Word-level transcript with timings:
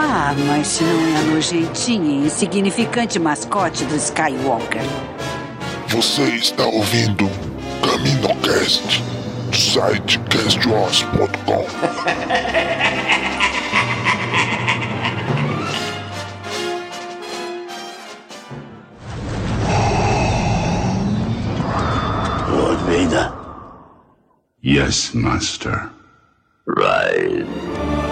Ah, 0.00 0.32
mas 0.46 0.68
se 0.68 0.84
não 0.84 1.08
é 1.08 1.16
a 1.16 1.22
nojentinha 1.22 2.22
e 2.22 2.26
insignificante 2.26 3.18
mascote 3.18 3.84
do 3.84 3.96
Skywalker. 3.96 4.82
Você 5.88 6.22
está 6.36 6.64
ouvindo 6.64 7.28
CaminoCast 7.82 9.02
do 9.50 9.56
site 9.56 10.20
castwars.com. 10.30 11.66
Lord 22.52 22.82
Vader. 22.84 23.32
Yes, 24.62 25.12
Master. 25.12 25.90
Right. 26.68 28.07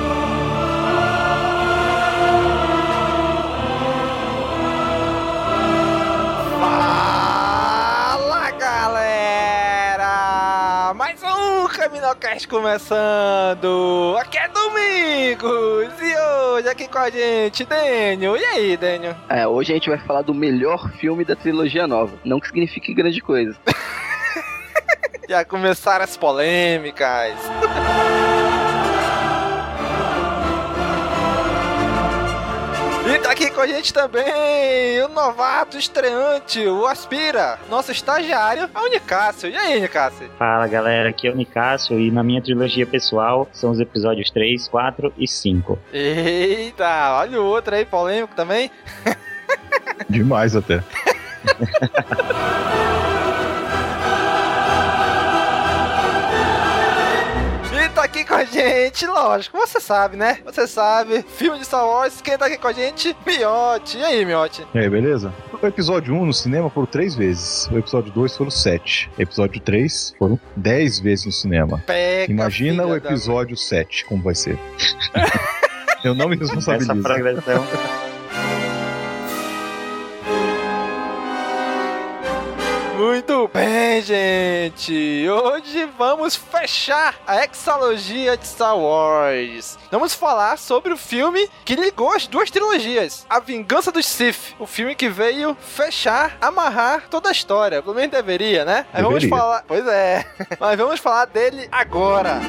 Caminocast 11.86 12.48
começando! 12.48 14.16
Aqui 14.18 14.36
é 14.38 14.48
Domingos! 14.48 15.94
E 16.02 16.16
hoje 16.18 16.68
aqui 16.68 16.88
com 16.88 16.98
a 16.98 17.08
gente, 17.08 17.64
Daniel. 17.64 18.36
E 18.36 18.44
aí, 18.44 18.76
Daniel? 18.76 19.14
É, 19.28 19.46
hoje 19.46 19.70
a 19.70 19.76
gente 19.76 19.88
vai 19.88 19.98
falar 20.00 20.22
do 20.22 20.34
melhor 20.34 20.90
filme 20.94 21.24
da 21.24 21.36
trilogia 21.36 21.86
nova. 21.86 22.18
Não 22.24 22.40
que 22.40 22.48
signifique 22.48 22.92
grande 22.92 23.20
coisa. 23.20 23.56
Já 25.30 25.44
começaram 25.44 26.02
as 26.02 26.16
polêmicas. 26.16 27.36
com 33.56 33.62
a 33.62 33.66
gente 33.66 33.90
também 33.90 35.02
o 35.02 35.08
novato 35.08 35.78
estreante, 35.78 36.60
o 36.66 36.86
Aspira, 36.86 37.58
nosso 37.70 37.90
estagiário, 37.90 38.68
a 38.74 38.82
Unicácio. 38.82 39.48
E 39.48 39.56
aí, 39.56 39.78
Unicácio? 39.78 40.28
Fala 40.38 40.66
galera, 40.66 41.08
aqui 41.08 41.26
é 41.26 41.30
o 41.30 41.34
Nicásio 41.34 41.98
e 41.98 42.10
na 42.10 42.22
minha 42.22 42.42
trilogia 42.42 42.86
pessoal 42.86 43.48
são 43.54 43.70
os 43.70 43.80
episódios 43.80 44.30
3, 44.30 44.68
4 44.68 45.14
e 45.16 45.26
5. 45.26 45.78
Eita, 45.90 47.18
olha 47.18 47.40
o 47.40 47.46
outro 47.46 47.74
aí, 47.74 47.86
polêmico 47.86 48.36
também. 48.36 48.70
Demais 50.10 50.54
até. 50.54 50.82
aqui 58.06 58.24
com 58.24 58.34
a 58.34 58.44
gente, 58.44 59.06
lógico, 59.06 59.58
você 59.58 59.80
sabe, 59.80 60.16
né? 60.16 60.38
Você 60.44 60.66
sabe, 60.66 61.22
filme 61.36 61.58
de 61.58 61.64
Star 61.64 61.84
Wars, 61.86 62.20
quem 62.20 62.38
tá 62.38 62.46
aqui 62.46 62.56
com 62.56 62.68
a 62.68 62.72
gente? 62.72 63.14
Miote. 63.26 63.98
E 63.98 64.02
aí, 64.04 64.24
Miote? 64.24 64.66
E 64.74 64.78
aí, 64.78 64.88
beleza? 64.88 65.32
O 65.60 65.66
episódio 65.66 66.14
1 66.14 66.26
no 66.26 66.32
cinema 66.32 66.70
foram 66.70 66.86
três 66.86 67.14
vezes. 67.14 67.66
O 67.72 67.78
episódio 67.78 68.12
2 68.12 68.36
foram 68.36 68.50
sete. 68.50 69.10
O 69.18 69.22
episódio 69.22 69.60
3 69.60 70.14
foram 70.18 70.38
dez 70.54 70.98
vezes 71.00 71.26
no 71.26 71.32
cinema. 71.32 71.82
Peca, 71.86 72.30
Imagina 72.30 72.86
o 72.86 72.90
da- 72.90 72.96
episódio 72.96 73.56
7, 73.56 74.04
como 74.06 74.22
vai 74.22 74.34
ser. 74.34 74.58
Eu 76.04 76.14
não 76.14 76.28
me 76.28 76.36
Essa 76.36 76.44
responsabilizo. 76.54 77.02
progressão. 77.02 77.66
Muito 83.06 83.48
bem, 83.54 84.02
gente. 84.02 85.28
Hoje 85.30 85.88
vamos 85.96 86.34
fechar 86.34 87.14
a 87.24 87.44
exalogia 87.44 88.36
de 88.36 88.44
Star 88.44 88.76
Wars. 88.76 89.78
Vamos 89.92 90.12
falar 90.12 90.58
sobre 90.58 90.92
o 90.92 90.96
filme 90.96 91.48
que 91.64 91.76
ligou 91.76 92.10
as 92.10 92.26
duas 92.26 92.50
trilogias: 92.50 93.24
A 93.30 93.38
Vingança 93.38 93.92
dos 93.92 94.06
Sith, 94.06 94.56
o 94.58 94.66
filme 94.66 94.96
que 94.96 95.08
veio 95.08 95.56
fechar, 95.60 96.36
amarrar 96.40 97.04
toda 97.08 97.28
a 97.28 97.32
história. 97.32 97.80
Pelo 97.80 97.94
menos 97.94 98.10
deveria, 98.10 98.64
né? 98.64 98.84
Mas 98.92 99.02
vamos 99.04 99.20
Deveria. 99.20 99.38
falar. 99.38 99.64
Pois 99.68 99.86
é. 99.86 100.24
Mas 100.58 100.76
vamos 100.76 100.98
falar 100.98 101.26
dele 101.26 101.68
agora. 101.70 102.40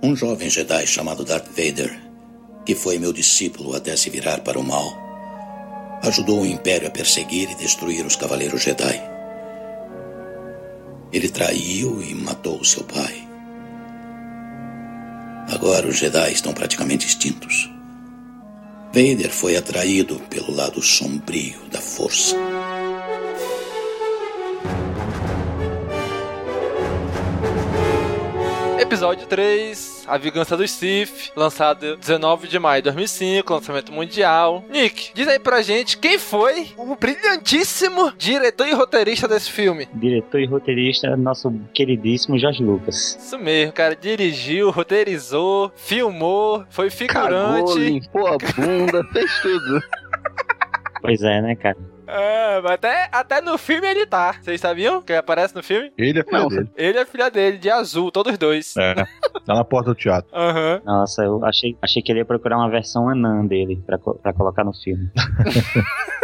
Um 0.00 0.14
jovem 0.14 0.48
Jedi 0.48 0.86
chamado 0.86 1.24
Darth 1.24 1.48
Vader, 1.48 1.98
que 2.64 2.74
foi 2.74 2.98
meu 2.98 3.12
discípulo 3.12 3.74
até 3.74 3.96
se 3.96 4.08
virar 4.08 4.40
para 4.42 4.58
o 4.58 4.62
mal, 4.62 4.96
ajudou 6.04 6.42
o 6.42 6.46
Império 6.46 6.86
a 6.86 6.90
perseguir 6.90 7.50
e 7.50 7.56
destruir 7.56 8.06
os 8.06 8.14
Cavaleiros 8.14 8.62
Jedi. 8.62 9.02
Ele 11.12 11.28
traiu 11.28 12.00
e 12.00 12.14
matou 12.14 12.62
seu 12.64 12.84
pai. 12.84 13.26
Agora 15.50 15.88
os 15.88 15.96
Jedi 15.96 16.32
estão 16.32 16.52
praticamente 16.52 17.04
extintos. 17.04 17.68
Vader 18.92 19.30
foi 19.30 19.56
atraído 19.56 20.20
pelo 20.30 20.54
lado 20.54 20.80
sombrio 20.80 21.58
da 21.72 21.80
força. 21.80 22.36
Episódio 29.08 29.26
3, 29.26 30.04
A 30.06 30.18
Vingança 30.18 30.54
dos 30.54 30.70
Sith, 30.70 31.32
lançado 31.34 31.96
19 31.96 32.46
de 32.46 32.58
maio 32.58 32.82
de 32.82 32.90
2005, 32.90 33.54
lançamento 33.54 33.90
mundial. 33.90 34.62
Nick, 34.68 35.12
diz 35.14 35.26
aí 35.26 35.38
pra 35.38 35.62
gente 35.62 35.96
quem 35.96 36.18
foi 36.18 36.68
o 36.76 36.94
brilhantíssimo 36.94 38.12
diretor 38.18 38.68
e 38.68 38.74
roteirista 38.74 39.26
desse 39.26 39.50
filme. 39.50 39.88
Diretor 39.94 40.40
e 40.42 40.46
roteirista, 40.46 41.16
nosso 41.16 41.50
queridíssimo 41.72 42.38
Jorge 42.38 42.62
Lucas. 42.62 43.16
Isso 43.18 43.38
mesmo, 43.38 43.72
cara, 43.72 43.96
dirigiu, 43.96 44.68
roteirizou, 44.70 45.72
filmou, 45.74 46.66
foi 46.68 46.90
Cagou, 46.90 46.98
figurante. 46.98 47.78
limpou 47.78 48.26
a 48.26 48.36
bunda, 48.36 49.02
fez 49.10 49.40
tudo. 49.40 49.80
Pois 51.00 51.22
é, 51.22 51.40
né, 51.40 51.56
cara? 51.56 51.78
É, 52.08 52.60
mas 52.62 52.72
até, 52.72 53.08
até 53.12 53.40
no 53.42 53.58
filme 53.58 53.86
ele 53.86 54.06
tá. 54.06 54.34
Vocês 54.40 54.60
sabiam 54.60 55.02
que 55.02 55.12
ele 55.12 55.18
aparece 55.18 55.54
no 55.54 55.62
filme? 55.62 55.92
Ele 55.98 56.18
é 56.18 56.24
filho 56.24 56.38
Não, 56.38 56.48
dele. 56.48 56.70
Ele 56.76 56.98
é 56.98 57.04
filha 57.04 57.30
dele, 57.30 57.58
de 57.58 57.70
azul, 57.70 58.10
todos 58.10 58.38
dois. 58.38 58.74
É. 58.76 58.94
Tá 58.94 59.54
na 59.54 59.64
porta 59.64 59.90
do 59.90 59.94
teatro. 59.94 60.30
Aham. 60.34 60.80
Nossa, 60.84 61.22
eu 61.22 61.44
achei, 61.44 61.76
achei 61.82 62.02
que 62.02 62.10
ele 62.10 62.20
ia 62.20 62.24
procurar 62.24 62.56
uma 62.56 62.70
versão 62.70 63.08
anã 63.08 63.44
dele 63.44 63.82
pra, 63.86 63.98
pra 63.98 64.32
colocar 64.32 64.64
no 64.64 64.72
filme. 64.72 65.10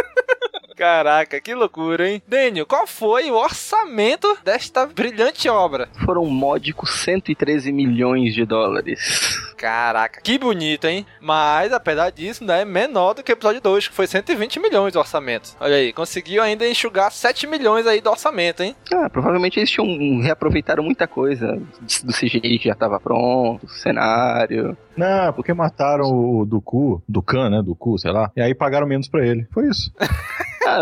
Caraca, 0.76 1.41
que 1.41 1.55
loucura, 1.55 2.09
hein? 2.09 2.23
Daniel, 2.26 2.67
qual 2.67 2.87
foi 2.87 3.31
o 3.31 3.35
orçamento 3.35 4.37
desta 4.44 4.87
brilhante 4.87 5.49
obra? 5.49 5.88
Foram 6.05 6.26
módicos 6.26 6.91
113 7.00 7.73
milhões 7.73 8.35
de 8.35 8.44
dólares. 8.44 9.44
Caraca, 9.56 10.21
que 10.21 10.39
bonito, 10.39 10.87
hein? 10.87 11.06
Mas, 11.21 11.73
apesar 11.73 12.11
disso, 12.11 12.43
ainda 12.43 12.56
é 12.56 12.65
menor 12.65 13.15
do 13.15 13.23
que 13.23 13.33
o 13.33 13.35
episódio 13.35 13.61
2, 13.61 13.89
que 13.89 13.95
foi 13.95 14.06
120 14.06 14.61
milhões 14.61 14.93
de 14.93 14.99
orçamento. 14.99 15.56
Olha 15.61 15.77
aí, 15.77 15.93
conseguiu 15.93 16.43
ainda 16.43 16.69
enxugar 16.69 17.11
7 17.11 17.47
milhões 17.47 17.87
aí 17.87 18.01
do 18.01 18.11
orçamento, 18.11 18.62
hein? 18.62 18.75
Ah, 18.93 19.09
provavelmente 19.09 19.59
eles 19.59 19.71
tinham 19.71 20.21
reaproveitaram 20.21 20.83
muita 20.83 21.06
coisa 21.06 21.61
do 22.03 22.12
CGI 22.12 22.59
que 22.59 22.69
já 22.69 22.75
tava 22.75 23.01
pronto, 23.01 23.67
cenário. 23.69 24.77
Não, 24.97 25.33
porque 25.33 25.53
mataram 25.53 26.07
o 26.07 26.45
Duku, 26.45 27.03
Dukan, 27.09 27.50
né? 27.50 27.62
Duku, 27.62 27.99
sei 27.99 28.12
lá. 28.12 28.31
E 28.37 28.41
aí 28.41 28.55
pagaram 28.55 28.87
menos 28.87 29.09
pra 29.09 29.27
ele. 29.27 29.47
Foi 29.53 29.69
isso. 29.69 29.93
Ah, 30.67 30.81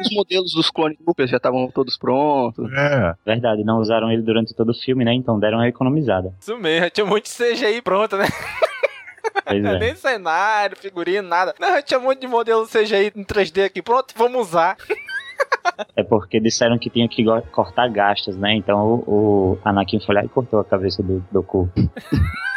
os 0.00 0.10
modelos 0.12 0.52
dos 0.52 0.70
clones 0.70 0.98
Troopers 0.98 1.30
já 1.30 1.36
estavam 1.36 1.70
todos 1.70 1.96
prontos. 1.96 2.68
É. 2.72 3.14
Verdade, 3.24 3.62
não 3.62 3.78
usaram 3.78 4.10
ele 4.10 4.22
durante 4.22 4.52
todo 4.54 4.70
o 4.70 4.74
filme, 4.74 5.04
né? 5.04 5.14
Então 5.14 5.38
deram 5.38 5.58
uma 5.58 5.68
economizada. 5.68 6.34
Isso 6.40 6.56
mesmo, 6.58 6.90
tinha 6.90 7.04
um 7.04 7.08
monte 7.08 7.24
de 7.26 7.30
CGI 7.30 7.80
pronto, 7.80 8.09
né? 8.16 8.26
É. 9.46 9.54
Nem 9.78 9.94
cenário, 9.94 10.76
figurino, 10.76 11.28
nada. 11.28 11.54
Não, 11.58 11.82
tinha 11.82 11.98
um 11.98 12.04
monte 12.04 12.20
de 12.20 12.26
modelo 12.26 12.66
CGI 12.66 13.12
em 13.14 13.24
3D 13.24 13.64
aqui. 13.64 13.82
Pronto, 13.82 14.14
vamos 14.16 14.48
usar. 14.48 14.76
É 15.96 16.02
porque 16.02 16.38
disseram 16.38 16.78
que 16.78 16.90
tinha 16.90 17.08
que 17.08 17.24
cortar 17.50 17.88
gastos, 17.88 18.36
né? 18.36 18.54
Então 18.54 19.02
o, 19.06 19.54
o 19.54 19.58
Anakin 19.64 19.98
foi 20.00 20.14
lá 20.14 20.24
e 20.24 20.28
cortou 20.28 20.60
a 20.60 20.64
cabeça 20.64 21.02
do 21.02 21.24
Goku. 21.32 21.68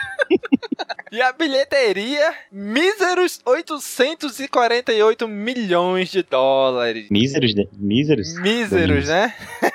E 1.12 1.22
a 1.22 1.32
bilheteria, 1.32 2.34
míseros 2.52 3.40
848 3.46 5.28
milhões 5.28 6.10
de 6.10 6.24
dólares. 6.24 7.08
Míseros, 7.12 7.54
de- 7.54 7.70
míseros? 7.78 8.34
Míseros, 8.40 9.08
né? 9.08 9.34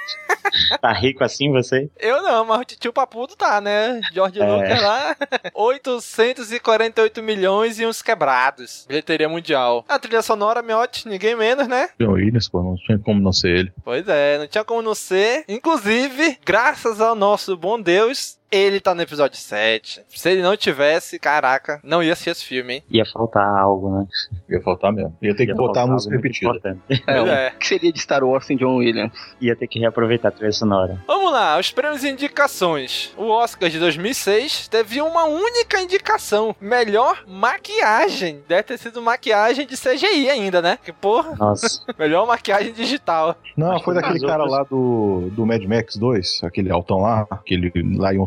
Tá 0.80 0.92
rico 0.92 1.22
assim 1.22 1.52
você? 1.52 1.90
Eu 1.98 2.22
não, 2.22 2.44
mas 2.44 2.60
o 2.60 2.64
tio 2.64 2.90
Papudo 2.92 3.36
tá, 3.36 3.60
né? 3.60 4.00
George 4.14 4.40
É. 4.40 4.46
Lucas 4.46 4.82
lá. 4.82 5.16
848 5.54 7.22
milhões 7.22 7.78
e 7.78 7.86
uns 7.86 8.00
quebrados. 8.00 8.84
Bilheteria 8.88 9.28
mundial. 9.28 9.84
A 9.88 9.98
trilha 9.98 10.22
sonora, 10.22 10.62
Miotti, 10.62 11.06
ninguém 11.06 11.36
menos, 11.36 11.68
né? 11.68 11.90
John 12.00 12.12
Williams, 12.12 12.48
pô, 12.48 12.62
não 12.62 12.76
tinha 12.76 12.98
como 12.98 13.20
não 13.20 13.32
ser 13.32 13.58
ele. 13.58 13.72
Pois 13.84 14.08
é, 14.08 14.38
não 14.38 14.46
tinha 14.46 14.64
como 14.64 14.80
não 14.80 14.94
ser. 14.94 15.44
Inclusive, 15.48 16.38
graças 16.44 17.00
ao 17.00 17.14
nosso 17.14 17.56
bom 17.56 17.78
Deus, 17.80 18.37
ele 18.50 18.80
tá 18.80 18.94
no 18.94 19.02
episódio 19.02 19.36
7. 19.38 20.02
Se 20.08 20.30
ele 20.30 20.42
não 20.42 20.56
tivesse, 20.56 21.18
caraca, 21.18 21.80
não 21.82 22.02
ia 22.02 22.12
assistir 22.12 22.30
esse 22.30 22.44
filme, 22.44 22.74
hein? 22.74 22.82
Ia 22.90 23.04
faltar 23.06 23.46
algo, 23.58 23.90
né? 23.98 24.06
Ia 24.50 24.60
faltar 24.62 24.92
mesmo. 24.92 25.16
Ia 25.22 25.34
ter 25.36 25.44
que 25.46 25.52
Ia 25.52 25.56
botar 25.56 25.82
a 25.82 25.86
música 25.86 26.14
repetida. 26.14 26.46
importante. 26.50 26.80
É, 27.06 27.20
o 27.22 27.26
é. 27.26 27.50
que 27.50 27.66
seria 27.66 27.92
de 27.92 28.00
Star 28.00 28.22
Wars 28.24 28.44
sem 28.46 28.56
John 28.56 28.76
Williams? 28.76 29.12
Ia 29.40 29.54
ter 29.56 29.66
que 29.66 29.78
reaproveitar 29.78 30.28
a 30.28 30.30
trilha 30.32 30.52
sonora. 30.52 31.00
Vamos 31.06 31.32
lá, 31.32 31.58
os 31.58 31.70
prêmios 31.70 32.04
e 32.04 32.08
indicações. 32.08 33.12
O 33.16 33.28
Oscar 33.28 33.68
de 33.70 33.78
2006 33.78 34.68
teve 34.68 35.00
uma 35.00 35.24
única 35.24 35.80
indicação: 35.80 36.54
melhor 36.60 37.24
maquiagem. 37.26 38.42
Deve 38.48 38.62
ter 38.64 38.78
sido 38.78 39.00
maquiagem 39.02 39.66
de 39.66 39.76
CGI 39.76 40.30
ainda, 40.30 40.60
né? 40.62 40.78
Que 40.84 40.92
porra, 40.92 41.34
Nossa. 41.36 41.82
melhor 41.98 42.26
maquiagem 42.26 42.72
digital. 42.72 43.36
Não, 43.56 43.72
Acho 43.72 43.84
foi 43.84 43.94
que 43.94 44.00
daquele 44.00 44.20
cara 44.26 44.42
outros- 44.44 44.58
lá 44.58 44.64
do, 44.64 45.30
do 45.32 45.46
Mad 45.46 45.62
Max 45.64 45.96
2, 45.96 46.40
aquele 46.44 46.70
altão 46.70 47.00
lá, 47.00 47.26
aquele 47.30 47.70
lá 47.96 48.12
em 48.14 48.18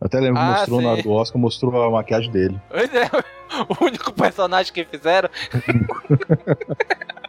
Eu 0.00 0.06
até 0.06 0.18
lembro 0.20 0.36
que 0.40 0.46
Ah, 0.46 0.50
mostrou 0.58 0.80
sim. 0.80 0.86
na 0.86 1.02
do 1.02 1.10
Oscar, 1.12 1.40
mostrou 1.40 1.82
a 1.82 1.90
maquiagem 1.90 2.30
dele. 2.30 2.60
Pois 2.68 2.92
é, 2.94 3.06
o 3.68 3.84
único 3.84 4.12
personagem 4.12 4.72
que 4.72 4.84
fizeram. 4.84 5.28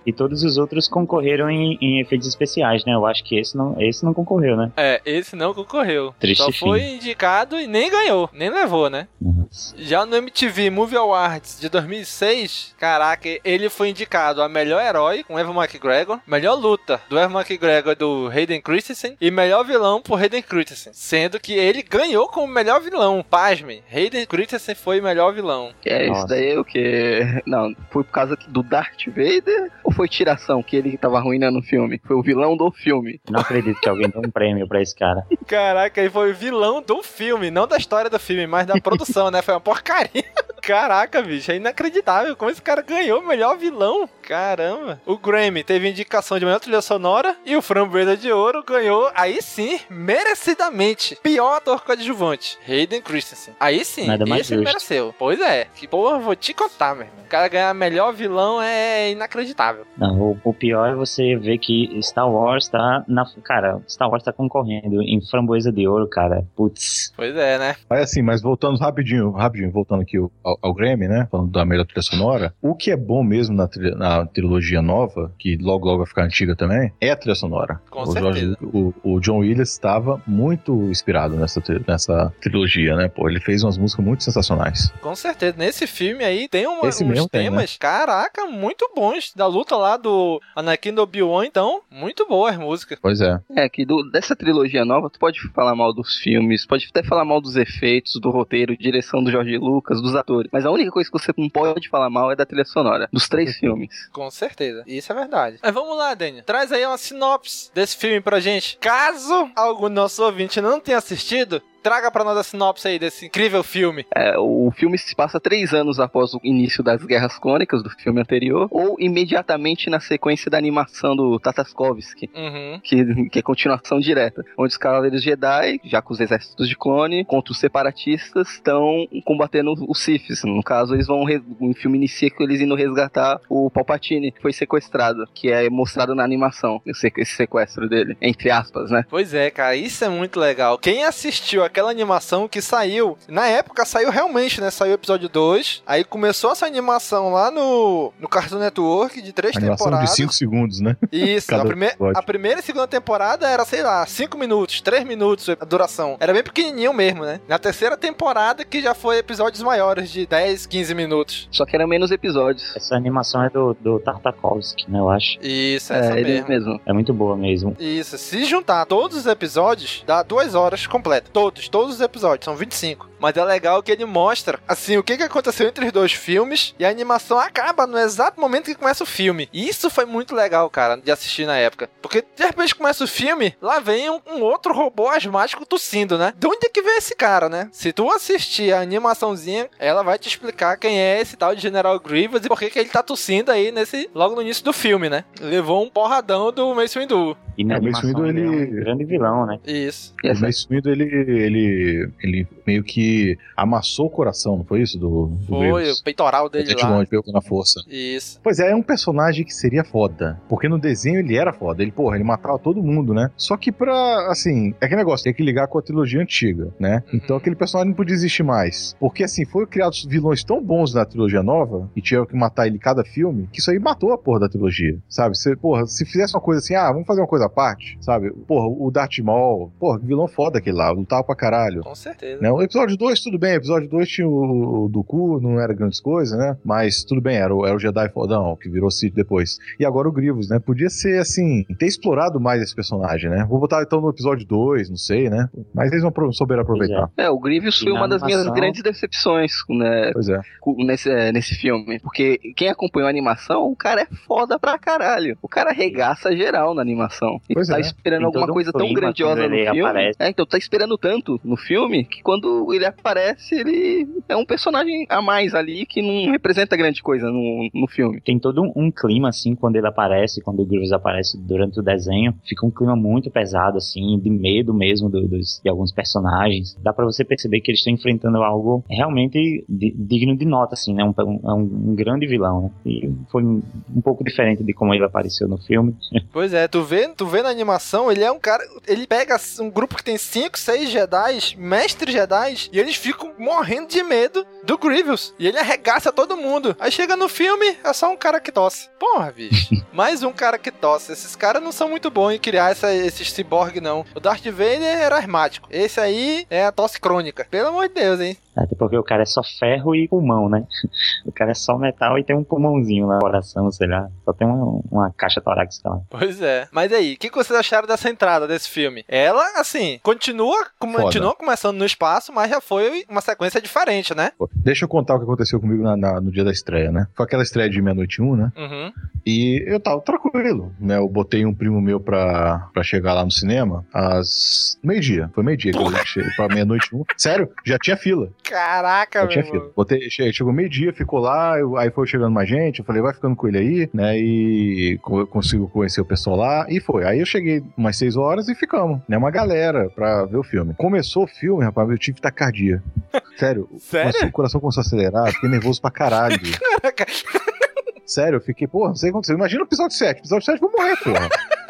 E 0.06 0.12
todos 0.12 0.44
os 0.44 0.58
outros 0.58 0.88
concorreram 0.88 1.50
em, 1.50 1.78
em 1.82 2.00
efeitos 2.00 2.28
especiais, 2.28 2.84
né? 2.86 2.94
Eu 2.94 3.06
acho 3.06 3.24
que 3.24 3.38
esse 3.38 3.56
não, 3.56 3.76
esse 3.80 4.04
não 4.04 4.14
concorreu, 4.14 4.56
né? 4.56 4.72
É, 4.76 5.02
esse 5.06 5.36
não 5.36 5.54
concorreu. 5.54 6.14
Triste 6.20 6.44
Só 6.44 6.52
fim. 6.52 6.60
foi 6.60 6.82
indicado 6.82 7.60
e 7.60 7.68
nem 7.68 7.90
ganhou, 7.90 8.30
nem 8.34 8.50
levou, 8.50 8.90
né? 8.90 9.08
Nossa. 9.22 9.76
Já 9.78 10.06
no 10.06 10.16
MTV 10.16 10.70
Movie 10.70 10.98
Awards 10.98 11.60
de 11.60 11.70
2006, 11.70 12.76
caraca, 12.78 13.30
ele 13.44 13.70
foi 13.70 13.90
indicado 13.90 14.42
a 14.42 14.50
melhor 14.50 14.82
herói 14.82 15.24
com 15.24 15.40
Evan 15.40 15.54
McGregor, 15.54 16.20
melhor 16.26 16.56
luta 16.56 17.02
do 17.10 17.20
Evan 17.20 17.40
McGregor 17.40 17.94
e 17.94 17.96
do 17.96 18.30
Hayden 18.34 18.62
Christensen 18.62 19.16
e 19.20 19.30
melhor 19.30 19.64
vilão 19.66 20.02
por 20.02 20.22
Hayden 20.22 20.42
Christensen, 20.42 20.94
sendo 20.94 21.40
que 21.40 21.54
ele 21.54 21.84
ganhou 21.84 22.28
como 22.28 22.52
melhor 22.52 22.82
vilão. 22.82 23.24
Pasmem, 23.30 23.84
Hayden 23.94 24.26
Christensen 24.26 24.76
foi 24.76 25.00
o 25.00 25.04
melhor 25.04 25.34
vilão. 25.34 25.72
É, 25.86 26.04
isso 26.04 26.14
Nossa. 26.14 26.28
daí 26.28 26.52
é 26.52 26.60
o 26.60 26.66
quê? 26.66 27.42
Não, 27.46 27.74
foi 27.90 28.04
por 28.04 28.12
causa 28.12 28.38
do 28.48 28.64
Darth 28.64 29.06
Vader 29.08 29.72
ou 29.92 29.94
foi 29.94 30.08
tiração 30.08 30.64
que 30.64 30.76
ele 30.76 30.98
tava 30.98 31.18
arruinando 31.18 31.60
o 31.60 31.62
filme? 31.62 32.02
Foi 32.06 32.16
o 32.16 32.22
vilão 32.24 32.56
do 32.56 32.72
filme. 32.72 33.20
Não 33.30 33.42
acredito 33.42 33.80
que 33.80 33.90
alguém 33.90 34.10
deu 34.10 34.22
um 34.22 34.32
prêmio 34.32 34.68
pra 34.68 34.82
esse 34.82 34.96
cara. 34.96 35.26
Caraca, 35.46 36.00
ele 36.00 36.10
foi 36.10 36.32
o 36.32 36.36
vilão 36.36 36.82
do 36.82 37.04
filme, 37.04 37.52
não 37.52 37.68
da 37.68 37.78
história 37.78 38.10
do 38.10 38.20
filme, 38.20 38.48
mas 38.48 38.66
da 38.66 38.80
produção, 38.80 39.30
né? 39.30 39.42
Foi 39.42 39.54
uma 39.54 39.60
porcaria. 39.60 40.24
Caraca, 40.62 41.22
bicho, 41.22 41.52
é 41.52 41.56
inacreditável 41.56 42.36
como 42.36 42.52
esse 42.52 42.62
cara 42.62 42.82
ganhou 42.82 43.20
o 43.20 43.28
melhor 43.28 43.58
vilão. 43.58 44.08
Caramba. 44.32 45.02
O 45.06 45.18
Grammy 45.18 45.62
teve 45.62 45.90
indicação 45.90 46.40
de 46.40 46.46
melhor 46.46 46.62
trilha 46.62 46.82
sonora 46.82 47.36
e 47.46 47.54
o 47.58 47.62
Framboesa 47.62 48.16
de 48.16 48.32
Ouro 48.32 48.64
ganhou, 48.66 49.12
aí 49.14 49.42
sim, 49.42 49.78
merecidamente, 49.90 51.18
pior 51.22 51.58
ator 51.58 51.82
coadjuvante, 51.84 52.58
Hayden 52.66 53.02
Christensen. 53.02 53.54
Aí 53.60 53.84
sim, 53.84 54.08
Nada 54.08 54.26
mais 54.26 54.44
esse 54.44 54.54
justo. 54.56 54.64
mereceu. 54.66 55.14
Pois 55.20 55.42
é, 55.42 55.68
que 55.76 55.86
porra, 55.86 56.18
vou 56.18 56.34
te 56.34 56.54
contar, 56.54 56.96
meu 56.96 57.04
irmão. 57.08 57.22
O 57.26 57.30
cara 57.32 57.48
ganhar 57.50 57.74
melhor 57.74 58.14
vilão 58.14 58.62
é 58.62 59.12
inacreditável. 59.12 59.86
Não, 59.98 60.18
o, 60.22 60.38
o 60.46 60.54
pior 60.54 60.90
é 60.92 60.96
você 60.96 61.36
ver 61.36 61.58
que 61.58 61.98
Star 62.02 62.30
Wars 62.30 62.68
tá 62.70 63.04
na. 63.08 63.26
Cara, 63.44 63.82
Star 63.88 64.10
Wars 64.10 64.24
tá 64.24 64.32
concorrendo 64.34 65.02
em 65.02 65.20
framboesa 65.30 65.72
de 65.72 65.88
ouro, 65.88 66.08
cara. 66.10 66.46
Putz. 66.56 67.12
Pois 67.16 67.36
é, 67.36 67.58
né? 67.58 67.76
Mas 67.90 68.02
assim, 68.02 68.22
mas 68.22 68.42
voltando 68.42 68.78
rapidinho, 68.78 69.32
rapidinho, 69.32 69.72
voltando 69.72 70.02
aqui 70.02 70.18
ao, 70.18 70.32
ao- 70.44 70.58
ao 70.62 70.74
Grammy, 70.74 71.08
né? 71.08 71.28
Falando 71.32 71.52
da 71.52 71.64
melhor 71.66 71.86
trilha 71.86 72.02
sonora. 72.02 72.54
O 72.62 72.76
que 72.76 72.92
é 72.92 72.98
bom 72.98 73.24
mesmo 73.24 73.56
na, 73.56 73.68
trilha- 73.68 73.96
na 73.96 74.21
trilogia 74.26 74.82
nova, 74.82 75.32
que 75.38 75.58
logo 75.58 75.86
logo 75.86 76.00
vai 76.00 76.08
ficar 76.08 76.24
antiga 76.24 76.56
também, 76.56 76.92
é 77.00 77.12
a 77.12 77.16
trilha 77.16 77.36
sonora. 77.36 77.82
Com 77.90 78.02
o, 78.04 78.12
certeza. 78.12 78.58
o, 78.62 78.94
o 79.04 79.20
John 79.20 79.40
Williams 79.40 79.70
estava 79.72 80.22
muito 80.28 80.74
inspirado 80.90 81.36
nessa, 81.36 81.62
nessa 81.88 82.34
trilogia, 82.42 82.96
né? 82.96 83.08
Pô, 83.08 83.30
ele 83.30 83.40
fez 83.40 83.64
umas 83.64 83.78
músicas 83.78 84.06
muito 84.06 84.24
sensacionais. 84.24 84.92
Com 85.02 85.16
certeza. 85.16 85.56
Nesse 85.58 85.88
filme 85.88 86.24
aí 86.24 86.48
tem 86.48 86.68
uma, 86.68 86.88
uns 86.88 87.02
mesmo 87.02 87.30
tem, 87.30 87.44
né? 87.44 87.50
temas, 87.50 87.78
caraca, 87.78 88.46
muito 88.46 88.90
bons. 88.96 89.34
Da 89.36 89.48
luta 89.48 89.76
lá 89.76 89.98
do 89.98 90.42
Anakin 90.56 90.94
do 90.94 91.02
Obi-Wan, 91.02 91.46
então, 91.46 91.82
muito 91.90 92.28
boas 92.28 92.58
músicas. 92.58 93.00
Pois 93.02 93.22
é. 93.22 93.40
É, 93.56 93.70
que 93.70 93.86
do- 93.86 94.10
dessa 94.12 94.36
trilogia 94.36 94.86
nova, 94.86 95.10
tu 95.10 95.20
pode 95.20 95.40
falar 95.54 95.76
mal 95.76 95.94
dos 95.94 96.18
filmes, 96.18 96.66
pode 96.66 96.88
até 96.90 97.04
falar 97.04 97.26
mal 97.26 97.42
dos 97.42 97.56
efeitos, 97.56 98.20
do 98.20 98.30
roteiro, 98.30 98.78
direção 98.78 99.24
do 99.24 99.32
Jorge 99.32 99.58
Lucas, 99.58 100.02
dos 100.02 100.16
atores. 100.16 100.50
Mas 100.52 100.66
a 100.66 100.72
única 100.72 100.92
coisa 100.92 101.10
que 101.10 101.18
você 101.18 101.34
não 101.38 101.50
pode 101.50 101.90
falar 101.90 102.10
mal 102.10 102.32
é 102.32 102.36
da 102.36 102.46
trilha 102.46 102.66
sonora, 102.66 103.08
dos 103.12 103.28
três 103.28 103.58
filmes. 103.58 104.10
Com 104.12 104.30
certeza. 104.30 104.84
Isso 104.86 105.12
é 105.12 105.16
verdade. 105.16 105.60
Mas 105.62 105.74
vamos 105.74 105.98
lá, 105.98 106.14
Daniel. 106.14 106.44
Traz 106.44 106.72
aí 106.72 106.86
uma 106.86 106.98
sinopse 106.98 107.72
desse 107.74 107.96
filme 107.96 108.20
pra 108.20 108.40
gente. 108.40 108.78
Caso 108.78 109.50
algum 109.56 109.90
nosso 109.90 110.24
ouvinte 110.24 110.60
não 110.60 110.80
tenha 110.80 110.98
assistido, 110.98 111.62
traga 111.82 112.12
pra 112.12 112.24
nós 112.24 112.38
a 112.38 112.44
sinopse 112.44 112.88
aí 112.88 113.00
desse 113.00 113.26
incrível 113.26 113.64
filme. 113.64 114.06
É, 114.16 114.38
o 114.38 114.72
filme 114.76 114.98
se 114.98 115.16
passa 115.16 115.40
três 115.40 115.74
anos 115.74 116.00
após 116.00 116.34
o 116.34 116.40
início 116.44 116.84
das 116.84 117.04
Guerras 117.04 117.38
Clônicas 117.38 117.84
do 117.84 117.90
filme 117.90 118.22
anterior, 118.22 118.68
ou 118.72 118.96
imediatamente 119.00 119.90
na 119.90 120.00
sequência 120.00 120.50
da 120.50 120.58
animação 120.58 121.16
do 121.16 121.40
Tataskovsky. 121.40 122.30
Uhum. 122.36 122.80
que, 122.84 123.30
que 123.30 123.40
é 123.40 123.42
continuação 123.42 124.00
direta, 124.00 124.44
onde 124.58 124.72
os 124.72 124.78
Cavaleiros 124.78 125.24
Jedi, 125.24 125.80
já 125.84 126.02
com 126.02 126.14
os 126.14 126.20
exércitos 126.20 126.68
de 126.68 126.76
clone, 126.76 127.26
contra 127.26 127.52
os 127.52 127.60
separatistas, 127.60 128.50
estão 128.50 129.08
combatendo 129.26 129.74
os 129.88 130.02
Siths. 130.02 130.44
No 130.44 130.64
caso, 130.64 130.94
eles 130.94 131.08
vão. 131.08 131.24
O 131.60 131.74
filme 131.74 131.98
inicia 131.98 132.32
com 132.32 132.44
eles 132.44 132.62
indo 132.62 132.76
resgatar 132.76 133.40
o 133.50 133.70
Palpatine, 133.70 134.32
que 134.32 134.42
foi 134.42 134.54
sequestrado, 134.54 135.28
que 135.34 135.52
é 135.52 135.70
mostrado 135.70 136.16
na 136.16 136.24
animação, 136.24 136.82
esse, 136.86 137.12
sequestro 137.26 137.88
dele, 137.88 138.18
entre 138.22 138.50
aspas, 138.50 138.90
né? 138.92 139.06
Pois 139.10 139.34
é, 139.34 139.50
cara, 139.50 139.76
isso 139.76 140.04
é 140.04 140.10
muito 140.10 140.40
legal. 140.40 140.78
Quem 140.78 141.04
assistiu 141.04 141.64
aquela 141.72 141.90
animação 141.90 142.48
que 142.48 142.62
saiu, 142.62 143.18
na 143.28 143.48
época 143.48 143.86
saiu 143.86 144.10
realmente, 144.12 144.60
né? 144.62 144.70
Saiu 144.70 144.92
o 144.92 144.96
episódio 144.96 145.30
2, 145.30 145.84
aí 145.88 146.04
começou 146.04 146.52
essa 146.52 146.66
animação 146.66 147.32
lá 147.32 147.50
no, 147.50 148.14
no 148.20 148.28
Cartoon 148.28 148.60
Network 148.60 149.22
de 149.22 149.32
três 149.32 149.56
Animação 149.56 149.88
temporadas. 149.88 150.10
de 150.12 150.16
5 150.18 150.34
segundos, 150.34 150.80
né? 150.82 150.96
Isso, 151.12 151.54
a, 151.56 151.64
prime- 151.66 151.86
episódio. 151.88 152.18
a 152.18 152.22
primeira 152.24 152.60
e 152.60 152.64
segunda 152.64 152.88
temporada 152.88 153.48
era, 153.48 153.64
sei 153.66 153.82
lá, 153.82 154.06
5 154.06 154.38
minutos, 154.38 154.82
3 154.82 155.06
minutos 155.06 155.50
a 155.50 155.66
duração. 155.66 156.18
Era 156.20 156.34
bem 156.34 156.44
pequenininho 156.44 156.94
mesmo, 156.94 157.24
né? 157.24 157.40
Na 157.48 157.58
terceira 157.58 157.96
temporada, 157.98 158.64
que 158.66 158.82
já 158.82 158.94
foi 158.94 159.18
episódios 159.18 159.62
maiores, 159.64 160.10
de 160.12 160.26
10, 160.26 160.66
15 160.66 160.94
minutos. 160.94 161.48
Só 161.52 161.66
que 161.66 161.76
eram 161.76 161.88
menos 161.88 162.12
episódios. 162.12 162.76
Essa 162.76 162.96
animação 162.96 163.44
é 163.44 163.50
do, 163.50 163.74
do 163.80 164.00
Tartakovsky, 164.00 164.90
né? 164.90 165.00
Eu 165.00 165.10
acho. 165.10 165.38
Isso, 165.42 165.94
essa 165.94 166.20
É, 166.20 166.24
mesmo. 166.24 166.48
mesmo. 166.50 166.82
É 166.86 166.94
muito 166.94 167.14
boa 167.14 167.36
mesmo. 167.38 167.76
Isso, 167.80 168.18
se 168.18 168.46
juntar 168.46 168.86
todos 168.86 169.18
os 169.18 169.26
episódios, 169.26 170.04
dá 170.06 170.22
duas 170.24 170.56
horas 170.56 170.86
completas. 170.88 171.30
Todos, 171.32 171.61
todos 171.70 171.96
os 171.96 172.02
episódios, 172.02 172.46
são 172.46 172.56
25. 172.56 173.11
Mas 173.22 173.38
é 173.38 173.46
legal 173.46 173.84
que 173.84 173.92
ele 173.92 174.04
mostra, 174.04 174.60
assim, 174.68 174.98
o 174.98 175.04
que, 175.04 175.16
que 175.16 175.24
aconteceu 175.24 175.68
entre 175.68 175.86
os 175.86 175.92
dois 175.92 176.12
filmes 176.12 176.74
e 176.80 176.84
a 176.84 176.90
animação 176.90 177.38
acaba 177.38 177.86
no 177.86 177.98
exato 178.00 178.42
momento 178.42 178.66
que 178.66 178.76
começa 178.76 179.04
o 179.04 179.08
filme. 179.08 179.48
E 179.54 179.70
isso 179.70 179.92
foi 179.92 180.06
muito 180.06 180.34
legal, 180.34 180.68
cara, 180.72 180.96
de 180.96 181.12
assistir 181.12 181.46
na 181.46 181.56
época. 181.56 181.88
Porque 182.02 182.24
de 182.36 182.44
repente 182.44 182.74
começa 182.74 183.04
o 183.04 183.08
filme, 183.08 183.56
lá 183.62 183.80
vem 183.80 184.10
um, 184.10 184.20
um 184.28 184.42
outro 184.42 184.74
robô 184.74 185.08
asmático 185.08 185.66
tossindo, 185.66 186.18
né? 186.18 186.34
De 186.36 186.48
onde 186.48 186.66
é 186.66 186.70
que 186.70 186.82
veio 186.82 186.98
esse 186.98 187.16
cara, 187.16 187.48
né? 187.48 187.70
Se 187.72 187.94
tu 187.94 188.10
assistir 188.10 188.74
a 188.74 188.82
animaçãozinha, 188.82 189.70
ela 189.78 190.02
vai 190.02 190.18
te 190.18 190.28
explicar 190.28 190.78
quem 190.78 191.00
é 191.00 191.22
esse 191.22 191.38
tal 191.38 191.54
de 191.56 191.62
General 191.62 192.00
Grievous 192.00 192.44
e 192.44 192.48
por 192.48 192.58
que, 192.58 192.72
que 192.72 192.80
ele 192.80 192.90
tá 192.90 193.04
tossindo 193.04 193.52
aí 193.52 193.72
nesse 193.72 194.10
logo 194.16 194.34
no 194.34 194.42
início 194.42 194.66
do 194.66 194.74
filme, 194.74 195.10
né? 195.10 195.24
Levou 195.40 195.84
um 195.84 195.90
porradão 195.90 196.52
do 196.52 196.74
Mace 196.74 196.98
Windu. 196.98 197.38
E 197.58 197.64
na 197.64 197.76
É, 197.76 197.80
o 197.80 197.84
Mace 197.84 198.08
Windu, 198.08 198.26
ele... 198.26 198.42
é 198.42 198.50
um 198.50 198.72
grande 198.72 199.06
vilão, 199.06 199.46
né? 199.46 199.60
Isso. 199.68 200.16
O 200.24 200.40
Mace 200.40 200.66
Windu, 200.68 200.90
ele, 200.90 201.04
ele, 201.04 202.10
ele 202.24 202.48
meio 202.66 202.84
que 202.84 203.11
amassou 203.56 204.08
o 204.08 204.10
coração, 204.10 204.58
não 204.58 204.64
foi 204.64 204.82
isso? 204.82 204.98
Do, 204.98 205.28
do 205.28 205.46
Foi 205.48 205.60
Grievous? 205.60 206.00
o 206.00 206.04
peitoral 206.04 206.50
dele 206.50 206.74
lá. 206.82 206.90
longe, 206.90 207.10
pegou 207.10 207.34
na 207.34 207.42
força. 207.42 207.82
Isso. 207.88 208.40
Pois 208.44 208.60
é, 208.60 208.72
é 208.72 208.76
um 208.76 208.84
personagem 208.84 209.46
que 209.46 209.54
seria 209.54 209.84
foda. 209.84 210.40
Porque 210.50 210.68
no 210.68 210.80
desenho 210.80 211.20
ele 211.20 211.36
era 211.36 211.54
foda. 211.54 211.82
Ele, 211.82 211.92
porra, 211.92 212.16
ele 212.16 212.24
matava 212.24 212.58
todo 212.60 212.82
mundo, 212.82 213.14
né? 213.14 213.30
Só 213.38 213.58
que 213.58 213.72
pra, 213.72 214.28
assim, 214.30 214.74
é 214.82 214.86
aquele 214.86 214.98
negócio, 215.00 215.24
tem 215.24 215.34
que 215.34 215.44
ligar 215.44 215.68
com 215.68 215.78
a 215.78 215.82
trilogia 215.82 216.22
antiga, 216.22 216.74
né? 216.80 217.04
Então 217.14 217.38
aquele 217.38 217.56
personagem 217.56 217.90
não 217.90 217.96
podia 217.96 218.16
existir 218.16 218.44
mais. 218.44 218.96
Porque, 219.00 219.24
assim, 219.24 219.46
foram 219.46 219.68
criados 219.68 220.06
vilões 220.06 220.44
tão 220.44 220.62
bons 220.62 220.94
na 220.94 221.06
trilogia 221.06 221.44
nova, 221.44 221.90
e 221.96 222.02
tiveram 222.02 222.26
que 222.26 222.36
matar 222.36 222.68
ele 222.68 222.80
cada 222.80 223.04
filme, 223.04 223.48
que 223.52 223.60
isso 223.60 223.72
aí 223.72 223.80
matou 223.80 224.12
a 224.12 224.18
porra 224.18 224.42
da 224.42 224.50
trilogia, 224.50 224.98
sabe? 225.10 225.38
Você, 225.38 225.56
porra, 225.56 225.86
se 225.86 226.06
fizesse 226.06 226.34
uma 226.36 226.42
coisa 226.42 226.60
assim, 226.60 226.76
ah, 226.76 226.92
vamos 226.92 227.08
fazer 227.08 227.22
uma 227.22 227.28
coisa 227.28 227.46
à 227.46 227.50
parte, 227.50 227.98
sabe? 228.02 228.32
Porra, 228.48 228.68
o 228.68 228.90
Darth 228.92 229.18
Maul, 229.20 229.72
porra, 229.80 230.00
que 230.00 230.06
vilão 230.06 230.28
foda 230.28 230.60
aquele 230.60 230.78
lá, 230.78 230.90
lutava 230.92 231.24
pra 231.24 231.36
caralho. 231.36 231.82
Com 231.82 231.96
certeza. 231.96 232.42
Né? 232.42 232.52
O 232.52 232.62
episódio 232.62 232.98
2, 233.02 233.20
tudo 233.22 233.38
bem. 233.40 233.54
Episódio 233.56 233.90
2 233.90 234.08
tinha 234.08 234.28
o, 234.28 234.86
o 234.86 234.90
Dooku, 234.90 235.40
não 235.42 235.60
era 235.60 235.74
grandes 235.74 236.00
coisas, 236.00 236.38
né? 236.38 236.56
Mas 236.64 237.04
tudo 237.04 237.20
bem, 237.22 237.36
era 237.38 237.54
o, 237.54 237.66
era 237.66 237.76
o 237.76 237.80
Jedi 237.80 238.10
fodão, 238.10 238.56
que 238.56 238.70
virou 238.70 238.90
Sith 238.92 239.14
depois. 239.14 239.58
E 239.80 239.86
agora 239.86 240.08
o 240.08 240.12
Grievous, 240.12 240.50
né? 240.50 240.60
Podia 240.60 240.90
ser, 240.90 241.20
assim, 241.20 241.64
ter 241.80 241.88
explorado 241.88 242.40
mais 242.40 242.62
esse 242.62 242.76
personagem, 242.76 243.30
né? 243.30 243.46
Vou 243.50 243.60
botar 243.60 243.82
então 243.82 244.00
no 244.00 244.10
episódio 244.10 244.46
2, 244.46 244.90
não 244.90 244.98
sei, 244.98 245.30
né? 245.30 245.50
Mas 245.74 245.92
eles 245.92 246.04
vão 246.04 246.12
pro- 246.12 246.32
souberam 246.32 246.62
aproveitar. 246.62 247.10
É, 247.18 247.30
o 247.30 247.40
Grievous 247.40 247.80
foi 247.80 247.92
uma 247.92 248.08
das 248.08 248.22
minhas 248.22 248.48
grandes 248.50 248.82
decepções, 248.84 249.52
né? 249.70 250.12
Pois 250.14 250.30
é. 250.30 250.40
cu- 250.60 250.76
Nesse, 250.84 251.10
é, 251.10 251.32
nesse 251.32 251.56
filme. 251.56 252.00
Porque 252.00 252.38
quem 252.56 252.70
acompanhou 252.70 253.08
a 253.08 253.10
animação, 253.10 253.64
o 253.70 253.76
cara 253.76 254.02
é 254.02 254.08
foda 254.28 254.60
pra 254.60 254.78
caralho. 254.78 255.38
O 255.42 255.48
cara 255.48 255.72
arregaça 255.72 256.36
geral 256.36 256.74
na 256.74 256.82
animação. 256.82 257.40
E 257.50 257.54
Pois 257.54 257.68
tá 257.68 257.78
é. 257.78 257.82
esperando 257.82 258.26
alguma 258.26 258.46
um 258.46 258.54
coisa 258.54 258.72
tão 258.72 258.94
grandiosa 258.94 259.48
no 259.48 259.56
filme. 259.56 259.82
aparece. 259.82 260.18
É, 260.20 260.30
então 260.30 260.46
tá 260.46 260.58
esperando 260.58 260.98
tanto 260.98 261.40
no 261.44 261.56
filme 261.58 262.04
que 262.06 262.22
quando 262.22 262.74
ele 262.74 262.86
aparece, 263.00 263.56
ele 263.56 264.08
é 264.30 264.36
um 264.36 264.46
personagem 264.46 265.06
a 265.10 265.22
mais 265.22 265.54
ali 265.56 265.86
que 265.86 266.02
não 266.02 266.32
representa 266.32 266.76
grande 266.78 267.02
coisa 267.02 267.28
no, 267.30 267.70
no 267.74 267.88
filme. 267.88 268.22
Tem 268.22 268.38
todo 268.40 268.62
um, 268.62 268.72
um 268.76 268.92
clima, 268.92 269.30
assim, 269.30 269.56
quando 269.56 269.76
ele 269.76 269.88
aparece, 269.88 270.42
quando 270.42 270.62
o 270.62 270.66
Grievous 270.66 270.92
aparece 270.92 271.38
durante 271.38 271.80
o 271.80 271.84
desenho. 271.84 272.34
Fica 272.48 272.66
um 272.66 272.72
clima 272.72 272.96
muito 272.96 273.30
pesado, 273.32 273.78
assim, 273.78 274.20
de 274.20 274.30
medo 274.30 274.74
mesmo 274.74 275.10
do- 275.10 275.28
dos, 275.28 275.60
de 275.64 275.70
alguns 275.70 275.92
personagens. 275.92 276.76
Dá 276.82 276.94
pra 276.94 277.06
você 277.06 277.24
perceber 277.24 277.62
que 277.62 277.72
eles 277.72 277.80
estão 277.80 277.94
enfrentando 277.94 278.38
algo 278.44 278.84
realmente 278.90 279.64
di- 279.68 279.94
digno 279.98 280.36
de 280.38 280.46
nota, 280.46 280.74
assim, 280.76 280.94
né? 280.94 281.04
Um, 281.04 281.14
um, 281.24 281.40
é 281.50 281.54
um- 281.54 281.96
grande 281.96 282.26
vilão, 282.28 282.64
né? 282.64 282.72
E 282.86 283.12
foi 283.32 283.44
um, 283.44 283.62
um 283.96 284.02
pouco 284.02 284.24
diferente 284.24 284.64
de 284.64 284.74
como 284.74 284.94
ele 284.94 285.04
apareceu 285.04 285.48
no 285.48 285.58
filme. 285.58 285.96
Pois 286.32 286.54
é, 286.54 286.68
tu 286.68 286.82
vê, 286.84 287.10
tu 287.10 287.26
vê 287.28 287.42
na 287.42 287.50
animação, 287.50 288.10
ele 288.12 288.24
é 288.24 288.32
um 288.32 288.40
cara. 288.40 288.64
Ele 288.88 289.06
pega 289.06 289.36
um 289.60 289.70
grupo 289.70 289.96
que 289.98 290.04
tem 290.04 290.18
5, 290.18 290.58
6 290.58 290.90
Jedi, 290.90 291.56
mestres 291.58 292.14
Jedi, 292.14 292.54
e 292.72 292.80
eles 292.82 292.96
ficam 292.96 293.34
morrendo 293.38 293.88
de 293.88 294.04
medo 294.04 294.46
do 294.64 294.78
Grievous. 294.78 295.34
E 295.38 295.48
ele 295.48 295.60
arregaça 295.60 296.12
todo 296.12 296.38
mundo. 296.38 296.76
Aí 296.80 296.92
chega 296.92 297.16
no 297.16 297.30
filme, 297.30 297.78
é 297.84 297.94
só 297.94 298.12
um 298.12 298.18
cara 298.18 298.40
que 298.40 298.52
tosse. 298.52 298.90
Porra, 299.00 299.32
bicho. 299.32 299.70
Mais 299.94 300.24
um 300.24 300.32
cara 300.32 300.58
que 300.58 300.72
tosse. 300.72 301.12
Esses 301.12 301.36
caras 301.36 301.62
não 301.62 301.72
são 301.72 301.90
muito 301.90 302.10
bons 302.10 302.32
em 302.32 302.40
criar 302.40 302.72
essa, 302.72 302.94
esses 302.94 303.32
ciborgue, 303.32 303.80
não. 303.80 304.06
O 304.16 304.20
Darth 304.20 304.46
Vader 304.46 304.84
era 304.84 305.18
asmático. 305.18 305.68
Esse 305.72 306.00
aí 306.00 306.46
é 306.50 306.66
a 306.66 306.72
tosse 306.72 307.00
crônica. 307.00 307.48
Pelo 307.50 307.70
amor 307.70 307.88
de 307.88 307.96
Deus, 307.96 308.20
hein? 308.20 308.38
Até 308.56 308.76
porque 308.76 308.98
o 308.98 309.04
cara 309.04 309.24
é 309.24 309.26
só 309.26 309.42
ferro 309.44 309.96
e 309.96 310.08
pulmão, 310.08 310.50
né? 310.50 310.64
O 311.26 311.32
cara 311.32 311.52
é 311.52 311.54
só 311.54 311.78
metal 311.78 312.18
e 312.18 312.24
tem 312.24 312.36
um 312.36 312.44
pulmãozinho 312.44 313.06
lá, 313.08 313.20
coração, 313.20 313.72
sei 313.72 313.88
lá. 313.88 314.10
Só 314.26 314.34
tem 314.34 314.48
uma, 314.48 314.82
uma 314.92 315.12
caixa 315.14 315.40
torácica 315.40 315.88
lá. 315.90 316.00
Pois 316.10 316.42
é. 316.42 316.68
Mas 316.72 316.92
aí, 316.92 317.14
o 317.14 317.18
que 317.18 317.30
que 317.30 317.36
vocês 317.36 317.58
acharam 317.58 317.88
dessa 317.88 318.10
entrada 318.10 318.48
desse 318.48 318.68
filme? 318.70 319.06
Ela, 319.08 319.60
assim, 319.60 320.00
continua, 320.02 320.66
continua 320.80 321.36
começando 321.36 321.78
no 321.78 321.86
espaço, 321.86 322.34
mas 322.34 322.50
já 322.50 322.60
foi 322.60 323.06
uma 323.10 323.22
sequência 323.22 323.62
diferente, 323.62 324.16
né? 324.16 324.32
Deixa 324.56 324.84
eu 324.86 324.90
contar 324.90 325.16
o 325.16 325.18
que 325.20 325.24
aconteceu 325.24 325.60
comigo 325.60 325.84
na- 325.84 325.96
na- 325.96 326.20
no 326.20 326.32
dia 326.32 326.44
da 326.44 326.52
estreia, 326.52 326.92
né? 326.92 327.08
Foi 327.16 327.26
aquela 327.26 327.44
estreia 327.44 327.70
de 327.70 327.82
meia-noite 327.82 328.20
e 328.20 328.24
um, 328.24 328.36
né? 328.36 328.52
Uhum. 328.58 328.92
E 329.26 329.64
eu 329.68 329.80
tava 329.80 330.02
tranquilo, 330.02 330.74
né? 330.80 330.98
Eu 330.98 331.08
botei 331.08 331.46
um 331.46 331.54
primo 331.54 331.80
meu 331.80 332.00
pra, 332.00 332.68
pra 332.74 332.82
chegar 332.84 333.14
lá 333.14 333.24
no 333.24 333.32
cinema 333.32 333.86
às 333.94 334.78
meio-dia. 334.84 335.30
Foi 335.34 335.44
meio-dia 335.44 335.72
que 335.72 335.78
eu 335.78 336.06
cheguei 336.06 336.32
pra 336.36 336.48
meia-noite 336.48 336.90
e 336.92 336.96
um. 336.96 337.04
Sério, 337.16 337.50
já 337.66 337.78
tinha 337.78 337.96
fila. 337.96 338.30
Caraca, 338.52 339.28
fila. 339.30 339.72
Botei, 339.76 340.10
che- 340.10 340.32
chegou 340.34 340.52
meio-dia, 340.52 340.94
ficou 340.94 341.20
lá, 341.20 341.58
eu- 341.58 341.78
aí 341.78 341.90
foi 341.90 342.06
chegando 342.06 342.32
mais 342.32 342.50
gente, 342.50 342.80
eu 342.80 342.86
falei, 342.86 343.02
vai 343.02 343.14
ficando 343.14 343.36
com 343.36 343.48
ele 343.48 343.58
aí, 343.58 343.90
né? 343.94 344.18
E 344.18 345.00
co- 345.02 345.26
consigo 345.26 345.68
conhecer 345.70 346.02
o 346.02 346.06
pessoal 346.06 346.36
lá, 346.36 346.66
e 346.70 346.80
foi. 346.80 347.06
Aí 347.06 347.20
eu 347.20 347.26
cheguei 347.26 347.64
umas 347.78 347.98
seis 347.98 348.18
horas 348.18 348.48
e 348.50 348.56
ficamos, 348.56 349.00
né? 349.08 349.18
Uma 349.18 349.32
galera 349.32 349.90
pra 349.96 350.26
ver 350.26 350.38
o 350.38 350.44
filme. 350.44 350.74
Começou 350.78 351.24
o 351.24 351.28
filme, 351.28 351.64
rapaz, 351.64 351.90
eu 351.90 351.98
tive 351.98 352.20
taquicardia. 352.20 352.84
Sério, 353.38 353.70
Sério? 353.80 354.12
começou- 354.12 354.28
o 354.28 354.32
coração 354.32 354.60
começou 354.62 354.82
a 354.82 354.86
acelerar, 354.86 355.32
fiquei 355.34 355.50
nervoso 355.50 355.82
pra 355.82 355.90
caralho. 355.92 356.38
Sério, 358.06 358.38
eu 358.38 358.42
fiquei, 358.42 358.68
porra, 358.68 358.90
não 358.90 358.96
sei 358.96 359.10
o 359.10 359.12
que 359.12 359.16
aconteceu. 359.18 359.36
Imagina 359.38 359.62
o 359.62 359.66
episódio 359.66 359.96
7. 359.96 360.20
Episódio 360.20 360.46
7 360.46 360.62
eu 360.62 360.70
vou 360.70 360.78
morrer, 360.78 360.98
porra. 360.98 361.30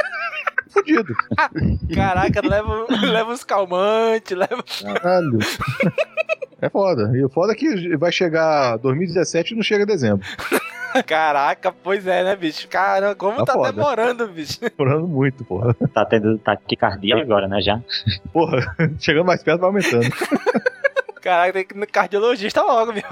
Fudido. 0.71 1.13
Caraca, 1.93 2.41
leva, 2.47 2.85
leva 2.89 3.31
uns 3.31 3.43
calmantes, 3.43 4.37
leva. 4.37 4.63
Caralho. 4.81 5.39
É 6.61 6.69
foda. 6.69 7.11
E 7.15 7.23
o 7.23 7.29
foda 7.29 7.53
é 7.53 7.55
que 7.55 7.95
vai 7.97 8.11
chegar 8.11 8.77
2017 8.77 9.53
e 9.53 9.57
não 9.57 9.63
chega 9.63 9.85
dezembro. 9.85 10.25
Caraca, 11.05 11.71
pois 11.71 12.05
é, 12.05 12.23
né, 12.23 12.35
bicho? 12.35 12.67
Caramba, 12.67 13.15
como 13.15 13.45
Tá 13.45 13.57
tá, 13.57 13.71
demorando, 13.71 14.27
bicho. 14.27 14.59
Demorando 14.59 15.07
muito, 15.07 15.43
porra. 15.45 15.73
Tá 15.93 16.05
tendo 16.05 16.37
taquicardia 16.37 17.15
agora, 17.17 17.47
né, 17.47 17.61
já? 17.61 17.79
Porra, 18.33 18.75
chegando 18.99 19.25
mais 19.25 19.41
perto 19.41 19.61
vai 19.61 19.69
aumentando. 19.69 20.09
Caraca, 21.21 21.53
tem 21.53 21.65
que 21.65 21.75
ir 21.75 21.79
no 21.79 21.87
cardiologista 21.87 22.61
logo, 22.61 22.91
meu. 22.93 23.03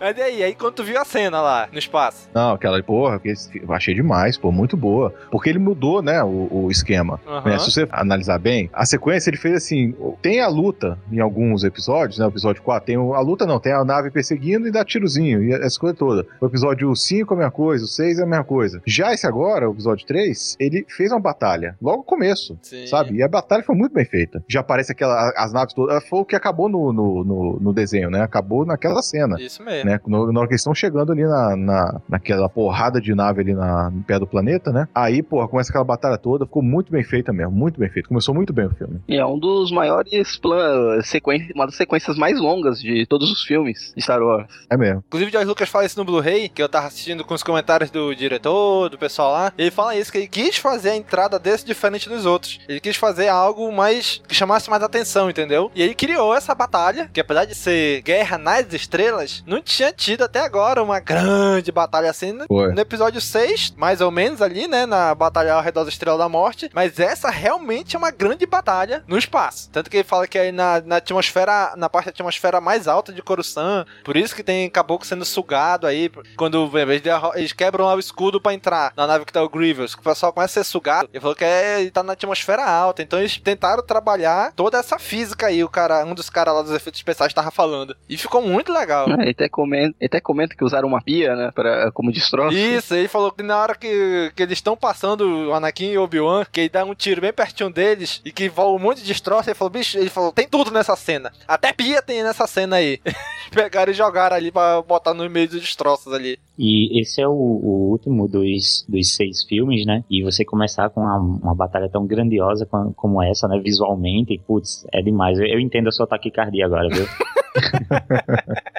Mas 0.00 0.16
e 0.16 0.22
aí, 0.22 0.42
aí 0.42 0.54
quando 0.54 0.74
tu 0.74 0.84
viu 0.84 0.98
a 0.98 1.04
cena 1.04 1.42
lá 1.42 1.68
no 1.70 1.78
espaço? 1.78 2.28
Não, 2.34 2.52
aquela, 2.52 2.82
porra, 2.82 3.20
eu 3.22 3.72
achei 3.74 3.94
demais, 3.94 4.38
pô, 4.38 4.50
muito 4.50 4.76
boa. 4.76 5.12
Porque 5.30 5.50
ele 5.50 5.58
mudou, 5.58 6.00
né, 6.00 6.22
o, 6.24 6.48
o 6.50 6.70
esquema. 6.70 7.20
Aham. 7.26 7.50
né? 7.50 7.58
Se 7.58 7.70
você 7.70 7.86
analisar 7.92 8.38
bem, 8.38 8.70
a 8.72 8.86
sequência 8.86 9.28
ele 9.28 9.36
fez 9.36 9.56
assim: 9.56 9.94
tem 10.22 10.40
a 10.40 10.48
luta 10.48 10.98
em 11.12 11.20
alguns 11.20 11.64
episódios, 11.64 12.18
né? 12.18 12.24
O 12.24 12.28
episódio 12.28 12.62
4 12.62 12.86
tem 12.86 12.96
a 12.96 13.20
luta, 13.20 13.44
não, 13.44 13.60
tem 13.60 13.72
a 13.72 13.84
nave 13.84 14.10
perseguindo 14.10 14.66
e 14.66 14.70
dá 14.70 14.84
tirozinho, 14.84 15.42
e 15.42 15.52
essa 15.52 15.78
coisa 15.78 15.94
toda. 15.94 16.26
O 16.40 16.46
episódio 16.46 16.94
5 16.96 17.34
é 17.34 17.36
a 17.36 17.38
mesma 17.38 17.52
coisa, 17.52 17.84
o 17.84 17.88
6 17.88 18.18
é 18.18 18.22
a 18.22 18.26
mesma 18.26 18.44
coisa. 18.44 18.80
Já 18.86 19.12
esse 19.12 19.26
agora, 19.26 19.68
o 19.68 19.72
episódio 19.72 20.06
3, 20.06 20.56
ele 20.58 20.86
fez 20.88 21.12
uma 21.12 21.20
batalha, 21.20 21.76
logo 21.80 21.98
no 21.98 22.04
começo, 22.04 22.58
Sim. 22.62 22.86
sabe? 22.86 23.16
E 23.16 23.22
a 23.22 23.28
batalha 23.28 23.62
foi 23.62 23.74
muito 23.74 23.92
bem 23.92 24.04
feita. 24.06 24.42
Já 24.48 24.60
aparece 24.60 24.92
aquela, 24.92 25.30
as 25.36 25.52
naves 25.52 25.74
todas, 25.74 26.02
foi 26.08 26.20
o 26.20 26.24
que 26.24 26.34
acabou 26.34 26.68
no, 26.68 26.90
no, 26.90 27.24
no, 27.24 27.58
no 27.60 27.72
desenho, 27.72 28.08
né? 28.08 28.22
Acabou 28.22 28.64
naquela 28.64 29.02
cena. 29.02 29.36
Isso 29.38 29.62
mesmo. 29.62 29.89
Né? 29.89 29.89
No- 30.06 30.32
Na 30.32 30.40
hora 30.40 30.48
que 30.48 30.52
eles 30.54 30.60
estão 30.60 30.74
chegando 30.74 31.12
ali 31.12 31.24
na, 31.24 31.56
na, 31.56 32.00
naquela 32.08 32.48
porrada 32.48 33.00
de 33.00 33.14
nave 33.14 33.40
ali 33.40 33.54
na, 33.54 33.90
no 33.90 34.02
pé 34.02 34.18
do 34.18 34.26
planeta, 34.26 34.70
né? 34.72 34.88
Aí, 34.94 35.22
porra, 35.22 35.48
começa 35.48 35.70
aquela 35.70 35.84
batalha 35.84 36.18
toda, 36.18 36.44
ficou 36.44 36.62
muito 36.62 36.92
bem 36.92 37.02
feita 37.02 37.32
mesmo, 37.32 37.52
muito 37.52 37.78
bem 37.80 37.88
feita. 37.88 38.08
Começou 38.08 38.34
muito 38.34 38.52
bem 38.52 38.66
o 38.66 38.70
filme. 38.70 39.00
E 39.08 39.16
é 39.16 39.24
um 39.26 39.38
dos 39.38 39.70
maiores 39.72 40.36
plan... 40.38 41.00
sequen... 41.02 41.48
uma 41.54 41.66
das 41.66 41.76
sequências 41.76 42.16
mais 42.16 42.38
longas 42.40 42.80
de 42.80 43.06
todos 43.06 43.30
os 43.30 43.42
filmes 43.42 43.92
de 43.96 44.02
Star 44.02 44.22
Wars. 44.22 44.46
É 44.70 44.76
mesmo. 44.76 45.02
Inclusive, 45.06 45.28
o 45.30 45.32
George 45.32 45.48
Lucas 45.48 45.68
fala 45.68 45.84
isso 45.84 45.98
no 45.98 46.04
Blu-ray, 46.04 46.48
que 46.48 46.62
eu 46.62 46.68
tava 46.68 46.86
assistindo 46.86 47.24
com 47.24 47.34
os 47.34 47.42
comentários 47.42 47.90
do 47.90 48.14
diretor, 48.14 48.88
do 48.90 48.98
pessoal 48.98 49.32
lá. 49.32 49.52
Ele 49.56 49.70
fala 49.70 49.96
isso, 49.96 50.10
que 50.12 50.18
ele 50.18 50.28
quis 50.28 50.56
fazer 50.56 50.90
a 50.90 50.96
entrada 50.96 51.38
desse 51.38 51.64
diferente 51.64 52.08
dos 52.08 52.26
outros. 52.26 52.58
Ele 52.68 52.80
quis 52.80 52.96
fazer 52.96 53.28
algo 53.28 53.72
mais. 53.72 54.20
que 54.28 54.34
chamasse 54.34 54.68
mais 54.70 54.82
atenção, 54.82 55.30
entendeu? 55.30 55.70
E 55.74 55.82
ele 55.82 55.94
criou 55.94 56.34
essa 56.34 56.54
batalha, 56.54 57.08
que 57.12 57.20
apesar 57.20 57.44
de 57.44 57.54
ser 57.54 58.02
guerra 58.02 58.38
nas 58.38 58.72
estrelas, 58.72 59.42
não 59.46 59.60
tinha 59.62 59.79
tinha 59.80 59.92
tido 59.92 60.24
até 60.24 60.40
agora 60.40 60.82
uma 60.82 61.00
grande 61.00 61.72
batalha 61.72 62.10
assim 62.10 62.32
no, 62.32 62.44
Foi. 62.46 62.72
no 62.72 62.80
episódio 62.80 63.20
6, 63.20 63.74
mais 63.76 64.00
ou 64.00 64.10
menos 64.10 64.42
ali, 64.42 64.68
né, 64.68 64.84
na 64.86 65.14
batalha 65.14 65.54
ao 65.54 65.62
redor 65.62 65.84
da 65.84 65.88
Estrela 65.88 66.18
da 66.18 66.28
Morte, 66.28 66.70
mas 66.74 66.98
essa 67.00 67.30
realmente 67.30 67.96
é 67.96 67.98
uma 67.98 68.10
grande 68.10 68.44
batalha 68.46 69.02
no 69.06 69.16
espaço. 69.16 69.70
Tanto 69.72 69.88
que 69.90 69.96
ele 69.98 70.04
fala 70.04 70.26
que 70.26 70.38
aí 70.38 70.52
na, 70.52 70.80
na 70.82 70.96
atmosfera, 70.96 71.74
na 71.76 71.88
parte 71.88 72.06
da 72.06 72.10
atmosfera 72.10 72.60
mais 72.60 72.86
alta 72.86 73.12
de 73.12 73.22
Coruscant, 73.22 73.86
por 74.04 74.16
isso 74.16 74.34
que 74.34 74.42
tem 74.42 74.68
caboclo 74.68 75.06
sendo 75.06 75.24
sugado 75.24 75.86
aí, 75.86 76.10
quando 76.36 76.70
em 76.78 76.86
vez 76.86 77.00
de 77.02 77.10
arro- 77.10 77.32
eles 77.34 77.52
quebram 77.52 77.86
lá 77.86 77.94
o 77.94 77.98
escudo 78.00 78.40
pra 78.40 78.52
entrar 78.54 78.92
na 78.96 79.06
nave 79.06 79.24
que 79.24 79.32
tá 79.32 79.42
o 79.42 79.48
Grievous, 79.48 79.94
que 79.94 80.00
o 80.00 80.04
pessoal 80.04 80.32
começa 80.32 80.60
a 80.60 80.64
ser 80.64 80.68
sugado, 80.70 81.08
ele 81.12 81.20
falou 81.20 81.34
que 81.36 81.44
é, 81.44 81.80
ele 81.80 81.90
tá 81.90 82.02
na 82.02 82.12
atmosfera 82.12 82.64
alta, 82.64 83.02
então 83.02 83.18
eles 83.18 83.38
tentaram 83.38 83.82
trabalhar 83.82 84.52
toda 84.54 84.78
essa 84.78 84.98
física 84.98 85.46
aí, 85.46 85.64
o 85.64 85.68
cara, 85.68 86.04
um 86.04 86.14
dos 86.14 86.28
caras 86.28 86.54
lá 86.54 86.62
dos 86.62 86.72
efeitos 86.72 86.98
especiais 87.00 87.32
tava 87.32 87.50
falando. 87.50 87.96
E 88.08 88.16
ficou 88.16 88.42
muito 88.42 88.72
legal. 88.72 89.08
É, 89.10 89.22
Ele 89.22 89.30
até, 89.30 89.48
comenta, 89.70 89.94
ele 90.00 90.06
até 90.06 90.20
comenta 90.20 90.56
que 90.56 90.64
usaram 90.64 90.88
uma 90.88 91.00
pia, 91.00 91.36
né, 91.36 91.50
pra, 91.54 91.90
como 91.92 92.10
destroço. 92.12 92.56
Isso, 92.56 92.94
ele 92.94 93.08
falou 93.08 93.30
que 93.30 93.42
na 93.42 93.56
hora 93.56 93.74
que, 93.74 94.32
que 94.34 94.42
eles 94.42 94.58
estão 94.58 94.76
passando 94.76 95.48
o 95.48 95.54
Anakin 95.54 95.92
e 95.92 95.98
o 95.98 96.02
Obi-Wan, 96.02 96.44
que 96.50 96.60
ele 96.60 96.68
dá 96.68 96.84
um 96.84 96.94
tiro 96.94 97.20
bem 97.20 97.32
pertinho 97.32 97.70
deles 97.70 98.20
e 98.24 98.32
que 98.32 98.48
voa 98.48 98.74
um 98.74 98.78
monte 98.78 98.98
de 98.98 99.06
destroço, 99.06 99.48
ele 99.48 99.54
falou, 99.54 99.70
bicho, 99.70 99.96
ele 99.98 100.10
falou, 100.10 100.32
tem 100.32 100.48
tudo 100.48 100.70
nessa 100.70 100.96
cena. 100.96 101.32
Até 101.46 101.72
pia 101.72 102.02
tem 102.02 102.22
nessa 102.22 102.46
cena 102.46 102.76
aí. 102.76 103.00
Pegaram 103.52 103.90
e 103.92 103.94
jogaram 103.94 104.36
ali 104.36 104.50
pra 104.50 104.80
botar 104.82 105.14
no 105.14 105.28
meio 105.28 105.48
dos 105.48 105.60
destroços 105.60 106.12
ali. 106.12 106.38
E 106.58 107.00
esse 107.00 107.20
é 107.22 107.26
o, 107.26 107.32
o 107.32 107.90
último 107.90 108.28
dos, 108.28 108.84
dos 108.88 109.14
seis 109.14 109.44
filmes, 109.44 109.86
né? 109.86 110.04
E 110.10 110.22
você 110.22 110.44
começar 110.44 110.90
com 110.90 111.00
uma, 111.00 111.16
uma 111.18 111.54
batalha 111.54 111.88
tão 111.88 112.06
grandiosa 112.06 112.66
com- 112.66 112.92
como 112.92 113.22
essa, 113.22 113.48
né? 113.48 113.58
Visualmente, 113.58 114.38
putz, 114.46 114.86
é 114.92 115.00
demais. 115.02 115.38
Eu, 115.38 115.46
eu 115.46 115.58
entendo 115.60 115.88
a 115.88 115.92
sua 115.92 116.06
taquicardia 116.06 116.66
agora, 116.66 116.88
viu? 116.88 117.06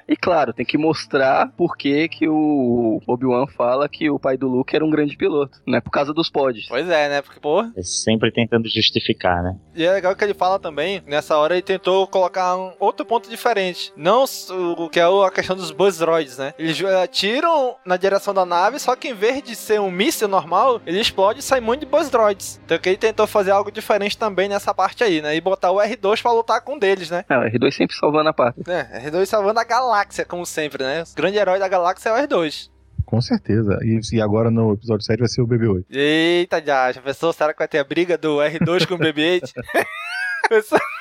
E 0.08 0.16
claro, 0.16 0.54
tem 0.54 0.66
que 0.66 0.78
mostrar 0.82 1.52
por 1.56 1.78
que, 1.78 2.10
que 2.10 2.28
o 2.28 3.00
Obi-Wan 3.08 3.48
fala 3.48 3.88
que 3.88 4.10
o 4.10 4.20
pai 4.20 4.38
do 4.38 4.48
Luke 4.48 4.76
era 4.76 4.84
um 4.84 4.90
grande 4.90 5.16
piloto, 5.16 5.60
né? 5.68 5.80
Por 5.80 5.92
causa 5.92 6.14
dos 6.14 6.30
pods. 6.30 6.68
Pois 6.68 6.90
é, 6.90 7.10
né? 7.10 7.22
Porque, 7.22 7.40
pô. 7.40 7.62
É 7.76 7.84
sempre 7.84 8.32
tentando 8.32 8.68
justificar, 8.70 9.44
né? 9.44 9.56
E 9.76 9.86
é 9.86 9.92
legal 9.92 10.16
que 10.16 10.24
ele 10.24 10.34
fala 10.34 10.60
também, 10.60 11.02
nessa 11.08 11.38
hora 11.38 11.54
ele 11.54 11.62
tentou 11.62 12.08
colocar 12.08 12.58
um 12.58 12.74
outro 12.80 13.06
ponto 13.06 13.30
diferente. 13.30 13.94
Não 13.96 14.26
o 14.50 14.90
que 14.90 15.00
é 15.00 15.04
a 15.04 15.32
questão 15.32 15.56
dos 15.56 15.72
Buzz 15.72 15.98
Droids, 15.98 16.38
né? 16.38 16.54
Eles 16.58 16.82
eh, 16.82 17.04
atiram 17.04 17.76
na 17.86 17.98
direção 17.98 18.34
da 18.34 18.46
nave, 18.46 18.80
só 18.80 18.96
que 18.96 19.10
em 19.10 19.14
vez 19.14 19.42
de 19.44 19.56
ser 19.56 19.80
um 19.80 19.92
míssil 19.92 20.28
normal, 20.28 20.82
ele 20.86 21.00
explode 21.00 21.40
e 21.40 21.44
sai 21.44 21.60
muito 21.60 21.82
de 21.82 21.86
Buzz 21.86 22.10
Droids. 22.10 22.60
Então 22.66 22.78
que 22.78 22.90
ele 22.90 22.98
tentou 22.98 23.28
fazer 23.28 23.52
algo 23.52 23.72
diferente 23.72 24.18
também 24.18 24.50
nessa 24.50 24.74
parte 24.74 25.04
aí, 25.04 25.22
né? 25.22 25.36
E 25.36 25.42
botar 25.42 25.72
o 25.72 25.78
R2 25.78 26.22
pra 26.22 26.32
lutar 26.32 26.62
com 26.62 26.76
um 26.76 26.80
deles, 26.80 27.10
né? 27.10 27.26
É, 27.30 27.38
o 27.38 27.42
R2 27.42 27.72
sempre 27.72 27.96
salvando 27.96 28.30
a 28.30 28.34
pátria. 28.34 28.64
É, 28.68 29.10
R2 29.10 29.26
salvando 29.26 29.60
a 29.60 29.64
galáxia, 29.64 30.26
como 30.26 30.46
sempre, 30.46 30.61
né? 30.84 31.04
O 31.04 31.16
grande 31.16 31.38
herói 31.38 31.60
da 31.60 31.68
galáxia 31.68 32.10
é 32.10 32.14
o 32.14 32.28
R2. 32.28 32.70
Com 33.06 33.20
certeza. 33.20 33.78
E, 33.82 34.00
e 34.14 34.22
agora 34.22 34.50
no 34.50 34.74
episódio 34.74 35.06
7 35.06 35.20
vai 35.20 35.28
ser 35.28 35.42
o 35.42 35.48
BB-8. 35.48 35.86
Eita, 35.90 36.64
já, 36.66 36.92
já 36.92 37.02
pensou? 37.02 37.34
Será 37.34 37.54
que 37.54 37.60
vai 37.60 37.68
ter 37.68 37.80
a 37.80 37.84
briga 37.84 38.18
do 38.18 38.38
R2 38.38 38.88
com 38.88 38.96
o 38.96 38.98
BB-8? 38.98 39.52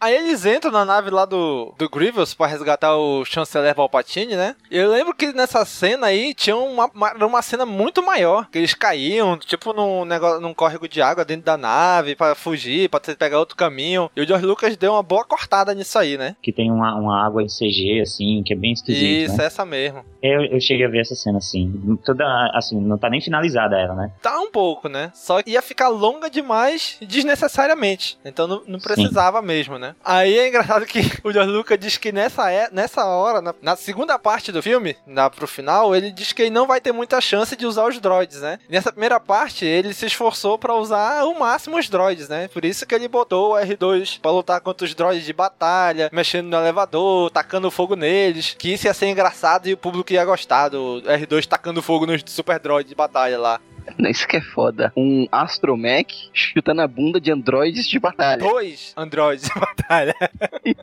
Aí 0.00 0.14
eles 0.16 0.46
entram 0.46 0.70
na 0.72 0.84
nave 0.84 1.10
lá 1.10 1.24
do, 1.26 1.74
do 1.76 1.88
Grievous 1.88 2.32
pra 2.32 2.46
resgatar 2.46 2.96
o 2.96 3.22
chanceler 3.24 3.74
Palpatine, 3.74 4.34
né? 4.34 4.56
E 4.70 4.78
eu 4.78 4.90
lembro 4.90 5.14
que 5.14 5.32
nessa 5.32 5.62
cena 5.66 6.06
aí 6.06 6.32
tinha 6.32 6.56
uma, 6.56 6.86
uma, 6.94 7.12
uma 7.26 7.42
cena 7.42 7.66
muito 7.66 8.02
maior. 8.02 8.48
Que 8.50 8.58
eles 8.58 8.72
caíam, 8.72 9.36
tipo, 9.36 9.72
num, 9.74 10.04
negócio, 10.06 10.40
num 10.40 10.54
córrego 10.54 10.88
de 10.88 11.02
água 11.02 11.24
dentro 11.24 11.44
da 11.44 11.56
nave 11.58 12.16
pra 12.16 12.34
fugir, 12.34 12.88
pra 12.88 12.98
ter- 12.98 13.14
pegar 13.16 13.38
outro 13.38 13.56
caminho. 13.56 14.10
E 14.16 14.22
o 14.22 14.26
George 14.26 14.46
Lucas 14.46 14.76
deu 14.76 14.92
uma 14.92 15.02
boa 15.02 15.24
cortada 15.24 15.74
nisso 15.74 15.98
aí, 15.98 16.16
né? 16.16 16.34
Que 16.42 16.50
tem 16.52 16.70
uma, 16.70 16.94
uma 16.94 17.22
água 17.26 17.42
em 17.42 17.46
CG, 17.46 18.00
assim, 18.00 18.42
que 18.44 18.54
é 18.54 18.56
bem 18.56 18.72
esquisito, 18.72 19.28
Isso, 19.30 19.36
né? 19.36 19.44
essa 19.44 19.66
mesmo. 19.66 20.02
Eu, 20.22 20.42
eu 20.46 20.60
cheguei 20.60 20.86
a 20.86 20.88
ver 20.88 21.00
essa 21.00 21.14
cena, 21.14 21.36
assim. 21.38 21.98
Toda, 22.04 22.24
assim, 22.54 22.80
não 22.80 22.96
tá 22.96 23.10
nem 23.10 23.20
finalizada 23.20 23.78
ela, 23.78 23.94
né? 23.94 24.10
Tá 24.22 24.38
um 24.40 24.50
pouco, 24.50 24.88
né? 24.88 25.10
Só 25.14 25.42
que 25.42 25.50
ia 25.50 25.60
ficar 25.60 25.88
longa 25.88 26.30
demais 26.30 26.96
desnecessariamente. 27.02 28.18
Então 28.24 28.46
não, 28.46 28.62
não 28.66 28.78
precisava 28.78 29.42
mesmo, 29.42 29.78
né? 29.78 29.89
Aí 30.04 30.38
é 30.38 30.48
engraçado 30.48 30.84
que 30.86 31.00
o 31.24 31.32
George 31.32 31.50
Lucas 31.52 31.78
diz 31.78 31.96
que 31.96 32.12
nessa, 32.12 32.50
é- 32.50 32.68
nessa 32.72 33.04
hora, 33.04 33.40
na, 33.40 33.54
na 33.62 33.76
segunda 33.76 34.18
parte 34.18 34.50
do 34.52 34.62
filme, 34.62 34.96
na, 35.06 35.28
pro 35.30 35.46
final, 35.46 35.94
ele 35.94 36.10
diz 36.10 36.32
que 36.32 36.42
ele 36.42 36.50
não 36.50 36.66
vai 36.66 36.80
ter 36.80 36.92
muita 36.92 37.20
chance 37.20 37.54
de 37.56 37.66
usar 37.66 37.86
os 37.86 37.98
droids, 37.98 38.40
né? 38.40 38.58
Nessa 38.68 38.92
primeira 38.92 39.18
parte, 39.20 39.64
ele 39.64 39.92
se 39.92 40.06
esforçou 40.06 40.58
pra 40.58 40.74
usar 40.74 41.24
o 41.24 41.38
máximo 41.38 41.78
os 41.78 41.88
droids, 41.88 42.28
né? 42.28 42.48
Por 42.48 42.64
isso 42.64 42.86
que 42.86 42.94
ele 42.94 43.08
botou 43.08 43.52
o 43.52 43.56
R2 43.56 44.20
pra 44.20 44.30
lutar 44.30 44.60
contra 44.60 44.84
os 44.84 44.94
droids 44.94 45.24
de 45.24 45.32
batalha, 45.32 46.10
mexendo 46.12 46.46
no 46.48 46.56
elevador, 46.56 47.30
tacando 47.30 47.70
fogo 47.70 47.96
neles, 47.96 48.54
que 48.58 48.72
isso 48.74 48.86
ia 48.86 48.94
ser 48.94 49.06
engraçado 49.08 49.66
e 49.68 49.72
o 49.72 49.76
público 49.76 50.12
ia 50.12 50.24
gostar 50.24 50.68
do 50.68 51.02
R2 51.06 51.46
tacando 51.46 51.82
fogo 51.82 52.06
nos 52.06 52.22
super 52.26 52.58
droids 52.58 52.88
de 52.88 52.94
batalha 52.94 53.38
lá. 53.38 53.60
Isso 54.10 54.28
que 54.28 54.36
é 54.36 54.40
foda. 54.40 54.92
Um 54.96 55.26
astromech 55.32 56.30
chutando 56.32 56.82
a 56.82 56.86
bunda 56.86 57.20
de 57.20 57.32
androides 57.32 57.88
de 57.88 57.98
batalha. 57.98 58.38
dois 58.38 58.92
androides 58.96 59.46
de 59.48 59.54
batalha. 59.58 59.79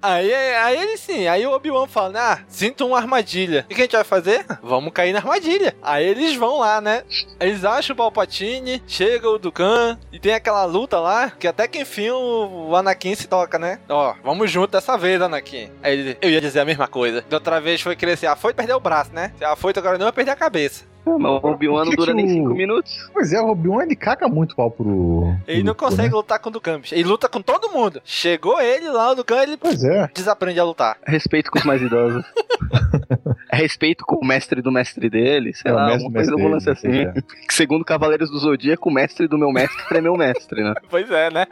Aí, 0.02 0.34
aí 0.34 0.78
ele 0.78 0.98
sim, 0.98 1.28
aí 1.28 1.46
o 1.46 1.52
Obi-Wan 1.52 1.88
fala, 1.88 2.34
ah, 2.34 2.40
sinto 2.48 2.86
uma 2.86 2.98
armadilha. 2.98 3.66
O 3.70 3.74
que 3.74 3.82
a 3.82 3.84
gente 3.84 3.96
vai 3.96 4.04
fazer? 4.04 4.46
Vamos 4.62 4.94
cair 4.94 5.14
na 5.14 5.20
armadilha. 5.20 5.76
Aí 5.82 6.06
eles 6.06 6.36
vão 6.36 6.60
lá, 6.60 6.82
né? 6.82 7.04
Eles 7.40 7.64
acham 7.64 7.94
o 7.94 7.98
Palpatine, 7.98 8.82
chega 8.88 9.30
o 9.30 9.40
Dukan, 9.40 9.98
e 10.12 10.20
tem 10.20 10.34
aquela 10.34 10.66
luta 10.66 11.00
lá, 11.00 11.30
que 11.32 11.48
até 11.48 11.68
que 11.68 11.80
enfim 11.80 12.10
o 12.10 12.76
Anakin 12.76 13.16
se 13.16 13.28
toca, 13.28 13.58
né? 13.58 13.80
Ó, 13.90 14.14
vamos 14.24 14.52
junto 14.52 14.72
dessa 14.72 14.98
vez, 14.98 15.22
Anakin. 15.22 15.72
Aí 15.82 15.94
ele, 15.94 16.18
eu 16.22 16.30
ia 16.30 16.42
dizer 16.42 16.60
a 16.60 16.66
mesma 16.66 16.88
coisa. 16.88 17.24
Da 17.30 17.38
outra 17.38 17.60
vez 17.62 17.82
foi 17.82 17.98
ser, 18.16 18.28
ah, 18.28 18.36
foi 18.36 18.54
perder 18.54 18.74
o 18.74 18.80
braço, 18.80 19.14
né? 19.14 19.34
Se 19.38 19.46
ah, 19.46 19.56
foi 19.56 19.74
agora 19.76 19.98
não, 19.98 20.06
vai 20.06 20.14
perder 20.14 20.32
a 20.32 20.36
cabeça. 20.36 20.86
Mas 21.20 21.44
o 21.44 21.48
Obi-Wan 21.48 21.86
não 21.86 21.92
dura 21.94 22.12
que 22.12 22.18
nem 22.18 22.26
o- 22.26 22.30
5 22.30 22.54
minutos. 22.56 23.10
Pois 23.14 23.32
é, 23.34 23.42
o 23.42 23.48
Obi-Wan 23.50 23.84
ele 23.84 23.96
caga 23.96 24.28
muito 24.28 24.56
pau 24.56 24.70
pro. 24.72 25.34
Ele 25.48 25.64
não 25.64 25.74
pro- 25.74 25.88
consegue 25.88 26.10
né? 26.10 26.16
lutar 26.16 26.40
com 26.40 26.50
o 26.50 26.52
Dukan, 26.52 26.80
bicho. 26.80 26.94
Ele 26.96 27.04
luta 27.04 27.28
com 27.30 27.42
todo 27.42 27.70
mundo. 27.70 28.02
Chegou 28.04 28.60
ele 28.62 28.90
lá, 28.90 29.12
o 29.12 29.16
Dukan, 29.16 29.42
ele 29.44 29.58
Pois 29.58 29.84
é. 29.84 30.10
desaprende 30.14 30.60
a 30.60 30.64
lutar. 30.64 30.98
Respeito 31.06 31.50
com 31.52 31.60
os 31.60 31.66
mais 31.66 31.82
idosos. 31.82 32.24
é 33.52 33.56
respeito 33.56 34.06
com 34.06 34.16
o 34.18 34.26
mestre 34.26 34.62
do 34.62 34.72
mestre 34.72 35.10
dele, 35.10 35.54
sei 35.54 35.72
É, 35.72 35.74
o 35.74 35.78
lá, 35.78 35.86
mestre 35.88 36.04
uma 36.08 36.14
coisa 36.14 36.32
do 36.32 36.48
lance 36.48 36.70
assim. 36.70 37.06
Que 37.48 37.54
segundo 37.54 37.86
Cavaleiros 37.86 38.30
do 38.30 38.38
Zodíaco, 38.40 38.90
o 38.90 38.94
mestre 38.94 39.28
do 39.28 39.38
meu 39.38 39.52
mestre 39.52 39.98
é 39.98 40.02
meu 40.02 40.16
mestre, 40.16 40.64
né? 40.64 40.74
Pois 40.90 41.10
é, 41.12 41.30
né? 41.30 41.46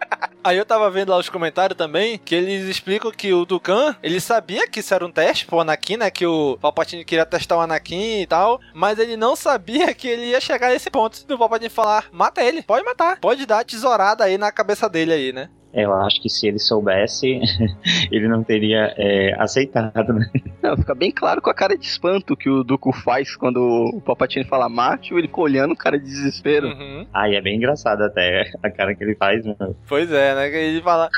Aí 0.43 0.57
eu 0.57 0.65
tava 0.65 0.89
vendo 0.89 1.09
lá 1.09 1.17
os 1.17 1.29
comentários 1.29 1.77
também, 1.77 2.17
que 2.23 2.33
eles 2.35 2.65
explicam 2.65 3.11
que 3.11 3.33
o 3.33 3.45
Dukan, 3.45 3.95
ele 4.01 4.19
sabia 4.19 4.67
que 4.67 4.79
isso 4.79 4.93
era 4.93 5.05
um 5.05 5.11
teste 5.11 5.45
pro 5.45 5.59
Anakin, 5.59 5.97
né? 5.97 6.09
Que 6.11 6.25
o 6.25 6.57
Palpatine 6.61 7.03
queria 7.03 7.25
testar 7.25 7.57
o 7.57 7.61
Anakin 7.61 8.21
e 8.21 8.27
tal, 8.27 8.59
mas 8.73 8.99
ele 8.99 9.17
não 9.17 9.35
sabia 9.45 9.93
que 9.93 10.07
ele 10.07 10.25
ia 10.31 10.41
chegar 10.41 10.69
nesse 10.69 10.89
ponto 10.89 11.25
do 11.27 11.37
Palpatine 11.37 11.69
falar, 11.69 12.05
mata 12.11 12.43
ele, 12.43 12.63
pode 12.63 12.83
matar, 12.83 13.19
pode 13.19 13.45
dar 13.45 13.59
a 13.59 13.63
tesourada 13.63 14.23
aí 14.23 14.39
na 14.39 14.51
cabeça 14.51 14.89
dele 14.89 15.13
aí, 15.13 15.31
né? 15.31 15.49
Eu 15.71 15.93
acho 15.93 16.21
que 16.21 16.29
se 16.29 16.47
ele 16.47 16.57
soubesse, 16.57 17.39
ele 18.09 18.27
não 18.27 18.43
teria 18.43 18.93
é, 18.97 19.35
aceitado, 19.37 20.13
né? 20.13 20.27
Não, 20.63 20.75
fica 20.77 20.95
bem 20.95 21.11
claro 21.11 21.41
com 21.41 21.49
a 21.49 21.53
cara 21.53 21.77
de 21.77 21.85
espanto 21.85 22.35
que 22.35 22.49
o 22.49 22.63
Dooku 22.63 22.91
faz 22.91 23.35
quando 23.35 23.57
o 23.57 24.01
Palpatine 24.01 24.45
fala 24.45 24.69
mate, 24.69 25.13
ele 25.13 25.27
fica 25.27 25.41
olhando 25.41 25.73
o 25.73 25.77
cara 25.77 25.99
de 25.99 26.05
desespero. 26.05 26.67
Uhum. 26.67 27.05
Aí 27.13 27.35
é 27.35 27.41
bem 27.41 27.57
engraçado 27.57 28.01
até 28.01 28.49
a 28.63 28.71
cara 28.71 28.95
que 28.95 29.03
ele 29.03 29.15
faz, 29.15 29.45
meu. 29.45 29.75
Pois 29.87 30.11
é, 30.11 30.33
né? 30.33 30.49
Que 30.49 30.55
ele 30.55 30.81
fala, 30.81 31.09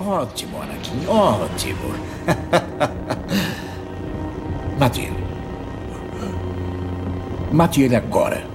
Ótimo, 0.00 0.62
Anakin, 0.62 1.06
ótimo. 1.06 1.94
Mate 4.78 5.02
ele. 5.02 5.27
Mate 7.52 7.82
ele 7.82 7.96
agora. 7.96 8.47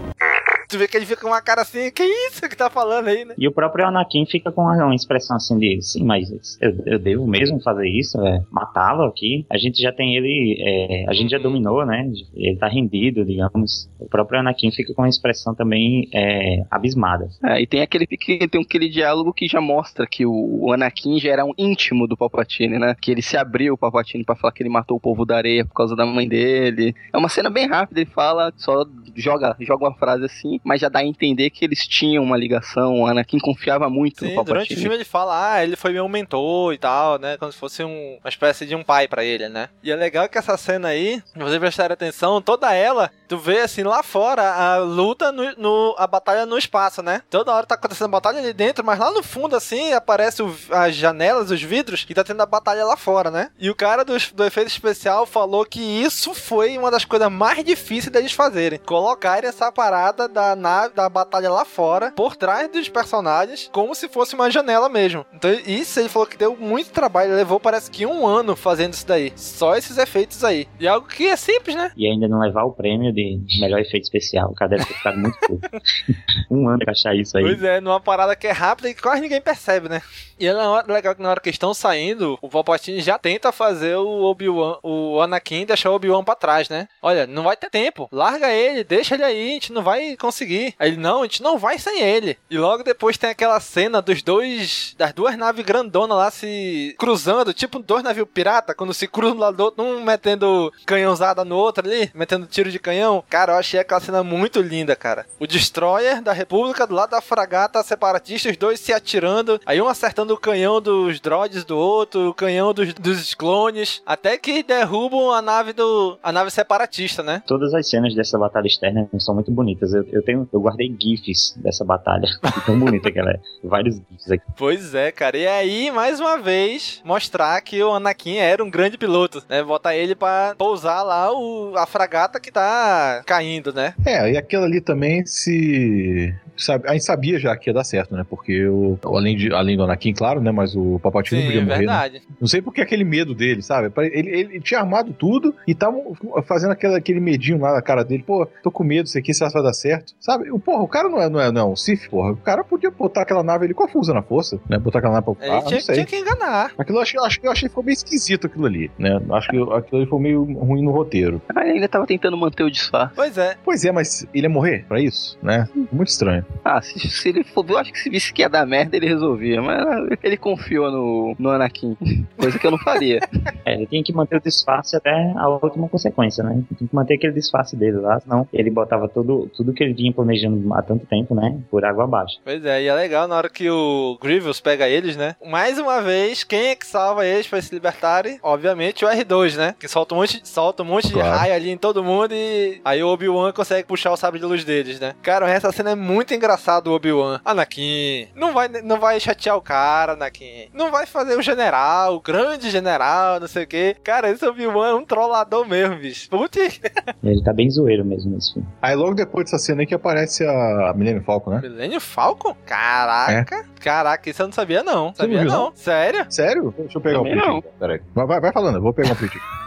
Tu 0.73 0.79
vê 0.79 0.87
que 0.87 0.97
ele 0.97 1.05
fica 1.05 1.21
com 1.21 1.27
uma 1.27 1.41
cara 1.41 1.61
assim, 1.61 1.91
que 1.91 2.03
isso 2.03 2.41
que 2.49 2.57
tá 2.57 2.69
falando 2.69 3.07
aí, 3.07 3.23
né? 3.23 3.35
E 3.37 3.47
o 3.47 3.51
próprio 3.51 3.85
Anakin 3.85 4.25
fica 4.25 4.51
com 4.51 4.61
uma, 4.61 4.73
uma 4.85 4.95
expressão 4.95 5.37
assim 5.37 5.57
de, 5.57 5.79
sim, 5.81 6.03
mas 6.03 6.29
eu, 6.59 6.75
eu 6.85 6.99
devo 6.99 7.27
mesmo 7.27 7.61
fazer 7.61 7.87
isso? 7.87 8.19
É, 8.25 8.41
Matá-lo 8.51 9.03
aqui? 9.03 9.45
A 9.51 9.57
gente 9.57 9.81
já 9.81 9.91
tem 9.91 10.15
ele, 10.15 10.57
é, 10.59 11.05
a 11.07 11.13
gente 11.13 11.29
já 11.29 11.37
dominou, 11.37 11.85
né? 11.85 12.09
Ele 12.35 12.57
tá 12.57 12.67
rendido, 12.67 13.23
digamos. 13.23 13.87
O 13.99 14.07
próprio 14.07 14.39
Anakin 14.39 14.71
fica 14.71 14.93
com 14.93 15.03
uma 15.03 15.09
expressão 15.09 15.53
também 15.53 16.09
é, 16.13 16.63
abismada. 16.71 17.29
É, 17.43 17.61
e 17.61 17.67
tem 17.67 17.81
aquele 17.81 18.07
que 18.07 18.47
tem 18.47 18.61
aquele 18.61 18.89
diálogo 18.89 19.31
que 19.31 19.47
já 19.47 19.61
mostra 19.61 20.07
que 20.07 20.25
o, 20.25 20.65
o 20.65 20.73
Anakin 20.73 21.19
já 21.19 21.31
era 21.31 21.45
um 21.45 21.53
íntimo 21.57 22.07
do 22.07 22.17
Palpatine, 22.17 22.79
né? 22.79 22.95
Que 22.99 23.11
ele 23.11 23.21
se 23.21 23.37
abriu 23.37 23.75
o 23.75 23.77
Palpatine 23.77 24.23
pra 24.23 24.35
falar 24.35 24.53
que 24.53 24.63
ele 24.63 24.69
matou 24.69 24.97
o 24.97 24.99
povo 24.99 25.25
da 25.25 25.37
areia 25.37 25.65
por 25.65 25.73
causa 25.73 25.95
da 25.95 26.05
mãe 26.05 26.27
dele. 26.27 26.95
É 27.13 27.17
uma 27.17 27.29
cena 27.29 27.49
bem 27.49 27.67
rápida, 27.67 28.01
ele 28.01 28.09
fala, 28.09 28.51
só 28.55 28.85
joga, 29.15 29.55
joga 29.59 29.85
uma 29.85 29.93
frase 29.93 30.25
assim, 30.25 30.59
mas 30.63 30.81
já 30.81 30.89
dá 30.89 30.99
a 30.99 31.05
entender 31.05 31.49
que 31.49 31.65
eles 31.65 31.87
tinham 31.87 32.23
uma 32.23 32.37
ligação. 32.37 33.01
O 33.01 33.05
Anakin 33.07 33.39
confiava 33.39 33.89
muito 33.89 34.19
Sim, 34.19 34.29
no 34.29 34.35
Palpatine. 34.35 34.53
durante 34.65 34.73
o 34.73 34.77
filme 34.77 34.95
ele 34.95 35.03
fala, 35.05 35.53
ah, 35.55 35.63
ele 35.63 35.75
foi 35.75 35.91
meu 35.93 36.07
mentor 36.07 36.73
e 36.73 36.77
tal, 36.77 37.19
né? 37.19 37.37
Como 37.37 37.51
se 37.51 37.57
fosse 37.57 37.83
um- 37.83 38.17
uma 38.23 38.29
espécie 38.29 38.65
de 38.65 38.75
um 38.75 38.83
pai 38.83 39.07
pra 39.07 39.23
ele, 39.23 39.49
né? 39.49 39.69
E 39.83 39.91
é 39.91 39.95
legal 39.95 40.27
que 40.29 40.37
essa 40.37 40.55
cena 40.57 40.89
aí, 40.89 41.21
se 41.33 41.39
vocês 41.39 41.59
prestarem 41.59 41.93
atenção, 41.93 42.41
toda 42.41 42.73
ela, 42.73 43.11
tu 43.33 43.37
vê 43.39 43.61
assim 43.61 43.81
lá 43.83 44.03
fora 44.03 44.43
a 44.53 44.77
luta 44.77 45.31
no, 45.31 45.51
no- 45.57 45.95
a 45.97 46.05
batalha 46.05 46.45
no 46.45 46.55
espaço, 46.57 47.01
né? 47.01 47.21
Toda 47.29 47.51
hora 47.51 47.65
tá 47.65 47.73
acontecendo 47.75 48.09
batalha 48.09 48.37
ali 48.39 48.53
dentro, 48.53 48.85
mas 48.85 48.99
lá 48.99 49.09
no 49.11 49.23
fundo 49.23 49.55
assim 49.55 49.91
aparece 49.93 50.43
o- 50.43 50.55
as 50.69 50.93
janelas, 50.95 51.49
os 51.49 51.61
vidros 51.61 52.05
e 52.07 52.13
tá 52.13 52.23
tendo 52.23 52.41
a 52.41 52.45
batalha 52.45 52.85
lá 52.85 52.95
fora, 52.95 53.31
né? 53.31 53.49
E 53.59 53.69
o 53.71 53.75
cara 53.75 54.05
do, 54.05 54.13
do 54.35 54.43
efeito 54.45 54.67
especial 54.67 55.25
falou 55.25 55.65
que 55.65 55.79
isso 55.81 56.33
foi 56.35 56.77
uma 56.77 56.91
das 56.91 57.05
coisas 57.05 57.31
mais 57.31 57.63
difíceis 57.63 58.11
deles 58.11 58.31
fazerem, 58.33 58.79
colocarem 58.85 59.49
essa 59.49 59.71
parada 59.71 60.27
da 60.27 60.55
nave 60.55 60.93
da 60.93 61.09
batalha 61.09 61.49
lá 61.49 61.65
fora 61.65 62.11
por 62.11 62.35
trás 62.35 62.69
dos 62.71 62.87
personagens 62.89 63.69
como 63.71 63.95
se 63.95 64.07
fosse 64.09 64.35
uma 64.35 64.51
janela 64.51 64.89
mesmo. 64.89 65.25
Então 65.33 65.51
isso 65.65 65.99
ele 65.99 66.09
falou 66.09 66.27
que 66.27 66.37
deu 66.37 66.55
muito 66.55 66.91
trabalho, 66.91 67.35
levou 67.35 67.59
parece 67.59 67.89
que 67.89 68.05
um 68.05 68.27
ano 68.27 68.55
fazendo 68.55 68.93
isso 68.93 69.07
daí, 69.07 69.33
só 69.35 69.75
esses 69.75 69.97
efeitos 69.97 70.43
aí. 70.43 70.67
E 70.79 70.87
algo 70.87 71.07
que 71.07 71.27
é 71.27 71.35
simples, 71.35 71.75
né? 71.75 71.91
E 71.97 72.05
ainda 72.05 72.27
não 72.27 72.39
levar 72.39 72.63
o 72.63 72.71
prêmio 72.73 73.11
de 73.11 73.22
melhor 73.59 73.79
efeito 73.79 74.03
especial. 74.03 74.51
O 74.51 74.55
cara 74.55 74.71
deve 74.71 74.85
ter 74.85 74.93
ficado 74.93 75.17
muito 75.17 75.37
puto. 75.39 75.69
um 76.49 76.67
ano 76.67 76.79
pra 76.79 76.91
achar 76.91 77.15
isso 77.15 77.37
aí. 77.37 77.43
Pois 77.43 77.63
é, 77.63 77.79
numa 77.81 77.99
parada 77.99 78.35
que 78.35 78.47
é 78.47 78.51
rápida 78.51 78.89
e 78.89 78.93
que 78.93 79.01
quase 79.01 79.21
ninguém 79.21 79.41
percebe, 79.41 79.89
né? 79.89 80.01
E 80.39 80.47
é 80.47 80.53
legal 80.87 81.15
que 81.15 81.21
na 81.21 81.29
hora 81.29 81.39
que 81.39 81.49
estão 81.49 81.73
saindo, 81.73 82.37
o 82.41 82.49
Palpatine 82.49 83.01
já 83.01 83.17
tenta 83.17 83.51
fazer 83.51 83.95
o 83.95 84.23
Obi-Wan, 84.23 84.77
o 84.81 85.21
Anakin 85.21 85.65
deixar 85.65 85.91
o 85.91 85.95
Obi-Wan 85.95 86.23
pra 86.23 86.35
trás, 86.35 86.69
né? 86.69 86.87
Olha, 87.01 87.27
não 87.27 87.43
vai 87.43 87.55
ter 87.55 87.69
tempo. 87.69 88.09
Larga 88.11 88.51
ele, 88.51 88.83
deixa 88.83 89.15
ele 89.15 89.23
aí, 89.23 89.51
a 89.51 89.53
gente 89.53 89.73
não 89.73 89.83
vai 89.83 90.17
conseguir. 90.17 90.73
Aí 90.79 90.89
ele, 90.89 90.97
não, 90.97 91.21
a 91.21 91.23
gente 91.23 91.43
não 91.43 91.57
vai 91.57 91.77
sem 91.77 92.01
ele. 92.01 92.37
E 92.49 92.57
logo 92.57 92.83
depois 92.83 93.17
tem 93.17 93.29
aquela 93.29 93.59
cena 93.59 94.01
dos 94.01 94.21
dois, 94.21 94.95
das 94.97 95.13
duas 95.13 95.37
naves 95.37 95.63
grandonas 95.63 96.17
lá 96.17 96.31
se 96.31 96.95
cruzando, 96.97 97.53
tipo 97.53 97.79
dois 97.79 98.03
navios 98.03 98.27
pirata, 98.33 98.73
quando 98.73 98.93
se 98.93 99.07
cruzam 99.07 99.33
um 99.33 99.37
do 99.37 99.41
lado 99.41 99.57
do 99.57 99.63
outro, 99.63 99.83
um 99.83 100.03
metendo 100.03 100.71
canhãozada 100.85 101.45
no 101.45 101.55
outro 101.55 101.87
ali, 101.87 102.09
metendo 102.13 102.47
tiro 102.47 102.71
de 102.71 102.79
canhão. 102.79 103.12
Cara, 103.29 103.53
eu 103.53 103.57
achei 103.57 103.79
aquela 103.79 103.99
cena 103.99 104.23
muito 104.23 104.61
linda, 104.61 104.95
cara. 104.95 105.25
O 105.39 105.47
Destroyer 105.47 106.21
da 106.21 106.33
República 106.33 106.87
do 106.87 106.95
lado 106.95 107.11
da 107.11 107.21
fragata 107.21 107.83
separatista, 107.83 108.49
os 108.49 108.57
dois 108.57 108.79
se 108.79 108.93
atirando, 108.93 109.59
aí 109.65 109.81
um 109.81 109.87
acertando 109.87 110.33
o 110.33 110.37
canhão 110.37 110.81
dos 110.81 111.19
droids 111.19 111.63
do 111.63 111.77
outro, 111.77 112.29
o 112.29 112.33
canhão 112.33 112.73
dos, 112.73 112.93
dos 112.93 113.33
clones, 113.33 114.01
até 114.05 114.37
que 114.37 114.63
derrubam 114.63 115.31
a 115.31 115.41
nave 115.41 115.73
do 115.73 116.17
a 116.21 116.31
nave 116.31 116.49
separatista, 116.51 117.21
né? 117.23 117.43
Todas 117.45 117.73
as 117.73 117.89
cenas 117.89 118.15
dessa 118.15 118.37
batalha 118.37 118.67
externa 118.67 119.07
são 119.19 119.35
muito 119.35 119.51
bonitas. 119.51 119.93
Eu, 119.93 120.03
eu 120.11 120.23
tenho, 120.23 120.47
eu 120.51 120.59
guardei 120.59 120.95
gifs 120.99 121.55
dessa 121.57 121.83
batalha. 121.83 122.27
Tão 122.65 122.79
bonita 122.79 123.11
que 123.11 123.19
ela 123.19 123.31
é. 123.31 123.39
Vários 123.63 123.95
gifs 123.95 124.31
aqui. 124.31 124.43
Pois 124.55 124.95
é, 124.95 125.11
cara. 125.11 125.37
E 125.37 125.47
aí, 125.47 125.91
mais 125.91 126.19
uma 126.19 126.37
vez, 126.37 127.01
mostrar 127.03 127.59
que 127.61 127.81
o 127.83 127.91
Anakin 127.91 128.37
era 128.37 128.63
um 128.63 128.69
grande 128.69 128.97
piloto, 128.97 129.43
né? 129.49 129.63
Botar 129.63 129.95
ele 129.95 130.15
pra 130.15 130.55
pousar 130.57 131.03
lá 131.03 131.31
o, 131.31 131.73
a 131.75 131.85
fragata 131.85 132.39
que 132.39 132.51
tá 132.51 132.92
caindo, 133.25 133.73
né? 133.73 133.93
É, 134.05 134.31
e 134.31 134.37
aquilo 134.37 134.63
ali 134.63 134.81
também 134.81 135.25
se. 135.25 136.33
Sabe, 136.55 136.87
a 136.87 136.93
gente 136.93 137.03
sabia 137.03 137.39
já 137.39 137.57
que 137.57 137.67
ia 137.71 137.73
dar 137.73 137.83
certo, 137.83 138.15
né? 138.15 138.23
Porque 138.29 138.67
o, 138.67 138.95
além, 139.05 139.35
de, 139.35 139.51
além 139.51 139.75
do 139.75 139.83
Anakin, 139.83 140.13
claro, 140.13 140.39
né? 140.39 140.51
Mas 140.51 140.75
o 140.75 140.99
Palpatine 140.99 141.41
não 141.41 141.47
Sim, 141.47 141.53
podia 141.57 141.61
é 141.61 141.65
morrer. 141.65 141.85
né? 141.87 141.93
verdade. 141.93 142.21
Não 142.39 142.47
sei 142.47 142.61
porque 142.61 142.79
aquele 142.79 143.03
medo 143.03 143.33
dele, 143.33 143.63
sabe? 143.63 143.91
Ele, 144.13 144.29
ele 144.29 144.61
tinha 144.61 144.79
armado 144.79 145.11
tudo 145.13 145.55
e 145.67 145.73
tava 145.73 145.97
fazendo 146.45 146.69
aquele, 146.71 146.95
aquele 146.95 147.19
medinho 147.19 147.57
lá 147.59 147.73
na 147.73 147.81
cara 147.81 148.03
dele. 148.03 148.23
Pô, 148.25 148.47
tô 148.61 148.69
com 148.69 148.83
medo, 148.83 149.07
isso 149.07 149.17
aqui, 149.17 149.33
se 149.33 149.39
vai 149.49 149.63
dar 149.63 149.73
certo. 149.73 150.13
Sabe? 150.19 150.51
O- 150.51 150.59
Porra, 150.59 150.83
o 150.83 150.87
cara 150.87 151.09
não 151.09 151.19
é, 151.19 151.27
não 151.27 151.39
é, 151.41 151.51
não 151.51 151.61
é 151.61 151.65
um 151.65 151.75
Sith, 151.75 152.07
porra. 152.07 152.33
O 152.33 152.37
cara 152.37 152.63
podia 152.63 152.91
botar 152.91 153.23
aquela 153.23 153.41
nave 153.43 153.65
ali 153.65 153.73
com 153.73 153.83
a 153.85 153.87
fusa 153.87 154.13
na 154.13 154.21
força, 154.21 154.59
né? 154.69 154.77
Botar 154.77 154.99
aquela 154.99 155.15
nave 155.15 155.25
pra 155.35 155.47
Ele 155.47 155.55
ah, 155.55 155.61
tinha, 155.63 155.77
não 155.77 155.81
sei. 155.81 155.95
tinha 155.95 156.05
que 156.05 156.15
enganar. 156.17 156.71
Aquilo 156.77 156.99
eu 156.99 157.01
achei, 157.01 157.19
eu 157.19 157.23
achei, 157.25 157.41
eu 157.43 157.51
achei 157.51 157.63
que 157.67 157.69
ficou 157.71 157.83
meio 157.83 157.93
esquisito 157.95 158.45
aquilo 158.45 158.67
ali, 158.67 158.91
né? 158.99 159.19
Acho 159.31 159.49
que 159.49 159.57
aquilo 159.57 160.01
ali 160.01 160.05
foi 160.05 160.19
meio 160.21 160.43
ruim 160.43 160.83
no 160.83 160.91
roteiro. 160.91 161.41
Ah, 161.55 161.63
ele 161.63 161.73
ainda 161.73 161.87
tava 161.89 162.05
tentando 162.05 162.37
manter 162.37 162.63
o 162.63 162.69
disfarce. 162.83 163.15
Pois 163.15 163.37
é. 163.37 163.55
Pois 163.63 163.85
é, 163.85 163.91
mas 163.91 164.25
ele 164.33 164.45
ia 164.45 164.49
morrer 164.49 164.85
pra 164.87 164.99
isso, 164.99 165.37
né? 165.41 165.67
Muito 165.91 166.09
estranho. 166.09 166.45
Ah, 166.63 166.81
se, 166.81 166.99
se 166.99 167.29
ele 167.29 167.43
for. 167.43 167.65
Eu 167.69 167.77
acho 167.77 167.91
que 167.91 167.99
se 167.99 168.09
visse 168.09 168.33
que 168.33 168.41
ia 168.41 168.49
dar 168.49 168.65
merda, 168.65 168.95
ele 168.97 169.07
resolvia. 169.07 169.61
Mas 169.61 169.79
ele 170.23 170.37
confiou 170.37 170.91
no, 170.91 171.35
no 171.39 171.49
Anakin. 171.49 171.97
Coisa 172.37 172.59
que 172.59 172.67
eu 172.67 172.71
não 172.71 172.77
faria. 172.77 173.19
É, 173.65 173.75
ele 173.75 173.87
tinha 173.87 174.03
que 174.03 174.11
manter 174.11 174.35
o 174.35 174.41
disfarce 174.41 174.93
até 174.93 175.09
a 175.37 175.47
última 175.47 175.87
consequência, 175.87 176.43
né? 176.43 176.61
Tinha 176.77 176.89
que 176.89 176.93
manter 176.93 177.13
aquele 177.13 177.31
disfarce 177.31 177.77
dele 177.77 177.95
lá, 177.97 178.19
senão 178.19 178.45
ele 178.51 178.69
botava 178.69 179.07
tudo, 179.07 179.49
tudo 179.55 179.71
que 179.71 179.81
ele 179.81 179.93
vinha 179.93 180.11
planejando 180.11 180.73
há 180.73 180.81
tanto 180.81 181.05
tempo, 181.05 181.33
né? 181.33 181.57
Por 181.71 181.85
água 181.85 182.03
abaixo. 182.03 182.39
Pois 182.43 182.63
é, 182.65 182.83
e 182.83 182.87
é 182.87 182.93
legal 182.93 183.25
na 183.25 183.37
hora 183.37 183.49
que 183.49 183.69
o 183.69 184.17
Grievous 184.21 184.59
pega 184.59 184.89
eles, 184.89 185.15
né? 185.15 185.37
Mais 185.45 185.79
uma 185.79 186.01
vez, 186.01 186.43
quem 186.43 186.67
é 186.71 186.75
que 186.75 186.85
salva 186.85 187.25
eles 187.25 187.47
pra 187.47 187.61
se 187.61 187.73
libertarem? 187.73 188.37
Obviamente 188.43 189.05
o 189.05 189.07
R2, 189.07 189.55
né? 189.55 189.75
Que 189.79 189.87
solta 189.87 190.13
um 190.13 190.17
monte, 190.17 190.41
solta 190.45 190.83
um 190.83 190.85
monte 190.87 191.13
Claro. 191.13 191.31
de 191.31 191.37
raio 191.37 191.53
ali 191.53 191.69
em 191.69 191.77
todo 191.77 192.03
mundo 192.03 192.33
e 192.33 192.72
aí 192.83 193.03
o 193.03 193.07
Obi-Wan 193.07 193.51
consegue 193.51 193.87
puxar 193.87 194.11
o 194.11 194.17
sabre 194.17 194.39
de 194.39 194.45
luz 194.45 194.63
deles, 194.63 194.99
né? 194.99 195.15
Cara, 195.21 195.49
essa 195.49 195.71
cena 195.71 195.91
é 195.91 195.95
muito 195.95 196.33
engraçada, 196.33 196.89
o 196.89 196.93
Obi-Wan. 196.93 197.39
Anakin, 197.43 198.27
não 198.35 198.53
vai, 198.53 198.67
não 198.67 198.99
vai 198.99 199.19
chatear 199.19 199.55
o 199.57 199.61
cara, 199.61 200.13
Anakin. 200.13 200.69
Não 200.73 200.91
vai 200.91 201.05
fazer 201.05 201.37
o 201.37 201.41
general, 201.41 202.15
o 202.15 202.21
grande 202.21 202.69
general, 202.69 203.39
não 203.39 203.47
sei 203.47 203.63
o 203.63 203.67
quê. 203.67 203.95
Cara, 204.03 204.29
esse 204.29 204.45
Obi-Wan 204.45 204.89
é 204.89 204.93
um 204.93 205.05
trollador 205.05 205.67
mesmo, 205.67 205.95
bicho. 205.97 206.29
Putz. 206.29 206.79
Ele 207.23 207.43
tá 207.43 207.53
bem 207.53 207.69
zoeiro 207.69 208.03
mesmo 208.05 208.31
nesse 208.31 208.53
filme. 208.53 208.67
Aí 208.81 208.95
logo 208.95 209.13
depois 209.13 209.45
dessa 209.45 209.57
cena 209.57 209.81
aí 209.81 209.87
que 209.87 209.95
aparece 209.95 210.45
a 210.45 210.93
Millennium 210.95 211.23
Falcon, 211.23 211.51
né? 211.51 211.59
Millennium 211.61 211.99
Falcon? 211.99 212.55
Caraca. 212.65 213.65
Caraca, 213.79 214.29
isso 214.29 214.41
eu 214.41 214.47
não 214.47 214.53
sabia 214.53 214.81
não. 214.83 215.11
Você 215.13 215.23
Sabia 215.23 215.43
não. 215.43 215.65
não? 215.65 215.71
Sério? 215.75 216.25
Sério? 216.29 216.73
Deixa 216.77 216.97
eu 216.97 217.01
pegar 217.01 217.17
Também 217.17 217.33
um 217.33 217.35
print 217.37 217.47
não. 217.47 217.57
aqui. 217.57 217.67
Peraí. 217.79 218.01
Vai, 218.13 218.25
vai, 218.25 218.39
vai 218.41 218.51
falando, 218.53 218.75
eu 218.75 218.81
vou 218.81 218.93
pegar 218.93 219.11
um 219.11 219.15
print 219.15 219.37
aqui. 219.37 219.62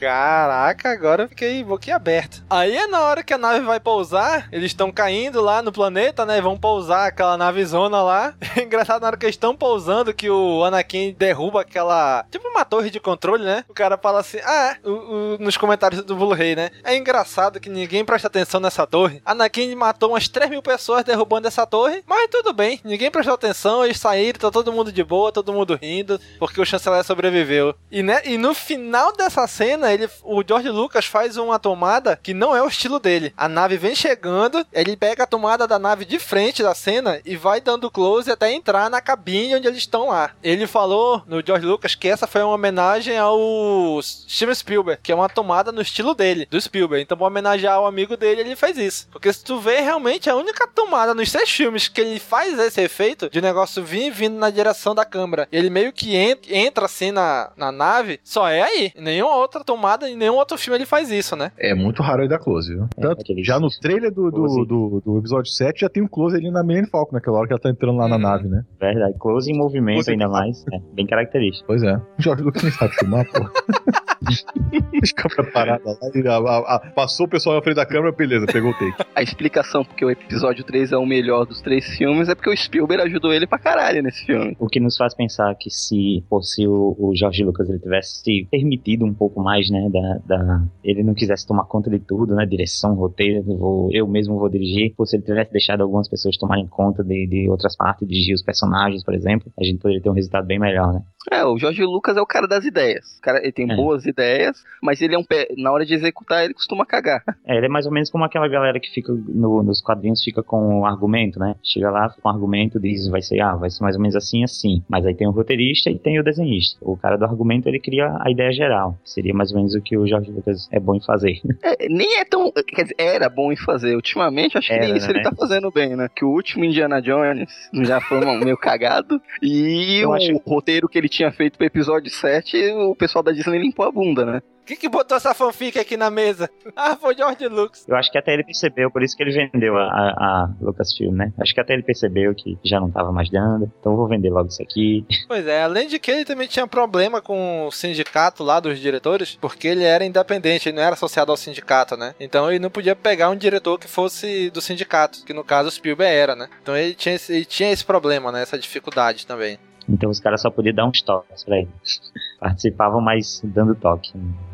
Caraca, 0.00 0.90
agora 0.90 1.24
eu 1.24 1.28
fiquei 1.28 1.62
boquiaberto. 1.62 2.42
Aí 2.48 2.76
é 2.76 2.86
na 2.86 3.00
hora 3.02 3.22
que 3.22 3.34
a 3.34 3.38
nave 3.38 3.60
vai 3.60 3.78
pousar, 3.78 4.48
eles 4.50 4.72
estão 4.72 4.90
caindo 4.90 5.40
lá 5.40 5.60
no 5.62 5.70
planeta, 5.70 6.24
né? 6.24 6.40
Vão 6.40 6.58
pousar 6.58 7.06
aquela 7.08 7.36
navezona 7.36 8.02
lá. 8.02 8.34
É 8.56 8.62
engraçado 8.64 9.00
na 9.02 9.06
hora 9.06 9.16
que 9.16 9.24
eles 9.24 9.36
estão 9.36 9.54
pousando 9.56 10.12
que 10.12 10.28
o 10.28 10.64
Anakin 10.64 11.14
derruba 11.16 11.60
aquela. 11.60 12.24
Tipo 12.30 12.48
uma 12.48 12.64
torre 12.64 12.90
de 12.90 12.98
controle, 12.98 13.44
né? 13.44 13.64
O 13.68 13.72
cara 13.74 13.96
fala 13.96 14.18
assim: 14.20 14.38
Ah, 14.44 14.76
é, 14.84 14.88
o- 14.88 15.34
o- 15.34 15.38
nos 15.38 15.56
comentários 15.56 16.02
do 16.02 16.16
Blu-ray, 16.16 16.56
né? 16.56 16.70
É 16.82 16.96
engraçado 16.96 17.60
que 17.60 17.70
ninguém 17.70 18.04
presta 18.04 18.26
atenção 18.26 18.58
nessa 18.60 18.86
torre. 18.86 19.22
Anakin 19.24 19.72
matou 19.76 20.10
umas 20.10 20.26
3 20.28 20.50
mil 20.50 20.60
pessoas 20.62 21.04
derrubando 21.04 21.46
essa 21.46 21.64
torre, 21.64 22.02
mas 22.06 22.28
tudo 22.28 22.52
bem, 22.52 22.80
ninguém 22.84 23.10
prestou 23.10 23.34
atenção, 23.34 23.84
eles 23.84 23.98
saíram, 24.00 24.40
tá 24.40 24.50
todo 24.50 24.72
mundo 24.72 24.90
de 24.92 25.04
boa, 25.04 25.30
todo 25.30 25.52
mundo 25.52 25.78
rindo, 25.80 26.20
porque 26.38 26.60
o 26.60 26.64
chanceler 26.66 27.04
sobreviveu. 27.04 27.74
E, 27.90 28.02
né, 28.02 28.20
e 28.24 28.36
no 28.36 28.52
final 28.52 29.12
dessa 29.16 29.46
cena, 29.46 29.89
ele, 29.92 30.08
o 30.22 30.42
George 30.46 30.68
Lucas 30.68 31.04
faz 31.06 31.36
uma 31.36 31.58
tomada 31.58 32.18
que 32.22 32.34
não 32.34 32.54
é 32.54 32.62
o 32.62 32.68
estilo 32.68 32.98
dele. 32.98 33.32
A 33.36 33.48
nave 33.48 33.76
vem 33.76 33.94
chegando, 33.94 34.64
ele 34.72 34.96
pega 34.96 35.24
a 35.24 35.26
tomada 35.26 35.66
da 35.66 35.78
nave 35.78 36.04
de 36.04 36.18
frente 36.18 36.62
da 36.62 36.74
cena 36.74 37.20
e 37.24 37.36
vai 37.36 37.60
dando 37.60 37.90
close 37.90 38.30
até 38.30 38.52
entrar 38.52 38.88
na 38.90 39.00
cabine 39.00 39.54
onde 39.56 39.66
eles 39.66 39.78
estão 39.78 40.08
lá. 40.08 40.30
Ele 40.42 40.66
falou 40.66 41.22
no 41.26 41.44
George 41.44 41.66
Lucas 41.66 41.94
que 41.94 42.08
essa 42.08 42.26
foi 42.26 42.42
uma 42.42 42.54
homenagem 42.54 43.16
ao 43.18 44.00
Steven 44.02 44.54
Spielberg, 44.54 45.00
que 45.02 45.12
é 45.12 45.14
uma 45.14 45.28
tomada 45.28 45.72
no 45.72 45.80
estilo 45.82 46.14
dele, 46.14 46.46
do 46.50 46.60
Spielberg. 46.60 47.02
Então, 47.02 47.16
pra 47.16 47.26
homenagear 47.26 47.80
o 47.80 47.86
amigo 47.86 48.16
dele, 48.16 48.40
ele 48.42 48.56
fez 48.56 48.76
isso. 48.78 49.08
Porque 49.10 49.32
se 49.32 49.44
tu 49.44 49.58
vê, 49.60 49.80
realmente, 49.80 50.28
a 50.30 50.36
única 50.36 50.66
tomada 50.66 51.14
nos 51.14 51.30
seis 51.30 51.50
filmes 51.50 51.88
que 51.88 52.00
ele 52.00 52.18
faz 52.20 52.58
esse 52.58 52.80
efeito 52.80 53.28
de 53.30 53.40
negócio 53.40 53.82
vir 53.82 54.10
vindo 54.10 54.36
na 54.38 54.50
direção 54.50 54.94
da 54.94 55.04
câmera. 55.04 55.48
Ele 55.52 55.70
meio 55.70 55.92
que 55.92 56.16
en- 56.16 56.36
entra 56.48 56.86
assim 56.86 57.10
na, 57.10 57.50
na 57.56 57.70
nave, 57.72 58.20
só 58.24 58.48
é 58.48 58.62
aí. 58.62 58.92
Nenhuma 58.96 59.36
outra 59.36 59.62
tomada, 59.64 59.79
em 60.06 60.16
nenhum 60.16 60.34
outro 60.34 60.58
filme 60.58 60.78
ele 60.78 60.86
faz 60.86 61.10
isso, 61.10 61.36
né? 61.36 61.52
É 61.58 61.74
muito 61.74 62.02
raro 62.02 62.22
ele 62.22 62.28
dar 62.28 62.38
close, 62.38 62.72
viu? 62.72 62.88
Tanto, 63.00 63.22
já 63.42 63.58
no 63.58 63.68
trailer 63.80 64.12
do, 64.12 64.30
do, 64.30 64.64
do, 64.64 65.02
do 65.04 65.18
episódio 65.18 65.50
7 65.50 65.80
já 65.80 65.88
tem 65.88 66.02
um 66.02 66.08
close 66.08 66.36
ali 66.36 66.50
na 66.50 66.62
Millennium 66.62 66.90
Falcon, 66.90 67.14
naquela 67.14 67.38
hora 67.38 67.46
que 67.46 67.52
ela 67.52 67.60
tá 67.60 67.70
entrando 67.70 67.96
lá 67.96 68.08
na 68.08 68.18
nave, 68.18 68.48
né? 68.48 68.62
Verdade, 68.80 69.14
close 69.18 69.50
em 69.50 69.56
movimento 69.56 69.96
Close 69.96 70.10
ainda 70.10 70.28
mais. 70.28 70.64
É, 70.72 70.78
bem 70.94 71.06
característico. 71.06 71.66
Pois 71.66 71.82
é. 71.82 72.00
Jorge 72.18 72.42
Lucas 72.42 72.62
nem 72.62 72.72
sabe 72.72 72.94
filmar, 72.94 73.26
pô. 73.30 73.40
Câmera 75.16 75.50
parada 75.52 75.82
lá. 75.84 75.96
e 76.14 76.26
a- 76.28 76.36
a- 76.36 76.76
a- 76.76 76.78
passou 76.94 77.26
o 77.26 77.28
pessoal 77.28 77.56
na 77.56 77.62
frente 77.62 77.76
da 77.76 77.86
câmera, 77.86 78.12
beleza, 78.12 78.46
pegou 78.46 78.70
o 78.70 78.74
take. 78.74 79.04
A 79.14 79.22
explicação 79.22 79.84
porque 79.84 80.04
o 80.04 80.10
episódio 80.10 80.64
3 80.64 80.92
é 80.92 80.96
o 80.96 81.04
melhor 81.06 81.44
dos 81.44 81.60
três 81.60 81.86
filmes 81.96 82.28
é 82.28 82.34
porque 82.34 82.50
o 82.50 82.56
Spielberg 82.56 83.02
ajudou 83.04 83.32
ele 83.32 83.46
pra 83.46 83.58
caralho 83.58 84.02
nesse 84.02 84.24
filme. 84.24 84.56
O 84.58 84.66
que 84.66 84.80
nos 84.80 84.96
faz 84.96 85.14
pensar 85.14 85.54
que 85.56 85.70
se 85.70 86.24
fosse 86.28 86.66
o, 86.66 86.96
o 86.98 87.14
Jorge 87.14 87.42
Lucas 87.44 87.68
ele 87.68 87.78
tivesse 87.78 88.22
se 88.22 88.46
permitido 88.50 89.04
um 89.04 89.12
pouco 89.12 89.40
mais, 89.42 89.68
né, 89.70 89.88
da, 89.90 90.36
da- 90.36 90.62
ele 90.84 91.02
não 91.02 91.14
quisesse 91.14 91.46
tomar 91.46 91.64
conta 91.64 91.90
de 91.90 91.98
tudo, 91.98 92.34
né, 92.34 92.46
direção, 92.46 92.94
roteiro, 92.94 93.42
vou- 93.42 93.88
eu 93.92 94.06
mesmo 94.06 94.38
vou 94.38 94.48
dirigir, 94.48 94.94
ou 94.96 95.04
se 95.06 95.16
ele 95.16 95.22
tivesse 95.24 95.52
deixado 95.52 95.82
algumas 95.82 96.08
pessoas 96.08 96.36
tomarem 96.36 96.66
conta 96.66 97.02
de, 97.04 97.26
de 97.26 97.48
outras 97.50 97.76
partes, 97.76 98.06
dirigir 98.06 98.34
os 98.34 98.42
personagens, 98.42 99.04
por 99.04 99.14
exemplo, 99.14 99.50
a 99.58 99.64
gente 99.64 99.78
poderia 99.78 100.02
ter 100.02 100.10
um 100.10 100.14
resultado 100.14 100.46
bem 100.46 100.58
melhor, 100.58 100.92
né. 100.92 101.02
É, 101.30 101.44
o 101.44 101.58
Jorge 101.58 101.82
Lucas 101.84 102.16
é 102.16 102.20
o 102.22 102.26
cara 102.26 102.46
das 102.48 102.64
ideias. 102.64 103.18
O 103.18 103.20
cara, 103.20 103.38
ele 103.42 103.52
tem 103.52 103.70
É. 103.70 103.76
boas 103.76 104.06
ideias, 104.10 104.62
mas 104.82 105.00
ele 105.00 105.14
é 105.14 105.18
um 105.18 105.24
pé. 105.24 105.48
Na 105.56 105.72
hora 105.72 105.86
de 105.86 105.94
executar, 105.94 106.44
ele 106.44 106.54
costuma 106.54 106.84
cagar. 106.84 107.22
É, 107.46 107.56
ele 107.56 107.66
é 107.66 107.68
mais 107.68 107.86
ou 107.86 107.92
menos 107.92 108.10
como 108.10 108.22
aquela 108.22 108.46
galera 108.48 108.78
que 108.78 108.90
fica 108.92 109.12
no- 109.12 109.62
nos 109.62 109.80
quadrinhos, 109.82 110.22
fica 110.22 110.42
com 110.42 110.80
o 110.80 110.86
argumento, 110.86 111.38
né? 111.40 111.56
Chega 111.64 111.90
lá, 111.90 112.08
fica 112.10 112.20
com 112.22 112.28
o 112.28 112.32
argumento, 112.32 112.78
diz, 112.78 113.08
vai 113.08 113.22
ser, 113.22 113.40
ah, 113.40 113.56
vai 113.56 113.70
ser 113.70 113.82
mais 113.82 113.96
ou 113.96 114.00
menos 114.02 114.14
assim, 114.14 114.44
assim. 114.44 114.82
Mas 114.88 115.04
aí 115.06 115.14
tem 115.14 115.26
o 115.26 115.30
roteirista 115.32 115.90
e 115.90 115.98
tem 115.98 116.20
o 116.20 116.22
desenhista. 116.22 116.78
O 116.80 116.96
cara 116.96 117.16
do 117.16 117.24
argumento, 117.24 117.68
ele 117.68 117.80
cria 117.80 118.14
a 118.20 118.30
ideia 118.30 118.52
geral. 118.52 118.96
Seria 119.04 119.32
mais 119.34 119.50
ou 119.50 119.56
menos 119.56 119.74
o 119.74 119.80
que 119.80 119.96
o 119.96 120.06
Jorge 120.06 120.30
Lucas 120.30 120.68
é 120.70 120.78
bom 120.78 120.94
em 120.94 121.00
fazer. 121.00 121.40
É, 121.62 121.88
nem 121.88 122.18
é 122.18 122.24
tão. 122.24 122.50
Quer 122.52 122.82
dizer, 122.82 122.94
era 122.98 123.28
bom 123.28 123.52
em 123.52 123.56
fazer. 123.56 123.94
Ultimamente, 123.96 124.56
acho 124.58 124.68
que 124.68 124.72
Era, 124.74 124.86
nem 124.86 124.96
isso 124.96 125.06
né? 125.08 125.14
ele 125.14 125.22
tá 125.22 125.32
fazendo 125.34 125.70
bem, 125.70 125.94
né? 125.96 126.08
Que 126.14 126.24
o 126.24 126.28
último 126.28 126.64
Indiana 126.64 127.00
Jones 127.00 127.48
já 127.82 128.00
foi 128.00 128.18
um 128.24 128.38
meio 128.44 128.56
cagado. 128.56 129.20
E 129.42 130.00
Eu 130.02 130.10
o 130.10 130.12
acho- 130.14 130.40
roteiro 130.46 130.88
que 130.88 130.98
ele 130.98 131.08
tinha 131.08 131.30
feito 131.32 131.56
pro 131.56 131.66
episódio 131.66 132.10
7, 132.10 132.56
o 132.72 132.94
pessoal 132.94 133.22
da 133.22 133.30
Disney 133.32 133.58
limpou 133.58 133.86
a 133.86 133.92
bunda, 133.92 133.99
né? 134.24 134.42
Quem 134.70 134.76
que 134.76 134.88
botou 134.88 135.16
essa 135.16 135.34
fanfic 135.34 135.76
aqui 135.80 135.96
na 135.96 136.10
mesa? 136.10 136.48
Ah, 136.76 136.94
foi 136.94 137.12
o 137.12 137.16
George 137.16 137.48
Lucas. 137.48 137.84
Eu 137.88 137.96
acho 137.96 138.08
que 138.08 138.16
até 138.16 138.32
ele 138.32 138.44
percebeu, 138.44 138.88
por 138.88 139.02
isso 139.02 139.16
que 139.16 139.22
ele 139.24 139.32
vendeu 139.32 139.76
a, 139.76 139.82
a, 139.82 140.44
a 140.44 140.50
Lucasfilm, 140.60 141.12
né? 141.12 141.32
Acho 141.40 141.52
que 141.52 141.60
até 141.60 141.72
ele 141.72 141.82
percebeu 141.82 142.32
que 142.36 142.56
já 142.62 142.78
não 142.78 142.88
tava 142.88 143.10
mais 143.10 143.28
dando. 143.28 143.70
Então 143.80 143.92
eu 143.92 143.96
vou 143.98 144.06
vender 144.06 144.30
logo 144.30 144.48
isso 144.48 144.62
aqui. 144.62 145.04
Pois 145.26 145.46
é, 145.46 145.62
além 145.62 145.88
de 145.88 145.98
que 145.98 146.10
ele 146.10 146.24
também 146.24 146.46
tinha 146.46 146.66
problema 146.66 147.20
com 147.20 147.66
o 147.66 147.72
sindicato 147.72 148.44
lá 148.44 148.60
dos 148.60 148.78
diretores, 148.78 149.36
porque 149.40 149.66
ele 149.66 149.84
era 149.84 150.04
independente, 150.04 150.68
ele 150.68 150.76
não 150.76 150.82
era 150.84 150.94
associado 150.94 151.30
ao 151.32 151.36
sindicato, 151.36 151.96
né? 151.96 152.14
Então 152.20 152.48
ele 152.48 152.58
não 152.58 152.70
podia 152.70 152.94
pegar 152.94 153.30
um 153.30 153.36
diretor 153.36 153.78
que 153.78 153.88
fosse 153.88 154.50
do 154.50 154.60
sindicato, 154.60 155.24
que 155.24 155.32
no 155.32 155.42
caso 155.44 155.68
o 155.68 155.72
Spielberg 155.72 156.14
era, 156.14 156.36
né? 156.36 156.48
Então 156.62 156.76
ele 156.76 156.94
tinha 156.94 157.16
esse, 157.16 157.32
ele 157.32 157.44
tinha 157.44 157.72
esse 157.72 157.84
problema, 157.84 158.30
né? 158.30 158.42
Essa 158.42 158.58
dificuldade 158.58 159.26
também. 159.26 159.58
Então 159.88 160.10
os 160.10 160.20
caras 160.20 160.42
só 160.42 160.50
podiam 160.50 160.74
dar 160.74 160.86
uns 160.86 161.02
toques 161.02 161.42
pra 161.42 161.58
ele. 161.58 161.68
Participavam, 162.40 163.00
mas 163.02 163.42
dando 163.44 163.74
toque. 163.74 164.12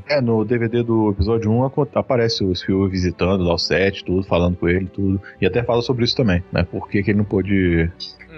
É, 0.08 0.20
no 0.20 0.44
DVD 0.44 0.82
do 0.82 1.10
episódio 1.10 1.50
1 1.50 1.64
aco- 1.64 1.88
aparece 1.94 2.44
o 2.44 2.54
Spielberg 2.54 2.90
visitando 2.92 3.42
lá 3.44 3.54
o 3.54 3.58
set, 3.58 4.04
tudo, 4.04 4.24
falando 4.24 4.56
com 4.56 4.68
ele, 4.68 4.86
tudo. 4.86 5.20
E 5.40 5.46
até 5.46 5.62
fala 5.62 5.80
sobre 5.82 6.04
isso 6.04 6.16
também, 6.16 6.42
né? 6.52 6.64
Por 6.64 6.88
que, 6.88 7.02
que 7.02 7.10
ele 7.12 7.18
não 7.18 7.24
pôde 7.24 7.90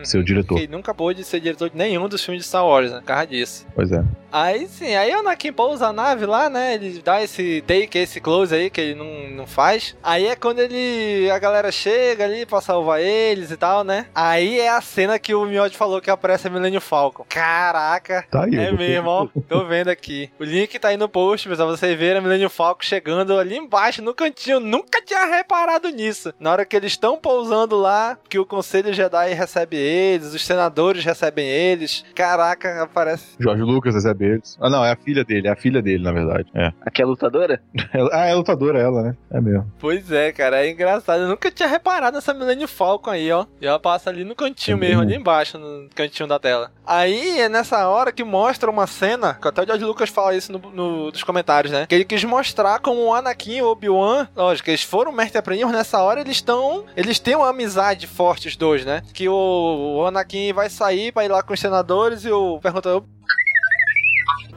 ser 0.04 0.18
o 0.18 0.24
diretor. 0.24 0.58
Ele 0.58 0.68
nunca 0.68 0.94
pôde 0.94 1.24
ser 1.24 1.40
diretor 1.40 1.70
de 1.70 1.76
nenhum 1.76 2.08
dos 2.08 2.24
filmes 2.24 2.42
de 2.42 2.48
Star 2.48 2.66
Wars, 2.66 2.90
né? 2.90 2.98
Por 2.98 3.06
causa 3.06 3.26
disso. 3.26 3.66
Pois 3.74 3.92
é. 3.92 4.02
Aí 4.30 4.68
sim, 4.68 4.94
aí 4.94 5.14
o 5.14 5.20
Anakin 5.20 5.52
pousa 5.52 5.86
a 5.86 5.92
nave 5.92 6.26
lá, 6.26 6.50
né? 6.50 6.74
Ele 6.74 7.00
dá 7.02 7.22
esse 7.22 7.62
take, 7.66 7.96
esse 7.98 8.20
close 8.20 8.54
aí 8.54 8.68
que 8.68 8.80
ele 8.80 8.94
não, 8.94 9.30
não 9.30 9.46
faz. 9.46 9.96
Aí 10.02 10.26
é 10.26 10.36
quando 10.36 10.58
ele. 10.58 11.30
a 11.30 11.38
galera 11.38 11.72
chega 11.72 12.24
ali 12.24 12.44
pra 12.44 12.60
salvar 12.60 13.00
eles 13.00 13.50
e 13.50 13.56
tal, 13.56 13.82
né? 13.84 14.06
Aí 14.14 14.60
é 14.60 14.68
a 14.68 14.80
cena 14.82 15.18
que 15.18 15.34
o 15.34 15.46
Miotti 15.46 15.76
falou 15.76 16.00
que 16.00 16.10
aparece 16.10 16.46
a 16.46 16.50
Millennium 16.50 16.80
Falcon. 16.80 17.24
Caraca! 17.28 18.26
Tá 18.30 18.44
aí, 18.44 18.54
É 18.54 18.70
mesmo, 18.70 19.08
ó. 19.08 19.28
Tô 19.48 19.64
vendo 19.64 19.88
aqui. 19.88 20.30
O 20.38 20.44
link 20.44 20.78
tá 20.78 20.88
aí 20.88 20.96
no 20.96 21.08
post, 21.08 21.48
pessoal. 21.48 21.68
Você 21.70 21.96
vê 21.96 22.12
a 22.12 22.20
Millennium 22.20 22.50
Falcon 22.50 22.82
chegando 22.82 23.38
ali 23.38 23.56
embaixo, 23.56 24.02
no 24.02 24.14
cantinho. 24.14 24.60
Nunca 24.60 25.00
tinha 25.00 25.24
reparado 25.24 25.88
nisso. 25.88 26.34
Na 26.38 26.52
hora 26.52 26.64
que 26.66 26.76
eles 26.76 26.92
estão 26.92 27.16
pousando 27.16 27.76
lá, 27.76 28.18
que 28.28 28.38
o 28.38 28.44
Conselho 28.44 28.92
Jedi 28.92 29.32
recebe 29.32 29.76
eles, 29.88 30.34
os 30.34 30.44
senadores 30.44 31.04
recebem 31.04 31.46
eles. 31.48 32.04
Caraca, 32.14 32.82
aparece. 32.82 33.36
Jorge 33.38 33.62
Lucas 33.62 33.94
recebe 33.94 34.24
eles. 34.26 34.56
Ah, 34.60 34.68
não, 34.70 34.84
é 34.84 34.92
a 34.92 34.96
filha 34.96 35.24
dele, 35.24 35.48
é 35.48 35.50
a 35.50 35.56
filha 35.56 35.80
dele, 35.82 36.02
na 36.04 36.12
verdade. 36.12 36.48
É. 36.54 36.72
Aqui 36.82 37.02
é 37.02 37.04
lutadora? 37.06 37.60
Ah, 38.12 38.26
é 38.26 38.34
lutadora 38.34 38.78
ela, 38.80 39.02
né? 39.02 39.16
É 39.30 39.40
mesmo. 39.40 39.70
Pois 39.78 40.10
é, 40.12 40.30
cara, 40.32 40.64
é 40.64 40.70
engraçado. 40.70 41.22
Eu 41.22 41.28
nunca 41.28 41.50
tinha 41.50 41.68
reparado 41.68 42.14
nessa 42.16 42.32
Millennium 42.34 42.68
Falcon 42.68 43.10
aí, 43.10 43.30
ó. 43.32 43.46
E 43.60 43.66
ela 43.66 43.78
passa 43.78 44.10
ali 44.10 44.24
no 44.24 44.34
cantinho 44.34 44.76
É 44.76 44.80
mesmo, 44.80 44.96
mesmo? 44.98 45.02
ali 45.10 45.14
embaixo, 45.20 45.58
no 45.58 45.88
cantinho 45.94 46.28
da 46.28 46.38
tela. 46.38 46.70
Aí 46.86 47.40
é 47.40 47.48
nessa 47.48 47.86
hora 47.88 48.12
que 48.12 48.22
mostra 48.24 48.70
uma 48.70 48.86
cena, 48.86 49.34
que 49.40 49.48
até 49.48 49.62
o 49.62 49.66
George 49.66 49.84
Lucas 49.84 50.08
fala 50.10 50.34
isso 50.34 50.52
no, 50.52 50.58
no- 50.70 51.06
nos 51.10 51.22
comentários, 51.22 51.72
né? 51.72 51.86
Que 51.86 51.94
ele 51.94 52.04
quis 52.04 52.22
mostrar 52.24 52.78
como 52.80 53.00
o 53.04 53.14
Anakin 53.14 53.56
e 53.56 53.62
o 53.62 53.68
Obi-Wan, 53.70 54.28
lógico, 54.36 54.70
eles 54.70 54.82
foram 54.82 55.12
mestre 55.12 55.38
aprendiz, 55.38 55.64
mas 55.64 55.74
nessa 55.74 56.00
hora 56.02 56.20
eles 56.20 56.36
estão. 56.36 56.84
Eles 56.96 57.18
têm 57.18 57.34
uma 57.36 57.48
amizade 57.50 58.06
forte, 58.06 58.48
os 58.48 58.56
dois, 58.56 58.84
né? 58.84 59.02
Que 59.12 59.28
o, 59.28 59.34
o 59.78 60.06
Anakin 60.06 60.52
vai 60.52 60.68
sair 60.68 61.12
pra 61.12 61.24
ir 61.24 61.28
lá 61.28 61.42
com 61.42 61.52
os 61.52 61.60
senadores 61.60 62.24
e 62.24 62.30
o 62.30 62.58
pergunta. 62.60 63.02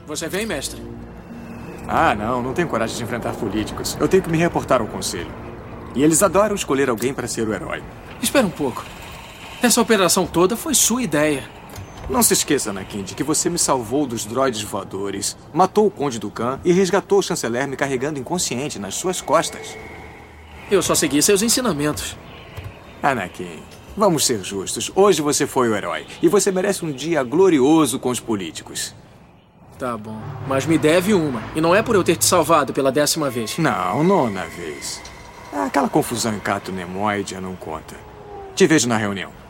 Você 0.08 0.28
vem, 0.28 0.46
mestre? 0.46 0.82
Ah, 1.88 2.16
não, 2.16 2.42
não 2.42 2.54
tenho 2.54 2.68
coragem 2.68 2.98
de 2.98 3.04
enfrentar 3.04 3.34
políticos. 3.34 3.98
Eu 4.00 4.08
tenho 4.08 4.24
que 4.24 4.30
me 4.30 4.38
reportar 4.38 4.82
ao 4.82 4.88
conselho. 4.88 5.32
E 5.96 6.04
eles 6.04 6.24
adoram 6.24 6.56
escolher 6.56 6.90
alguém 6.90 7.14
para 7.14 7.28
ser 7.28 7.48
o 7.48 7.54
herói. 7.54 7.84
Espera 8.22 8.46
um 8.48 8.52
pouco. 8.52 8.86
Essa 9.62 9.82
operação 9.82 10.26
toda 10.26 10.56
foi 10.56 10.74
sua 10.74 11.04
ideia. 11.04 11.44
Não 12.10 12.24
se 12.24 12.34
esqueça, 12.34 12.72
Anakin, 12.72 13.04
de 13.04 13.16
que 13.16 13.24
você 13.24 13.50
me 13.50 13.58
salvou 13.58 14.06
dos 14.06 14.26
droides 14.26 14.62
voadores, 14.64 15.38
matou 15.54 15.86
o 15.86 15.92
Conde 15.92 16.20
Dukan 16.20 16.60
e 16.66 16.72
resgatou 16.72 17.20
o 17.20 17.24
chanceler 17.24 17.68
me 17.68 17.78
carregando 17.78 18.20
inconsciente 18.20 18.80
nas 18.80 18.96
suas 18.96 19.22
costas. 19.22 19.78
Eu 20.70 20.82
só 20.82 20.96
segui 20.96 21.22
seus 21.22 21.42
ensinamentos. 21.42 22.18
Anakin, 23.04 23.62
vamos 23.95 24.25
ser 24.25 24.43
justos. 24.43 24.91
Hoje 24.95 25.21
você 25.21 25.45
foi 25.45 25.69
o 25.69 25.75
herói 25.75 26.06
e 26.21 26.27
você 26.27 26.51
merece 26.51 26.86
um 26.86 26.91
dia 26.91 27.23
glorioso 27.23 27.99
com 27.99 28.10
os 28.10 28.19
políticos. 28.19 28.93
Tá 29.77 29.97
bom. 29.97 30.19
Mas 30.47 30.65
me 30.65 30.77
deve 30.77 31.13
uma. 31.13 31.41
E 31.56 31.62
não 31.62 31.73
é 31.73 31.82
por 31.82 31.95
eu 31.95 32.04
ter 32.04 32.15
te 32.15 32.25
salvado 32.25 32.71
pela 32.71 32.91
décima 32.91 33.30
vez. 33.30 33.58
Não, 33.58 34.04
nona 34.04 34.45
vez. 34.45 35.01
Aquela 35.51 35.89
confusão 35.89 36.34
em 36.36 36.39
Cato 36.39 36.71
Nemoidia 36.71 37.41
não 37.41 37.56
conta. 37.56 37.95
Te 38.56 38.67
vejo 38.67 38.88
na 38.88 38.97
reunião. 38.97 39.40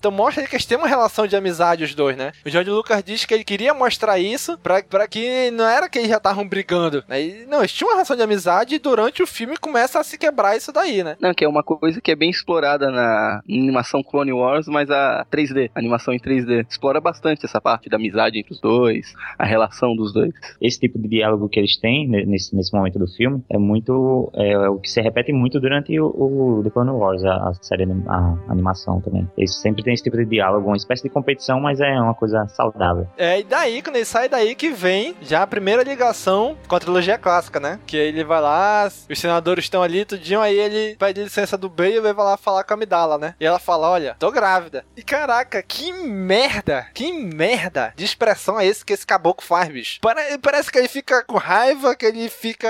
Então 0.00 0.10
mostra 0.10 0.46
que 0.46 0.54
eles 0.56 0.64
têm 0.64 0.78
uma 0.78 0.88
relação 0.88 1.26
de 1.26 1.36
amizade 1.36 1.84
os 1.84 1.94
dois, 1.94 2.16
né? 2.16 2.32
O 2.44 2.48
George 2.48 2.70
Lucas 2.70 3.04
diz 3.04 3.26
que 3.26 3.34
ele 3.34 3.44
queria 3.44 3.74
mostrar 3.74 4.18
isso 4.18 4.56
pra, 4.58 4.82
pra 4.82 5.06
que 5.06 5.50
não 5.50 5.64
era 5.66 5.90
que 5.90 5.98
eles 5.98 6.08
já 6.10 6.16
estavam 6.16 6.48
brigando. 6.48 7.04
Né? 7.06 7.22
E, 7.22 7.46
não, 7.46 7.58
eles 7.58 7.72
tinham 7.72 7.90
uma 7.90 7.94
relação 7.96 8.16
de 8.16 8.22
amizade 8.22 8.74
e 8.74 8.78
durante 8.78 9.22
o 9.22 9.26
filme 9.26 9.58
começa 9.58 10.00
a 10.00 10.02
se 10.02 10.16
quebrar 10.16 10.56
isso 10.56 10.72
daí, 10.72 11.04
né? 11.04 11.16
Não, 11.20 11.34
que 11.34 11.44
é 11.44 11.48
uma 11.48 11.62
coisa 11.62 12.00
que 12.00 12.10
é 12.10 12.16
bem 12.16 12.30
explorada 12.30 12.90
na 12.90 13.42
animação 13.46 14.02
Clone 14.02 14.32
Wars, 14.32 14.66
mas 14.68 14.90
a 14.90 15.26
3D, 15.30 15.70
animação 15.74 16.14
em 16.14 16.18
3D. 16.18 16.66
Explora 16.66 16.98
bastante 16.98 17.44
essa 17.44 17.60
parte 17.60 17.90
da 17.90 17.96
amizade 17.98 18.38
entre 18.38 18.54
os 18.54 18.60
dois, 18.60 19.12
a 19.38 19.44
relação 19.44 19.94
dos 19.94 20.14
dois. 20.14 20.32
Esse 20.62 20.80
tipo 20.80 20.98
de 20.98 21.08
diálogo 21.08 21.46
que 21.48 21.58
eles 21.60 21.76
têm 21.78 22.08
ne- 22.08 22.24
nesse, 22.24 22.56
nesse 22.56 22.72
momento 22.74 22.98
do 22.98 23.06
filme 23.06 23.44
é 23.50 23.58
muito. 23.58 24.30
É, 24.34 24.52
é 24.52 24.68
o 24.70 24.78
que 24.78 24.90
se 24.90 25.00
repete 25.02 25.30
muito 25.30 25.60
durante 25.60 25.98
o, 26.00 26.06
o 26.06 26.62
The 26.64 26.70
Clone 26.70 26.90
Wars, 26.90 27.22
a, 27.22 27.34
a 27.50 27.54
série, 27.60 27.82
anim- 27.82 28.04
a 28.08 28.34
animação 28.48 28.98
também. 29.02 29.28
Eles 29.36 29.60
sempre 29.60 29.82
têm 29.82 29.89
esse 29.94 30.02
tipo 30.02 30.16
de 30.16 30.24
diálogo, 30.24 30.66
uma 30.68 30.76
espécie 30.76 31.02
de 31.02 31.08
competição, 31.10 31.60
mas 31.60 31.80
é 31.80 31.90
uma 32.00 32.14
coisa 32.14 32.46
saudável. 32.48 33.06
É, 33.16 33.40
e 33.40 33.44
daí, 33.44 33.82
quando 33.82 33.96
ele 33.96 34.04
sai 34.04 34.28
daí 34.28 34.54
que 34.54 34.70
vem 34.70 35.14
já 35.22 35.42
a 35.42 35.46
primeira 35.46 35.82
ligação 35.82 36.56
com 36.68 36.76
a 36.76 36.80
trilogia 36.80 37.18
clássica, 37.18 37.58
né? 37.60 37.78
Que 37.86 37.96
ele 37.96 38.24
vai 38.24 38.40
lá, 38.40 38.90
os 39.08 39.18
senadores 39.18 39.64
estão 39.64 39.82
ali, 39.82 40.04
tudinho, 40.04 40.40
aí 40.40 40.58
ele 40.58 40.96
pede 40.96 41.22
licença 41.22 41.56
do 41.56 41.68
Bale 41.68 41.96
e 41.96 42.00
vai 42.00 42.12
lá 42.12 42.36
falar 42.36 42.64
com 42.64 42.72
a 42.72 42.76
Amidala, 42.76 43.18
né? 43.18 43.34
E 43.40 43.44
ela 43.46 43.58
fala, 43.58 43.88
olha, 43.90 44.16
tô 44.18 44.30
grávida. 44.30 44.84
E 44.96 45.02
caraca, 45.02 45.62
que 45.62 45.92
merda, 45.92 46.86
que 46.94 47.12
merda 47.12 47.92
de 47.96 48.04
expressão 48.04 48.58
é 48.60 48.66
esse 48.66 48.84
que 48.84 48.92
esse 48.92 49.06
caboclo 49.06 49.44
faz, 49.46 49.68
bicho? 49.68 50.00
Pare- 50.00 50.38
parece 50.38 50.70
que 50.70 50.78
ele 50.78 50.88
fica 50.88 51.22
com 51.24 51.36
raiva, 51.36 51.94
que 51.94 52.06
ele 52.06 52.28
fica 52.28 52.68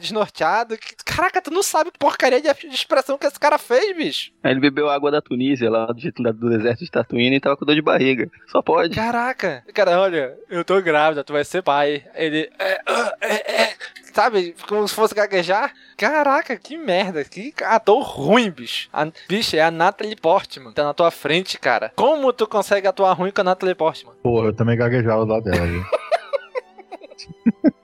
desnorteado. 0.00 0.76
Que- 0.76 0.94
Caraca, 1.04 1.42
tu 1.42 1.50
não 1.50 1.62
sabe 1.62 1.90
que 1.90 1.98
porcaria 1.98 2.40
de 2.40 2.52
de 2.52 2.74
expressão 2.74 3.16
que 3.18 3.26
esse 3.26 3.38
cara 3.40 3.58
fez, 3.58 3.96
bicho. 3.96 4.30
Aí 4.42 4.50
ele 4.52 4.60
bebeu 4.60 4.88
água 4.90 5.10
da 5.10 5.20
Tunísia, 5.22 5.70
lá 5.70 5.86
do, 5.86 6.00
jeito- 6.00 6.22
do 6.22 6.50
deserto 6.50 6.80
de 6.84 6.90
Tatooine, 6.90 7.36
e 7.36 7.40
tava 7.40 7.56
com 7.56 7.64
dor 7.64 7.74
de 7.74 7.82
barriga. 7.82 8.28
Só 8.48 8.60
pode. 8.60 8.94
Caraca, 8.94 9.62
cara, 9.72 10.00
olha, 10.00 10.34
eu 10.50 10.64
tô 10.64 10.80
grávida, 10.82 11.22
tu 11.22 11.32
vai 11.32 11.44
ser 11.44 11.62
pai. 11.62 12.04
Ele. 12.14 12.50
É, 12.58 12.80
ah, 12.86 13.14
é, 13.20 13.62
é, 13.62 13.74
sabe, 14.12 14.54
como 14.66 14.86
se 14.88 14.94
fosse 14.94 15.14
gaguejar. 15.14 15.72
Caraca, 15.96 16.56
que 16.56 16.76
merda, 16.76 17.22
que 17.24 17.54
ator 17.62 18.02
ruim, 18.02 18.50
bicho. 18.50 18.88
A, 18.92 19.06
bicho, 19.28 19.54
é 19.54 19.60
a 19.60 19.70
Natalie 19.70 20.16
Portman, 20.16 20.72
tá 20.72 20.82
na 20.82 20.92
tua 20.94 21.12
frente, 21.12 21.56
cara. 21.58 21.92
Como 21.94 22.32
tu 22.32 22.46
consegue 22.46 22.88
atuar 22.88 23.12
ruim 23.12 23.30
com 23.30 23.42
a 23.42 23.44
Natalie 23.44 23.74
Portman? 23.76 24.14
Porra, 24.22 24.48
eu 24.48 24.52
também 24.52 24.76
gaguejava 24.76 25.24
lá 25.24 25.38
dela, 25.40 25.66
viu? 25.66 25.84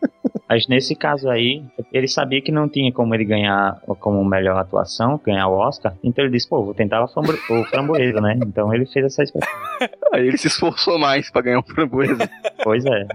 Mas 0.49 0.67
nesse 0.67 0.95
caso 0.95 1.29
aí, 1.29 1.63
ele 1.93 2.09
sabia 2.09 2.41
que 2.41 2.51
não 2.51 2.69
tinha 2.69 2.93
como 2.93 3.15
ele 3.15 3.25
ganhar 3.25 3.81
como 4.01 4.25
melhor 4.25 4.57
atuação, 4.59 5.21
ganhar 5.25 5.47
o 5.49 5.55
Oscar, 5.59 5.95
então 6.03 6.25
ele 6.25 6.33
disse, 6.33 6.49
pô, 6.49 6.65
vou 6.65 6.75
tentar 6.75 7.03
o 7.03 7.05
o 7.05 7.65
framboesa, 7.65 8.21
né? 8.21 8.39
Então 8.43 8.73
ele 8.73 8.87
fez 8.87 9.05
essa 9.07 9.23
expressão. 9.23 9.49
Aí 10.13 10.27
ele 10.27 10.39
se 10.39 10.47
esforçou 10.47 10.99
mais 10.99 11.31
pra 11.31 11.43
ganhar 11.43 11.59
um 11.59 11.63
framboesa. 11.63 12.29
Pois 12.65 12.85
é. 12.87 13.07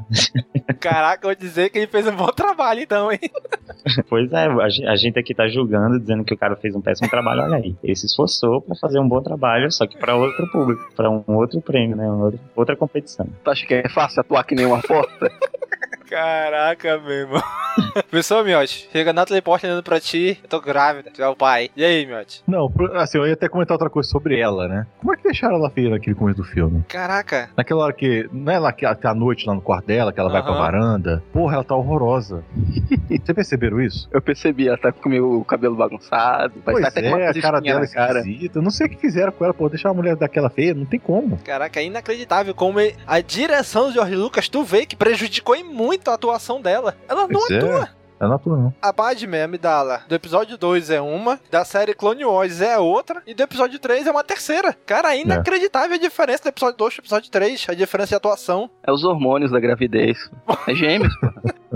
Caraca, 0.80 1.26
eu 1.26 1.30
vou 1.30 1.36
dizer 1.36 1.70
que 1.70 1.80
ele 1.80 1.88
fez 1.88 2.08
um 2.08 2.16
bom 2.16 2.28
trabalho 2.28 2.82
então, 2.82 3.12
hein? 3.12 3.20
Pois 4.10 4.32
é, 4.32 4.46
a 4.46 4.70
gen- 4.70 4.88
a 4.88 4.96
gente 4.96 5.20
aqui 5.20 5.34
tá 5.34 5.48
julgando, 5.48 6.00
dizendo 6.00 6.24
que 6.24 6.34
o 6.34 6.38
cara 6.38 6.56
fez 6.56 6.74
um 6.76 6.82
péssimo 6.82 7.10
trabalho, 7.10 7.42
olha 7.44 7.58
aí. 7.58 7.76
Ele 7.84 7.96
se 7.96 8.06
esforçou 8.06 8.62
pra 8.62 8.76
fazer 8.76 9.00
um 9.00 9.08
bom 9.08 9.22
trabalho, 9.22 9.70
só 9.72 9.86
que 9.86 9.98
pra 9.98 10.16
outro 10.16 10.48
público, 10.52 10.90
pra 10.96 11.10
um 11.10 11.24
outro 11.28 11.60
prêmio, 11.62 11.96
né? 11.96 12.06
Outra 12.56 12.76
competição. 12.76 13.28
Tu 13.44 13.50
acha 13.52 13.66
que 13.66 13.74
é 13.74 13.90
fácil 13.90 14.22
atuar 14.22 14.44
que 14.46 14.56
nem 14.56 14.66
uma 14.66 14.82
porta? 14.82 15.30
Caraca, 16.14 17.00
mesmo. 17.00 17.42
Pensou, 18.12 18.44
Miotti? 18.44 18.88
Chega 18.92 19.10
a 19.10 19.14
Natalie 19.14 19.42
Portman 19.42 19.72
olhando 19.72 19.84
pra 19.84 20.00
ti, 20.00 20.40
eu 20.44 20.48
tô 20.48 20.62
grávida, 20.62 21.10
tu 21.12 21.24
é 21.24 21.28
o 21.28 21.36
pai. 21.36 21.72
E 21.76 21.84
aí, 21.84 22.06
Miotti? 22.06 22.44
Não, 22.48 22.72
assim, 22.94 23.18
eu 23.18 23.26
ia 23.26 23.34
até 23.34 23.50
comentar 23.50 23.74
outra 23.74 23.90
coisa 23.90 24.08
sobre 24.08 24.40
ela, 24.40 24.68
né? 24.68 24.86
Como 25.00 25.12
é 25.12 25.18
que 25.18 25.24
deixaram 25.24 25.56
ela 25.56 25.72
feia 25.72 25.90
naquele 25.90 26.16
começo 26.16 26.38
do 26.38 26.44
filme? 26.44 26.84
Caraca. 26.88 27.50
Naquela 27.58 27.86
hora 27.86 27.94
que. 27.94 28.30
Não 28.32 28.54
é 28.54 28.60
lá 28.60 28.72
que 28.72 28.86
até 28.86 29.08
a 29.08 29.16
noite 29.16 29.48
lá 29.48 29.56
no 29.56 29.62
quarto 29.62 29.88
dela, 29.88 30.14
que 30.14 30.20
ela 30.20 30.32
vai 30.32 30.44
pra 30.44 30.52
varanda. 30.52 31.24
Porra, 31.34 31.56
ela 31.56 31.64
tá 31.64 31.76
horrorosa. 31.76 32.44
Vocês 33.10 33.36
perceberam 33.36 33.82
isso? 33.82 34.08
Eu 34.12 34.22
percebi, 34.22 34.68
ela 34.68 34.78
tá 34.78 34.92
com 34.92 35.10
o 35.10 35.12
meu 35.12 35.44
cabelo 35.46 35.76
bagunçado. 35.76 36.54
Pois 36.64 36.78
estar 36.78 36.90
até 36.90 37.02
com 37.02 37.16
uma 37.16 37.22
é, 37.22 37.30
a 37.30 37.42
cara 37.42 37.60
dela 37.60 37.80
na 37.80 37.88
cara. 37.88 38.20
esquisita. 38.20 38.60
Eu 38.60 38.62
não 38.62 38.70
sei 38.70 38.86
o 38.86 38.90
que 38.92 38.98
fizeram 38.98 39.32
com 39.32 39.44
ela, 39.44 39.54
pô. 39.54 39.68
Deixar 39.68 39.90
uma 39.90 39.96
mulher 39.96 40.16
daquela 40.16 40.52
feia, 40.52 40.76
não 40.76 40.86
tem 40.86 41.00
como. 41.00 41.40
Caraca, 41.40 41.80
é 41.80 41.86
inacreditável 41.86 42.54
como 42.54 42.78
a 43.08 43.20
direção 43.20 43.88
do 43.88 43.94
George 43.94 44.16
Lucas, 44.16 44.48
tu 44.48 44.64
vê 44.64 44.86
que 44.86 44.96
prejudicou 44.96 45.56
em 45.56 45.64
muito 45.64 46.03
a 46.12 46.16
atuação 46.16 46.62
dela. 46.62 46.96
Ela 47.08 47.22
não 47.22 47.30
Pois 47.30 47.52
é. 47.52 47.58
atua. 47.58 47.90
É 48.20 48.26
não. 48.26 48.74
A 48.82 48.94
Padme 48.94 49.42
Amidala 49.42 50.04
do 50.08 50.16
episódio 50.16 50.58
2 50.58 50.90
é 50.92 51.02
uma, 51.02 51.40
da 51.52 51.66
série 51.66 51.94
Clone 51.94 52.24
Wars 52.24 52.62
é 52.62 52.78
outra, 52.78 53.22
e 53.28 53.34
do 53.34 53.44
episódio 53.44 53.80
3 53.80 54.08
é 54.08 54.12
uma 54.12 54.24
terceira. 54.24 54.74
Cara, 54.86 55.14
é 55.14 55.20
inacreditável 55.22 55.96
a 55.96 56.00
diferença 56.00 56.44
do 56.44 56.48
episódio 56.50 56.78
2 56.78 56.94
pro 56.94 57.02
episódio 57.04 57.30
3, 57.30 57.66
a 57.68 57.74
diferença 57.74 58.10
de 58.10 58.16
atuação. 58.16 58.70
É 58.82 58.92
os 58.94 59.04
hormônios 59.04 59.52
da 59.52 59.60
gravidez. 59.60 60.18
É 60.68 60.74
gêmeos, 60.74 61.14
pô. 61.20 61.28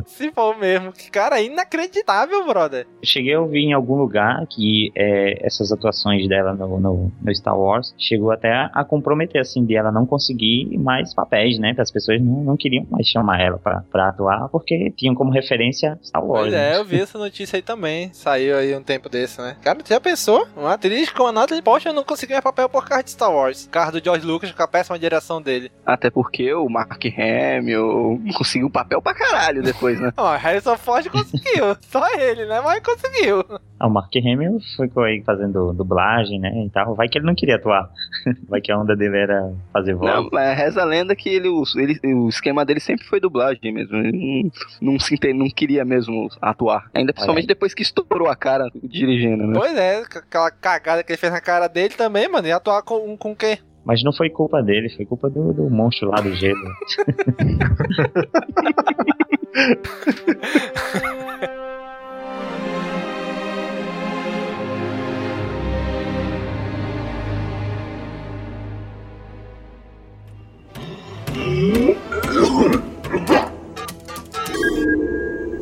Se 0.07 0.31
for 0.31 0.57
mesmo. 0.57 0.91
Cara, 1.11 1.39
é 1.39 1.45
inacreditável, 1.45 2.45
brother. 2.45 2.87
Cheguei 3.03 3.33
a 3.33 3.41
ouvir 3.41 3.59
em 3.59 3.73
algum 3.73 3.95
lugar 3.95 4.45
que 4.47 4.91
é, 4.95 5.45
essas 5.45 5.71
atuações 5.71 6.27
dela 6.27 6.53
no, 6.53 6.79
no, 6.79 7.11
no 7.21 7.35
Star 7.35 7.57
Wars 7.57 7.93
chegou 7.97 8.31
até 8.31 8.69
a, 8.73 8.83
comprometer, 8.83 9.41
assim, 9.41 9.65
de 9.65 9.75
ela 9.75 9.91
não 9.91 10.05
conseguir 10.05 10.77
mais 10.77 11.13
papéis, 11.13 11.59
né? 11.59 11.73
Que 11.75 11.81
as 11.81 11.91
pessoas 11.91 12.21
não, 12.21 12.43
não 12.43 12.57
queriam 12.57 12.85
mais 12.89 13.07
chamar 13.07 13.41
ela 13.41 13.57
pra, 13.57 13.83
pra 13.91 14.09
atuar 14.09 14.49
porque 14.49 14.91
tinham 14.95 15.13
como 15.13 15.31
referência 15.31 15.99
Star 16.03 16.25
Wars. 16.25 16.43
Pois 16.43 16.53
né? 16.53 16.73
é, 16.73 16.77
eu 16.77 16.85
vi 16.85 16.99
essa 17.01 17.17
notícia 17.17 17.57
aí 17.57 17.61
também. 17.61 18.11
Saiu 18.13 18.57
aí 18.57 18.75
um 18.75 18.83
tempo 18.83 19.09
desse, 19.09 19.41
né? 19.41 19.57
Cara, 19.61 19.79
já 19.85 19.99
pensou? 19.99 20.47
Uma 20.55 20.73
atriz 20.73 21.11
com 21.11 21.27
a 21.27 21.31
Natalie 21.31 21.61
Portman 21.61 21.93
não 21.93 22.03
conseguiu 22.03 22.35
mais 22.35 22.43
papel 22.43 22.69
por 22.69 22.87
causa 22.87 23.03
de 23.03 23.11
Star 23.11 23.31
Wars. 23.31 23.67
Carro 23.71 23.91
do 23.91 24.03
George 24.03 24.25
Lucas 24.25 24.51
com 24.51 24.63
a 24.63 24.67
péssima 24.67 24.97
direção 24.97 25.41
dele. 25.41 25.71
Até 25.85 26.09
porque 26.09 26.53
o 26.53 26.67
Mark 26.69 27.03
Hamill 27.05 28.21
conseguiu 28.37 28.69
papel 28.69 29.01
pra 29.01 29.13
caralho 29.13 29.61
depois, 29.61 29.96
né? 29.99 30.11
Ó, 30.17 30.35
Harrison 30.35 30.77
Ford 30.77 31.07
conseguiu. 31.09 31.75
Só 31.89 32.05
ele, 32.19 32.45
né? 32.45 32.61
Mas 32.61 32.81
conseguiu. 32.83 33.43
Ah, 33.79 33.87
o 33.87 33.89
Mark 33.89 34.11
Hamill 34.15 34.59
ficou 34.75 35.03
aí 35.03 35.21
fazendo 35.23 35.71
dublagem, 35.73 36.39
né? 36.39 36.51
E 36.65 36.69
tal. 36.69 36.95
Vai 36.95 37.07
que 37.07 37.17
ele 37.17 37.25
não 37.25 37.35
queria 37.35 37.55
atuar. 37.57 37.89
Vai 38.49 38.59
que 38.61 38.71
a 38.71 38.77
onda 38.79 38.95
dele 38.95 39.17
era 39.17 39.53
fazer 39.71 39.93
voz. 39.93 40.13
Não, 40.13 40.29
mas 40.31 40.57
reza 40.57 40.81
a 40.81 40.85
lenda 40.85 41.15
que 41.15 41.29
ele, 41.29 41.47
o, 41.47 41.63
ele- 41.75 41.99
o 42.15 42.27
esquema 42.29 42.65
dele 42.65 42.79
sempre 42.79 43.05
foi 43.05 43.19
dublagem 43.19 43.71
mesmo. 43.71 43.95
Ele 43.97 44.49
não, 44.81 44.93
não, 44.93 44.99
se 44.99 45.15
não 45.33 45.47
queria 45.49 45.85
mesmo 45.85 46.27
atuar. 46.41 46.89
Ainda 46.93 47.13
principalmente 47.13 47.47
depois 47.47 47.73
que 47.73 47.83
estourou 47.83 48.27
a 48.29 48.35
cara 48.35 48.69
dirigindo, 48.83 49.45
né? 49.47 49.53
Pois 49.55 49.75
é, 49.77 49.97
aquela 49.99 50.49
cagada 50.51 51.03
que 51.03 51.11
ele 51.11 51.17
fez 51.17 51.31
na 51.31 51.41
cara 51.41 51.67
dele 51.67 51.93
também, 51.93 52.27
mano. 52.27 52.47
Ia 52.47 52.55
atuar 52.57 52.81
com, 52.81 53.15
com 53.17 53.35
quem? 53.35 53.59
Mas 53.87 54.03
não 54.03 54.11
foi 54.11 54.29
culpa 54.29 54.61
dele, 54.61 54.89
foi 54.89 55.05
culpa 55.05 55.29
do, 55.29 55.53
do 55.53 55.69
monstro 55.69 56.09
lá 56.09 56.19
do 56.19 56.35
gelo. 56.35 56.59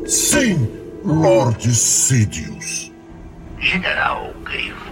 Sim, 0.04 0.68
Lord 1.04 1.64
Sidious. 1.72 2.92
General 3.60 4.32
Grievous, 4.44 4.85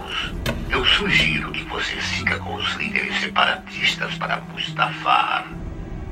eu 0.69 0.83
sugiro 0.85 1.51
que 1.51 1.63
você 1.65 1.99
siga 2.01 2.39
com 2.39 2.55
os 2.55 2.73
líderes 2.75 3.19
separatistas 3.19 4.15
para 4.15 4.41
Mustafar. 4.51 5.47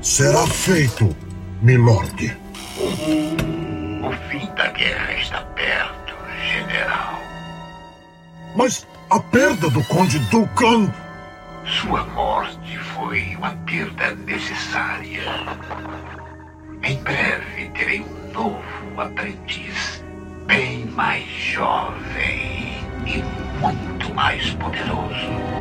Será 0.00 0.46
feito, 0.46 1.14
Milord. 1.62 2.36
O 2.78 4.12
fim 4.28 4.46
da 4.54 4.68
guerra 4.68 5.12
está 5.14 5.40
perto, 5.40 6.14
general. 6.52 7.20
Mas 8.54 8.86
a 9.10 9.18
perda 9.18 9.68
do 9.70 9.82
Conde 9.84 10.18
Dukan. 10.30 10.92
Sua 11.64 12.04
morte 12.06 12.78
foi 12.94 13.34
uma 13.36 13.50
perda 13.66 14.14
necessária. 14.14 15.22
Em 16.82 17.02
breve 17.02 17.70
terei 17.70 18.00
um 18.00 18.32
novo 18.32 19.00
aprendiz, 19.00 20.04
bem 20.46 20.84
mais 20.86 21.26
jovem 21.26 22.84
e 23.06 23.22
muito 23.60 24.14
mais 24.14 24.50
poderoso. 24.54 25.54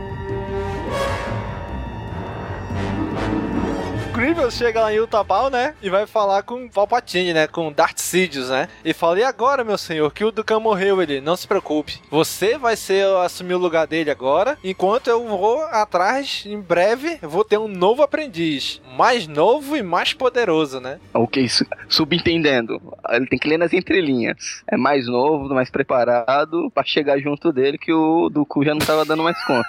Grievous 4.14 4.54
chega 4.54 4.80
lá 4.80 4.94
em 4.94 5.00
Utapau, 5.00 5.50
né? 5.50 5.74
E 5.82 5.90
vai 5.90 6.06
falar 6.06 6.44
com 6.44 6.70
Palpatine, 6.70 7.34
né? 7.34 7.48
Com 7.48 7.72
Darth 7.72 7.98
Sidious, 7.98 8.50
né? 8.50 8.70
E 8.86 8.94
fala, 8.94 9.20
e 9.20 9.24
agora, 9.24 9.64
meu 9.64 9.76
senhor, 9.76 10.14
que 10.14 10.24
o 10.24 10.32
Dukan 10.32 10.60
morreu, 10.60 11.02
ele, 11.02 11.20
não 11.20 11.36
se 11.36 11.48
preocupe. 11.48 12.00
Você 12.12 12.56
vai 12.56 12.76
ser, 12.76 13.08
assumir 13.18 13.56
o 13.56 13.58
lugar 13.58 13.88
dele 13.88 14.12
agora, 14.12 14.56
enquanto 14.64 15.08
eu 15.08 15.28
vou 15.28 15.64
atrás, 15.64 16.44
em 16.46 16.62
breve, 16.62 17.18
vou 17.24 17.44
ter 17.44 17.58
um 17.58 17.68
novo 17.68 18.04
aprendiz. 18.04 18.80
Mais 18.96 19.28
novo 19.28 19.76
e 19.76 19.82
mais 19.82 20.14
poderoso, 20.14 20.80
né? 20.80 21.00
O 21.12 21.28
que 21.28 21.42
isso? 21.42 21.66
Subentendendo. 21.90 22.80
Ele 23.10 23.26
tem 23.26 23.40
que 23.40 23.50
ler 23.50 23.58
nas 23.58 23.74
entrelinhas. 23.74 24.64
É 24.68 24.78
mais 24.78 25.08
novo, 25.08 25.52
mais 25.56 25.72
preparado 25.72 26.70
pra 26.70 26.84
chegar 26.84 27.18
junto 27.18 27.52
dele 27.52 27.80
que 27.80 27.92
o 27.92 28.30
Dooku 28.30 28.64
já 28.64 28.76
não 28.76 28.86
tava 28.86 29.06
dando 29.06 29.24
mais 29.24 29.44
conta. 29.44 29.68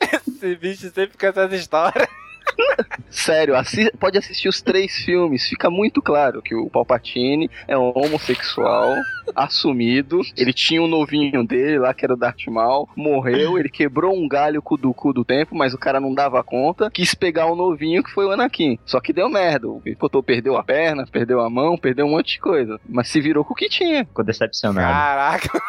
Esse 0.26 0.56
bicho 0.56 0.90
sempre 0.90 1.18
com 1.18 1.26
essa 1.26 1.54
história. 1.54 2.08
Sério, 3.10 3.56
assi- 3.56 3.90
pode 3.98 4.18
assistir 4.18 4.48
os 4.48 4.60
três 4.60 4.94
filmes, 4.96 5.48
fica 5.48 5.70
muito 5.70 6.00
claro 6.02 6.42
que 6.42 6.54
o 6.54 6.68
Palpatine 6.68 7.50
é 7.66 7.76
um 7.76 7.92
homossexual 7.94 8.94
assumido. 9.34 10.20
Ele 10.36 10.52
tinha 10.52 10.82
um 10.82 10.86
novinho 10.86 11.44
dele 11.46 11.78
lá, 11.78 11.94
que 11.94 12.04
era 12.04 12.14
o 12.14 12.16
Darth 12.16 12.46
Maul, 12.48 12.88
morreu, 12.96 13.58
ele 13.58 13.68
quebrou 13.68 14.14
um 14.16 14.28
galho 14.28 14.60
com 14.62 14.74
o 14.74 14.78
Dooku 14.78 15.12
do 15.12 15.24
tempo, 15.24 15.54
mas 15.54 15.72
o 15.74 15.78
cara 15.78 16.00
não 16.00 16.12
dava 16.14 16.42
conta, 16.42 16.90
quis 16.90 17.14
pegar 17.14 17.46
o 17.46 17.56
novinho 17.56 18.02
que 18.02 18.10
foi 18.10 18.26
o 18.26 18.30
Anakin. 18.30 18.78
Só 18.84 19.00
que 19.00 19.12
deu 19.12 19.28
merda, 19.28 19.68
o 19.68 19.80
Pipotou 19.80 20.22
perdeu 20.22 20.56
a 20.56 20.62
perna, 20.64 21.06
perdeu 21.10 21.40
a 21.40 21.48
mão, 21.50 21.76
perdeu 21.76 22.06
um 22.06 22.10
monte 22.10 22.34
de 22.34 22.40
coisa, 22.40 22.80
mas 22.88 23.08
se 23.08 23.20
virou 23.20 23.44
com 23.44 23.52
o 23.52 23.56
que 23.56 23.68
tinha. 23.68 24.04
Ficou 24.04 24.24
decepcionado. 24.24 24.92
Caraca. 24.92 25.60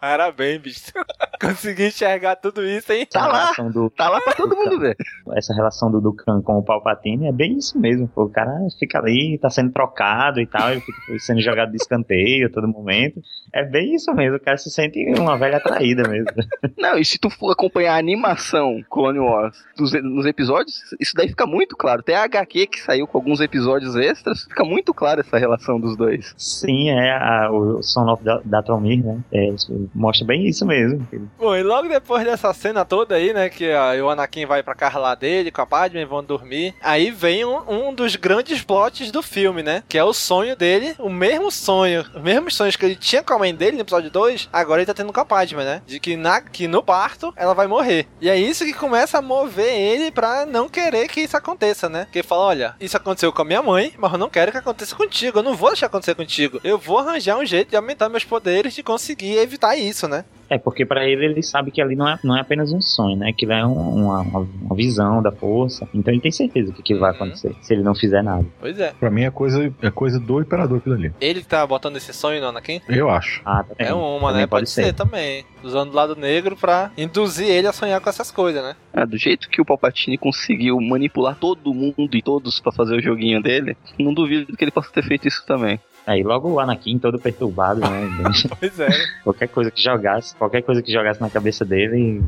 Parabéns, 0.00 0.60
bicho. 0.60 0.92
Consegui 1.40 1.86
enxergar 1.88 2.36
tudo 2.36 2.64
isso, 2.64 2.92
hein? 2.92 3.06
Tá 3.10 3.26
lá, 3.26 3.52
do- 3.72 3.90
tá 3.90 4.08
lá 4.08 4.20
pra 4.20 4.32
todo 4.32 4.56
mundo 4.56 4.78
ver. 4.78 4.96
Essa 5.36 5.52
relação 5.54 5.90
do 5.90 6.00
Dukan 6.00 6.40
com 6.42 6.58
o 6.58 6.62
Palpatine 6.64 7.26
é 7.26 7.32
bem 7.32 7.58
isso 7.58 7.78
mesmo. 7.78 8.08
O 8.14 8.28
cara 8.28 8.50
fica 8.78 8.98
ali, 8.98 9.38
tá 9.40 9.50
sendo 9.50 9.72
trocado 9.72 10.40
e 10.40 10.46
tal, 10.46 10.70
ele 10.70 10.80
fica 10.80 10.98
sendo 11.18 11.40
jogado 11.40 11.70
de 11.70 11.76
escanteio 11.76 12.46
a 12.46 12.50
todo 12.50 12.68
momento. 12.68 13.20
É 13.52 13.64
bem 13.64 13.94
isso 13.94 14.12
mesmo, 14.14 14.36
o 14.36 14.40
cara 14.40 14.56
se 14.56 14.70
sente 14.70 14.98
uma 15.18 15.36
velha 15.36 15.60
traída 15.60 16.08
mesmo. 16.08 16.30
Não, 16.78 16.96
e 16.96 17.04
se 17.04 17.18
tu 17.18 17.28
for 17.28 17.50
acompanhar 17.50 17.94
a 17.94 17.98
animação 17.98 18.80
Clone 18.88 19.18
Wars 19.18 19.56
dos, 19.76 19.92
nos 20.02 20.24
episódios, 20.26 20.74
isso 21.00 21.12
daí 21.14 21.28
fica 21.28 21.46
muito 21.46 21.76
claro. 21.76 22.00
Até 22.00 22.14
a 22.14 22.24
HQ 22.24 22.66
que 22.68 22.80
saiu 22.80 23.06
com 23.06 23.18
alguns 23.18 23.40
episódios 23.40 23.96
extras, 23.96 24.44
fica 24.44 24.64
muito 24.64 24.94
claro 24.94 25.20
essa 25.20 25.36
relação 25.38 25.78
dos 25.80 25.96
dois. 25.96 26.32
Sim, 26.38 26.90
é 26.90 27.12
a- 27.12 27.50
o 27.50 27.82
Son 27.82 28.08
of 28.10 28.22
Da- 28.24 28.40
Datromir, 28.44 29.04
né? 29.04 29.20
É, 29.32 29.52
mostra 29.94 30.26
bem 30.26 30.46
isso 30.46 30.66
mesmo. 30.66 31.06
Bom, 31.38 31.56
e 31.56 31.62
logo 31.62 31.88
depois 31.88 32.24
dessa 32.24 32.52
cena 32.52 32.84
toda 32.84 33.14
aí, 33.14 33.32
né, 33.32 33.48
que 33.48 33.68
o 34.02 34.10
Anakin 34.10 34.46
vai 34.46 34.62
pra 34.62 34.74
casa 34.74 34.98
lá 34.98 35.14
dele, 35.14 35.50
com 35.50 35.62
a 35.62 35.66
Padme, 35.66 36.04
vão 36.04 36.22
dormir, 36.22 36.74
aí 36.80 37.10
vem 37.10 37.44
um, 37.44 37.58
um 37.68 37.94
dos 37.94 38.16
grandes 38.16 38.62
plots 38.62 39.10
do 39.10 39.22
filme, 39.22 39.62
né, 39.62 39.82
que 39.88 39.98
é 39.98 40.04
o 40.04 40.12
sonho 40.12 40.56
dele, 40.56 40.94
o 40.98 41.10
mesmo 41.10 41.50
sonho, 41.50 42.04
os 42.14 42.22
mesmos 42.22 42.54
sonhos 42.54 42.76
que 42.76 42.84
ele 42.84 42.96
tinha 42.96 43.22
com 43.22 43.34
a 43.34 43.38
mãe 43.38 43.54
dele 43.54 43.76
no 43.76 43.82
episódio 43.82 44.10
2, 44.10 44.48
agora 44.52 44.80
ele 44.80 44.86
tá 44.86 44.94
tendo 44.94 45.12
com 45.12 45.20
a 45.20 45.24
Padme, 45.24 45.62
né, 45.64 45.82
de 45.86 45.98
que, 46.00 46.16
na, 46.16 46.40
que 46.40 46.68
no 46.68 46.82
parto 46.82 47.32
ela 47.36 47.54
vai 47.54 47.66
morrer. 47.66 48.06
E 48.20 48.28
é 48.28 48.36
isso 48.36 48.64
que 48.64 48.72
começa 48.72 49.18
a 49.18 49.22
mover 49.22 49.72
ele 49.72 50.10
pra 50.10 50.46
não 50.46 50.68
querer 50.68 51.08
que 51.08 51.20
isso 51.20 51.36
aconteça, 51.36 51.88
né, 51.88 52.06
que 52.10 52.18
ele 52.18 52.26
fala, 52.26 52.42
olha, 52.42 52.76
isso 52.80 52.96
aconteceu 52.96 53.32
com 53.32 53.42
a 53.42 53.44
minha 53.44 53.62
mãe, 53.62 53.92
mas 53.98 54.12
eu 54.12 54.18
não 54.18 54.30
quero 54.30 54.52
que 54.52 54.58
aconteça 54.58 54.94
contigo, 54.96 55.38
eu 55.38 55.42
não 55.42 55.54
vou 55.54 55.70
deixar 55.70 55.86
acontecer 55.86 56.14
contigo, 56.14 56.60
eu 56.64 56.78
vou 56.78 56.98
arranjar 56.98 57.38
um 57.38 57.44
jeito 57.44 57.70
de 57.70 57.76
aumentar 57.76 58.08
meus 58.08 58.24
poderes 58.24 58.74
de 58.74 58.82
conseguir 58.82 59.36
evitar 59.38 59.71
isso, 59.76 60.08
né. 60.08 60.24
É, 60.50 60.58
porque 60.58 60.84
pra 60.84 61.06
ele 61.08 61.24
ele 61.24 61.42
sabe 61.42 61.70
que 61.70 61.80
ali 61.80 61.96
não 61.96 62.06
é, 62.06 62.18
não 62.22 62.36
é 62.36 62.40
apenas 62.40 62.72
um 62.72 62.80
sonho, 62.80 63.16
né? 63.16 63.32
Que 63.32 63.50
é 63.50 63.64
um- 63.64 63.72
uma, 63.72 64.20
uma, 64.20 64.76
visão 64.76 65.22
da 65.22 65.32
força. 65.32 65.88
Então 65.94 66.12
ele 66.12 66.20
tem 66.20 66.30
certeza 66.30 66.72
que 66.74 66.80
aquilo 66.80 67.00
vai 67.00 67.10
acontecer, 67.10 67.54
se 67.62 67.72
ele 67.72 67.82
não 67.82 67.94
fizer 67.94 68.22
nada. 68.22 68.44
Pois 68.60 68.78
é. 68.78 68.92
Pra 69.00 69.10
mim 69.10 69.22
é 69.22 69.30
coisa, 69.30 69.72
é 69.80 69.90
coisa 69.90 70.20
do 70.20 70.40
imperador 70.40 70.76
aquilo 70.78 70.94
ali. 70.94 71.10
Ele 71.20 71.42
tá 71.42 71.66
botando 71.66 71.96
esse 71.96 72.12
sonho 72.12 72.38
no 72.40 72.48
Anakin? 72.48 72.82
Eu 72.86 73.08
acho. 73.08 73.40
Ah, 73.46 73.64
tá 73.64 73.74
É 73.78 73.94
uma, 73.94 74.30
né? 74.32 74.46
Pode, 74.46 74.68
ser. 74.68 74.92
também. 74.92 75.44
Usando 75.62 75.90
o 75.90 75.94
lado 75.96 76.14
negro 76.16 76.54
pra 76.54 76.90
induzir 76.98 77.48
ele 77.48 77.66
a 77.66 77.72
sonhar 77.72 77.98
com 78.00 78.10
essas 78.10 78.30
coisas, 78.30 78.62
né? 78.62 78.76
Ah, 78.92 79.06
do 79.06 79.16
jeito 79.16 79.48
que 79.48 79.60
o 79.60 79.64
Palpatine 79.64 80.18
conseguiu 80.18 80.78
manipular 80.80 81.34
todo 81.34 81.72
mundo 81.72 82.14
e 82.14 82.20
todos 82.20 82.60
pra 82.60 82.72
fazer 82.72 82.96
o 82.96 83.02
joguinho 83.02 83.40
dele, 83.42 83.74
não 83.98 84.12
duvido 84.12 84.54
que 84.54 84.62
ele 84.64 84.70
possa 84.70 84.90
ter 84.92 85.02
feito 85.02 85.26
isso 85.26 85.44
também. 85.46 85.80
Aí 86.06 86.22
logo 86.22 86.50
o 86.50 86.60
Anakin 86.60 86.98
todo 86.98 87.18
perturbado, 87.18 87.80
né? 87.80 88.10
pois 88.58 88.80
é. 88.80 88.88
qualquer 89.22 89.48
coisa 89.48 89.70
que 89.70 89.82
jogasse, 89.82 90.34
qualquer 90.36 90.62
coisa 90.62 90.82
que 90.82 90.92
jogasse 90.92 91.20
na 91.20 91.30
cabeça 91.30 91.64
dele, 91.64 92.22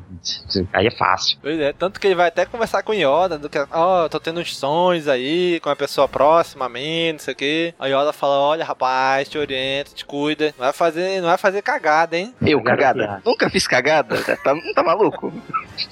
aí 0.73 0.87
é 0.87 0.91
fácil. 0.91 1.39
Pois 1.43 1.59
é, 1.59 1.73
tanto 1.73 1.99
que 1.99 2.07
ele 2.07 2.15
vai 2.15 2.29
até 2.29 2.47
conversar 2.47 2.83
com 2.83 2.93
o 2.93 2.95
Yoda, 2.95 3.39
do 3.39 3.49
que, 3.49 3.59
ó, 3.59 4.05
oh, 4.05 4.09
tô 4.09 4.21
tendo 4.21 4.41
uns 4.41 4.57
sonhos 4.57 5.09
aí, 5.09 5.59
com 5.61 5.69
uma 5.69 5.77
pessoa 5.77 6.07
próxima 6.07 6.67
a 6.67 6.69
mim, 6.69 7.13
não 7.13 7.19
sei 7.19 7.35
o 7.35 7.37
quê. 7.37 7.75
Aí 7.79 7.93
Yoda 7.93 8.13
fala, 8.13 8.39
olha, 8.39 8.65
rapaz, 8.65 9.29
te 9.29 9.39
orienta, 9.39 9.91
te 9.95 10.05
cuida, 10.05 10.55
não 10.59 10.65
vai 10.65 10.73
fazer, 10.73 11.21
não 11.21 11.29
vai 11.29 11.39
fazer 11.39 11.63
cagada, 11.63 12.17
hein? 12.17 12.35
Eu, 12.41 12.63
cagada? 12.63 13.21
Nunca 13.25 13.51
fiz 13.51 13.67
cagada? 13.67 14.23
Tá, 14.23 14.55
tá 14.75 14.83
maluco? 14.83 15.33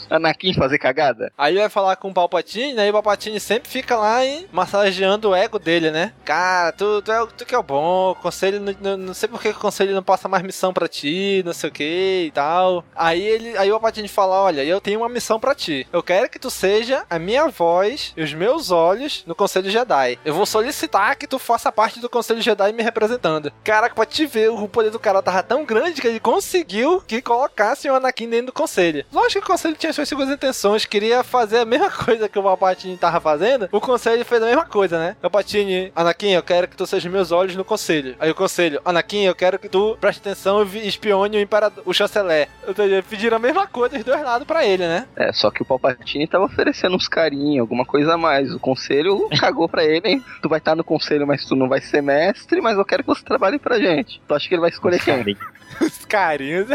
Anakin 0.08 0.54
fazer 0.54 0.78
cagada? 0.78 1.32
Aí 1.36 1.52
ele 1.54 1.60
vai 1.60 1.68
falar 1.68 1.96
com 1.96 2.10
o 2.10 2.14
Palpatine, 2.14 2.74
né? 2.74 2.86
E 2.86 2.90
o 2.90 2.92
Palpatine 2.92 3.40
sempre 3.40 3.68
fica 3.68 3.96
lá, 3.96 4.24
hein, 4.24 4.46
massageando 4.52 5.30
o 5.30 5.34
ego 5.34 5.58
dele, 5.58 5.90
né? 5.90 6.12
Cara, 6.24 6.72
tu, 6.72 7.02
tu, 7.02 7.10
é, 7.10 7.26
tu 7.36 7.44
que 7.44 7.54
é 7.54 7.58
o 7.58 7.64
bom, 7.72 8.14
conselho, 8.20 8.60
não, 8.82 8.96
não 8.98 9.14
sei 9.14 9.26
por 9.26 9.40
que 9.40 9.48
o 9.48 9.54
conselho 9.54 9.94
não 9.94 10.02
passa 10.02 10.28
mais 10.28 10.42
missão 10.42 10.74
pra 10.74 10.86
ti, 10.86 11.42
não 11.42 11.54
sei 11.54 11.70
o 11.70 11.72
que 11.72 12.24
e 12.26 12.30
tal. 12.30 12.84
Aí 12.94 13.22
ele, 13.22 13.56
aí 13.56 13.70
o 13.70 13.74
Palpatine 13.74 14.08
fala, 14.08 14.42
olha, 14.42 14.62
eu 14.62 14.78
tenho 14.78 15.00
uma 15.00 15.08
missão 15.08 15.40
pra 15.40 15.54
ti. 15.54 15.86
Eu 15.90 16.02
quero 16.02 16.28
que 16.28 16.38
tu 16.38 16.50
seja 16.50 17.04
a 17.08 17.18
minha 17.18 17.48
voz 17.48 18.12
e 18.14 18.22
os 18.22 18.34
meus 18.34 18.70
olhos 18.70 19.24
no 19.26 19.34
Conselho 19.34 19.70
Jedi. 19.70 20.18
Eu 20.22 20.34
vou 20.34 20.44
solicitar 20.44 21.16
que 21.16 21.26
tu 21.26 21.38
faça 21.38 21.72
parte 21.72 21.98
do 21.98 22.10
Conselho 22.10 22.42
Jedi 22.42 22.72
me 22.74 22.82
representando. 22.82 23.50
Caraca, 23.64 23.94
pra 23.94 24.04
te 24.04 24.26
ver, 24.26 24.50
o 24.50 24.68
poder 24.68 24.90
do 24.90 25.00
cara 25.00 25.22
tava 25.22 25.42
tão 25.42 25.64
grande 25.64 26.02
que 26.02 26.06
ele 26.06 26.20
conseguiu 26.20 27.00
que 27.00 27.22
colocasse 27.22 27.88
o 27.88 27.94
Anakin 27.94 28.28
dentro 28.28 28.46
do 28.46 28.52
Conselho. 28.52 29.06
Lógico 29.10 29.46
que 29.46 29.50
o 29.50 29.52
Conselho 29.52 29.76
tinha 29.76 29.94
suas 29.94 30.08
segundas 30.08 30.34
intenções, 30.34 30.84
queria 30.84 31.24
fazer 31.24 31.60
a 31.60 31.64
mesma 31.64 31.88
coisa 32.04 32.28
que 32.28 32.38
o 32.38 32.42
Palpatine 32.42 32.98
tava 32.98 33.18
fazendo. 33.18 33.66
O 33.72 33.80
Conselho 33.80 34.26
fez 34.26 34.42
a 34.42 34.46
mesma 34.46 34.66
coisa, 34.66 34.98
né? 34.98 35.16
Palpatine, 35.22 35.90
Anakin, 35.96 36.32
eu 36.32 36.42
quero 36.42 36.68
que 36.68 36.76
tu 36.76 36.86
seja 36.86 37.08
meus 37.08 37.32
olhos 37.32 37.56
no 37.56 37.61
Conselho. 37.64 38.14
Aí 38.18 38.30
o 38.30 38.34
Conselho, 38.34 38.80
Anakin, 38.84 39.24
eu 39.24 39.34
quero 39.34 39.58
que 39.58 39.68
tu 39.68 39.96
preste 40.00 40.20
atenção 40.20 40.62
e 40.64 40.86
espione 40.86 41.36
o 41.36 41.40
Imperador, 41.40 41.82
o 41.86 41.92
Chanceler. 41.92 42.48
Ou 42.66 42.74
seja, 42.74 43.04
pediram 43.08 43.36
a 43.36 43.40
mesma 43.40 43.66
coisa 43.66 43.96
dos 43.96 44.04
dois 44.04 44.22
lados 44.22 44.46
pra 44.46 44.64
ele, 44.64 44.86
né? 44.86 45.06
É, 45.16 45.32
só 45.32 45.50
que 45.50 45.62
o 45.62 45.64
Palpatine 45.64 46.26
tava 46.26 46.44
oferecendo 46.44 46.96
uns 46.96 47.08
carinhos, 47.08 47.60
alguma 47.60 47.84
coisa 47.84 48.14
a 48.14 48.18
mais. 48.18 48.52
O 48.52 48.58
Conselho 48.58 49.28
cagou 49.38 49.68
pra 49.68 49.84
ele, 49.84 50.08
hein? 50.08 50.24
Tu 50.40 50.48
vai 50.48 50.58
estar 50.58 50.74
no 50.74 50.84
Conselho, 50.84 51.26
mas 51.26 51.44
tu 51.44 51.54
não 51.54 51.68
vai 51.68 51.80
ser 51.80 52.02
mestre, 52.02 52.60
mas 52.60 52.76
eu 52.76 52.84
quero 52.84 53.02
que 53.02 53.08
você 53.08 53.24
trabalhe 53.24 53.58
pra 53.58 53.78
gente. 53.78 54.20
Tu 54.26 54.34
acha 54.34 54.48
que 54.48 54.54
ele 54.54 54.60
vai 54.60 54.70
escolher 54.70 55.02
quem? 55.02 55.36
Os 55.80 56.04
carinhos. 56.04 56.68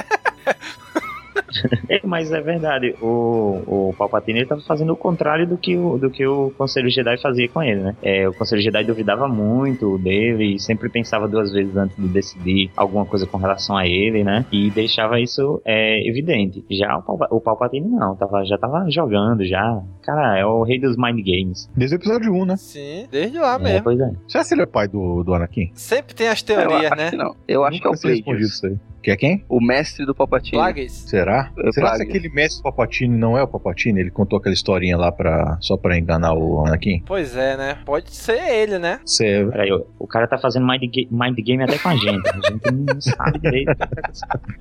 é, 1.89 2.01
mas 2.03 2.31
é 2.31 2.41
verdade, 2.41 2.95
o, 3.01 3.89
o 3.89 3.95
Palpatine 3.97 4.41
estava 4.41 4.61
fazendo 4.61 4.93
o 4.93 4.95
contrário 4.95 5.47
do 5.47 5.57
que 5.57 5.75
o, 5.75 5.97
do 5.97 6.09
que 6.09 6.25
o 6.25 6.51
Conselho 6.57 6.89
Jedi 6.89 7.17
fazia 7.21 7.47
com 7.49 7.61
ele, 7.61 7.81
né? 7.81 7.95
É, 8.01 8.27
o 8.27 8.33
Conselho 8.33 8.61
Jedi 8.61 8.83
duvidava 8.83 9.27
muito 9.27 9.97
dele 9.97 10.55
e 10.55 10.59
sempre 10.59 10.89
pensava 10.89 11.27
duas 11.27 11.51
vezes 11.51 11.75
antes 11.75 11.95
de 11.97 12.07
decidir 12.07 12.71
alguma 12.75 13.05
coisa 13.05 13.25
com 13.25 13.37
relação 13.37 13.75
a 13.77 13.87
ele, 13.87 14.23
né? 14.23 14.45
E 14.51 14.69
deixava 14.69 15.19
isso 15.19 15.61
é, 15.65 16.07
evidente. 16.07 16.63
Já 16.69 16.97
o, 16.97 17.03
Palpa, 17.03 17.27
o 17.31 17.41
Palpatine 17.41 17.87
não, 17.87 18.15
tava, 18.15 18.43
já 18.45 18.57
tava 18.57 18.89
jogando, 18.89 19.45
já. 19.45 19.81
Cara, 20.03 20.37
é 20.37 20.45
o 20.45 20.63
rei 20.63 20.79
dos 20.79 20.97
mind 20.97 21.19
games. 21.25 21.69
Desde 21.75 21.95
o 21.95 21.97
episódio 21.97 22.33
1, 22.33 22.45
né? 22.45 22.57
Sim, 22.57 23.07
desde 23.11 23.37
lá 23.39 23.57
mesmo. 23.57 23.77
É, 23.77 23.81
pois 23.81 23.99
é. 23.99 24.11
Será 24.27 24.43
que 24.43 24.53
ele 24.53 24.61
é 24.61 24.65
pai 24.65 24.87
do, 24.87 25.23
do 25.23 25.33
Anakin? 25.33 25.71
Sempre 25.73 26.15
tem 26.15 26.27
as 26.27 26.41
teorias, 26.41 26.91
eu 26.91 26.97
né? 26.97 27.11
não. 27.11 27.35
Eu 27.47 27.63
acho 27.63 27.81
que 27.81 27.87
é 27.87 27.89
o 27.89 27.93
Plagueis. 27.99 28.61
Que 29.01 29.11
é 29.11 29.15
quem? 29.15 29.45
O 29.47 29.61
mestre 29.61 30.05
do 30.05 30.13
Palpatine. 30.13 30.57
Plagueis. 30.57 30.91
Será? 30.91 31.26
É 31.27 31.71
Será 31.71 31.89
Plagueis. 31.89 32.11
que 32.11 32.17
aquele 32.17 32.33
mestre 32.33 32.59
do 32.59 32.63
Palpatine 32.63 33.17
não 33.17 33.37
é 33.37 33.43
o 33.43 33.47
Palpatine? 33.47 33.99
Ele 33.99 34.11
contou 34.11 34.39
aquela 34.39 34.53
historinha 34.53 34.97
lá 34.97 35.11
pra, 35.11 35.57
só 35.61 35.77
pra 35.77 35.97
enganar 35.97 36.33
o 36.33 36.65
Anakin? 36.65 37.03
Pois 37.05 37.35
é, 37.35 37.57
né? 37.57 37.77
Pode 37.85 38.11
ser 38.11 38.39
ele, 38.39 38.79
né? 38.79 38.99
Cê... 39.05 39.45
Peraí, 39.51 39.71
o, 39.99 40.07
cara 40.07 40.27
tá 40.27 40.37
fazendo 40.37 40.65
mind, 40.67 40.81
ga 40.83 41.25
mind 41.25 41.37
game 41.39 41.63
até 41.63 41.77
com 41.77 41.89
a 41.89 41.95
gente. 41.95 42.27
A 42.29 42.49
gente 42.49 42.71
não 42.71 43.01
sabe 43.01 43.39
direito. 43.39 43.71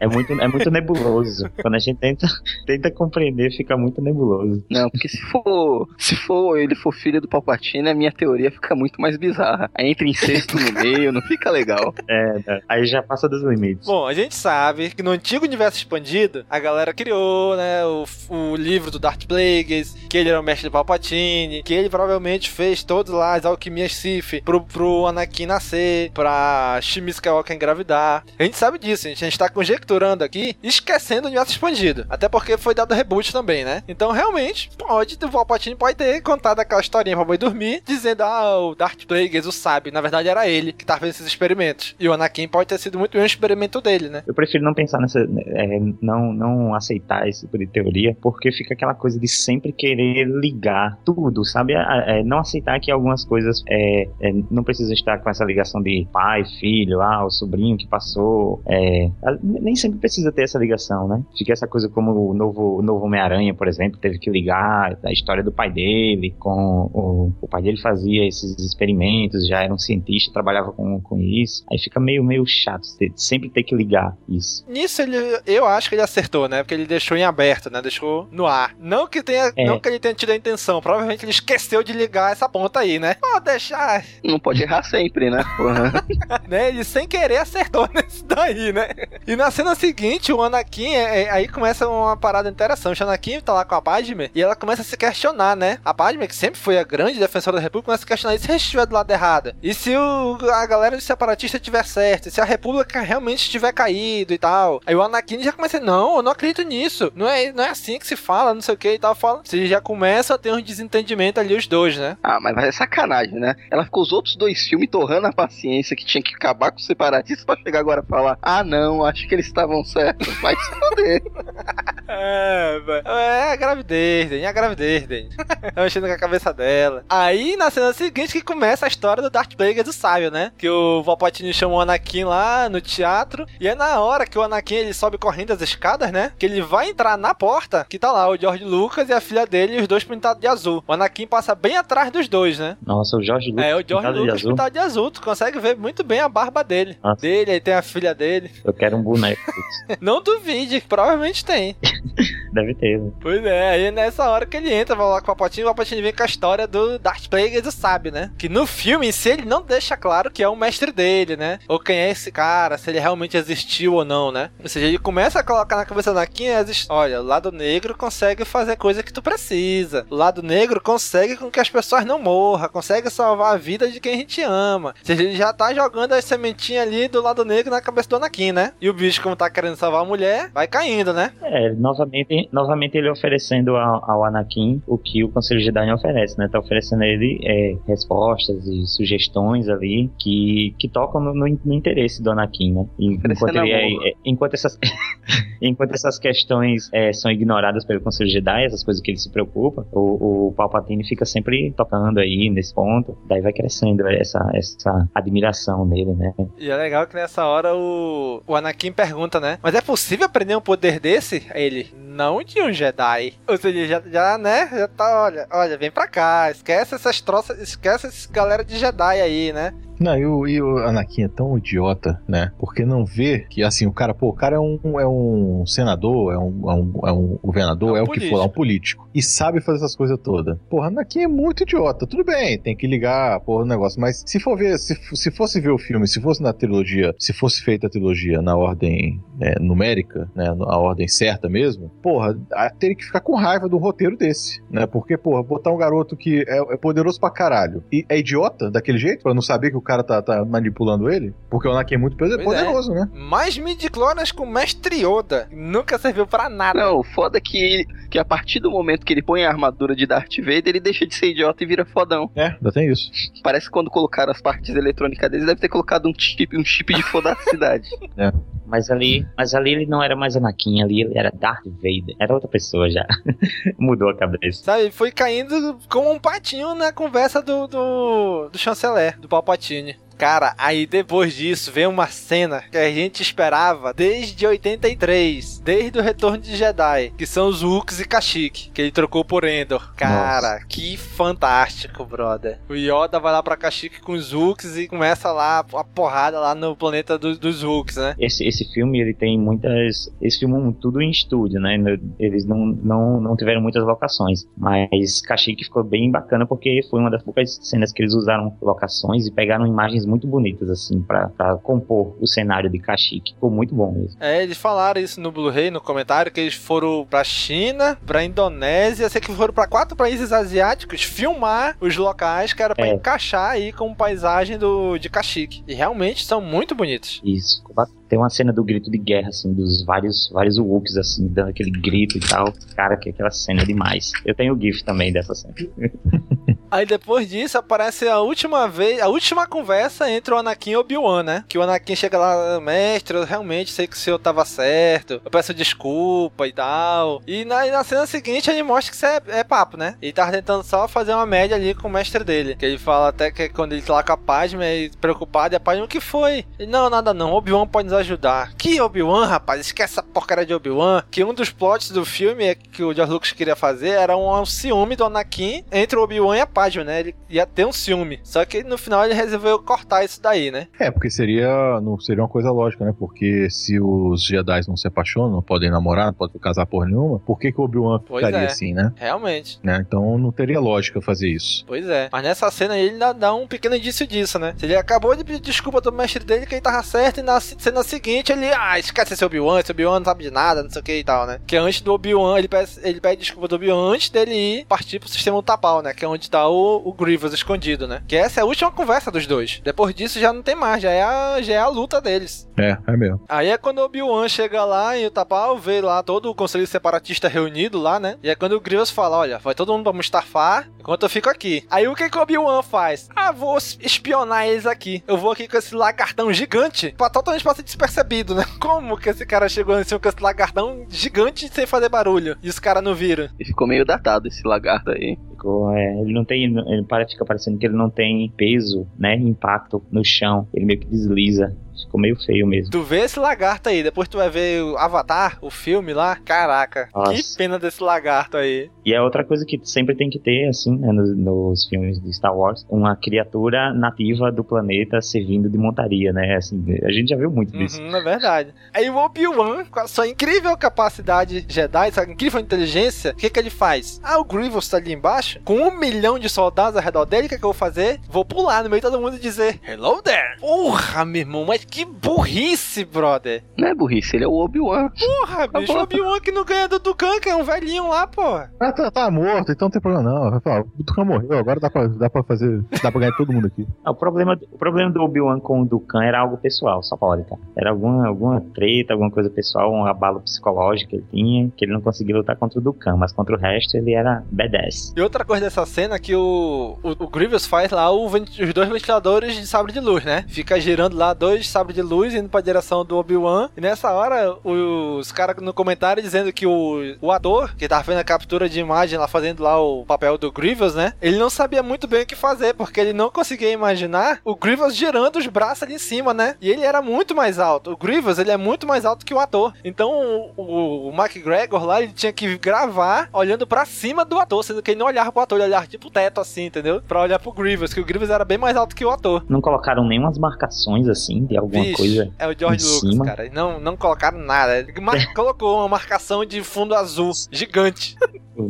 É 0.00 0.06
muito, 0.06 0.32
é 0.32 0.48
muito 0.48 0.70
nebuloso. 0.70 1.48
Quando 1.60 1.74
a 1.74 1.78
gente 1.78 1.98
tenta, 1.98 2.26
tenta 2.66 2.90
compreender, 2.90 3.50
fica 3.52 3.76
muito 3.76 4.02
nebuloso. 4.02 4.64
Não, 4.70 4.90
porque 4.90 5.08
se 5.08 5.20
for, 5.22 5.88
se 5.98 6.16
for 6.16 6.58
ele 6.58 6.74
for 6.74 6.92
filho 6.92 7.20
do 7.20 7.28
Palpatine, 7.28 7.88
a 7.88 7.94
minha 7.94 8.12
teoria 8.12 8.50
fica 8.50 8.74
muito 8.74 9.00
mais 9.00 9.16
bizarra. 9.16 9.70
Aí 9.74 9.90
entra 9.90 10.06
incesto 10.06 10.56
no 10.58 10.72
meio, 10.72 11.12
não 11.12 11.22
fica 11.22 11.50
legal. 11.50 11.94
É, 12.08 12.40
é, 12.46 12.60
aí 12.68 12.86
já 12.86 13.02
passa 13.02 13.28
dos 13.28 13.42
limites. 13.42 13.86
Bom, 13.86 14.06
a 14.06 14.14
gente 14.14 14.34
sabe 14.34 14.90
que 14.90 15.02
no 15.02 15.10
antigo 15.10 15.44
universo 15.44 15.78
expandido, 15.78 16.44
a 16.56 16.60
galera 16.60 16.94
criou, 16.94 17.56
né, 17.56 17.84
o, 17.84 18.04
o 18.30 18.56
livro 18.56 18.90
do 18.90 18.98
Darth 18.98 19.26
Plagueis, 19.26 19.94
que 20.08 20.16
ele 20.16 20.30
era 20.30 20.40
o 20.40 20.42
mestre 20.42 20.68
do 20.68 20.72
Palpatine, 20.72 21.62
que 21.62 21.74
ele 21.74 21.90
provavelmente 21.90 22.50
fez 22.50 22.82
todas 22.82 23.12
lá 23.12 23.34
as 23.34 23.44
alquimias 23.44 23.94
Sith 23.94 24.42
pro, 24.44 24.62
pro 24.62 25.06
Anakin 25.06 25.46
nascer, 25.46 26.10
pra 26.12 26.78
Shmi 26.80 27.10
Skywalker 27.10 27.54
engravidar. 27.54 28.24
A 28.38 28.42
gente 28.42 28.56
sabe 28.56 28.78
disso, 28.78 29.06
a 29.06 29.10
gente, 29.10 29.24
a 29.24 29.28
gente 29.28 29.38
tá 29.38 29.48
conjecturando 29.48 30.24
aqui, 30.24 30.56
esquecendo 30.62 31.24
o 31.24 31.26
universo 31.26 31.52
expandido. 31.52 32.06
Até 32.08 32.28
porque 32.28 32.56
foi 32.56 32.74
dado 32.74 32.94
reboot 32.94 33.32
também, 33.32 33.64
né? 33.64 33.82
Então, 33.86 34.10
realmente, 34.12 34.70
pode, 34.76 35.18
o 35.22 35.30
Palpatine 35.30 35.76
pode 35.76 35.96
ter 35.96 36.20
contado 36.22 36.60
aquela 36.60 36.80
historinha 36.80 37.16
pra 37.16 37.24
boi 37.24 37.38
dormir, 37.38 37.82
dizendo, 37.84 38.22
ah, 38.22 38.58
o 38.58 38.74
Darth 38.74 39.04
Plagueis, 39.06 39.46
o 39.46 39.52
sábio, 39.52 39.92
na 39.92 40.00
verdade 40.00 40.28
era 40.28 40.48
ele 40.48 40.72
que 40.72 40.84
tava 40.84 41.00
fazendo 41.00 41.14
esses 41.14 41.26
experimentos. 41.26 41.94
E 42.00 42.08
o 42.08 42.12
Anakin 42.12 42.48
pode 42.48 42.68
ter 42.68 42.78
sido 42.78 42.98
muito 42.98 43.18
um 43.18 43.24
experimento 43.24 43.80
dele, 43.80 44.08
né? 44.08 44.22
Eu 44.26 44.34
prefiro 44.34 44.64
não 44.64 44.74
pensar 44.74 45.00
nessa. 45.00 45.20
É, 45.20 45.78
não, 46.00 46.32
não 46.36 46.74
aceitar 46.74 47.28
esse 47.28 47.42
tipo 47.46 47.58
de 47.58 47.66
teoria, 47.66 48.16
porque 48.20 48.52
fica 48.52 48.74
aquela 48.74 48.94
coisa 48.94 49.18
de 49.18 49.28
sempre 49.28 49.72
querer 49.72 50.26
ligar 50.26 50.98
tudo, 51.04 51.44
sabe? 51.44 51.74
É, 51.74 52.22
não 52.22 52.38
aceitar 52.38 52.78
que 52.80 52.90
algumas 52.90 53.24
coisas 53.24 53.62
é, 53.68 54.08
é, 54.20 54.32
não 54.50 54.62
precisam 54.62 54.92
estar 54.92 55.18
com 55.18 55.30
essa 55.30 55.44
ligação 55.44 55.82
de 55.82 56.06
pai, 56.12 56.44
filho, 56.60 57.00
ah, 57.00 57.24
o 57.24 57.30
sobrinho 57.30 57.76
que 57.76 57.86
passou. 57.86 58.60
É, 58.66 59.08
nem 59.42 59.74
sempre 59.74 59.98
precisa 59.98 60.32
ter 60.32 60.42
essa 60.42 60.58
ligação, 60.58 61.08
né? 61.08 61.22
Fica 61.36 61.52
essa 61.52 61.66
coisa 61.66 61.88
como 61.88 62.12
o 62.30 62.34
novo, 62.34 62.82
novo 62.82 63.06
Homem-Aranha, 63.06 63.54
por 63.54 63.68
exemplo, 63.68 63.98
teve 63.98 64.18
que 64.18 64.30
ligar 64.30 64.98
a 65.04 65.12
história 65.12 65.42
do 65.42 65.52
pai 65.52 65.70
dele 65.70 66.34
com. 66.38 66.90
O, 66.92 67.32
o 67.40 67.48
pai 67.48 67.62
dele 67.62 67.80
fazia 67.80 68.26
esses 68.26 68.58
experimentos, 68.58 69.46
já 69.46 69.62
era 69.62 69.72
um 69.72 69.78
cientista, 69.78 70.32
trabalhava 70.32 70.72
com, 70.72 71.00
com 71.00 71.20
isso. 71.20 71.64
Aí 71.70 71.78
fica 71.78 72.00
meio, 72.00 72.22
meio 72.22 72.44
chato 72.46 72.86
sempre 73.14 73.50
ter 73.50 73.62
que 73.62 73.74
ligar 73.74 74.16
isso. 74.28 74.64
Nisso 74.68 75.02
ele, 75.02 75.16
eu 75.46 75.66
acho 75.66 75.88
que 75.88 75.94
ele 75.94 76.02
acertou, 76.02 76.25
né? 76.48 76.62
Porque 76.62 76.74
ele 76.74 76.86
deixou 76.86 77.16
em 77.16 77.24
aberto, 77.24 77.70
né? 77.70 77.80
Deixou 77.80 78.28
no 78.30 78.46
ar. 78.46 78.74
Não 78.78 79.06
que 79.06 79.22
tenha, 79.22 79.52
é. 79.56 79.64
não 79.64 79.78
que 79.78 79.88
ele 79.88 79.98
tenha 79.98 80.14
tido 80.14 80.30
a 80.30 80.36
intenção, 80.36 80.80
provavelmente 80.80 81.24
ele 81.24 81.30
esqueceu 81.30 81.82
de 81.82 81.92
ligar 81.92 82.32
essa 82.32 82.48
ponta 82.48 82.80
aí, 82.80 82.98
né? 82.98 83.14
Pode 83.20 83.44
deixar. 83.44 84.04
Não 84.24 84.38
pode 84.38 84.62
errar 84.62 84.82
sempre, 84.82 85.30
né? 85.30 85.44
né? 86.48 86.68
Ele 86.68 86.84
sem 86.84 87.06
querer 87.06 87.38
acertou 87.38 87.88
nesse 87.94 88.24
daí, 88.24 88.72
né? 88.72 88.88
E 89.26 89.36
na 89.36 89.50
cena 89.50 89.74
seguinte, 89.74 90.32
o 90.32 90.42
Anakin, 90.42 90.94
é, 90.94 91.22
é, 91.22 91.30
aí 91.30 91.48
começa 91.48 91.88
uma 91.88 92.16
parada 92.16 92.48
interessante. 92.48 93.02
O 93.02 93.06
Anakin 93.06 93.40
tá 93.40 93.52
lá 93.52 93.64
com 93.64 93.74
a 93.74 93.82
Padme 93.82 94.30
e 94.34 94.42
ela 94.42 94.56
começa 94.56 94.82
a 94.82 94.84
se 94.84 94.96
questionar, 94.96 95.56
né? 95.56 95.78
A 95.84 95.94
Padme, 95.94 96.26
que 96.26 96.34
sempre 96.34 96.60
foi 96.60 96.78
a 96.78 96.84
grande 96.84 97.18
defensora 97.18 97.56
da 97.56 97.62
República, 97.62 97.86
começa 97.86 98.02
a 98.02 98.04
se 98.04 98.06
questionar 98.06 98.34
e 98.34 98.38
se 98.38 98.50
a 98.50 98.52
gente 98.52 98.64
estiver 98.64 98.86
do 98.86 98.94
lado 98.94 99.10
errado? 99.10 99.54
E 99.62 99.74
se 99.74 99.96
o, 99.96 100.38
a 100.50 100.66
galera 100.66 100.96
dos 100.96 101.04
separatistas 101.04 101.60
estiver 101.60 101.84
certa? 101.84 102.30
Se 102.30 102.40
a 102.40 102.44
República 102.44 103.00
realmente 103.00 103.40
estiver 103.40 103.72
caído 103.72 104.32
e 104.32 104.38
tal? 104.38 104.80
Aí 104.86 104.94
o 104.94 105.02
Anakin 105.02 105.42
já 105.42 105.52
começa, 105.52 105.80
não, 105.80 106.15
eu 106.18 106.22
não 106.22 106.32
acredito 106.32 106.62
nisso. 106.62 107.12
Não 107.14 107.28
é, 107.28 107.52
não 107.52 107.64
é 107.64 107.70
assim 107.70 107.98
que 107.98 108.06
se 108.06 108.16
fala, 108.16 108.54
não 108.54 108.60
sei 108.60 108.74
o 108.74 108.78
que 108.78 108.92
e 108.92 108.98
tal. 108.98 109.14
Fala. 109.14 109.40
Você 109.44 109.66
já 109.66 109.80
começa 109.80 110.34
a 110.34 110.38
ter 110.38 110.52
um 110.52 110.60
desentendimento 110.60 111.40
ali, 111.40 111.54
os 111.54 111.66
dois, 111.66 111.96
né? 111.96 112.16
Ah, 112.22 112.38
mas 112.40 112.56
é 112.56 112.72
sacanagem, 112.72 113.34
né? 113.34 113.54
Ela 113.70 113.84
ficou 113.84 114.02
os 114.02 114.12
outros 114.12 114.36
dois 114.36 114.66
filmes 114.66 114.90
torrando 114.90 115.26
a 115.26 115.32
paciência 115.32 115.96
que 115.96 116.04
tinha 116.04 116.22
que 116.22 116.34
acabar 116.34 116.70
com 116.70 116.78
os 116.78 116.86
separatistas 116.86 117.44
pra 117.44 117.56
chegar 117.56 117.80
agora 117.80 118.02
e 118.04 118.08
falar: 118.08 118.38
ah, 118.42 118.62
não, 118.62 119.04
acho 119.04 119.26
que 119.26 119.34
eles 119.34 119.46
estavam 119.46 119.84
certos. 119.84 120.28
Vai 120.40 120.54
se 120.54 120.70
foder. 120.78 121.22
é, 122.08 122.80
é 123.04 123.52
a 123.52 123.56
gravidez, 123.56 124.32
é 124.32 124.46
a 124.46 124.52
gravidez, 124.52 125.06
Den. 125.06 125.28
tá 125.74 125.82
mexendo 125.82 126.06
com 126.06 126.12
a 126.12 126.18
cabeça 126.18 126.52
dela. 126.52 127.04
Aí, 127.08 127.56
na 127.56 127.70
cena 127.70 127.92
seguinte, 127.92 128.32
que 128.32 128.42
começa 128.42 128.86
a 128.86 128.88
história 128.88 129.22
do 129.22 129.30
Darth 129.30 129.54
Plagueis 129.54 129.84
do 129.84 129.92
sábio, 129.92 130.30
né? 130.30 130.52
Que 130.56 130.68
o 130.68 131.02
Palpatine 131.04 131.52
chamou 131.52 131.78
o 131.78 131.80
Anakin 131.80 132.24
lá 132.24 132.68
no 132.68 132.80
teatro. 132.80 133.46
E 133.60 133.68
é 133.68 133.74
na 133.74 134.00
hora 134.00 134.26
que 134.26 134.38
o 134.38 134.42
Anakin 134.42 134.76
ele 134.76 134.94
sobe 134.94 135.18
correndo 135.18 135.52
as 135.52 135.60
escadas, 135.60 136.05
né? 136.10 136.32
Que 136.38 136.46
ele 136.46 136.60
vai 136.60 136.90
entrar 136.90 137.16
na 137.16 137.34
porta, 137.34 137.86
que 137.88 137.98
tá 137.98 138.12
lá 138.12 138.28
o 138.28 138.36
George 138.36 138.64
Lucas 138.64 139.08
e 139.08 139.12
a 139.12 139.20
filha 139.20 139.46
dele, 139.46 139.76
e 139.76 139.80
os 139.80 139.88
dois 139.88 140.04
pintados 140.04 140.40
de 140.40 140.46
azul. 140.46 140.82
O 140.86 140.92
Anakin 140.92 141.26
passa 141.26 141.54
bem 141.54 141.76
atrás 141.76 142.10
dos 142.10 142.28
dois, 142.28 142.58
né? 142.58 142.76
Nossa, 142.84 143.16
o 143.16 143.22
George 143.22 143.50
Lucas. 143.50 143.64
É, 143.64 143.74
o 143.74 143.84
George 143.86 143.94
pintado 143.94 144.20
Lucas 144.20 144.40
de 144.40 144.48
pintado 144.48 144.70
de 144.70 144.78
azul. 144.78 145.10
Tu 145.10 145.22
consegue 145.22 145.58
ver 145.58 145.76
muito 145.76 146.02
bem 146.04 146.20
a 146.20 146.28
barba 146.28 146.62
dele. 146.62 146.96
Nossa. 147.02 147.20
Dele, 147.20 147.52
aí 147.52 147.60
tem 147.60 147.74
a 147.74 147.82
filha 147.82 148.14
dele. 148.14 148.50
Eu 148.64 148.72
quero 148.72 148.96
um 148.96 149.02
boneco. 149.02 149.40
Não 150.00 150.22
duvide, 150.22 150.80
provavelmente 150.80 151.44
tem. 151.44 151.76
Deve 152.52 152.74
ter. 152.74 152.98
Né? 152.98 153.10
Pois 153.20 153.44
é, 153.44 153.70
aí 153.70 153.90
nessa 153.90 154.28
hora 154.30 154.46
que 154.46 154.56
ele 154.56 154.72
entra, 154.72 154.94
vai 154.94 155.06
lá 155.06 155.20
com 155.20 155.24
o 155.24 155.36
Palpatine, 155.36 155.64
o 155.64 155.66
Palpatine 155.66 156.02
vem 156.02 156.12
com 156.12 156.22
a 156.22 156.26
história 156.26 156.66
do 156.66 156.98
Darth 156.98 157.28
Plagueis 157.28 157.66
e 157.66 157.72
sabe, 157.72 158.10
né? 158.10 158.30
Que 158.38 158.48
no 158.48 158.66
filme 158.66 159.12
si 159.12 159.28
ele 159.28 159.44
não 159.44 159.62
deixa 159.62 159.96
claro 159.96 160.30
que 160.30 160.42
é 160.42 160.48
o 160.48 160.56
mestre 160.56 160.90
dele, 160.90 161.36
né? 161.36 161.58
Ou 161.68 161.78
quem 161.78 161.98
é 161.98 162.10
esse 162.10 162.32
cara, 162.32 162.78
se 162.78 162.88
ele 162.90 162.98
realmente 162.98 163.36
existiu 163.36 163.94
ou 163.94 164.04
não, 164.04 164.32
né? 164.32 164.50
Ou 164.62 164.68
seja, 164.68 164.86
ele 164.86 164.98
começa 164.98 165.40
a 165.40 165.42
colocar 165.42 165.76
na 165.76 165.84
cabeça 165.96 166.12
da 166.12 166.20
Anakin, 166.20 166.44
olha, 166.90 167.20
o 167.22 167.24
lado 167.24 167.50
negro 167.50 167.96
consegue 167.96 168.44
fazer 168.44 168.76
coisa 168.76 169.02
que 169.02 169.12
tu 169.12 169.22
precisa. 169.22 170.04
O 170.10 170.14
lado 170.14 170.42
negro 170.42 170.80
consegue 170.80 171.36
com 171.36 171.50
que 171.50 171.58
as 171.58 171.70
pessoas 171.70 172.04
não 172.04 172.22
morram, 172.22 172.68
consegue 172.68 173.08
salvar 173.08 173.54
a 173.54 173.56
vida 173.56 173.88
de 173.90 173.98
quem 173.98 174.14
a 174.14 174.16
gente 174.16 174.42
ama. 174.42 174.90
Ou 174.90 175.06
seja, 175.06 175.22
ele 175.22 175.36
já 175.36 175.52
tá 175.52 175.72
jogando 175.72 176.12
as 176.12 176.24
sementinhas 176.24 176.86
ali 176.86 177.08
do 177.08 177.22
lado 177.22 177.44
negro 177.44 177.70
na 177.70 177.80
cabeça 177.80 178.10
do 178.10 178.16
Anakin, 178.16 178.52
né? 178.52 178.72
E 178.80 178.90
o 178.90 178.94
bicho, 178.94 179.22
como 179.22 179.34
tá 179.34 179.48
querendo 179.48 179.76
salvar 179.76 180.02
a 180.02 180.04
mulher, 180.04 180.50
vai 180.52 180.66
caindo, 180.66 181.14
né? 181.14 181.32
É, 181.42 181.72
novamente, 181.72 182.48
novamente 182.52 182.98
ele 182.98 183.08
oferecendo 183.08 183.76
ao, 183.76 184.10
ao 184.10 184.24
Anakin 184.24 184.82
o 184.86 184.98
que 184.98 185.24
o 185.24 185.30
Conselho 185.30 185.60
Jedi 185.60 185.90
oferece, 185.92 186.38
né? 186.38 186.48
Tá 186.50 186.58
oferecendo 186.58 187.02
a 187.02 187.06
ele 187.06 187.40
é, 187.42 187.76
respostas 187.86 188.66
e 188.66 188.86
sugestões 188.86 189.68
ali 189.68 190.10
que, 190.18 190.74
que 190.78 190.88
tocam 190.88 191.22
no, 191.22 191.32
no, 191.32 191.58
no 191.64 191.72
interesse 191.72 192.22
do 192.22 192.30
Anakin, 192.32 192.72
né? 192.72 192.86
Enquanto, 192.98 193.56
ele 193.56 193.70
é, 193.70 194.10
é, 194.10 194.12
enquanto, 194.24 194.54
essas, 194.54 194.78
enquanto 195.62 195.85
essas 195.94 196.18
questões 196.18 196.88
é, 196.92 197.12
são 197.12 197.30
ignoradas 197.30 197.84
pelo 197.84 198.00
Conselho 198.00 198.30
Jedi, 198.30 198.64
essas 198.64 198.84
coisas 198.84 199.02
que 199.02 199.10
ele 199.10 199.18
se 199.18 199.30
preocupa, 199.30 199.86
o, 199.92 200.48
o 200.48 200.52
Palpatine 200.52 201.06
fica 201.06 201.24
sempre 201.24 201.72
tocando 201.76 202.18
aí 202.18 202.50
nesse 202.50 202.74
ponto, 202.74 203.16
daí 203.26 203.40
vai 203.40 203.52
crescendo 203.52 204.06
essa, 204.08 204.50
essa 204.54 205.08
admiração 205.14 205.88
dele, 205.88 206.14
né? 206.14 206.32
E 206.58 206.70
é 206.70 206.76
legal 206.76 207.06
que 207.06 207.14
nessa 207.14 207.44
hora 207.44 207.74
o, 207.74 208.42
o 208.46 208.54
Anakin 208.54 208.92
pergunta, 208.92 209.40
né? 209.40 209.58
Mas 209.62 209.74
é 209.74 209.80
possível 209.80 210.26
aprender 210.26 210.56
um 210.56 210.60
poder 210.60 211.00
desse? 211.00 211.46
Ele, 211.54 211.88
não 211.96 212.42
de 212.42 212.60
um 212.62 212.72
Jedi. 212.72 213.34
Ou 213.46 213.56
seja, 213.56 213.86
já, 213.86 214.02
já 214.10 214.38
né? 214.38 214.68
Já 214.72 214.88
tá, 214.88 215.24
olha, 215.24 215.46
olha, 215.52 215.78
vem 215.78 215.90
pra 215.90 216.06
cá, 216.06 216.50
esquece 216.50 216.94
essas 216.94 217.20
troças, 217.20 217.58
esquece 217.60 218.06
essa 218.06 218.32
galera 218.32 218.64
de 218.64 218.78
Jedi 218.78 219.20
aí, 219.20 219.52
né? 219.52 219.74
Não, 219.98 220.16
e 220.16 220.26
o, 220.26 220.46
e 220.46 220.60
o 220.60 220.78
Anakin 220.78 221.24
é 221.24 221.28
tão 221.28 221.56
idiota, 221.56 222.20
né? 222.28 222.52
Porque 222.58 222.84
não 222.84 223.04
vê 223.04 223.46
que, 223.48 223.62
assim, 223.62 223.86
o 223.86 223.92
cara, 223.92 224.14
pô, 224.14 224.28
o 224.28 224.32
cara 224.32 224.56
é 224.56 224.60
um, 224.60 224.78
é 225.00 225.06
um 225.06 225.64
senador, 225.66 226.32
é 226.32 226.38
um, 226.38 226.70
é 226.70 226.74
um, 226.74 226.92
é 227.06 227.12
um 227.12 227.38
governador, 227.42 227.90
é, 227.90 227.92
um 227.92 227.96
é 227.96 228.02
o 228.02 228.10
que 228.10 228.28
for, 228.28 228.40
é 228.40 228.44
um 228.44 228.48
político. 228.48 229.08
E 229.14 229.22
sabe 229.22 229.60
fazer 229.60 229.78
essas 229.78 229.96
coisas 229.96 230.18
todas. 230.18 230.58
Porra, 230.68 230.88
Anakin 230.88 231.20
é 231.20 231.28
muito 231.28 231.62
idiota. 231.62 232.06
Tudo 232.06 232.24
bem, 232.24 232.58
tem 232.58 232.76
que 232.76 232.86
ligar, 232.86 233.40
porra, 233.40 233.64
o 233.64 233.66
negócio. 233.66 234.00
Mas 234.00 234.22
se 234.26 234.38
for 234.38 234.56
ver, 234.56 234.78
se, 234.78 234.94
se 235.14 235.30
fosse 235.30 235.60
ver 235.60 235.70
o 235.70 235.78
filme, 235.78 236.06
se 236.06 236.20
fosse 236.20 236.42
na 236.42 236.52
trilogia, 236.52 237.14
se 237.18 237.32
fosse 237.32 237.62
feita 237.62 237.86
a 237.86 237.90
trilogia 237.90 238.42
na 238.42 238.56
ordem 238.56 239.20
né, 239.38 239.54
numérica, 239.60 240.30
né? 240.34 240.46
A 240.48 240.78
ordem 240.78 241.08
certa 241.08 241.48
mesmo, 241.48 241.90
porra, 242.02 242.36
teria 242.78 242.96
que 242.96 243.04
ficar 243.04 243.20
com 243.20 243.34
raiva 243.34 243.68
do 243.68 243.78
roteiro 243.78 244.16
desse, 244.16 244.62
né? 244.70 244.86
Porque, 244.86 245.16
porra, 245.16 245.42
botar 245.42 245.70
um 245.70 245.76
garoto 245.76 246.16
que 246.16 246.44
é, 246.46 246.74
é 246.74 246.76
poderoso 246.76 247.20
pra 247.20 247.30
caralho 247.30 247.82
e 247.92 248.04
é 248.08 248.18
idiota 248.18 248.70
daquele 248.70 248.98
jeito, 248.98 249.22
pra 249.22 249.34
não 249.34 249.42
saber 249.42 249.70
que 249.70 249.76
o 249.76 249.80
cara 249.86 250.02
tá, 250.02 250.20
tá 250.20 250.44
manipulando 250.44 251.10
ele? 251.10 251.34
Porque 251.48 251.68
o 251.68 251.70
Anakin 251.70 251.94
é 251.94 251.98
muito 251.98 252.22
é. 252.22 252.44
poderoso, 252.44 252.92
é. 252.92 252.94
né? 252.94 253.10
Mais 253.14 253.56
midi-clonas 253.56 254.32
com 254.32 254.44
o 254.44 254.50
Mestre 254.50 255.04
Yoda. 255.04 255.48
Nunca 255.50 255.98
serviu 255.98 256.26
para 256.26 256.48
nada. 256.48 256.78
Não, 256.78 257.02
foda 257.02 257.40
que, 257.40 257.86
que 258.10 258.18
a 258.18 258.24
partir 258.24 258.60
do 258.60 258.70
momento 258.70 259.04
que 259.04 259.12
ele 259.12 259.22
põe 259.22 259.44
a 259.44 259.48
armadura 259.48 259.94
de 259.94 260.06
Darth 260.06 260.36
Vader, 260.38 260.68
ele 260.68 260.80
deixa 260.80 261.06
de 261.06 261.14
ser 261.14 261.30
idiota 261.30 261.62
e 261.62 261.66
vira 261.66 261.84
fodão. 261.84 262.30
É, 262.34 262.48
ainda 262.48 262.72
tem 262.72 262.90
isso. 262.90 263.10
Parece 263.42 263.66
que 263.66 263.72
quando 263.72 263.90
colocaram 263.90 264.32
as 264.32 264.42
partes 264.42 264.74
eletrônicas 264.74 265.30
dele, 265.30 265.46
deve 265.46 265.60
ter 265.60 265.68
colocado 265.68 266.08
um 266.08 266.12
chip, 266.16 266.56
um 266.56 266.64
chip 266.64 266.92
de 266.92 267.02
fodacidade. 267.02 267.88
é. 268.18 268.32
Mas 268.66 268.90
ali, 268.90 269.24
mas 269.36 269.54
ali 269.54 269.72
ele 269.72 269.86
não 269.86 270.02
era 270.02 270.16
mais 270.16 270.36
Anakin, 270.36 270.82
ali 270.82 271.02
ele 271.02 271.16
era 271.16 271.30
Darth 271.30 271.64
Vader. 271.64 272.16
Era 272.20 272.34
outra 272.34 272.48
pessoa 272.48 272.90
já. 272.90 273.06
Mudou 273.78 274.10
a 274.10 274.16
cabeça. 274.16 274.64
Sabe, 274.64 274.90
foi 274.90 275.12
caindo 275.12 275.78
como 275.88 276.10
um 276.10 276.18
patinho 276.18 276.74
na 276.74 276.92
conversa 276.92 277.40
do, 277.40 277.68
do, 277.68 278.48
do 278.48 278.58
chanceler, 278.58 279.18
do 279.20 279.28
Palpatine. 279.28 279.75
день. 279.84 280.05
Cara, 280.16 280.54
aí 280.56 280.86
depois 280.86 281.34
disso 281.34 281.70
vem 281.70 281.86
uma 281.86 282.06
cena 282.06 282.62
que 282.70 282.78
a 282.78 282.90
gente 282.90 283.22
esperava 283.22 283.92
desde 283.92 284.46
83, 284.46 285.60
desde 285.60 285.98
o 285.98 286.02
Retorno 286.02 286.38
de 286.38 286.56
Jedi, 286.56 287.12
que 287.16 287.26
são 287.26 287.48
os 287.48 287.62
Hooks 287.62 288.00
e 288.00 288.04
Kashyyyk, 288.06 288.70
que 288.70 288.80
ele 288.80 288.90
trocou 288.90 289.24
por 289.24 289.44
Endor. 289.44 289.94
Cara, 289.94 290.54
Nossa. 290.54 290.66
que 290.66 290.96
fantástico, 290.96 292.04
brother. 292.04 292.58
O 292.68 292.74
Yoda 292.74 293.20
vai 293.20 293.32
lá 293.32 293.42
pra 293.42 293.56
Kashyyyk 293.56 294.00
com 294.00 294.12
os 294.12 294.32
Hooks 294.32 294.76
e 294.76 294.88
começa 294.88 295.30
lá 295.32 295.58
a 295.58 295.84
porrada 295.84 296.40
lá 296.40 296.54
no 296.54 296.74
planeta 296.74 297.18
do, 297.18 297.36
dos 297.36 297.62
Hooks, 297.62 297.96
né? 297.96 298.14
Esse, 298.18 298.46
esse 298.46 298.64
filme, 298.72 299.00
ele 299.00 299.12
tem 299.14 299.38
muitas... 299.38 300.10
Esse 300.20 300.38
filme 300.38 300.56
tudo 300.80 301.02
em 301.02 301.10
estúdio, 301.10 301.60
né? 301.60 301.76
Eles 302.18 302.46
não, 302.46 302.66
não, 302.66 303.20
não 303.20 303.36
tiveram 303.36 303.60
muitas 303.60 303.84
locações, 303.84 304.46
mas 304.56 305.20
Kashyyyk 305.20 305.64
ficou 305.64 305.84
bem 305.84 306.10
bacana 306.10 306.46
porque 306.46 306.80
foi 306.90 307.00
uma 307.00 307.10
das 307.10 307.22
poucas 307.22 307.58
cenas 307.62 307.92
que 307.92 308.02
eles 308.02 308.14
usaram 308.14 308.56
locações 308.62 309.26
e 309.26 309.32
pegaram 309.32 309.66
imagens 309.66 310.05
muito 310.06 310.26
bonitas, 310.26 310.70
assim, 310.70 311.00
para 311.02 311.56
compor 311.62 312.16
o 312.20 312.26
cenário 312.26 312.70
de 312.70 312.78
Kashyyyk. 312.78 313.34
Ficou 313.34 313.50
muito 313.50 313.74
bom 313.74 313.92
mesmo. 313.92 314.16
É, 314.20 314.42
eles 314.42 314.56
falaram 314.56 315.00
isso 315.00 315.20
no 315.20 315.30
Blu-ray, 315.30 315.70
no 315.70 315.80
comentário, 315.80 316.32
que 316.32 316.40
eles 316.40 316.54
foram 316.54 317.06
pra 317.08 317.24
China, 317.24 317.98
pra 318.06 318.24
Indonésia, 318.24 319.08
sei 319.08 319.20
que 319.20 319.32
foram 319.32 319.52
para 319.52 319.66
quatro 319.66 319.96
países 319.96 320.32
asiáticos 320.32 321.02
filmar 321.02 321.76
os 321.80 321.96
locais 321.96 322.52
que 322.52 322.62
era 322.62 322.74
pra 322.74 322.86
é. 322.86 322.94
encaixar 322.94 323.50
aí 323.50 323.72
com 323.72 323.94
paisagem 323.94 324.58
do, 324.58 324.98
de 324.98 325.08
Kashyyyk. 325.08 325.64
E 325.66 325.74
realmente 325.74 326.24
são 326.24 326.40
muito 326.40 326.74
bonitos. 326.74 327.20
Isso, 327.24 327.62
tem 328.08 328.18
uma 328.18 328.30
cena 328.30 328.52
do 328.52 328.64
grito 328.64 328.90
de 328.90 328.98
guerra, 328.98 329.28
assim, 329.28 329.52
dos 329.52 329.84
vários, 329.84 330.30
vários 330.32 330.58
Wooks, 330.58 330.96
assim, 330.96 331.26
dando 331.28 331.50
aquele 331.50 331.70
grito 331.70 332.16
e 332.16 332.20
tal. 332.20 332.52
Cara, 332.74 332.96
que 332.96 333.10
aquela 333.10 333.30
cena 333.30 333.62
é 333.62 333.64
demais. 333.64 334.12
Eu 334.24 334.34
tenho 334.34 334.54
o 334.54 334.60
GIF 334.60 334.82
também 334.84 335.12
dessa 335.12 335.34
cena. 335.34 335.54
Aí 336.70 336.84
depois 336.84 337.28
disso 337.28 337.56
aparece 337.56 338.08
a 338.08 338.20
última 338.20 338.68
vez, 338.68 339.00
a 339.00 339.08
última 339.08 339.46
conversa 339.46 340.10
entre 340.10 340.34
o 340.34 340.36
Anakin 340.36 340.72
e 340.72 340.76
o 340.76 340.80
Obi-Wan, 340.80 341.22
né? 341.22 341.44
Que 341.48 341.56
o 341.56 341.62
Anakin 341.62 341.94
chega 341.94 342.18
lá, 342.18 342.60
mestre, 342.60 343.16
eu 343.16 343.24
realmente 343.24 343.70
sei 343.70 343.86
que 343.86 343.96
o 343.96 343.98
senhor 343.98 344.18
tava 344.18 344.44
certo, 344.44 345.20
eu 345.24 345.30
peço 345.30 345.54
desculpa 345.54 346.46
e 346.46 346.52
tal. 346.52 347.22
E 347.26 347.44
na, 347.44 347.66
e 347.66 347.70
na 347.70 347.84
cena 347.84 348.06
seguinte 348.06 348.50
ele 348.50 348.62
mostra 348.62 348.90
que 348.90 348.96
isso 348.96 349.06
é, 349.06 349.40
é, 349.40 349.44
papo, 349.44 349.76
né? 349.76 349.96
Ele 350.02 350.12
tava 350.12 350.32
tentando 350.32 350.64
só 350.64 350.88
fazer 350.88 351.14
uma 351.14 351.26
média 351.26 351.56
ali 351.56 351.74
com 351.74 351.88
o 351.88 351.90
mestre 351.90 352.24
dele. 352.24 352.56
Que 352.56 352.66
ele 352.66 352.78
fala 352.78 353.08
até 353.08 353.30
que 353.30 353.48
quando 353.48 353.72
ele 353.72 353.82
tá 353.82 353.94
lá 353.94 354.02
com 354.02 354.12
a 354.12 354.16
Padme, 354.16 354.64
ele 354.64 354.90
preocupado, 355.00 355.54
e 355.54 355.56
a 355.56 355.60
Padme, 355.60 355.84
o 355.84 355.88
que 355.88 356.00
foi? 356.00 356.44
Ele, 356.58 356.70
não, 356.70 356.90
nada 356.90 357.14
não, 357.14 357.32
Obi-Wan 357.32 357.66
pode 357.66 357.88
nos 357.88 357.95
ajudar. 357.96 358.54
Que 358.54 358.80
Obi-Wan, 358.80 359.26
rapaz? 359.26 359.60
Esquece 359.60 359.94
essa 359.94 360.02
porcaria 360.02 360.46
de 360.46 360.54
Obi-Wan. 360.54 361.02
Que 361.10 361.24
um 361.24 361.32
dos 361.32 361.50
plots 361.50 361.90
do 361.90 362.04
filme 362.04 362.44
é 362.44 362.54
que 362.54 362.82
o 362.82 362.92
George 362.92 363.12
Lucas 363.12 363.32
queria 363.32 363.56
fazer 363.56 363.90
era 363.90 364.16
um, 364.16 364.40
um 364.40 364.46
ciúme 364.46 364.96
do 364.96 365.04
Anakin 365.04 365.64
entre 365.72 365.98
o 365.98 366.02
Obi-Wan 366.02 366.36
e 366.36 366.40
a 366.40 366.46
Padme, 366.46 366.84
né? 366.84 367.00
Ele 367.00 367.14
ia 367.28 367.46
ter 367.46 367.66
um 367.66 367.72
ciúme. 367.72 368.20
Só 368.22 368.44
que 368.44 368.62
no 368.62 368.76
final 368.76 369.04
ele 369.04 369.14
resolveu 369.14 369.58
cortar 369.58 370.04
isso 370.04 370.20
daí, 370.20 370.50
né? 370.50 370.68
É, 370.78 370.90
porque 370.90 371.10
seria, 371.10 371.80
não 371.80 371.98
seria 371.98 372.22
uma 372.22 372.28
coisa 372.28 372.50
lógica, 372.50 372.84
né? 372.84 372.94
Porque 372.98 373.48
se 373.50 373.80
os 373.80 374.24
Jedi 374.24 374.60
não 374.68 374.76
se 374.76 374.86
apaixonam, 374.86 375.30
não 375.30 375.42
podem 375.42 375.70
namorar, 375.70 376.06
não 376.06 376.14
podem 376.14 376.40
casar 376.40 376.66
por 376.66 376.86
nenhuma, 376.86 377.18
por 377.20 377.38
que, 377.38 377.52
que 377.52 377.60
o 377.60 377.64
Obi-Wan 377.64 378.00
ficaria 378.00 378.38
é. 378.38 378.46
assim, 378.46 378.72
né? 378.72 378.92
Realmente. 378.96 379.58
Né? 379.62 379.82
Então 379.86 380.18
não 380.18 380.32
teria 380.32 380.60
lógica 380.60 381.00
fazer 381.00 381.28
isso. 381.28 381.64
Pois 381.66 381.88
é. 381.88 382.08
Mas 382.12 382.22
nessa 382.22 382.50
cena 382.50 382.76
ele 382.76 382.90
ainda 382.90 383.12
dá 383.12 383.34
um 383.34 383.46
pequeno 383.46 383.76
indício 383.76 384.06
disso, 384.06 384.38
né? 384.38 384.54
Ele 384.62 384.74
acabou 384.74 385.14
de 385.14 385.24
pedir 385.24 385.40
desculpa 385.40 385.80
do 385.80 385.92
mestre 385.92 386.24
dele 386.24 386.46
que 386.46 386.54
ele 386.54 386.60
tava 386.60 386.82
certo 386.82 387.20
e 387.20 387.22
na 387.22 387.40
cena 387.40 387.82
seguinte 387.86 388.32
ele, 388.32 388.46
ah, 388.52 388.78
esquece 388.78 389.14
esse 389.14 389.24
Obi-Wan, 389.24 389.60
esse 389.60 389.70
Obi-Wan 389.70 389.98
não 389.98 390.04
sabe 390.04 390.24
de 390.24 390.30
nada, 390.30 390.62
não 390.62 390.70
sei 390.70 390.80
o 390.80 390.84
que 390.84 390.96
e 390.98 391.04
tal, 391.04 391.26
né? 391.26 391.40
Que 391.46 391.56
antes 391.56 391.80
do 391.80 391.92
Obi-Wan, 391.92 392.38
ele 392.38 392.48
pede, 392.48 392.70
ele 392.82 393.00
pede 393.00 393.22
desculpa 393.22 393.48
do 393.48 393.56
Obi-Wan 393.56 393.92
antes 393.92 394.10
dele 394.10 394.34
ir 394.34 394.64
partir 394.66 394.98
pro 394.98 395.08
sistema 395.08 395.42
Tapal, 395.42 395.82
né? 395.82 395.94
Que 395.94 396.04
é 396.04 396.08
onde 396.08 396.30
tá 396.30 396.48
o, 396.48 396.82
o 396.84 396.92
Grievous 396.92 397.32
escondido, 397.32 397.86
né? 397.86 398.02
Que 398.06 398.16
essa 398.16 398.40
é 398.40 398.42
a 398.42 398.46
última 398.46 398.70
conversa 398.70 399.10
dos 399.10 399.26
dois. 399.26 399.60
Depois 399.64 399.94
disso 399.94 400.18
já 400.18 400.32
não 400.32 400.42
tem 400.42 400.54
mais, 400.54 400.82
já 400.82 400.90
é 400.90 401.02
a, 401.02 401.40
já 401.40 401.54
é 401.54 401.58
a 401.58 401.68
luta 401.68 402.00
deles. 402.00 402.48
É, 402.58 402.76
é 402.86 402.96
mesmo. 402.96 403.22
Aí 403.28 403.48
é 403.48 403.56
quando 403.56 403.78
o 403.78 403.84
Obi-Wan 403.84 404.28
chega 404.28 404.64
lá 404.64 404.96
e 404.96 405.06
o 405.06 405.10
Tapal 405.10 405.56
vê 405.56 405.80
lá 405.80 406.02
todo 406.02 406.30
o 406.30 406.34
conselho 406.34 406.66
separatista 406.66 407.28
reunido 407.28 407.80
lá, 407.80 408.00
né? 408.00 408.16
E 408.22 408.28
é 408.28 408.34
quando 408.34 408.52
o 408.52 408.60
Grievous 408.60 408.90
fala, 408.90 409.18
olha, 409.18 409.38
vai 409.38 409.54
todo 409.54 409.72
mundo 409.72 409.84
pra 409.84 409.92
Mustafar 409.92 410.68
enquanto 410.78 411.02
eu 411.02 411.08
fico 411.08 411.28
aqui. 411.28 411.64
Aí 411.70 411.86
o 411.86 411.94
que 411.94 412.10
que 412.10 412.18
o 412.18 412.22
Obi-Wan 412.22 412.62
faz? 412.62 413.08
Ah, 413.14 413.32
vou 413.32 413.56
espionar 413.80 414.46
eles 414.46 414.66
aqui. 414.66 415.02
Eu 415.06 415.16
vou 415.16 415.30
aqui 415.30 415.48
com 415.48 415.56
esse 415.56 415.74
lagartão 415.74 416.32
gigante 416.32 416.94
pra 416.96 417.10
totalmente 417.10 417.44
passar 417.44 417.62
despercebido, 417.76 418.34
né? 418.34 418.44
Como 418.58 418.96
que 418.96 419.10
esse 419.10 419.26
cara 419.26 419.48
chegou 419.48 419.78
em 419.78 419.84
cima 419.84 420.00
com 420.00 420.08
esse 420.08 420.22
lagartão 420.22 420.86
gigante 420.88 421.48
sem 421.48 421.66
fazer 421.66 421.88
barulho? 421.88 422.36
E 422.42 422.48
os 422.48 422.58
caras 422.58 422.82
não 422.82 422.94
viram? 422.94 423.28
E 423.38 423.44
ficou 423.44 423.68
meio 423.68 423.84
datado 423.84 424.26
esse 424.26 424.46
lagarto 424.46 424.90
aí. 424.90 425.18
Ficou, 425.30 425.72
é, 425.72 426.00
ele 426.00 426.12
não 426.12 426.24
tem, 426.24 426.44
ele 426.44 426.84
para, 426.84 427.06
fica 427.06 427.24
parecendo 427.24 427.58
que 427.58 427.66
ele 427.66 427.76
não 427.76 427.90
tem 427.90 428.32
peso, 428.36 428.86
né, 428.98 429.14
impacto 429.16 429.82
no 429.90 430.04
chão. 430.04 430.48
Ele 430.54 430.64
meio 430.64 430.80
que 430.80 430.86
desliza. 430.86 431.54
Ficou 431.84 432.00
meio 432.00 432.16
feio 432.16 432.46
mesmo. 432.46 432.70
Tu 432.70 432.82
vê 432.82 433.00
esse 433.00 433.18
lagarto 433.18 433.68
aí, 433.68 433.82
depois 433.82 434.08
tu 434.08 434.18
vai 434.18 434.30
ver 434.30 434.62
o 434.62 434.76
Avatar, 434.76 435.38
o 435.40 435.50
filme 435.50 435.92
lá. 435.92 436.16
Caraca, 436.24 436.88
Nossa. 436.94 437.12
que 437.12 437.22
pena 437.36 437.58
desse 437.58 437.82
lagarto 437.82 438.36
aí. 438.36 438.70
E 438.84 438.94
é 438.94 439.00
outra 439.00 439.24
coisa 439.24 439.44
que 439.44 439.60
sempre 439.64 439.94
tem 439.94 440.08
que 440.08 440.18
ter, 440.18 440.48
assim, 440.48 440.76
né, 440.76 440.92
nos, 440.92 441.16
nos 441.16 441.68
filmes 441.68 442.00
de 442.00 442.12
Star 442.12 442.36
Wars, 442.36 442.64
uma 442.68 442.96
criatura 442.96 443.72
nativa 443.74 444.30
do 444.30 444.44
planeta 444.44 445.00
servindo 445.00 445.48
de 445.48 445.58
montaria, 445.58 446.12
né? 446.12 446.36
Assim, 446.36 446.64
a 446.84 446.90
gente 446.90 447.08
já 447.08 447.16
viu 447.16 447.30
muito 447.30 447.56
disso. 447.56 447.80
Uhum, 447.80 447.96
é 447.96 448.02
verdade. 448.02 448.54
Aí 448.72 448.88
o 448.88 448.96
Obi-Wan, 448.96 449.64
com 449.66 449.80
a 449.80 449.88
sua 449.88 450.06
incrível 450.06 450.56
capacidade 450.56 451.44
Jedi, 451.48 451.88
essa 451.88 452.04
incrível 452.04 452.40
inteligência, 452.40 453.12
o 453.12 453.16
que 453.16 453.30
que 453.30 453.38
ele 453.38 453.50
faz? 453.50 454.00
Ah, 454.02 454.18
o 454.18 454.24
Grievous 454.24 454.68
tá 454.68 454.76
ali 454.76 454.92
embaixo, 454.92 455.40
com 455.44 455.54
um 455.54 455.78
milhão 455.78 456.18
de 456.18 456.28
soldados 456.28 456.76
ao 456.76 456.82
redor 456.82 457.04
dele, 457.04 457.26
o 457.26 457.28
que 457.28 457.38
que 457.38 457.44
eu 457.44 457.48
vou 457.48 457.54
fazer? 457.54 458.00
Vou 458.08 458.24
pular 458.24 458.62
no 458.62 458.70
meio 458.70 458.80
de 458.80 458.88
todo 458.88 459.00
mundo 459.00 459.16
e 459.16 459.20
dizer, 459.20 459.60
Hello 459.66 460.02
there! 460.02 460.38
Porra, 460.40 461.04
meu 461.04 461.20
irmão, 461.20 461.44
mas 461.44 461.65
que 461.70 461.84
burrice, 461.84 462.84
brother! 462.84 463.42
Não 463.56 463.68
é 463.68 463.74
burrice, 463.74 464.16
ele 464.16 464.24
é 464.24 464.28
o 464.28 464.34
Obi-Wan. 464.34 464.88
Porra, 464.90 465.46
bicho, 465.46 465.72
o 465.72 465.82
Obi-Wan 465.82 466.20
que 466.20 466.32
não 466.32 466.44
ganha 466.44 466.68
do 466.68 466.78
Dukan, 466.78 467.20
que 467.20 467.28
é 467.28 467.36
um 467.36 467.44
velhinho 467.44 467.88
lá, 467.88 468.06
porra. 468.06 468.50
Ah, 468.60 468.72
tá, 468.72 468.90
tá 468.90 469.10
morto, 469.10 469.52
então 469.52 469.66
não 469.66 469.70
tem 469.70 469.80
problema 469.80 470.10
não. 470.10 470.30
Vai 470.30 470.40
falar, 470.40 470.60
o 470.60 470.84
Tucano 470.84 471.12
morreu, 471.12 471.38
agora 471.38 471.60
dá 471.60 471.70
pra, 471.70 471.86
dá 471.86 472.10
pra 472.10 472.22
fazer. 472.22 472.64
Dá 472.82 472.90
pra 472.90 473.00
ganhar 473.00 473.16
todo 473.16 473.32
mundo 473.32 473.46
aqui. 473.46 473.66
Ah, 473.84 473.90
o, 473.90 473.94
problema, 473.94 474.38
o 474.50 474.58
problema 474.58 474.90
do 474.90 475.00
Obi-Wan 475.02 475.40
com 475.40 475.62
o 475.62 475.66
Dukan 475.66 476.02
era 476.02 476.20
algo 476.20 476.36
pessoal, 476.38 476.82
só 476.82 476.96
pode, 476.96 477.24
cara. 477.24 477.40
Era 477.56 477.70
alguma, 477.70 478.06
alguma 478.06 478.40
treta, 478.54 478.92
alguma 478.92 479.10
coisa 479.10 479.30
pessoal, 479.30 479.72
um 479.72 479.86
abalo 479.86 480.20
psicológico 480.20 480.90
que 480.90 480.96
ele 480.96 481.06
tinha, 481.10 481.50
que 481.56 481.64
ele 481.64 481.72
não 481.72 481.80
conseguia 481.80 482.16
lutar 482.16 482.36
contra 482.36 482.58
o 482.58 482.62
Dukan, 482.62 482.96
mas 482.96 483.12
contra 483.12 483.36
o 483.36 483.38
resto 483.38 483.76
ele 483.76 483.92
era 483.92 484.24
B10. 484.34 484.94
E 484.96 485.00
outra 485.00 485.24
coisa 485.24 485.44
dessa 485.44 485.64
cena 485.66 485.96
é 485.96 485.98
que 485.98 486.14
o, 486.14 486.78
o, 486.82 486.90
o 486.90 487.08
Grievous 487.08 487.46
faz 487.46 487.70
lá 487.70 487.90
o 487.90 488.06
os 488.06 488.54
dois 488.54 488.68
ventiladores 488.68 489.34
de 489.34 489.46
sabre 489.46 489.72
de 489.72 489.80
luz, 489.80 490.04
né? 490.04 490.24
Fica 490.28 490.58
girando 490.60 490.96
lá 490.96 491.12
dois 491.12 491.48
sabres 491.56 491.74
de 491.74 491.80
luz 491.80 492.14
indo 492.14 492.28
pra 492.28 492.42
direção 492.42 492.84
do 492.84 492.98
Obi-Wan. 492.98 493.48
E 493.56 493.62
nessa 493.62 493.90
hora, 493.90 494.36
os 494.44 495.10
caras 495.10 495.36
no 495.40 495.54
comentário 495.54 496.02
dizendo 496.02 496.30
que 496.30 496.46
o, 496.46 496.96
o 497.00 497.10
ator, 497.10 497.54
que 497.56 497.66
tava 497.66 497.82
vendo 497.82 497.98
a 497.98 498.04
captura 498.04 498.46
de 498.46 498.60
imagem 498.60 498.98
lá, 498.98 499.08
fazendo 499.08 499.42
lá 499.42 499.58
o 499.58 499.82
papel 499.86 500.18
do 500.18 500.30
Grievous, 500.30 500.74
né? 500.74 500.92
Ele 501.00 501.16
não 501.16 501.30
sabia 501.30 501.62
muito 501.62 501.88
bem 501.88 502.02
o 502.02 502.06
que 502.06 502.14
fazer, 502.14 502.52
porque 502.52 502.78
ele 502.78 502.92
não 502.92 503.08
conseguia 503.08 503.50
imaginar 503.50 504.20
o 504.22 504.36
Grievous 504.36 504.76
girando 504.76 505.16
os 505.16 505.26
braços 505.28 505.62
ali 505.62 505.76
em 505.76 505.78
cima, 505.78 506.12
né? 506.12 506.36
E 506.42 506.50
ele 506.50 506.62
era 506.62 506.82
muito 506.82 507.14
mais 507.14 507.38
alto. 507.38 507.72
O 507.72 507.76
Grievous, 507.76 508.18
ele 508.18 508.30
é 508.30 508.36
muito 508.36 508.66
mais 508.66 508.84
alto 508.84 509.06
que 509.06 509.14
o 509.14 509.18
ator. 509.18 509.54
Então, 509.64 509.90
o, 510.36 510.88
o, 510.88 510.92
McGregor 510.92 511.64
lá, 511.64 511.80
ele 511.80 511.92
tinha 511.94 512.12
que 512.12 512.36
gravar 512.36 513.08
olhando 513.14 513.46
pra 513.46 513.64
cima 513.64 514.04
do 514.04 514.18
ator, 514.18 514.44
sendo 514.44 514.62
que 514.62 514.72
ele 514.72 514.80
não 514.80 514.86
olhava 514.86 515.10
pro 515.10 515.22
ator, 515.22 515.38
ele 515.38 515.48
olhava 515.48 515.66
tipo 515.66 515.90
teto 515.90 516.20
assim, 516.20 516.44
entendeu? 516.44 516.82
Pra 516.86 517.00
olhar 517.00 517.18
pro 517.18 517.32
Grievous, 517.32 517.72
que 517.72 517.80
o 517.80 517.84
Grievous 517.84 518.10
era 518.10 518.26
bem 518.26 518.36
mais 518.36 518.58
alto 518.58 518.76
que 518.76 518.84
o 518.84 518.90
ator. 518.90 519.24
Não 519.26 519.40
colocaram 519.40 519.86
nenhumas 519.86 520.18
marcações 520.18 520.86
assim 520.86 521.24
de 521.24 521.38
alguma 521.46 521.64
Vixe, 521.64 521.76
coisa. 521.76 522.10
É 522.18 522.26
o 522.28 522.38
George 522.38 522.64
em 522.64 522.68
Lucas, 522.68 522.90
cima. 522.90 523.04
cara. 523.04 523.30
Não, 523.32 523.58
não 523.60 523.76
colocaram 523.76 524.18
nada. 524.18 524.58
Ele 524.58 524.72
colocou 525.14 525.58
uma 525.58 525.68
marcação 525.68 526.24
de 526.24 526.42
fundo 526.42 526.74
azul 526.74 527.12
gigante. 527.30 527.96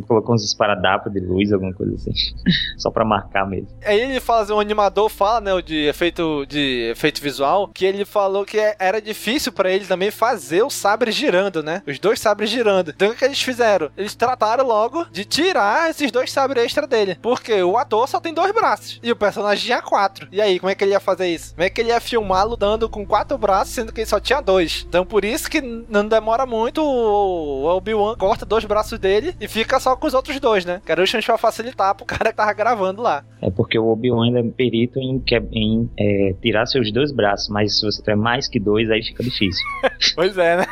Colocou 0.09 0.35
uns 0.35 0.43
esparadrapos 0.45 1.13
de 1.13 1.21
luz, 1.21 1.53
alguma 1.53 1.73
coisa 1.73 1.95
assim. 1.95 2.11
Só 2.77 2.91
pra 2.91 3.05
marcar 3.05 3.47
mesmo. 3.49 3.69
Aí 3.85 4.01
ele 4.01 4.19
fala, 4.21 4.53
o 4.53 4.59
animador 4.61 5.09
fala, 5.09 5.41
né, 5.41 5.55
o 5.55 5.63
de 5.63 5.87
efeito, 5.87 6.45
de 6.49 6.91
efeito 6.91 7.23
visual, 7.23 7.69
que 7.73 7.85
ele 7.85 8.05
falou 8.05 8.45
que 8.45 8.59
é- 8.59 8.75
era 8.81 9.01
difícil 9.01 9.53
pra 9.53 9.71
ele 9.71 9.87
também 9.87 10.11
fazer 10.11 10.63
o 10.63 10.71
sabre 10.71 11.13
girando, 11.13 11.63
né? 11.63 11.83
Os 11.87 11.99
dois 12.01 12.19
sabres 12.21 12.51
girando. 12.51 12.91
Então 12.91 13.11
o 13.11 13.15
que 13.15 13.25
eles 13.25 13.41
fizeram? 13.41 13.89
Eles 13.97 14.15
trataram 14.17 14.67
logo 14.67 15.05
de 15.13 15.25
tirar 15.25 15.89
esses 15.89 16.11
dois 16.11 16.33
sabres 16.33 16.65
extra 16.65 16.87
dele. 16.87 17.17
Porque 17.23 17.63
o 17.63 17.77
ator 17.79 18.09
só 18.09 18.19
tem 18.21 18.35
dois 18.35 18.53
braços 18.53 18.99
e 19.03 19.13
o 19.13 19.17
personagem 19.17 19.67
tinha 19.67 19.81
quatro. 19.83 20.27
E 20.33 20.41
aí, 20.41 20.59
como 20.59 20.71
é 20.71 20.75
que 20.75 20.83
ele 20.83 20.93
ia 20.93 21.01
fazer 21.01 21.29
isso? 21.29 21.55
Como 21.55 21.63
é 21.65 21.71
que 21.71 21.81
ele 21.81 21.91
ia 21.91 22.01
filmar 22.01 22.47
lutando 22.47 22.86
com 22.89 23.05
quatro 23.07 23.37
braços, 23.39 23.75
sendo 23.75 23.93
que 23.93 24.01
ele 24.01 24.07
só 24.09 24.19
tinha 24.21 24.41
dois? 24.41 24.85
Então 24.89 25.05
por 25.05 25.25
isso 25.25 25.51
que 25.51 25.61
não 25.61 26.07
demora 26.07 26.45
muito, 26.47 26.83
o 26.83 27.65
Obi-Wan 27.77 28.17
corta 28.17 28.45
dois 28.47 28.65
braços 28.65 28.99
dele 28.99 29.35
e 29.41 29.49
fica 29.49 29.79
só 29.81 29.97
com 29.97 30.07
os 30.07 30.15
outros 30.15 30.39
dois, 30.41 30.65
né? 30.65 30.81
Que 30.85 30.93
era 30.93 31.03
justamente 31.05 31.27
pra 31.27 31.39
facilitar 31.39 31.95
pro 31.95 32.05
cara 32.07 32.31
que 32.31 32.37
tava 32.37 32.53
gravando 32.53 33.03
lá. 33.03 33.25
É 33.43 33.51
porque 33.51 33.79
o 33.79 33.87
Obi-Wan 33.89 34.37
é 34.39 34.43
perito 34.43 34.99
em, 34.99 35.21
que- 35.21 35.37
em 35.53 35.91
é, 35.99 36.35
tirar 36.43 36.67
seus 36.67 36.91
dois 36.93 37.13
braços, 37.13 37.49
mas 37.49 37.79
se 37.79 37.85
você 37.87 38.01
tiver 38.01 38.17
mais 38.17 38.49
que 38.49 38.59
dois, 38.59 38.91
aí 38.91 39.03
fica 39.03 39.23
difícil. 39.23 39.65
Pois 40.15 40.37
é, 40.39 40.57
né? 40.59 40.67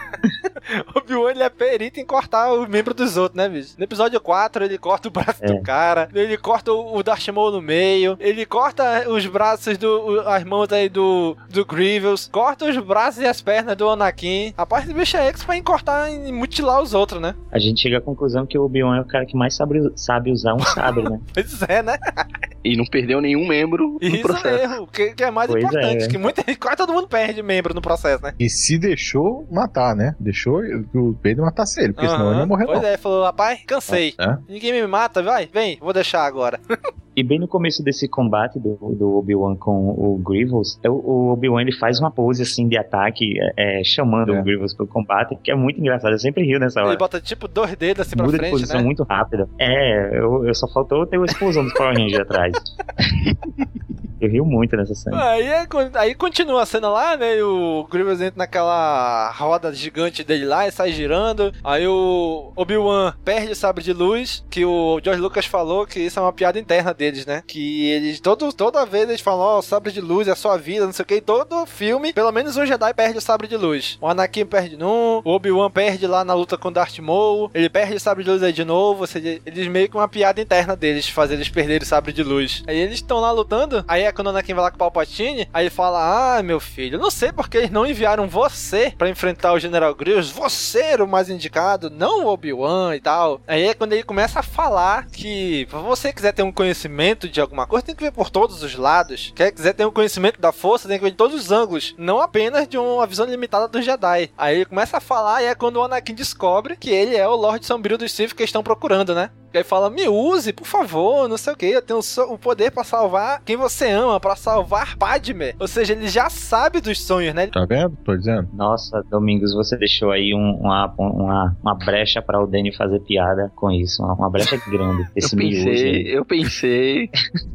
O 0.95 0.99
Obi-Wan 1.01 1.31
ele 1.33 1.43
é 1.43 1.51
perito 1.51 2.01
em 2.01 2.05
cortar 2.07 2.53
o 2.53 2.67
membro 2.67 2.95
dos 2.95 3.17
outros, 3.17 3.37
né, 3.37 3.49
bicho? 3.49 3.75
No 3.77 3.85
episódio 3.85 4.19
4, 4.21 4.65
ele 4.65 4.79
corta 4.79 5.09
o 5.09 5.11
braço 5.11 5.45
É. 5.45 5.47
do 5.47 5.61
cara, 5.63 6.09
ele 6.15 6.37
corta 6.39 6.73
o 6.73 7.03
Darth 7.03 7.29
Maul 7.29 7.51
no 7.53 7.61
meio, 7.61 8.17
ele 8.21 8.47
corta 8.47 9.09
os 9.09 9.27
braços 9.27 9.77
do. 9.77 10.21
as 10.27 10.43
mãos 10.45 10.73
aí 10.73 10.89
do, 10.89 11.37
do 11.51 11.65
Grievous, 11.65 12.04
corta 12.31 12.65
os 12.65 12.77
braços 12.79 13.23
e 13.23 13.27
as 13.27 13.41
pernas 13.41 13.77
do 13.77 13.89
Anakin. 13.89 14.55
Rapaz, 14.57 14.85
esse 14.85 14.95
bicho 14.95 15.17
é 15.17 15.27
expert 15.27 15.59
em 15.59 15.63
cortar 15.63 16.11
e 16.11 16.33
mutilar 16.33 16.83
os 16.83 16.95
outros, 16.95 17.21
né? 17.21 17.35
A 17.51 17.59
gente 17.59 17.81
chega 17.81 17.99
à 17.99 18.01
conclusão 18.01 18.47
que 18.47 18.59
o 18.59 18.65
Obi-Wan 18.65 18.97
é 18.97 19.01
o 19.01 19.05
cara 19.05 19.27
que 19.27 19.37
mais 19.37 19.55
sabe, 19.55 19.81
sabe 19.97 20.31
usar 20.31 20.55
um 20.55 20.61
sabre, 20.61 21.03
né? 21.03 21.21
Pois 21.33 21.63
é, 21.63 21.83
né? 21.83 21.99
E 22.65 22.77
não 22.77 22.85
perdeu 22.87 23.21
nenhum 23.21 23.47
membro 23.47 23.99
no 24.01 24.09
Isso 24.09 24.23
processo. 24.23 24.69
mesmo, 24.69 24.87
que, 24.87 25.13
que 25.15 25.23
é 25.23 25.31
mais 25.31 25.51
Pois 25.51 25.63
importante, 25.63 26.05
é. 26.05 26.09
que 26.09 26.17
muita 26.19 26.43
quase 26.57 26.77
todo 26.79 26.93
mundo 26.93 27.07
perde 27.09 27.43
membro 27.43 27.75
no 27.75 27.83
processo, 27.83 28.23
né? 28.23 28.33
E 28.41 28.49
se 28.49 28.79
deixou 28.79 29.47
matar, 29.51 29.95
né? 29.95 30.15
Deixou 30.19 30.61
que 30.63 30.97
o 30.99 31.15
Pedro 31.23 31.45
matasse 31.45 31.81
ele, 31.83 31.93
porque 31.93 32.09
senão 32.09 32.31
ele 32.31 32.41
ia 32.41 32.47
morrer 32.47 32.67
Pois 32.67 32.81
não. 32.81 32.89
é, 32.89 32.97
falou, 32.97 33.23
rapaz, 33.25 33.61
cansei. 33.67 34.15
É? 34.19 34.37
Ninguém 34.49 34.73
me 34.73 34.87
mata, 34.87 35.23
vai, 35.23 35.47
vem, 35.53 35.79
vou 35.81 35.93
deixar 35.93 36.25
agora. 36.25 36.59
E 37.17 37.23
bem 37.23 37.39
no 37.39 37.47
começo 37.47 37.81
desse 37.81 38.09
combate 38.09 38.59
do, 38.59 38.75
do 38.93 39.17
Obi-Wan 39.19 39.55
com 39.55 39.89
o 39.91 40.19
Grievous, 40.19 40.81
é 40.83 40.91
o, 40.91 40.95
o 40.95 41.29
Obi-Wan 41.33 41.61
ele 41.63 41.71
faz 41.71 42.01
uma 42.01 42.11
pose 42.11 42.43
assim 42.43 42.67
de 42.67 42.77
ataque, 42.77 43.35
é, 43.57 43.79
é, 43.81 43.85
chamando 43.85 44.35
É. 44.35 44.41
o 44.41 44.43
Grievous 44.43 44.75
pro 44.75 44.85
combate, 44.85 45.39
que 45.41 45.49
é 45.49 45.55
muito 45.55 45.79
engraçado. 45.79 46.11
Eu 46.11 46.19
sempre 46.19 46.45
rio 46.45 46.59
nessa 46.59 46.81
Ele 46.81 46.89
hora. 46.89 46.99
bota 46.99 47.21
tipo 47.21 47.47
dois 47.47 47.77
dedos 47.77 48.05
assim 48.05 48.17
pra 48.17 48.27
Muda 48.27 48.37
de 48.37 48.41
frente, 48.41 48.51
posição 48.51 48.79
né? 48.81 48.85
muito 48.85 49.05
rápida. 49.05 49.49
É, 49.61 50.19
eu, 50.19 50.45
eu 50.45 50.53
só 50.57 50.67
faltou 50.73 51.07
ter 51.07 51.17
o 51.17 51.25
explosão 51.25 51.63
dos 51.63 51.73
Power 51.75 51.97
Rangers 51.97 52.19
atrás. 52.19 52.53
Eu 54.25 54.31
rio 54.31 54.45
muito 54.45 54.75
nessa 54.75 54.95
cena. 54.95 55.23
Aí, 55.23 55.47
é 55.47 55.67
aí 55.95 56.15
continua 56.15 56.63
a 56.63 56.67
cena 56.67 56.89
lá, 56.89 57.17
né? 57.17 57.37
E 57.37 57.43
o 57.43 57.87
Grievous 57.91 58.21
entra 58.21 58.39
naquela 58.39 59.31
roda 59.33 59.73
gigante 59.73 60.25
dele 60.25 60.47
lá 60.47 60.67
e 60.67 60.73
sai 60.73 60.93
girando. 60.93 61.53
Aí 61.63 61.87
o 61.87 62.53
Obi-Wan 62.57 63.15
perde 63.23 63.53
o 63.53 63.57
sabre 63.57 63.85
de 63.85 63.93
luz, 63.93 64.45
que 64.49 64.65
o 64.65 64.99
George 65.05 65.21
Lucas 65.21 65.45
falou 65.45 65.87
que 65.87 66.01
isso 66.01 66.19
é 66.19 66.23
uma 66.23 66.33
piada 66.33 66.59
interna 66.59 66.95
deles, 66.95 67.27
né? 67.27 67.43
Que 67.47 67.91
eles, 67.91 68.21
todo, 68.21 68.51
toda 68.53 68.87
vez 68.87 69.09
eles 69.09 69.21
falam, 69.21 69.41
ó, 69.41 69.59
o 69.59 69.63
sabre 69.63 69.93
de 69.93 70.01
luz 70.01 70.27
é 70.27 70.33
a 70.33 70.37
sua 70.37 70.57
vida, 70.57 70.87
não 70.87 70.93
sei 70.93 71.03
o 71.03 71.07
que. 71.07 71.17
E 71.17 71.21
todo 71.21 71.67
filme, 71.67 72.13
pelo 72.13 72.33
menos 72.33 72.57
um 72.57 72.65
Jedi 72.65 72.95
perde 72.95 73.19
o 73.19 73.23
sabre 73.23 73.47
de 73.47 73.57
luz. 73.57 73.99
O 74.01 74.09
Anakin 74.09 74.47
perde 74.47 74.77
num, 74.77 75.21
o 75.23 75.31
Obi-Wan 75.31 75.71
perde 75.71 76.07
lá 76.07 76.25
na 76.25 76.35
luta 76.35 76.57
com 76.57 76.69
o 76.69 76.73
Darth 76.73 76.99
Maul, 76.99 77.51
ele 77.53 77.69
perde 77.69 77.97
o 77.97 78.01
sabre 78.01 78.25
de 78.25 78.31
luz 78.31 78.43
aí 78.43 78.53
de 78.53 78.65
novo, 78.65 79.03
ou 79.03 79.07
seja, 79.07 79.41
eles 79.45 79.69
meio 79.69 79.89
que 79.89 79.97
uma 79.97 80.09
piada 80.09 80.41
interna 80.41 80.75
deles, 80.75 81.09
fazer 81.09 81.35
eles 81.35 81.49
perderem 81.49 81.83
o 81.83 81.87
sabre 81.87 82.13
de 82.13 82.23
luz. 82.23 82.44
Aí 82.67 82.77
eles 82.77 82.97
estão 82.97 83.21
lá 83.21 83.31
lutando, 83.31 83.85
aí 83.87 84.03
é 84.03 84.13
quando 84.13 84.29
o 84.29 84.31
Anakin 84.31 84.55
vai 84.55 84.65
lá 84.65 84.71
com 84.71 84.77
o 84.77 84.79
Palpatine, 84.79 85.49
aí 85.53 85.65
ele 85.65 85.71
fala, 85.71 86.39
ah, 86.39 86.43
meu 86.43 86.61
filho, 86.61 86.99
não 86.99 87.11
sei 87.11 87.33
porque 87.33 87.59
eles 87.59 87.71
não 87.71 87.87
enviaram 87.87 88.29
você 88.29 88.93
pra 88.97 89.09
enfrentar 89.09 89.53
o 89.53 89.59
General 89.59 89.95
Grievous, 89.95 90.31
você 90.31 90.81
era 90.81 91.05
o 91.05 91.09
mais 91.09 91.29
indicado, 91.29 91.91
não 91.91 92.25
o 92.25 92.29
Obi-Wan 92.29 92.95
e 92.97 93.01
tal. 93.01 93.41
Aí 93.47 93.65
é 93.65 93.75
quando 93.75 93.93
ele 93.93 94.03
começa 94.03 94.41
a 94.41 94.43
falar 94.43 95.07
que, 95.07 95.67
se 95.69 95.77
você 95.77 96.13
quiser 96.13 96.33
ter 96.33 96.43
um 96.43 96.53
conhecimento 96.53 97.29
de 97.29 97.41
alguma 97.41 97.67
coisa, 97.67 97.87
tem 97.87 97.95
que 97.95 98.05
ver 98.05 98.13
por 98.13 98.31
todos 98.31 98.63
os 98.63 98.75
lados. 98.75 99.33
Quer 99.35 99.53
quiser 99.53 99.73
ter 99.73 99.87
um 99.87 99.91
conhecimento 99.91 100.41
da 100.41 100.53
força, 100.53 100.89
tem 100.89 100.99
que 100.99 101.05
ver 101.05 101.11
de 101.11 101.17
todos 101.17 101.35
os 101.39 101.53
ângulos, 101.53 101.95
não 101.99 102.21
apenas 102.21 102.69
de 102.69 102.79
uma 102.79 103.07
visão 103.07 103.27
limitada 103.27 103.69
do 103.69 103.83
Jedi. 103.83 104.31
Aí 104.37 104.57
ele 104.57 104.65
começa 104.65 104.97
a 104.97 105.01
falar 105.01 105.43
e 105.43 105.47
é 105.47 105.55
quando 105.55 105.77
o 105.77 105.83
Anakin 105.83 106.15
descobre 106.15 106.77
que 106.77 106.91
ele 106.91 107.17
é 107.17 107.27
o 107.27 107.35
Lorde 107.35 107.67
Sombrio 107.67 107.99
dos 107.99 108.13
Sith 108.13 108.35
que 108.35 108.43
estão 108.43 108.63
procurando, 108.63 109.15
né? 109.15 109.31
E 109.55 109.59
aí 109.59 109.63
fala, 109.65 109.89
me 109.89 110.09
use, 110.09 110.53
por 110.53 110.67
favor, 110.67 111.29
não 111.29 111.39
sei 111.39 111.53
o 111.53 111.57
que, 111.57 111.67
eu 111.67 111.81
tenho 111.81 112.01
o 112.29 112.37
poder 112.39 112.73
pra 112.73 112.83
salvar 112.83 113.41
quem 113.45 113.57
você 113.57 113.89
ama, 113.89 114.19
pra 114.19 114.35
salvar 114.35 114.97
Padme. 114.97 115.55
Ou 115.61 115.69
seja, 115.69 115.93
ele 115.93 116.09
já 116.09 116.29
sabe 116.29 116.81
dos 116.81 117.01
sonhos, 117.01 117.33
né? 117.33 117.47
Tá 117.47 117.65
vendo? 117.65 117.97
Tô 118.05 118.17
dizendo. 118.17 118.49
Nossa, 118.53 119.01
Domingos, 119.09 119.55
você 119.55 119.77
deixou 119.77 120.11
aí 120.11 120.35
um- 120.35 120.57
uma, 120.61 120.93
uma, 120.99 121.57
uma 121.63 121.75
brecha 121.77 122.21
para 122.21 122.43
o 122.43 122.49
Danny 122.49 122.75
fazer 122.75 122.99
piada 123.01 123.53
com 123.55 123.71
isso. 123.71 124.03
Uma, 124.03 124.15
uma 124.15 124.29
brecha 124.31 124.61
grande. 124.69 125.07
Esse 125.15 125.35
eu 125.37 125.39
pensei, 125.39 126.19
eu 126.19 126.25
pensei, 126.25 127.11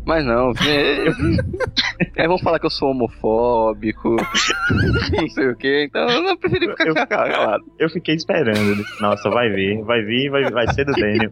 mas 0.05 0.23
não. 0.25 0.51
eu- 0.51 1.13
Aí 2.17 2.27
vão 2.27 2.37
falar 2.37 2.59
que 2.59 2.65
eu 2.65 2.69
sou 2.69 2.91
homofóbico, 2.91 4.15
não 4.15 5.29
sei 5.29 5.47
o 5.49 5.55
que, 5.55 5.83
então 5.83 6.07
eu 6.09 6.23
não 6.23 6.37
preferi 6.37 6.67
ficar 6.69 7.07
calado. 7.07 7.63
Eu 7.77 7.89
fiquei 7.89 8.15
esperando. 8.15 8.83
Nossa, 9.01 9.29
vai 9.29 9.49
vir, 9.49 9.81
vai 9.83 10.01
vir, 10.01 10.29
vai, 10.29 10.49
vai 10.49 10.73
ser 10.73 10.85
do 10.85 10.93
Daniel. 10.93 11.31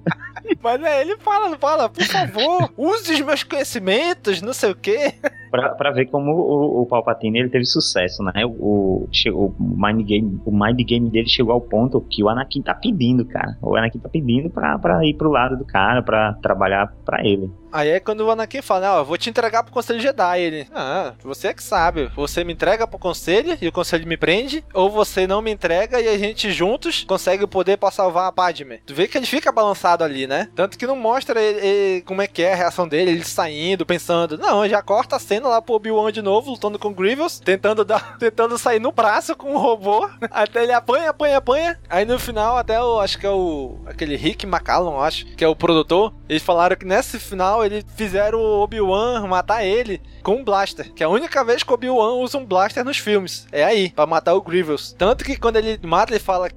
Mas 0.62 0.82
é, 0.84 1.02
ele 1.02 1.18
fala, 1.18 1.50
não 1.50 1.58
fala, 1.58 1.90
por 1.90 2.04
favor, 2.04 2.72
use 2.78 3.14
os 3.14 3.22
meus 3.22 3.44
conhecimentos, 3.44 4.42
não 4.42 4.54
sei 4.54 4.72
o 4.72 4.76
quê. 4.76 5.14
Pra 5.52 5.92
ver 5.92 6.06
como 6.08 6.32
o, 6.32 6.82
o 6.82 6.86
Palpatine 6.86 7.40
ele 7.40 7.50
teve 7.50 7.66
sucesso, 7.66 8.24
né? 8.24 8.46
O, 8.46 9.08
o, 9.34 9.56
mind 9.60 10.06
game, 10.06 10.42
o 10.46 10.52
mind 10.52 10.80
game 10.86 11.10
dele 11.10 11.28
chegou 11.28 11.54
ao 11.54 11.62
ponto 11.62 12.02
que 12.02 12.24
o 12.24 12.30
Anakin 12.30 12.62
tá 12.62 12.74
pedindo, 12.74 13.26
cara. 13.26 13.58
O 13.62 13.76
Anakin 13.76 14.00
tá 14.00 14.10
pedindo 14.10 14.50
pra, 14.50 14.78
pra 14.78 15.06
ir 15.06 15.16
pro 15.16 15.32
lado 15.32 15.58
do 15.58 15.66
cara, 15.66 16.02
pra 16.02 16.34
trabalhar 16.42 16.94
pra 17.06 17.26
ele. 17.26 17.52
Aí 17.72 17.90
é 17.90 18.00
quando 18.00 18.22
o 18.22 18.32
Anakin 18.32 18.62
fala, 18.62 19.02
ó, 19.02 19.04
vou 19.04 19.18
te 19.18 19.30
entregar 19.30 19.64
pro 19.64 19.74
Conselho 19.74 20.00
Jedi. 20.00 20.40
Ele, 20.40 20.68
ah, 20.74 21.14
você 21.24 21.50
é 21.50 21.54
que 21.54 21.64
sabe. 21.64 22.10
Você 22.16 22.44
me 22.44 22.54
entrega 22.54 22.88
pro 22.88 22.98
Conselho 22.98 23.58
e 23.62 23.68
o 23.68 23.72
Conselho 23.72 24.08
me 24.08 24.18
prende, 24.18 24.64
ou 24.74 24.90
você 24.90 25.28
não 25.28 25.42
me 25.42 25.52
entrega 25.52 26.00
e 26.02 26.08
a 26.08 26.18
gente 26.18 26.52
juntos 26.52 27.04
consegue 27.04 27.44
o 27.44 27.48
poder 27.48 27.78
pra 27.78 27.92
salvar 27.92 28.28
a 28.28 28.32
Padme. 28.32 28.80
Tu 28.86 28.94
vê 28.94 29.08
que 29.08 29.18
ele 29.18 29.26
fica 29.26 29.52
balançado 29.52 30.04
ali, 30.04 30.26
né? 30.26 30.50
Tanto 30.56 30.78
que 30.78 30.88
não 30.88 30.96
mostra 30.96 31.42
ele, 31.42 31.60
ele, 31.60 32.02
como 32.02 32.22
é 32.22 32.28
que 32.28 32.42
é 32.42 32.54
a 32.54 32.56
reação 32.56 32.88
dele, 32.88 33.12
ele 33.12 33.24
saindo, 33.24 33.86
pensando. 33.86 34.38
Não, 34.38 34.68
já 34.68 34.82
corta 34.82 35.18
a 35.18 35.20
cena 35.20 35.37
lá 35.46 35.62
pro 35.62 35.76
Obi-Wan 35.76 36.12
de 36.12 36.22
novo, 36.22 36.52
lutando 36.52 36.80
com 36.80 36.88
o 36.90 36.94
Grievous, 36.94 37.40
tentando 37.40 37.84
dar, 37.84 38.18
tentando 38.20 38.58
sair 38.58 38.80
no 38.80 38.92
braço 38.92 39.36
com 39.36 39.54
o 39.54 39.58
robô, 39.58 40.10
até 40.32 40.64
ele 40.64 40.72
apanha, 40.74 41.10
apanha, 41.10 41.38
apanha. 41.38 41.80
Aí 41.90 42.06
no 42.06 42.18
final, 42.18 42.58
até 42.58 42.82
o, 42.82 43.00
acho 43.00 43.18
que 43.18 43.26
é 43.26 43.30
o, 43.30 43.78
aquele 43.86 44.16
Rick 44.16 44.46
McCallum, 44.46 45.00
acho, 45.00 45.26
que 45.36 45.44
é 45.44 45.48
o 45.48 45.56
produtor, 45.56 46.14
eles 46.30 46.44
falaram 46.44 46.76
que 46.76 46.86
nesse 46.86 47.20
final 47.20 47.66
eles 47.66 47.86
fizeram 47.96 48.40
o 48.40 48.62
Obi-Wan 48.62 49.28
matar 49.28 49.66
ele 49.66 50.02
com 50.24 50.36
um 50.36 50.44
blaster, 50.44 50.94
que 50.94 51.04
é 51.04 51.06
a 51.06 51.10
única 51.10 51.44
vez 51.44 51.64
que 51.64 51.72
o 51.72 51.74
Obi-Wan 51.74 52.14
usa 52.16 52.38
um 52.38 52.46
blaster 52.46 52.84
nos 52.84 52.98
filmes. 52.98 53.46
É 53.52 53.64
aí, 53.64 53.90
para 53.90 54.06
matar 54.06 54.34
o 54.34 54.42
Grievous. 54.42 54.96
Tanto 54.98 55.24
que 55.24 55.38
quando 55.38 55.58
ele 55.58 55.80
mata, 55.84 56.14
ele 56.14 56.20
fala 56.20 56.50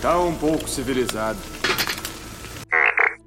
Tá 0.00 0.18
um 0.18 0.34
pouco 0.34 0.68
civilizado. 0.68 1.38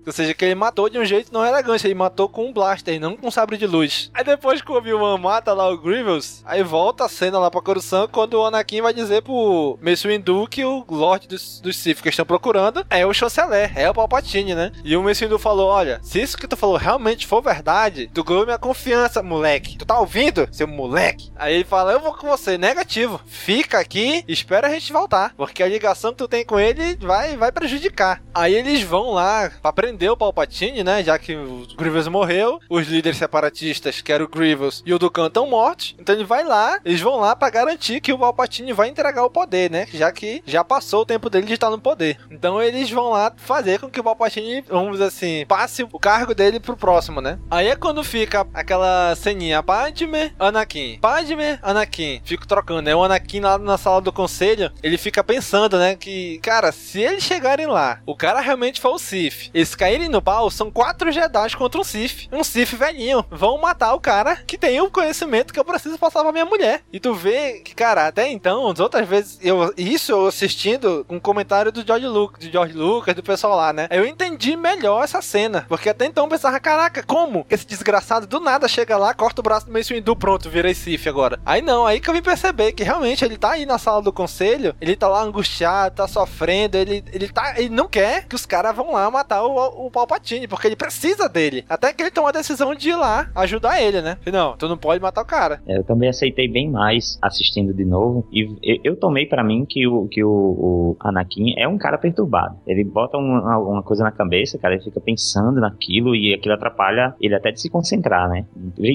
Ou 0.08 0.14
seja, 0.14 0.34
que 0.34 0.45
ele 0.45 0.55
matou 0.55 0.89
de 0.89 0.97
um 0.97 1.03
jeito 1.03 1.34
não 1.34 1.45
elegante, 1.45 1.86
ele 1.86 1.93
matou 1.93 2.30
com 2.30 2.47
um 2.47 2.53
blaster, 2.53 2.97
não 2.97 3.18
com 3.18 3.28
um 3.28 3.32
sabre 3.32 3.58
de 3.58 3.68
luz. 3.68 4.10
Aí 4.14 4.24
depois 4.24 4.62
que 4.62 4.72
o 4.72 4.76
Obi-Wan 4.76 5.18
mata 5.18 5.53
lá 5.53 5.70
o 5.70 5.78
Grievous, 5.78 6.41
aí 6.45 6.64
volta 6.64 7.03
a 7.03 7.10
cena 7.10 7.38
lá 7.38 7.51
pra 7.51 7.62
Coruscant, 7.62 8.10
quando 8.10 8.36
o 8.36 8.45
Anakin 8.45 8.82
vai 8.82 8.93
dizer 8.93 9.22
pro 9.22 9.78
Mace 9.82 10.08
Windu 10.08 10.47
que 10.47 10.64
o 10.64 10.86
Lorde 10.89 11.28
dos, 11.28 11.60
dos 11.60 11.76
Sith 11.76 12.01
que 12.01 12.08
estão 12.08 12.26
procurando 12.26 12.86
é 12.89 13.05
o 13.05 13.14
chanceler, 13.14 13.78
é 13.78 13.89
o 13.89 13.93
Palpatine, 13.93 14.55
né? 14.55 14.72
E 14.82 14.95
o 14.95 15.03
Mace 15.03 15.26
Windu 15.26 15.38
falou, 15.38 15.68
olha, 15.68 15.99
se 16.01 16.22
isso 16.22 16.38
que 16.38 16.47
tu 16.47 16.55
falou 16.55 16.78
realmente 16.78 17.28
for 17.28 17.41
verdade, 17.41 18.10
tu 18.14 18.24
ganhou 18.24 18.45
minha 18.45 18.58
confiança, 18.58 19.22
moleque. 19.22 19.78
Tu 19.78 19.86
tá 19.86 19.99
ouvindo, 19.99 20.47
seu 20.53 20.68
moleque? 20.68 21.32
Aí 21.36 21.55
ele 21.55 21.64
fala, 21.66 21.91
eu 21.91 21.99
vou 21.99 22.14
com 22.14 22.28
você, 22.28 22.58
negativo. 22.58 23.20
Fica 23.26 23.78
aqui, 23.78 24.24
espera 24.26 24.68
a 24.68 24.72
gente 24.72 24.93
voltar, 24.93 25.34
porque 25.36 25.62
a 25.62 25.68
ligação 25.68 26.12
que 26.12 26.18
tu 26.18 26.30
tem 26.30 26.45
com 26.45 26.58
ele 26.58 26.95
vai, 26.95 27.36
vai 27.36 27.51
prejudicar. 27.51 28.22
Aí 28.34 28.55
eles 28.55 28.82
vão 28.84 29.12
lá 29.12 29.51
pra 29.62 29.74
prender 29.74 29.97
o 30.10 30.18
Palpatine, 30.18 30.84
né? 30.84 31.04
Já 31.04 31.18
que 31.18 31.36
o 31.36 31.68
Grievous 31.78 32.08
morreu, 32.08 32.60
os 32.70 32.88
líderes 32.88 33.18
separatistas, 33.18 34.02
que 34.02 34.12
era 34.12 34.24
o 34.24 34.28
Grievous 34.28 34.84
e 34.86 34.93
o 34.93 35.00
Dukan, 35.00 35.28
estão 35.28 35.50
mortos. 35.50 35.95
Então 36.00 36.16
ele 36.16 36.24
vai 36.24 36.43
lá, 36.43 36.80
eles 36.84 37.02
vão 37.02 37.18
lá 37.18 37.36
para 37.36 37.50
garantir 37.50 38.02
que 38.02 38.14
o 38.14 38.20
Palpatine 38.20 38.74
vai 38.74 38.89
entregar 38.89 39.24
o 39.24 39.30
poder, 39.30 39.72
né? 39.72 39.88
Já 39.93 40.12
que 40.12 40.41
já 40.45 40.64
passou 40.64 41.02
o 41.02 41.06
tempo 41.06 41.30
dele 41.30 41.48
de 41.48 41.54
estar 41.54 41.70
no 41.70 41.80
poder. 41.80 42.18
Então 42.30 42.62
eles 42.62 42.89
vão 42.89 43.10
lá 43.10 43.34
fazer 43.38 43.80
com 43.80 43.89
que 43.89 44.00
o 44.00 44.04
Palpatine, 44.04 44.64
vamos 44.68 44.93
dizer 44.93 45.06
assim, 45.06 45.45
passe 45.48 45.84
o 45.84 46.00
cargo 46.00 46.36
dele 46.36 46.60
pro 46.60 46.78
próximo, 46.78 47.22
né? 47.22 47.39
Aí 47.50 47.68
é 47.68 47.76
quando 47.76 48.04
fica 48.04 48.45
aquela 48.54 49.16
ceninha 49.16 49.64
Padme, 49.64 50.34
Anakin. 50.39 51.00
Padme, 51.00 51.60
Anakin. 51.62 52.22
Fico 52.24 52.48
trocando, 52.48 52.82
né? 52.82 52.95
O 52.95 53.04
Anakin 53.04 53.39
lá 53.39 53.58
na 53.58 53.78
sala 53.78 54.02
do 54.02 54.14
conselho, 54.14 54.72
ele 54.82 54.98
fica 54.98 55.24
pensando, 55.24 55.78
né? 55.78 55.95
Que, 55.95 56.39
cara, 56.39 56.72
se 56.72 57.02
eles 57.02 57.24
chegarem 57.24 57.68
lá, 57.68 58.00
o 58.06 58.16
cara 58.16 58.39
realmente 58.39 58.82
foi 58.82 58.91
o 58.91 59.00
Sith. 59.00 59.50
Eles 59.54 59.76
caírem 59.88 60.09
no 60.09 60.21
pau, 60.21 60.51
são 60.51 60.69
quatro 60.69 61.13
Jedi 61.13 61.55
contra 61.55 61.79
um 61.79 61.83
Sith. 61.83 62.27
Um 62.29 62.43
Sith 62.43 62.73
velhinho. 62.73 63.25
Vão 63.31 63.57
matar 63.57 63.93
o 63.93 64.01
cara 64.01 64.35
que 64.35 64.57
tem 64.57 64.81
o 64.81 64.91
conhecimento 64.91 65.53
que 65.53 65.59
eu 65.59 65.63
preciso 65.63 65.97
pra 65.97 66.09
salvar 66.09 66.33
minha 66.33 66.45
mulher. 66.45 66.81
E 66.91 66.99
tu 66.99 67.13
vê 67.13 67.61
que, 67.63 67.73
cara, 67.73 68.07
até 68.07 68.29
então, 68.29 68.69
as 68.69 68.81
outras 68.81 69.07
vezes, 69.07 69.39
eu, 69.41 69.73
isso 69.77 70.11
eu 70.11 70.27
assistindo 70.27 71.05
um 71.09 71.21
comentário 71.21 71.71
do 71.71 71.85
George 71.85 72.05
Lucas, 72.05 72.39
de 72.41 72.51
George 72.51 72.73
Lucas, 72.73 73.15
do 73.15 73.23
pessoal 73.23 73.55
lá, 73.55 73.71
né? 73.71 73.88
Eu 73.89 74.05
entendi 74.05 74.57
melhor 74.57 75.05
essa 75.05 75.21
cena. 75.21 75.65
Porque 75.69 75.88
até 75.88 76.05
então 76.05 76.25
eu 76.25 76.29
pensava, 76.29 76.59
caraca, 76.59 77.01
como 77.03 77.45
esse 77.49 77.65
desgraçado 77.65 78.27
do 78.27 78.41
nada 78.41 78.67
chega 78.67 78.97
lá, 78.97 79.13
corta 79.13 79.39
o 79.39 79.43
braço 79.43 79.67
do 79.67 79.71
Mace 79.71 79.93
Windu, 79.93 80.17
pronto, 80.17 80.49
virei 80.49 80.75
Sith 80.75 81.07
agora. 81.07 81.39
Aí 81.45 81.61
não, 81.61 81.85
aí 81.85 82.01
que 82.01 82.09
eu 82.09 82.13
vim 82.13 82.21
perceber 82.21 82.73
que 82.73 82.83
realmente 82.83 83.23
ele 83.23 83.38
tá 83.38 83.51
aí 83.51 83.65
na 83.65 83.77
sala 83.77 84.01
do 84.01 84.11
conselho, 84.11 84.75
ele 84.81 84.97
tá 84.97 85.07
lá 85.07 85.21
angustiado, 85.21 85.95
tá 85.95 86.07
sofrendo, 86.09 86.75
ele, 86.75 87.05
ele 87.13 87.29
tá, 87.29 87.53
ele 87.57 87.69
não 87.69 87.88
quer 87.88 88.25
que 88.27 88.35
os 88.35 88.45
caras 88.45 88.75
vão 88.75 88.91
lá 88.91 89.09
matar 89.09 89.43
o, 89.43 89.76
o 89.78 89.91
Palpatine, 89.91 90.47
porque 90.47 90.67
ele 90.67 90.75
precisa 90.75 91.30
dele. 91.30 91.63
Até 91.69 91.93
que 91.93 92.01
ele 92.01 92.11
toma 92.11 92.30
a 92.30 92.34
decisão 92.34 92.73
de 92.73 92.89
ir 92.89 92.95
lá 92.95 93.30
ajudar 93.36 93.82
ele, 93.82 94.01
né? 94.01 94.17
Não, 94.32 94.57
tu 94.57 94.67
não 94.67 94.78
pode 94.78 95.01
matar 95.01 95.21
o 95.21 95.25
cara. 95.25 95.61
É, 95.67 95.78
eu 95.78 95.84
também 95.84 96.09
aceitei 96.09 96.47
bem 96.47 96.69
mais 96.69 97.17
assistindo 97.21 97.73
de 97.73 97.86
novo. 97.86 98.28
E 98.32 98.82
eu, 98.84 98.95
tomei 98.95 99.25
para 99.25 99.43
mim 99.43 99.65
que, 99.67 99.88
o, 99.88 100.07
que 100.07 100.23
o, 100.23 100.30
o, 100.30 100.97
Anakin 100.99 101.53
é 101.57 101.67
um 101.67 101.78
cara 101.78 101.97
perturbado. 101.97 102.57
Ele 102.65 102.84
bota 102.84 103.17
uma, 103.17 103.57
uma 103.57 103.84
coisa 103.84 104.03
na 104.03 104.11
cabeça, 104.11 104.57
cara, 104.57 104.75
ele 104.75 104.84
fica 104.84 104.99
pensando 104.99 105.59
naquilo 105.59 106.15
e 106.15 106.34
aquilo 106.34 106.53
atrapalha 106.53 107.13
ele 107.19 107.36
até 107.36 107.51
de 107.51 107.61
se 107.61 107.69
concentrar, 107.69 108.30
né? 108.30 108.45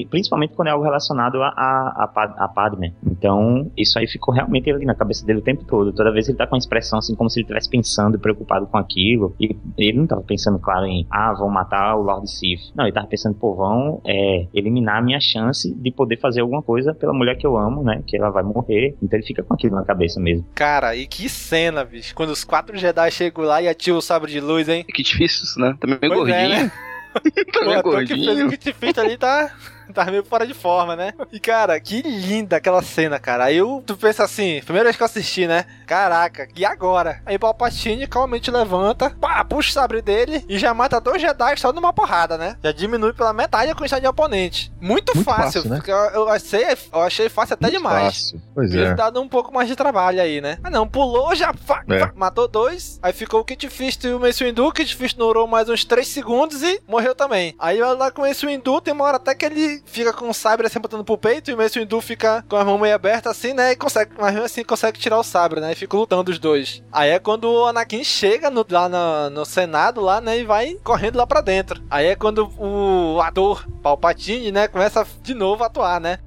Principalmente 0.09 0.53
quando 0.53 0.67
é 0.67 0.71
algo 0.71 0.83
relacionado 0.83 1.41
a, 1.41 1.47
a, 1.47 2.11
a, 2.15 2.45
a 2.45 2.47
Padme. 2.47 2.93
Então, 3.05 3.71
isso 3.77 3.97
aí 3.97 4.07
ficou 4.07 4.33
realmente 4.33 4.69
ali 4.71 4.85
na 4.85 4.95
cabeça 4.95 5.25
dele 5.25 5.39
o 5.39 5.43
tempo 5.43 5.63
todo. 5.65 5.93
Toda 5.93 6.11
vez 6.11 6.27
ele 6.27 6.37
tá 6.37 6.47
com 6.47 6.55
uma 6.55 6.59
expressão 6.59 6.99
assim, 6.99 7.15
como 7.15 7.29
se 7.29 7.39
ele 7.39 7.43
estivesse 7.43 7.69
pensando 7.69 8.19
preocupado 8.19 8.67
com 8.67 8.77
aquilo. 8.77 9.35
E 9.39 9.55
ele 9.77 9.97
não 9.97 10.07
tava 10.07 10.21
pensando, 10.21 10.59
claro, 10.59 10.72
em 10.87 11.05
ah, 11.09 11.33
vão 11.33 11.49
matar 11.49 11.95
o 11.95 12.01
Lord 12.01 12.29
Sif. 12.29 12.71
Não, 12.75 12.85
ele 12.85 12.93
tava 12.93 13.07
pensando, 13.07 13.35
pô, 13.35 13.55
vão 13.55 14.01
é, 14.05 14.47
eliminar 14.53 14.97
a 14.97 15.01
minha 15.01 15.19
chance 15.19 15.73
de 15.73 15.91
poder 15.91 16.19
fazer 16.19 16.41
alguma 16.41 16.61
coisa 16.61 16.93
pela 16.93 17.13
mulher 17.13 17.37
que 17.37 17.45
eu 17.45 17.57
amo, 17.57 17.83
né? 17.83 18.01
Que 18.07 18.17
ela 18.17 18.29
vai 18.29 18.43
morrer. 18.43 18.95
Então 19.01 19.17
ele 19.17 19.27
fica 19.27 19.43
com 19.43 19.53
aquilo 19.53 19.75
na 19.75 19.85
cabeça 19.85 20.19
mesmo. 20.19 20.45
Cara, 20.55 20.95
e 20.95 21.05
que 21.05 21.29
cena, 21.29 21.83
bicho. 21.83 22.15
Quando 22.15 22.29
os 22.29 22.43
quatro 22.43 22.77
Jedi 22.77 23.11
chegam 23.11 23.45
lá 23.45 23.61
e 23.61 23.67
ativam 23.67 23.99
o 23.99 24.01
sabre 24.01 24.31
de 24.31 24.39
luz, 24.39 24.67
hein? 24.67 24.85
Que 24.87 25.03
difícil 25.03 25.43
isso, 25.43 25.59
né? 25.59 25.75
Também 25.79 25.99
pois 25.99 26.13
gordinho. 26.13 26.71
É, 27.13 27.19
né? 27.19 27.43
Também 27.53 27.77
o 27.77 27.83
gordinho. 27.83 28.19
que 28.19 28.25
fez 28.25 28.43
o 28.43 28.49
Kit 28.49 28.73
Fit 28.73 28.99
ali 28.99 29.17
tá 29.17 29.51
tá 29.93 30.05
meio 30.05 30.23
fora 30.23 30.45
de 30.45 30.53
forma, 30.53 30.95
né? 30.95 31.13
E, 31.31 31.39
cara, 31.39 31.79
que 31.79 32.01
linda 32.01 32.57
aquela 32.57 32.81
cena, 32.81 33.19
cara. 33.19 33.45
Aí 33.45 33.57
eu, 33.57 33.83
tu 33.85 33.95
pensa 33.95 34.23
assim, 34.23 34.61
primeira 34.63 34.85
vez 34.85 34.95
que 34.95 35.03
eu 35.03 35.05
assisti, 35.05 35.47
né? 35.47 35.65
Caraca, 35.85 36.47
e 36.55 36.65
agora? 36.65 37.21
Aí 37.25 37.37
Palpatine 37.37 38.07
calmamente 38.07 38.49
levanta, 38.49 39.09
pá, 39.09 39.43
puxa 39.43 39.69
o 39.69 39.73
sabre 39.73 40.01
dele 40.01 40.43
e 40.47 40.57
já 40.57 40.73
mata 40.73 40.99
dois 40.99 41.21
Jedi 41.21 41.57
só 41.57 41.71
numa 41.71 41.93
porrada, 41.93 42.37
né? 42.37 42.57
Já 42.63 42.71
diminui 42.71 43.13
pela 43.13 43.33
metade 43.33 43.71
a 43.71 43.75
quantidade 43.75 44.01
de 44.01 44.07
oponente. 44.07 44.71
Muito, 44.79 45.15
Muito 45.15 45.23
fácil, 45.23 45.63
fácil 45.63 45.69
né? 45.69 45.81
eu, 45.85 46.21
eu, 46.21 46.29
achei, 46.29 46.65
eu 46.91 47.01
achei 47.01 47.29
fácil 47.29 47.53
até 47.55 47.67
Muito 47.67 47.77
demais. 47.77 48.03
Fácil. 48.05 48.41
Pois 48.53 48.73
é. 48.73 48.93
dado 48.93 49.21
um 49.21 49.27
pouco 49.27 49.53
mais 49.53 49.67
de 49.67 49.75
trabalho 49.75 50.21
aí, 50.21 50.41
né? 50.41 50.57
Ah, 50.63 50.69
não, 50.69 50.87
pulou, 50.87 51.33
já 51.35 51.53
fa, 51.53 51.83
é. 51.87 51.99
fa, 51.99 52.13
matou 52.15 52.47
dois, 52.47 52.99
aí 53.01 53.13
ficou 53.13 53.41
o 53.41 53.45
Kit 53.45 53.69
Fist 53.69 54.03
e 54.03 54.09
o 54.09 54.19
Mace 54.19 54.43
Windu, 54.43 54.67
o 54.67 54.71
Kit 54.71 54.95
Fist 54.95 55.17
durou 55.17 55.47
mais 55.47 55.69
uns 55.69 55.85
3 55.85 56.07
segundos 56.07 56.61
e 56.61 56.81
morreu 56.87 57.15
também. 57.15 57.55
Aí 57.59 57.79
lá 57.79 58.11
com 58.11 58.25
esse 58.25 58.45
Windu, 58.45 58.81
tem 58.81 58.93
uma 58.93 59.05
hora 59.05 59.17
até 59.17 59.33
que 59.35 59.45
ele 59.45 59.72
fica 59.85 60.11
com 60.13 60.29
o 60.29 60.33
sabre 60.33 60.67
assim 60.67 60.79
botando 60.79 61.03
pro 61.03 61.17
peito 61.17 61.49
e 61.49 61.53
o 61.53 61.57
Mace 61.57 61.79
Windu 61.79 62.01
fica 62.01 62.43
com 62.49 62.55
a 62.55 62.65
mão 62.65 62.77
meio 62.77 62.93
aberta 62.93 63.29
assim, 63.29 63.53
né? 63.53 63.71
E 63.71 63.75
consegue, 63.75 64.11
mas 64.17 64.33
mesmo 64.33 64.45
assim 64.45 64.63
consegue 64.63 64.99
tirar 64.99 65.19
o 65.19 65.23
sabre, 65.23 65.59
né? 65.59 65.71
E 65.71 65.75
fica 65.75 65.95
lutando 65.95 66.31
os 66.31 66.39
dois. 66.39 66.83
Aí 66.91 67.09
é 67.09 67.19
quando 67.19 67.45
o 67.45 67.65
Anakin 67.65 68.03
chega 68.03 68.49
no, 68.49 68.65
lá 68.69 68.89
no, 68.89 69.29
no 69.29 69.45
Senado 69.45 70.01
lá, 70.01 70.19
né? 70.19 70.39
E 70.39 70.43
vai 70.43 70.75
correndo 70.83 71.17
lá 71.17 71.25
pra 71.25 71.41
dentro. 71.41 71.81
Aí 71.89 72.07
é 72.07 72.15
quando 72.15 72.51
o 72.57 73.21
ator 73.21 73.65
Palpatine, 73.81 74.51
né? 74.51 74.67
Começa 74.67 75.05
de 75.21 75.33
novo 75.33 75.63
a 75.63 75.67
atuar, 75.67 75.99
né? 75.99 76.19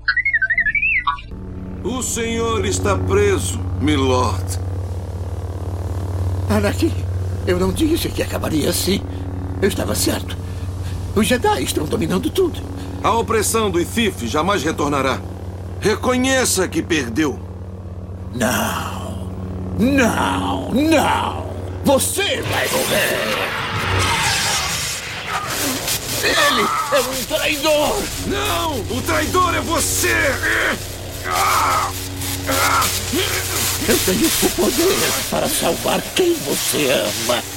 O 1.84 2.02
senhor 2.02 2.64
está 2.64 2.96
preso, 2.96 3.60
milord. 3.80 4.58
Anakin, 6.50 6.92
eu 7.46 7.58
não 7.58 7.72
disse 7.72 8.08
que 8.08 8.22
acabaria 8.22 8.70
assim. 8.70 9.00
Eu 9.62 9.68
estava 9.68 9.94
certo. 9.94 10.36
Os 11.16 11.26
Jedi 11.26 11.62
estão 11.62 11.86
dominando 11.86 12.28
tudo. 12.28 12.60
A 13.02 13.10
opressão 13.12 13.70
do 13.70 13.80
Ifif 13.80 14.28
jamais 14.28 14.62
retornará. 14.62 15.18
Reconheça 15.80 16.68
que 16.68 16.82
perdeu. 16.82 17.40
Não. 18.34 19.30
Não, 19.78 20.70
não. 20.72 21.46
Você 21.84 22.42
vai 22.42 22.68
morrer. 22.68 23.56
Ele 26.22 26.68
é 26.92 27.00
um 27.00 27.24
traidor. 27.24 28.02
Não, 28.26 28.80
o 28.94 29.02
traidor 29.06 29.54
é 29.54 29.60
você. 29.62 30.14
Eu 33.88 33.98
tenho 34.04 34.26
o 34.26 34.50
poder 34.50 35.12
para 35.30 35.48
salvar 35.48 36.02
quem 36.14 36.34
você 36.34 36.90
ama. 36.90 37.55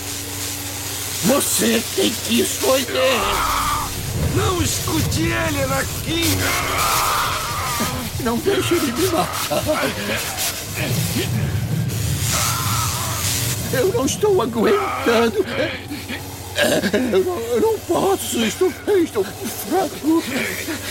Você 1.26 1.84
tem 1.96 2.12
que 2.12 2.42
escolher. 2.42 3.20
Não 4.36 4.62
escute 4.62 5.24
ele, 5.24 5.64
Anakin! 5.64 6.38
Não 8.24 8.38
deixe 8.38 8.76
ele 8.76 8.92
me 8.92 9.08
matar. 9.08 9.64
Eu 13.74 13.94
não 13.94 14.06
estou 14.06 14.42
aguentando. 14.42 15.46
Eu 17.12 17.24
não, 17.24 17.40
eu 17.40 17.62
não 17.62 17.80
posso, 17.80 18.40
estou, 18.44 18.74
estou 18.88 19.24
fraco, 19.24 20.24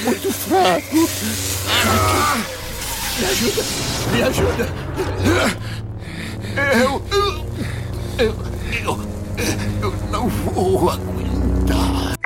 muito 0.04 0.32
fraco. 0.32 1.08
Me 3.18 3.26
ajuda, 3.26 3.62
me 4.12 4.22
ajuda. 4.22 4.68
Eu, 6.80 7.02
eu, 7.10 7.44
eu, 8.18 8.34
eu 8.84 9.17
não 10.10 10.28
vou 10.28 10.90
aguentar. 10.90 12.18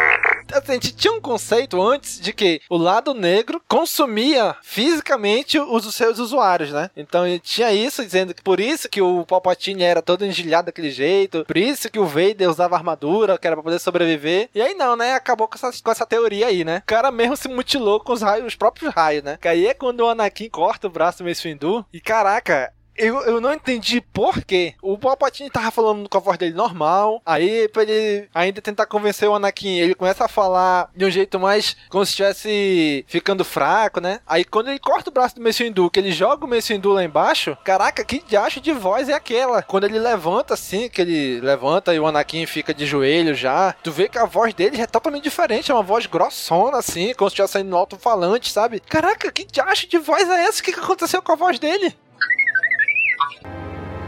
Assim, 0.52 0.72
a 0.72 0.74
gente 0.74 0.92
tinha 0.92 1.12
um 1.12 1.20
conceito 1.20 1.80
antes 1.80 2.20
de 2.20 2.32
que 2.32 2.60
o 2.68 2.76
lado 2.76 3.14
negro 3.14 3.60
consumia 3.66 4.54
fisicamente 4.62 5.58
os 5.58 5.94
seus 5.94 6.18
usuários, 6.18 6.70
né? 6.70 6.90
Então 6.94 7.24
tinha 7.38 7.72
isso, 7.72 8.04
dizendo 8.04 8.34
que 8.34 8.42
por 8.42 8.60
isso 8.60 8.88
que 8.88 9.00
o 9.00 9.24
Palpatine 9.24 9.82
era 9.82 10.02
todo 10.02 10.26
engilhado 10.26 10.66
daquele 10.66 10.90
jeito, 10.90 11.44
por 11.46 11.56
isso 11.56 11.90
que 11.90 11.98
o 11.98 12.04
Vader 12.04 12.50
usava 12.50 12.76
armadura, 12.76 13.38
que 13.38 13.46
era 13.46 13.56
pra 13.56 13.62
poder 13.62 13.78
sobreviver. 13.78 14.50
E 14.54 14.60
aí 14.60 14.74
não, 14.74 14.94
né? 14.94 15.14
Acabou 15.14 15.48
com 15.48 15.54
essa, 15.54 15.70
com 15.82 15.90
essa 15.90 16.04
teoria 16.04 16.48
aí, 16.48 16.64
né? 16.64 16.78
O 16.78 16.86
cara 16.86 17.10
mesmo 17.10 17.36
se 17.36 17.48
mutilou 17.48 18.00
com 18.00 18.12
os 18.12 18.20
raios, 18.20 18.46
os 18.46 18.54
próprios 18.54 18.92
raios, 18.94 19.24
né? 19.24 19.38
Que 19.40 19.48
aí 19.48 19.66
é 19.66 19.74
quando 19.74 20.00
o 20.00 20.08
Anakin 20.08 20.50
corta 20.50 20.86
o 20.86 20.90
braço 20.90 21.22
do 21.22 21.28
Mace 21.28 21.48
Windu. 21.48 21.84
E 21.92 22.00
caraca, 22.00 22.72
eu, 22.96 23.20
eu 23.22 23.40
não 23.40 23.52
entendi 23.52 24.00
por 24.00 24.42
quê. 24.44 24.74
O 24.82 24.98
Palpatine 24.98 25.50
tava 25.50 25.70
falando 25.70 26.08
com 26.08 26.18
a 26.18 26.20
voz 26.20 26.38
dele 26.38 26.54
normal. 26.54 27.20
Aí, 27.24 27.68
pra 27.68 27.82
ele 27.82 28.28
ainda 28.34 28.60
tentar 28.60 28.86
convencer 28.86 29.28
o 29.28 29.34
Anakin, 29.34 29.78
ele 29.78 29.94
começa 29.94 30.24
a 30.24 30.28
falar 30.28 30.90
de 30.94 31.04
um 31.04 31.10
jeito 31.10 31.38
mais 31.38 31.76
como 31.88 32.04
se 32.04 32.10
estivesse 32.10 33.04
ficando 33.08 33.44
fraco, 33.44 34.00
né? 34.00 34.20
Aí, 34.26 34.44
quando 34.44 34.68
ele 34.68 34.78
corta 34.78 35.10
o 35.10 35.12
braço 35.12 35.36
do 35.36 35.42
Mace 35.42 35.62
Windu, 35.62 35.90
que 35.90 36.00
ele 36.00 36.12
joga 36.12 36.44
o 36.44 36.48
Mace 36.48 36.72
Windu 36.72 36.92
lá 36.92 37.04
embaixo, 37.04 37.56
caraca, 37.64 38.04
que 38.04 38.22
diacho 38.26 38.60
de 38.60 38.72
voz 38.72 39.08
é 39.08 39.14
aquela? 39.14 39.62
Quando 39.62 39.84
ele 39.84 39.98
levanta 39.98 40.54
assim, 40.54 40.88
que 40.88 41.00
ele 41.00 41.40
levanta 41.40 41.94
e 41.94 42.00
o 42.00 42.06
Anakin 42.06 42.46
fica 42.46 42.74
de 42.74 42.86
joelho 42.86 43.34
já, 43.34 43.74
tu 43.82 43.90
vê 43.90 44.08
que 44.08 44.18
a 44.18 44.26
voz 44.26 44.54
dele 44.54 44.76
já 44.76 44.84
é 44.84 44.86
totalmente 44.86 45.24
diferente. 45.24 45.70
É 45.70 45.74
uma 45.74 45.82
voz 45.82 46.06
grossona, 46.06 46.78
assim, 46.78 47.14
como 47.14 47.30
se 47.30 47.34
estivesse 47.34 47.54
saindo 47.54 47.70
no 47.70 47.76
alto-falante, 47.76 48.52
sabe? 48.52 48.80
Caraca, 48.80 49.30
que 49.32 49.44
diacho 49.44 49.88
de 49.88 49.98
voz 49.98 50.28
é 50.28 50.44
essa? 50.44 50.60
O 50.60 50.64
que, 50.64 50.72
que 50.72 50.80
aconteceu 50.80 51.22
com 51.22 51.32
a 51.32 51.36
voz 51.36 51.58
dele? 51.58 51.94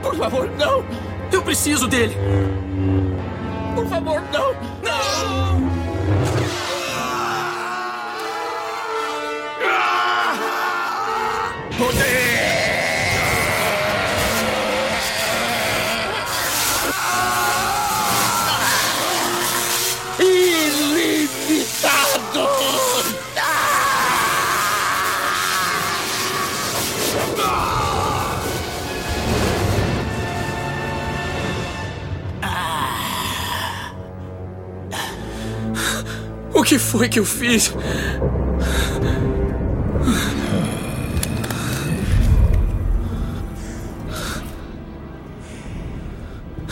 Por 0.04 0.14
favor, 0.16 0.50
não! 0.58 0.84
Eu 1.32 1.40
preciso 1.42 1.88
dele! 1.88 2.14
Por 3.74 3.86
favor, 3.86 4.22
não! 4.30 4.52
Não! 4.82 5.64
Ilimitado! 11.90 12.33
O 36.54 36.62
que 36.62 36.78
foi 36.78 37.08
que 37.08 37.18
eu 37.18 37.24
fiz? 37.24 37.74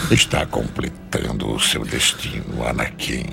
Está 0.09 0.47
completando 0.47 1.53
o 1.53 1.59
seu 1.59 1.85
destino, 1.85 2.65
Anakin. 2.65 3.27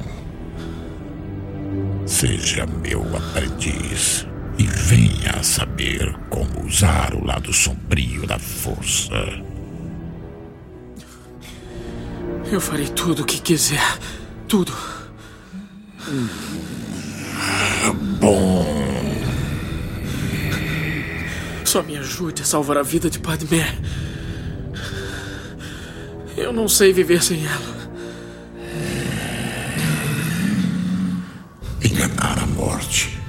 Seja 2.07 2.65
meu 2.65 3.03
aprendiz 3.15 4.25
e 4.57 4.63
venha 4.63 5.33
a 5.39 5.43
saber 5.43 6.17
como 6.29 6.65
usar 6.65 7.13
o 7.13 7.23
lado 7.23 7.53
sombrio 7.53 8.25
da 8.25 8.39
força. 8.39 9.13
Eu 12.51 12.59
farei 12.59 12.87
tudo 12.87 13.21
o 13.21 13.25
que 13.25 13.39
quiser. 13.39 13.99
Tudo. 14.47 14.98
Bom. 18.19 18.65
Só 21.63 21.83
me 21.83 21.97
ajude 21.97 22.41
a 22.41 22.45
salvar 22.45 22.77
a 22.77 22.83
vida 22.83 23.09
de 23.09 23.19
Padmé. 23.19 23.77
Eu 26.35 26.51
não 26.51 26.67
sei 26.67 26.91
viver 26.91 27.21
sem 27.21 27.45
ela. 27.45 27.79
Enganar 31.83 32.39
a 32.39 32.47
morte 32.47 33.19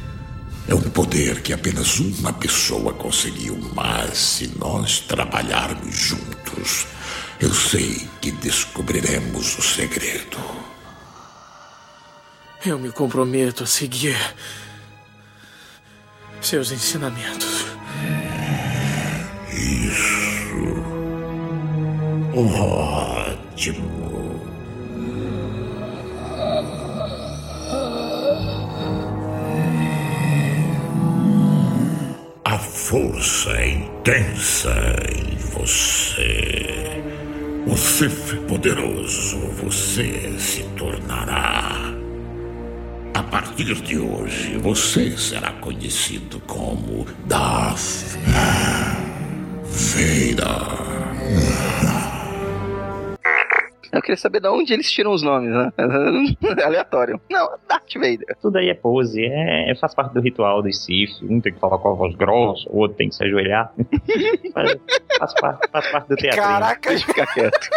é 0.66 0.74
um 0.74 0.81
poder 0.81 1.43
que 1.43 1.53
apenas 1.53 1.99
uma 2.01 2.33
pessoa 2.33 2.95
conseguiu, 2.95 3.59
mas 3.74 4.16
se 4.16 4.53
nós 4.59 5.01
trabalharmos 5.01 5.95
juntos, 5.95 6.87
eu 7.41 7.53
sei 7.53 8.09
que 8.20 8.31
descobriremos 8.31 9.59
o 9.59 9.62
segredo. 9.62 10.60
Eu 12.65 12.79
me 12.79 12.93
comprometo 12.93 13.65
a 13.65 13.67
seguir 13.67 14.17
seus 16.43 16.71
ensinamentos. 16.71 17.65
Isso. 19.51 20.11
Ótimo. 22.37 24.01
A 32.45 32.59
força 32.59 33.51
é 33.53 33.71
intensa 33.71 34.75
em 35.17 35.37
você. 35.37 37.03
O 37.67 37.75
Sith 37.75 38.35
poderoso 38.47 39.39
você 39.63 40.39
se 40.39 40.63
tornará. 40.77 41.89
A 43.15 43.23
partir 43.23 43.75
de 43.75 43.99
hoje, 43.99 44.57
você 44.59 45.11
será 45.17 45.53
conhecido 45.55 46.41
como 46.47 47.07
Darth 47.27 48.17
Vader. 49.65 50.91
Eu 53.93 54.01
queria 54.01 54.17
saber 54.17 54.41
de 54.41 54.49
onde 54.49 54.73
eles 54.73 54.91
tiram 54.91 55.13
os 55.13 55.23
nomes, 55.23 55.51
né? 55.51 55.73
Aleatório. 56.65 57.21
Não, 57.31 57.51
Darth 57.69 57.93
Vader. 57.95 58.37
Tudo 58.41 58.59
aí 58.59 58.69
é 58.71 58.75
pose, 58.75 59.25
é, 59.25 59.75
faz 59.81 59.95
parte 59.95 60.15
do 60.15 60.21
ritual 60.21 60.63
dos 60.63 60.85
Sith. 60.85 61.21
Um 61.23 61.41
tem 61.41 61.53
que 61.53 61.59
falar 61.59 61.79
com 61.79 61.91
a 61.91 61.95
voz 61.95 62.15
grossa, 62.15 62.69
o 62.71 62.79
outro 62.79 62.97
tem 62.97 63.09
que 63.09 63.15
se 63.17 63.25
ajoelhar. 63.25 63.73
faz, 64.55 64.77
faz, 65.19 65.35
parte, 65.41 65.71
faz 65.71 65.91
parte 65.91 66.09
do 66.09 66.17
teatro. 66.17 66.41
Caraca, 66.41 66.99
ficar 66.99 67.27
quieto. 67.35 67.71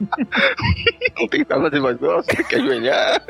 Não 1.18 1.28
tem 1.28 1.44
que 1.44 1.54
fazer 1.54 1.80
voz 1.80 1.96
grossa, 1.98 2.28
tem 2.28 2.44
que 2.44 2.54
ajoelhar. 2.56 3.22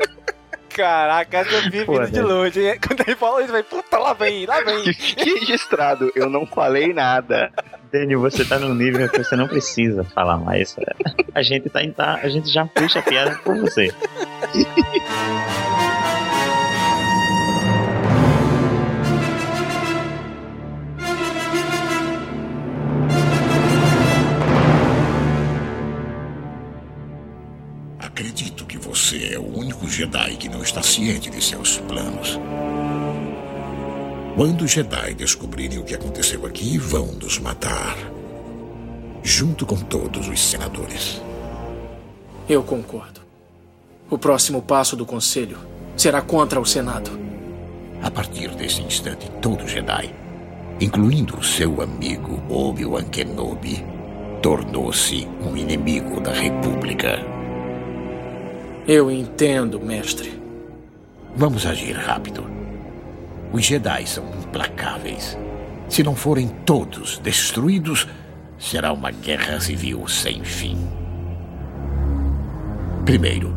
Caraca, 0.69 1.37
essa 1.39 1.53
eu 1.55 1.61
vi 1.69 1.83
Pô, 1.85 1.93
vindo 1.95 2.05
de 2.05 2.11
velho. 2.13 2.27
longe. 2.27 2.61
hein? 2.65 2.79
Quando 2.85 3.01
ele 3.01 3.15
fala 3.15 3.43
isso, 3.43 3.51
vai, 3.51 3.61
puta, 3.63 3.97
lá 3.97 4.13
vem, 4.13 4.45
lá 4.45 4.61
vem. 4.61 4.83
Fique 4.93 5.39
registrado, 5.39 6.11
eu 6.15 6.29
não 6.29 6.45
falei 6.45 6.93
nada. 6.93 7.51
Daniel, 7.91 8.21
você 8.21 8.45
tá 8.45 8.57
num 8.57 8.73
nível 8.73 9.09
que 9.09 9.21
você 9.21 9.35
não 9.35 9.49
precisa 9.49 10.05
falar 10.05 10.37
mais. 10.37 10.77
A 11.35 11.41
gente, 11.41 11.69
tá, 11.69 11.83
em- 11.83 11.91
tá, 11.91 12.19
a 12.23 12.29
gente 12.29 12.49
já 12.49 12.65
puxa 12.65 12.99
a 12.99 13.01
piada 13.01 13.37
por 13.43 13.57
você. 13.59 13.93
você 29.21 29.35
é 29.35 29.39
o 29.39 29.57
único 29.57 29.87
Jedi 29.87 30.35
que 30.35 30.49
não 30.49 30.63
está 30.63 30.81
ciente 30.81 31.29
de 31.29 31.41
seus 31.43 31.77
planos. 31.77 32.39
Quando 34.35 34.63
os 34.63 34.71
Jedi 34.71 35.13
descobrirem 35.13 35.77
o 35.77 35.83
que 35.83 35.93
aconteceu 35.93 36.45
aqui, 36.45 36.77
vão 36.77 37.07
nos 37.07 37.37
matar. 37.37 37.95
Junto 39.21 39.65
com 39.65 39.75
todos 39.75 40.27
os 40.27 40.39
senadores. 40.39 41.21
Eu 42.49 42.63
concordo. 42.63 43.21
O 44.09 44.17
próximo 44.17 44.61
passo 44.61 44.95
do 44.95 45.05
Conselho 45.05 45.59
será 45.95 46.21
contra 46.21 46.59
o 46.59 46.65
Senado. 46.65 47.11
A 48.01 48.09
partir 48.09 48.49
desse 48.55 48.81
instante, 48.81 49.29
todo 49.41 49.67
Jedi, 49.67 50.13
incluindo 50.79 51.37
o 51.37 51.43
seu 51.43 51.81
amigo 51.81 52.41
Obi-Wan 52.49 53.03
Kenobi, 53.03 53.85
tornou-se 54.41 55.27
um 55.45 55.55
inimigo 55.55 56.19
da 56.19 56.33
República. 56.33 57.40
Eu 58.93 59.09
entendo, 59.09 59.79
mestre. 59.79 60.37
Vamos 61.33 61.65
agir 61.65 61.93
rápido. 61.93 62.45
Os 63.53 63.63
Jedi 63.63 64.05
são 64.05 64.29
implacáveis. 64.37 65.37
Se 65.87 66.03
não 66.03 66.13
forem 66.13 66.49
todos 66.65 67.17
destruídos, 67.19 68.05
será 68.59 68.91
uma 68.91 69.09
guerra 69.09 69.61
civil 69.61 70.05
sem 70.09 70.43
fim. 70.43 70.77
Primeiro, 73.05 73.55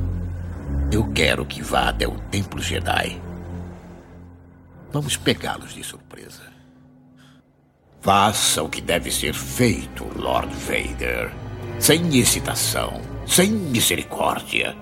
eu 0.93 1.11
quero 1.11 1.45
que 1.45 1.61
vá 1.65 1.89
até 1.89 2.07
o 2.07 2.17
Templo 2.31 2.63
Jedi. 2.63 3.21
Vamos 4.93 5.17
pegá-los 5.17 5.75
de 5.75 5.83
surpresa. 5.83 6.43
Faça 8.01 8.63
o 8.63 8.69
que 8.69 8.81
deve 8.81 9.11
ser 9.11 9.35
feito, 9.35 10.07
Lord 10.17 10.55
Vader. 10.55 11.33
Sem 11.81 12.19
hesitação, 12.19 13.01
sem 13.27 13.51
misericórdia. 13.51 14.77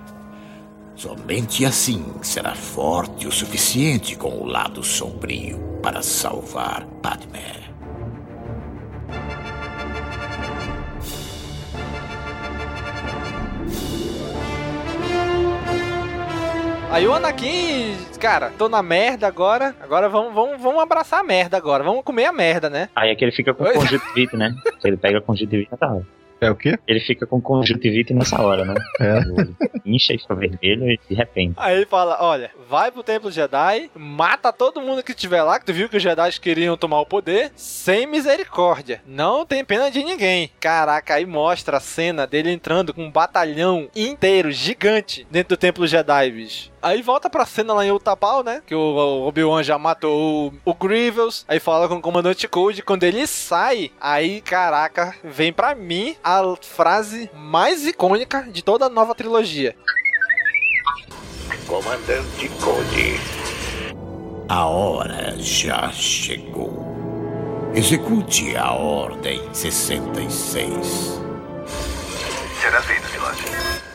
Somente 0.95 1.65
assim 1.65 2.05
será 2.23 2.55
forte 2.55 3.27
o 3.27 3.33
suficiente 3.33 4.17
com 4.17 4.43
o 4.43 4.47
lado 4.47 4.85
sombrio 4.85 5.59
para 5.83 6.03
salvar 6.03 6.85
Padmé. 7.03 7.63
Aí 16.91 17.09
o 17.09 17.15
Anakin, 17.15 17.97
cara, 18.21 18.51
tô 18.59 18.69
na 18.69 18.83
merda 18.83 19.27
agora. 19.27 19.75
Agora 19.81 20.11
vamos, 20.11 20.35
vamos, 20.35 20.63
vamos 20.63 20.83
abraçar 20.83 21.21
a 21.21 21.25
merda 21.25 21.57
agora. 21.57 21.83
Vamos 21.83 22.05
comer 22.05 22.27
a 22.27 22.33
merda, 22.33 22.69
né? 22.69 22.91
Aí 22.95 23.09
é 23.09 23.15
que 23.15 23.25
ele 23.25 23.33
fica 23.33 23.55
com 23.55 23.65
conjuntivite, 23.65 24.37
né? 24.37 24.55
ele 24.85 24.99
pega 24.99 25.21
conjuntivite 25.23 25.71
hora. 25.81 26.07
É 26.43 26.51
o 26.51 26.57
quê? 26.57 26.77
Ele 26.89 26.99
fica 26.99 27.25
com 27.25 27.41
conjuntivite 27.41 28.13
nessa 28.13 28.43
hora, 28.43 28.65
né? 28.65 28.75
É. 29.01 29.21
Incha 29.87 30.13
e 30.13 30.19
fica 30.19 30.35
vermelho 30.35 30.91
e 30.91 30.99
de 31.09 31.15
repente. 31.15 31.55
Aí 31.57 31.77
ele 31.77 31.87
fala: 31.87 32.19
olha, 32.21 32.51
vai 32.69 32.91
pro 32.91 33.05
Templo 33.05 33.31
Jedi, 33.31 33.89
mata 33.95 34.53
todo 34.53 34.81
mundo 34.81 35.05
que 35.05 35.13
estiver 35.13 35.43
lá, 35.45 35.61
que 35.61 35.67
tu 35.67 35.73
viu 35.73 35.89
que 35.89 35.97
os 35.97 36.03
Jedi 36.03 36.41
queriam 36.41 36.77
tomar 36.77 37.01
o 37.01 37.07
poder, 37.07 37.53
sem 37.55 38.09
misericórdia. 38.09 39.01
Não 39.07 39.47
tem 39.47 39.65
pena 39.65 39.89
de 39.89 40.03
ninguém. 40.03 40.51
Caraca, 40.59 41.15
aí 41.15 41.25
mostra 41.25 41.77
a 41.77 41.81
cena 41.81 42.27
dele 42.27 42.51
entrando 42.51 42.93
com 42.93 43.05
um 43.05 43.11
batalhão 43.11 43.89
inteiro, 43.95 44.51
gigante, 44.51 45.25
dentro 45.31 45.57
do 45.57 45.61
Templo 45.61 45.87
Jedi, 45.87 46.31
bicho. 46.33 46.72
Aí 46.83 47.01
volta 47.01 47.31
pra 47.31 47.47
cena 47.47 47.73
lá 47.73 47.87
em 47.87 47.93
Utapau, 47.93 48.43
né? 48.43 48.61
Que 48.67 48.75
o 48.75 49.27
Obi-Wan 49.29 49.63
já 49.63 49.79
matou 49.79 50.49
o, 50.49 50.71
o 50.71 50.75
Grievous. 50.75 51.45
Aí 51.47 51.61
fala 51.61 51.89
com 51.89 51.95
o 51.95 52.01
comandante 52.01 52.49
Code. 52.49 52.83
Quando 52.83 53.05
ele 53.05 53.25
sai, 53.29 53.93
aí, 54.01 54.41
caraca, 54.41 55.15
vem 55.23 55.53
pra 55.53 55.77
mim 55.77 56.17
a 56.25 56.43
frase 56.61 57.31
mais 57.33 57.87
icônica 57.87 58.43
de 58.51 58.65
toda 58.65 58.87
a 58.87 58.91
nova 58.91 59.15
trilogia. 59.15 59.77
Comandante 61.69 62.49
Code. 62.61 63.21
A 64.49 64.67
hora 64.67 65.37
já 65.39 65.89
chegou. 65.93 66.85
Execute 67.75 68.57
a 68.57 68.73
Ordem 68.73 69.41
66. 69.55 71.21
Será 72.61 72.83
feito, 72.83 73.09
Milord. 73.13 73.92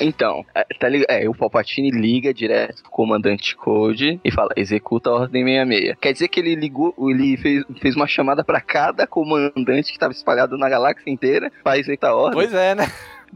Então, 0.00 0.44
é, 0.54 0.64
tá 0.78 0.88
ligado? 0.88 1.10
É, 1.10 1.28
o 1.28 1.34
Palpatine 1.34 1.90
liga 1.90 2.32
direto 2.32 2.82
pro 2.82 2.90
comandante 2.90 3.56
Code 3.56 4.20
e 4.24 4.30
fala: 4.30 4.50
executa 4.56 5.10
a 5.10 5.14
ordem 5.14 5.44
66. 5.44 5.96
Quer 6.00 6.12
dizer 6.12 6.28
que 6.28 6.40
ele 6.40 6.54
ligou, 6.54 6.94
ele 7.10 7.36
fez, 7.36 7.64
fez 7.80 7.96
uma 7.96 8.06
chamada 8.06 8.44
pra 8.44 8.60
cada 8.60 9.06
comandante 9.06 9.92
que 9.92 9.98
tava 9.98 10.12
espalhado 10.12 10.56
na 10.56 10.68
galáxia 10.68 11.10
inteira 11.10 11.50
pra 11.62 11.78
executar 11.78 12.10
a 12.10 12.16
ordem. 12.16 12.34
Pois 12.34 12.54
é, 12.54 12.74
né? 12.74 12.86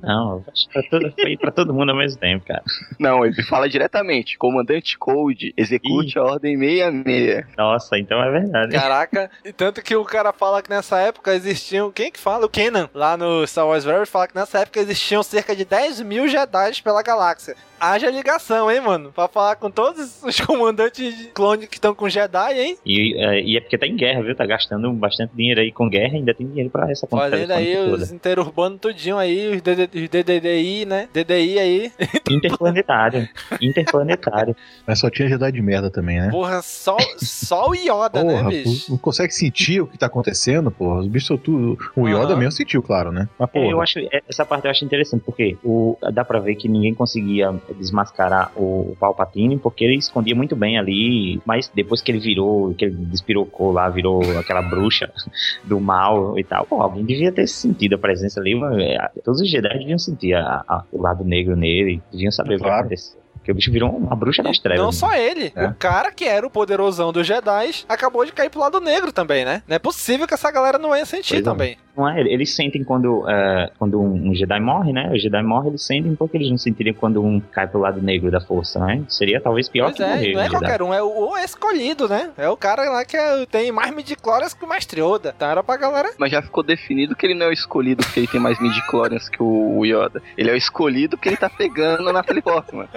Não, 0.00 0.44
acho 0.52 0.68
que 0.68 0.72
pra 0.72 0.82
todo, 0.90 1.12
foi 1.12 1.36
pra 1.36 1.50
todo 1.50 1.74
mundo 1.74 1.90
ao 1.90 1.96
mesmo 1.96 2.20
tempo, 2.20 2.44
cara. 2.46 2.62
Não, 2.98 3.24
ele 3.24 3.42
fala 3.42 3.68
diretamente: 3.68 4.38
comandante 4.38 4.96
Code, 4.98 5.52
execute 5.56 6.16
Ih. 6.16 6.18
a 6.18 6.22
ordem 6.24 6.58
66. 6.58 7.46
Nossa, 7.56 7.98
então 7.98 8.22
é 8.22 8.30
verdade. 8.30 8.72
Caraca, 8.72 9.30
e 9.44 9.52
tanto 9.52 9.82
que 9.82 9.96
o 9.96 10.04
cara 10.04 10.32
fala 10.32 10.62
que 10.62 10.70
nessa 10.70 10.98
época 10.98 11.34
existiam. 11.34 11.90
Quem 11.90 12.10
que 12.10 12.18
fala? 12.18 12.46
O 12.46 12.48
Kenan, 12.48 12.88
lá 12.94 13.16
no 13.16 13.46
Star 13.46 13.66
Wars 13.66 13.84
Very, 13.84 14.06
fala 14.06 14.28
que 14.28 14.34
nessa 14.34 14.60
época 14.60 14.80
existiam 14.80 15.22
cerca 15.22 15.54
de 15.54 15.64
10 15.64 16.00
mil 16.02 16.28
Jedi 16.28 16.82
pela 16.82 17.02
galáxia. 17.02 17.56
Haja 17.82 18.08
ligação, 18.12 18.70
hein, 18.70 18.80
mano? 18.80 19.10
Pra 19.12 19.26
falar 19.26 19.56
com 19.56 19.68
todos 19.68 20.22
os 20.22 20.38
comandantes 20.46 21.18
de 21.18 21.24
clone 21.30 21.66
que 21.66 21.74
estão 21.74 21.92
com 21.92 22.08
Jedi, 22.08 22.60
hein? 22.60 22.78
E, 22.86 23.16
é, 23.20 23.40
e 23.42 23.56
é 23.56 23.60
porque 23.60 23.76
tá 23.76 23.88
em 23.88 23.96
guerra, 23.96 24.22
viu? 24.22 24.36
Tá 24.36 24.46
gastando 24.46 24.92
bastante 24.92 25.34
dinheiro 25.34 25.60
aí 25.60 25.72
com 25.72 25.88
guerra 25.88 26.12
e 26.12 26.16
ainda 26.18 26.32
tem 26.32 26.46
dinheiro 26.46 26.70
pra 26.70 26.88
essa 26.88 27.08
conta 27.08 27.28
Fazendo 27.28 27.50
aí 27.50 27.66
telefônica 27.72 28.04
os 28.04 28.12
interurbanos 28.12 28.78
tudinho 28.78 29.18
aí, 29.18 29.56
os 29.56 29.60
DD 29.60 29.82
os 30.00 30.08
DDI, 30.08 30.84
né? 30.84 31.08
DDI 31.12 31.58
aí. 31.58 31.90
toda. 31.90 32.22
Interplanetário. 32.30 33.28
Interplanetário. 33.60 34.56
Mas 34.86 35.00
só 35.00 35.10
tinha 35.10 35.28
Jedi 35.28 35.50
de 35.50 35.60
merda 35.60 35.90
também, 35.90 36.20
né? 36.20 36.30
Porra, 36.30 36.62
só, 36.62 36.96
só 37.16 37.68
o 37.70 37.74
Yoda, 37.74 38.20
Porra, 38.20 38.44
né, 38.44 38.62
bicho? 38.62 38.92
não 38.92 38.98
consegue 38.98 39.32
sentir 39.32 39.80
o 39.80 39.88
que 39.88 39.98
tá 39.98 40.06
acontecendo, 40.06 40.70
porra. 40.70 41.00
Os 41.00 41.08
bichos 41.08 41.26
são 41.26 41.36
tudo. 41.36 41.76
O 41.96 42.06
Yoda 42.08 42.26
Aham. 42.26 42.36
mesmo 42.36 42.52
sentiu, 42.52 42.80
claro, 42.80 43.10
né? 43.10 43.28
Mas, 43.36 43.50
porra. 43.50 43.66
É, 43.66 43.72
eu 43.72 43.80
acho, 43.80 43.98
é, 43.98 44.22
essa 44.28 44.44
parte 44.44 44.66
eu 44.66 44.70
acho 44.70 44.84
interessante, 44.84 45.22
porque 45.24 45.56
o, 45.64 45.96
dá 46.12 46.24
pra 46.24 46.38
ver 46.38 46.54
que 46.54 46.68
ninguém 46.68 46.94
conseguia 46.94 47.52
desmascarar 47.74 48.50
o 48.56 48.96
Palpatine, 48.98 49.58
porque 49.58 49.84
ele 49.84 49.96
escondia 49.96 50.34
muito 50.34 50.54
bem 50.56 50.78
ali, 50.78 51.40
mas 51.44 51.70
depois 51.74 52.00
que 52.00 52.10
ele 52.10 52.18
virou, 52.20 52.74
que 52.74 52.84
ele 52.84 52.94
despirocou 52.96 53.72
lá, 53.72 53.88
virou 53.88 54.20
aquela 54.38 54.62
bruxa 54.62 55.10
do 55.64 55.80
mal 55.80 56.38
e 56.38 56.44
tal, 56.44 56.64
pô, 56.66 56.80
alguém 56.82 57.04
devia 57.04 57.32
ter 57.32 57.46
sentido 57.46 57.94
a 57.94 57.98
presença 57.98 58.40
ali, 58.40 58.54
mas, 58.54 58.76
é, 58.78 59.10
todos 59.24 59.40
os 59.40 59.48
Jedi 59.50 59.78
deviam 59.78 59.98
sentir 59.98 60.34
a- 60.34 60.64
a- 60.68 60.84
o 60.92 61.00
lado 61.00 61.24
negro 61.24 61.56
nele, 61.56 62.02
deviam 62.10 62.30
saber 62.32 62.54
o 62.54 62.58
que 62.58 62.64
Claro. 62.64 62.80
aconteceu. 62.80 63.20
Porque 63.34 63.50
o 63.50 63.54
bicho 63.56 63.72
virou 63.72 63.90
uma 63.90 64.14
bruxa 64.14 64.40
das 64.40 64.56
trevas. 64.60 64.80
Não 64.84 64.92
só 64.92 65.12
ele. 65.14 65.52
É. 65.56 65.66
O 65.66 65.74
cara 65.74 66.12
que 66.12 66.24
era 66.24 66.46
o 66.46 66.50
poderosão 66.50 67.12
dos 67.12 67.26
Jedi 67.26 67.72
acabou 67.88 68.24
de 68.24 68.30
cair 68.30 68.48
pro 68.48 68.60
lado 68.60 68.80
negro 68.80 69.10
também, 69.12 69.44
né? 69.44 69.64
Não 69.66 69.74
é 69.74 69.80
possível 69.80 70.28
que 70.28 70.34
essa 70.34 70.48
galera 70.52 70.78
não 70.78 70.94
ia 70.96 71.04
sentir 71.04 71.42
Pois 71.42 71.46
é. 71.46 71.50
Não 71.96 72.08
é? 72.08 72.20
Eles 72.20 72.54
sentem 72.54 72.82
quando, 72.82 73.28
é, 73.28 73.70
quando 73.78 74.00
um 74.00 74.30
um 74.30 74.34
Jedi 74.34 74.60
morre, 74.60 74.92
né? 74.92 75.10
O 75.12 75.18
Jedi 75.18 75.42
morre, 75.42 75.68
eles 75.68 75.84
sentem 75.84 76.14
porque 76.14 76.36
eles 76.36 76.48
não 76.50 76.56
sentiriam 76.56 76.94
quando 76.94 77.22
um 77.22 77.38
cai 77.40 77.66
pro 77.66 77.80
lado 77.80 78.00
negro 78.00 78.30
da 78.30 78.40
força, 78.40 78.78
né? 78.86 79.02
Seria 79.08 79.40
talvez 79.40 79.68
pior 79.68 79.86
Pois 79.86 79.96
que 79.96 80.02
é, 80.02 80.06
morrer. 80.14 80.32
não 80.32 80.40
é 80.40 80.42
um 80.42 80.46
Jedi. 80.46 80.58
qualquer 80.60 80.82
um, 80.82 80.94
é 80.94 81.02
o, 81.02 81.30
o 81.32 81.36
escolhido, 81.38 82.08
né? 82.08 82.30
É 82.38 82.48
o 82.48 82.56
cara 82.56 82.88
lá 82.90 83.04
que 83.04 83.16
é- 83.16 83.44
tem 83.46 83.70
mais 83.72 83.94
midichlorians 83.94 84.54
que 84.54 84.64
o 84.64 84.68
Mestre 84.68 85.00
Yoda. 85.02 85.32
Então 85.36 85.48
era 85.50 85.62
pra 85.62 85.76
galera... 85.76 86.10
Mas 86.18 86.30
já 86.30 86.40
ficou 86.40 86.62
definido 86.62 87.14
que 87.16 87.26
ele 87.26 87.34
não 87.34 87.46
é 87.46 87.48
o 87.48 87.52
escolhido 87.52 88.02
porque 88.04 88.20
ele 88.20 88.26
tem 88.28 88.40
mais 88.40 88.58
midi-chlorians 88.60 89.28
que 89.28 89.42
o 89.42 89.84
Yoda. 89.84 90.22
Ele 90.38 90.50
é 90.50 90.52
o 90.54 90.56
escolhido 90.56 91.16
porque 91.16 91.28
ele 91.28 91.36
tá 91.36 91.50
pegando 91.50 92.12
na 92.12 92.22
Teleporte, 92.22 92.74
mano. 92.74 92.88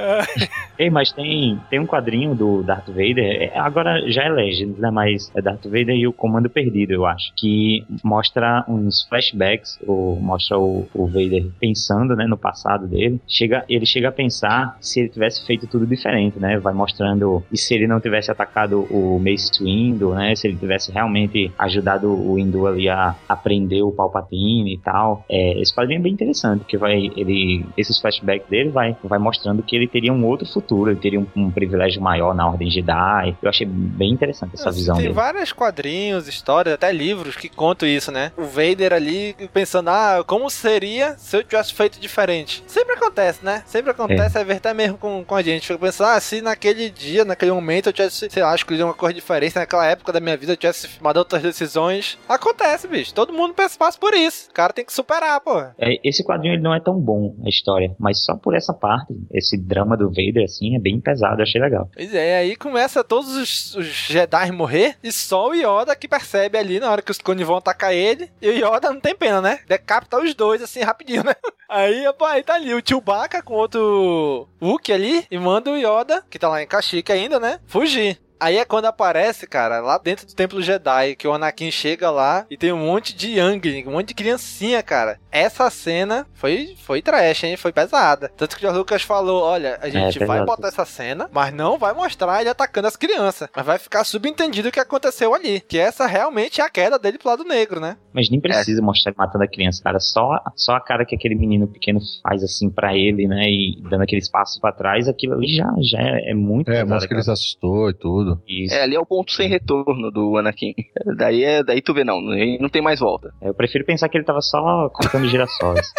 Ei, 0.77 0.89
mas 0.89 1.11
tem, 1.11 1.59
tem 1.69 1.79
um 1.79 1.85
quadrinho 1.87 2.35
do 2.35 2.61
Darth 2.63 2.87
Vader, 2.87 3.51
é, 3.53 3.57
agora 3.59 4.01
já 4.11 4.23
é 4.23 4.29
Legends, 4.29 4.77
né? 4.77 4.89
Mas 4.91 5.31
é 5.35 5.41
Darth 5.41 5.63
Vader 5.65 5.95
e 5.95 6.07
o 6.07 6.13
Comando 6.13 6.49
Perdido, 6.49 6.91
eu 6.93 7.05
acho. 7.05 7.31
Que 7.35 7.85
mostra 8.03 8.63
uns 8.85 9.03
flashbacks, 9.07 9.79
mostra 10.19 10.57
o, 10.57 10.87
o 10.93 11.05
Vader 11.07 11.47
pensando, 11.59 12.15
né, 12.15 12.25
no 12.25 12.37
passado 12.37 12.87
dele. 12.87 13.19
Chega, 13.27 13.63
ele 13.69 13.85
chega 13.85 14.09
a 14.09 14.11
pensar 14.11 14.77
se 14.79 14.99
ele 14.99 15.09
tivesse 15.09 15.45
feito 15.45 15.67
tudo 15.67 15.85
diferente, 15.85 16.39
né? 16.39 16.57
Vai 16.57 16.73
mostrando. 16.73 17.43
E 17.51 17.57
se 17.57 17.73
ele 17.73 17.87
não 17.87 17.99
tivesse 17.99 18.31
atacado 18.31 18.81
o 18.89 19.19
Mace 19.19 19.63
Windu, 19.63 20.13
né? 20.13 20.35
Se 20.35 20.47
ele 20.47 20.55
tivesse 20.55 20.91
realmente 20.91 21.51
ajudado 21.57 22.09
o 22.09 22.35
Windu 22.35 22.67
ali 22.67 22.89
a 22.89 23.15
aprender 23.27 23.81
o 23.81 23.91
Palpatine 23.91 24.73
e 24.73 24.77
tal. 24.77 25.25
É, 25.29 25.59
esse 25.61 25.73
quadrinho 25.73 25.99
é 25.99 26.03
bem 26.03 26.13
interessante, 26.13 26.59
porque 26.59 26.77
vai, 26.77 27.11
ele, 27.15 27.65
esses 27.77 27.99
flashbacks 27.99 28.47
dele 28.49 28.69
vai, 28.69 28.95
vai 29.03 29.19
mostrando 29.19 29.63
que 29.63 29.75
ele 29.75 29.87
teria 29.87 30.13
um 30.13 30.25
outro 30.25 30.47
futuro, 30.47 30.91
ele 30.91 30.99
teria 30.99 31.19
um, 31.19 31.27
um 31.35 31.51
privilégio 31.51 32.01
maior 32.01 32.33
na 32.33 32.47
Ordem 32.47 32.69
Jedi. 32.69 33.35
Eu 33.41 33.49
achei 33.49 33.65
bem 33.67 34.11
interessante 34.11 34.55
essa 34.55 34.71
visão 34.71 34.95
Tem 34.95 35.03
dele. 35.03 35.13
vários 35.13 35.51
quadrinhos, 35.51 36.27
histórias, 36.27 36.75
até 36.75 36.91
livros 36.91 37.35
que 37.35 37.49
contam 37.49 37.87
isso, 37.87 38.11
né? 38.11 38.31
O 38.37 38.43
Vader 38.43 38.74
ali 38.83 39.35
pensando, 39.53 39.89
ah, 39.89 40.23
como 40.25 40.49
seria 40.49 41.15
se 41.17 41.37
eu 41.37 41.43
tivesse 41.43 41.73
feito 41.73 41.99
diferente? 41.99 42.63
Sempre 42.67 42.95
acontece, 42.95 43.43
né? 43.43 43.63
Sempre 43.65 43.91
acontece, 43.91 44.37
é, 44.37 44.43
ver 44.43 44.57
até 44.57 44.73
mesmo 44.73 44.97
com, 44.97 45.23
com 45.23 45.35
a 45.35 45.41
gente. 45.41 45.67
Fica 45.67 45.79
pensando, 45.79 46.07
ah, 46.07 46.19
se 46.19 46.41
naquele 46.41 46.89
dia, 46.89 47.23
naquele 47.23 47.51
momento 47.51 47.87
eu 47.87 47.93
tivesse, 47.93 48.29
sei 48.29 48.43
lá, 48.43 48.53
escolhido 48.55 48.85
uma 48.85 48.93
cor 48.93 49.13
diferente, 49.13 49.55
naquela 49.55 49.85
época 49.85 50.11
da 50.11 50.19
minha 50.19 50.37
vida 50.37 50.53
eu 50.53 50.57
tivesse 50.57 50.87
tomado 50.97 51.17
outras 51.17 51.41
decisões. 51.41 52.17
Acontece, 52.27 52.87
bicho. 52.87 53.13
Todo 53.13 53.33
mundo 53.33 53.53
passa 53.53 53.99
por 53.99 54.13
isso. 54.13 54.49
O 54.49 54.53
cara 54.53 54.73
tem 54.73 54.85
que 54.85 54.93
superar, 54.93 55.39
pô. 55.41 55.59
É, 55.77 55.99
esse 56.03 56.23
quadrinho 56.23 56.55
ele 56.55 56.63
não 56.63 56.73
é 56.73 56.79
tão 56.79 56.99
bom, 56.99 57.35
a 57.45 57.49
história, 57.49 57.95
mas 57.99 58.23
só 58.23 58.35
por 58.35 58.55
essa 58.55 58.73
parte, 58.73 59.13
esse 59.33 59.57
drama 59.57 59.95
do 59.95 60.09
Vader, 60.09 60.43
assim, 60.43 60.75
é 60.75 60.79
bem 60.79 60.99
pesado, 60.99 61.41
achei 61.41 61.61
legal. 61.61 61.89
Pois 61.93 62.13
é, 62.13 62.37
aí 62.37 62.55
começa 62.55 63.03
todos 63.03 63.35
os, 63.35 63.75
os 63.75 63.85
Jedi 63.85 64.51
morrer 64.51 64.95
e 65.03 65.11
só 65.11 65.49
o 65.49 65.53
Yoda 65.53 65.95
que 65.95 66.07
percebe 66.07 66.57
ali 66.57 66.79
na 66.79 66.91
hora 66.91 67.01
que 67.01 67.11
os 67.11 67.17
clones 67.17 67.45
vão 67.45 67.57
atacar 67.57 67.93
ele. 67.93 68.29
E 68.41 68.49
o 68.49 68.55
Yoda 68.65 68.91
não 68.91 68.99
tem 68.99 69.15
pena, 69.15 69.41
né? 69.41 69.59
Decapita 69.67 70.17
os 70.17 70.33
dois 70.33 70.61
assim 70.61 70.81
rapidinho, 70.81 71.23
né? 71.23 71.33
Aí, 71.67 72.07
opa, 72.07 72.29
aí 72.29 72.43
tá 72.43 72.53
ali 72.53 72.75
o 72.75 72.81
Chewbacca 72.85 73.41
com 73.41 73.55
outro 73.55 74.47
Wookie 74.61 74.93
ali 74.93 75.25
e 75.31 75.39
manda 75.39 75.71
o 75.71 75.75
Yoda, 75.75 76.23
que 76.29 76.37
tá 76.37 76.47
lá 76.47 76.61
em 76.61 76.67
Kashyyyk 76.67 77.11
ainda, 77.11 77.39
né? 77.39 77.59
Fugir. 77.65 78.21
Aí 78.39 78.57
é 78.57 78.65
quando 78.65 78.85
aparece, 78.85 79.47
cara, 79.47 79.79
lá 79.79 79.97
dentro 79.97 80.25
do 80.25 80.33
Templo 80.33 80.61
Jedi, 80.61 81.15
que 81.15 81.27
o 81.27 81.33
Anakin 81.33 81.71
chega 81.71 82.09
lá 82.11 82.45
e 82.49 82.57
tem 82.57 82.71
um 82.71 82.85
monte 82.85 83.15
de 83.15 83.39
Young, 83.39 83.85
um 83.87 83.91
monte 83.91 84.09
de 84.09 84.13
criancinha, 84.15 84.81
cara. 84.83 85.19
Essa 85.31 85.69
cena 85.69 86.25
foi, 86.33 86.75
foi 86.85 87.01
trash, 87.01 87.43
hein? 87.43 87.57
Foi 87.57 87.71
pesada. 87.71 88.31
Tanto 88.35 88.57
que 88.57 88.65
o 88.65 88.71
Lucas 88.71 89.01
falou: 89.01 89.43
olha, 89.43 89.77
a 89.81 89.89
gente 89.89 90.17
É, 90.21 90.25
vai 90.25 90.39
pesado. 90.39 90.45
botar 90.45 90.67
essa 90.69 90.85
cena, 90.85 91.29
mas 91.31 91.53
não 91.53 91.77
vai 91.77 91.93
mostrar 91.93 92.39
ele 92.41 92.49
atacando 92.49 92.87
as 92.87 92.95
crianças. 92.95 93.49
Mas 93.55 93.65
vai 93.65 93.77
ficar 93.77 94.03
subentendido 94.03 94.69
o 94.69 94.71
que 94.71 94.79
aconteceu 94.79 95.33
ali. 95.33 95.61
Que 95.61 95.77
essa 95.77 96.05
realmente 96.05 96.61
é 96.61 96.63
a 96.63 96.69
queda 96.69 96.97
dele 96.99 97.17
pro 97.17 97.29
lado 97.29 97.43
negro, 97.43 97.79
né? 97.79 97.97
Mas 98.13 98.29
nem 98.29 98.39
precisa 98.39 98.81
mostrar 98.81 99.11
ele 99.11 99.17
matando 99.17 99.43
a 99.43 99.47
criança, 99.47 99.81
cara. 99.83 99.99
Só, 99.99 100.39
só 100.55 100.73
a 100.75 100.81
cara 100.81 101.05
que 101.05 101.15
aquele 101.15 101.35
menino 101.35 101.67
pequeno 101.67 101.99
faz 102.23 102.43
assim 102.43 102.69
pra 102.69 102.95
ele, 102.95 103.27
né? 103.27 103.43
E 103.45 103.81
dando 103.89 104.01
aquele 104.03 104.21
espaço 104.21 104.59
pra 104.61 104.71
trás, 104.71 105.07
aquilo 105.07 105.33
ali 105.33 105.47
já, 105.47 105.69
já 105.81 105.99
é, 105.99 106.31
é 106.31 106.33
muito. 106.33 106.69
É, 106.69 106.75
pesado, 106.75 106.89
mostra 106.89 107.07
que 107.07 107.13
ele 107.13 107.23
se 107.23 107.31
assustou 107.31 107.89
e 107.89 107.93
tudo. 107.93 108.24
Isso. 108.47 108.73
É, 108.73 108.83
ali 108.83 108.95
é 108.95 108.99
o 108.99 109.05
ponto 109.05 109.31
sem 109.31 109.47
retorno 109.47 110.11
do 110.11 110.37
Anakin. 110.37 110.73
Daí, 111.17 111.43
é, 111.43 111.63
daí 111.63 111.81
tu 111.81 111.93
vê, 111.93 112.03
não, 112.03 112.19
não 112.59 112.69
tem 112.69 112.81
mais 112.81 112.99
volta. 112.99 113.33
Eu 113.41 113.53
prefiro 113.53 113.85
pensar 113.85 114.09
que 114.09 114.17
ele 114.17 114.25
tava 114.25 114.41
só 114.41 114.89
cortando 114.89 115.27
girassóis. 115.27 115.91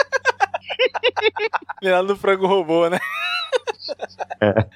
Mirando 1.83 2.09
no 2.09 2.17
frango 2.17 2.47
robô, 2.47 2.89
né? 2.89 2.99
É. 4.41 4.67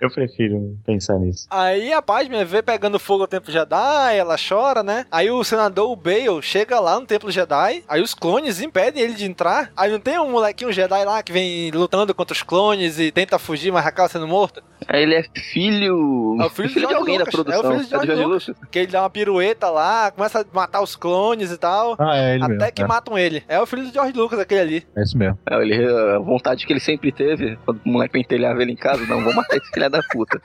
Eu 0.00 0.10
prefiro 0.10 0.78
pensar 0.84 1.18
nisso. 1.18 1.46
Aí 1.50 1.92
a 1.92 2.02
Padme 2.02 2.44
vê 2.44 2.62
pegando 2.62 2.98
fogo 2.98 3.24
o 3.24 3.26
Templo 3.26 3.50
Jedi, 3.50 4.16
ela 4.16 4.36
chora, 4.36 4.82
né? 4.82 5.06
Aí 5.10 5.30
o 5.30 5.42
senador 5.42 5.90
o 5.90 5.96
Bale 5.96 6.42
chega 6.42 6.78
lá 6.78 6.98
no 6.98 7.06
Templo 7.06 7.30
Jedi, 7.30 7.82
aí 7.88 8.02
os 8.02 8.14
clones 8.14 8.60
impedem 8.60 9.02
ele 9.02 9.14
de 9.14 9.24
entrar. 9.24 9.72
Aí 9.76 9.90
não 9.90 9.98
tem 9.98 10.18
um 10.18 10.30
molequinho 10.30 10.72
Jedi 10.72 11.04
lá 11.04 11.22
que 11.22 11.32
vem 11.32 11.70
lutando 11.70 12.14
contra 12.14 12.34
os 12.34 12.42
clones 12.42 12.98
e 12.98 13.10
tenta 13.10 13.38
fugir, 13.38 13.72
mas 13.72 13.86
acaba 13.86 14.08
sendo 14.08 14.28
morto? 14.28 14.62
Ele 14.92 15.14
é 15.14 15.24
filho. 15.52 16.36
É 16.40 16.44
o 16.44 16.50
filho, 16.50 16.68
de, 16.68 16.74
de 16.74 16.80
George 16.80 16.96
alguém 16.96 17.18
Lucas. 17.18 17.32
da 17.34 17.42
produção. 17.44 17.72
É 17.72 17.76
o 17.76 17.78
filho 17.78 18.00
de 18.00 18.06
George 18.06 18.24
Lucas. 18.24 18.50
Que 18.70 18.78
ele 18.80 18.92
dá 18.92 19.02
uma 19.02 19.10
pirueta 19.10 19.70
lá, 19.70 20.10
começa 20.10 20.40
a 20.40 20.44
matar 20.52 20.82
os 20.82 20.96
clones 20.96 21.50
e 21.50 21.58
tal. 21.58 21.96
Ah, 21.98 22.16
é 22.16 22.34
ele 22.34 22.44
até 22.44 22.54
mesmo, 22.54 22.72
que 22.72 22.82
é. 22.82 22.86
matam 22.86 23.18
ele. 23.18 23.42
É 23.48 23.60
o 23.60 23.66
filho 23.66 23.84
de 23.84 23.92
George 23.92 24.12
Lucas, 24.12 24.38
aquele 24.38 24.60
ali. 24.60 24.86
É 24.96 25.02
isso 25.02 25.16
mesmo. 25.16 25.38
É, 25.48 25.60
ele, 25.60 25.86
a 25.86 26.18
vontade 26.18 26.66
que 26.66 26.72
ele 26.72 26.80
sempre 26.80 27.12
teve, 27.12 27.56
quando 27.64 27.80
o 27.84 27.88
moleque 27.88 28.12
pentelhava 28.12 28.62
ele 28.62 28.72
em 28.72 28.76
casa, 28.76 29.06
não, 29.06 29.22
vou 29.22 29.34
matar 29.34 29.56
esse 29.56 29.70
filho 29.70 29.90
da 29.90 30.00
puta. 30.10 30.40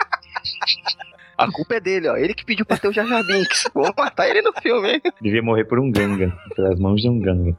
A 1.37 1.49
culpa 1.49 1.75
é 1.75 1.79
dele, 1.79 2.09
ó. 2.09 2.17
Ele 2.17 2.33
que 2.33 2.43
pediu 2.43 2.65
pra 2.65 2.77
ter 2.77 2.89
o 2.89 2.91
Jar 2.91 3.07
Jar 3.07 3.25
Binks. 3.25 3.69
Vou 3.73 3.93
matar 3.97 4.27
ele 4.27 4.41
no 4.41 4.51
filme, 4.61 4.91
hein? 4.91 5.01
Devia 5.21 5.41
morrer 5.41 5.63
por 5.63 5.79
um 5.79 5.89
ganga, 5.89 6.33
pelas 6.53 6.77
mãos 6.77 7.01
de 7.01 7.09
um 7.09 7.17
ganga. 7.17 7.57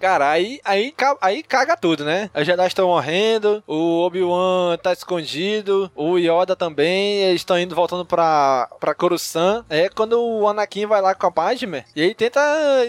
Cara, 0.00 0.30
aí, 0.30 0.60
aí, 0.64 0.94
aí 1.20 1.42
caga 1.42 1.76
tudo, 1.76 2.04
né? 2.04 2.30
Os 2.34 2.46
Jedi 2.46 2.66
estão 2.66 2.88
morrendo, 2.88 3.62
o 3.66 4.00
Obi-Wan 4.00 4.78
tá 4.78 4.94
escondido, 4.94 5.90
o 5.94 6.16
Yoda 6.16 6.56
também, 6.56 7.16
eles 7.18 7.42
estão 7.42 7.58
indo 7.58 7.74
voltando 7.74 8.06
pra, 8.06 8.68
pra 8.80 8.94
Coruscant. 8.94 9.64
É 9.68 9.90
quando 9.90 10.18
o 10.18 10.48
Anakin 10.48 10.86
vai 10.86 11.02
lá 11.02 11.14
com 11.14 11.26
a 11.26 11.30
Padme 11.30 11.84
e 11.94 12.00
ele 12.00 12.14
tenta 12.14 12.40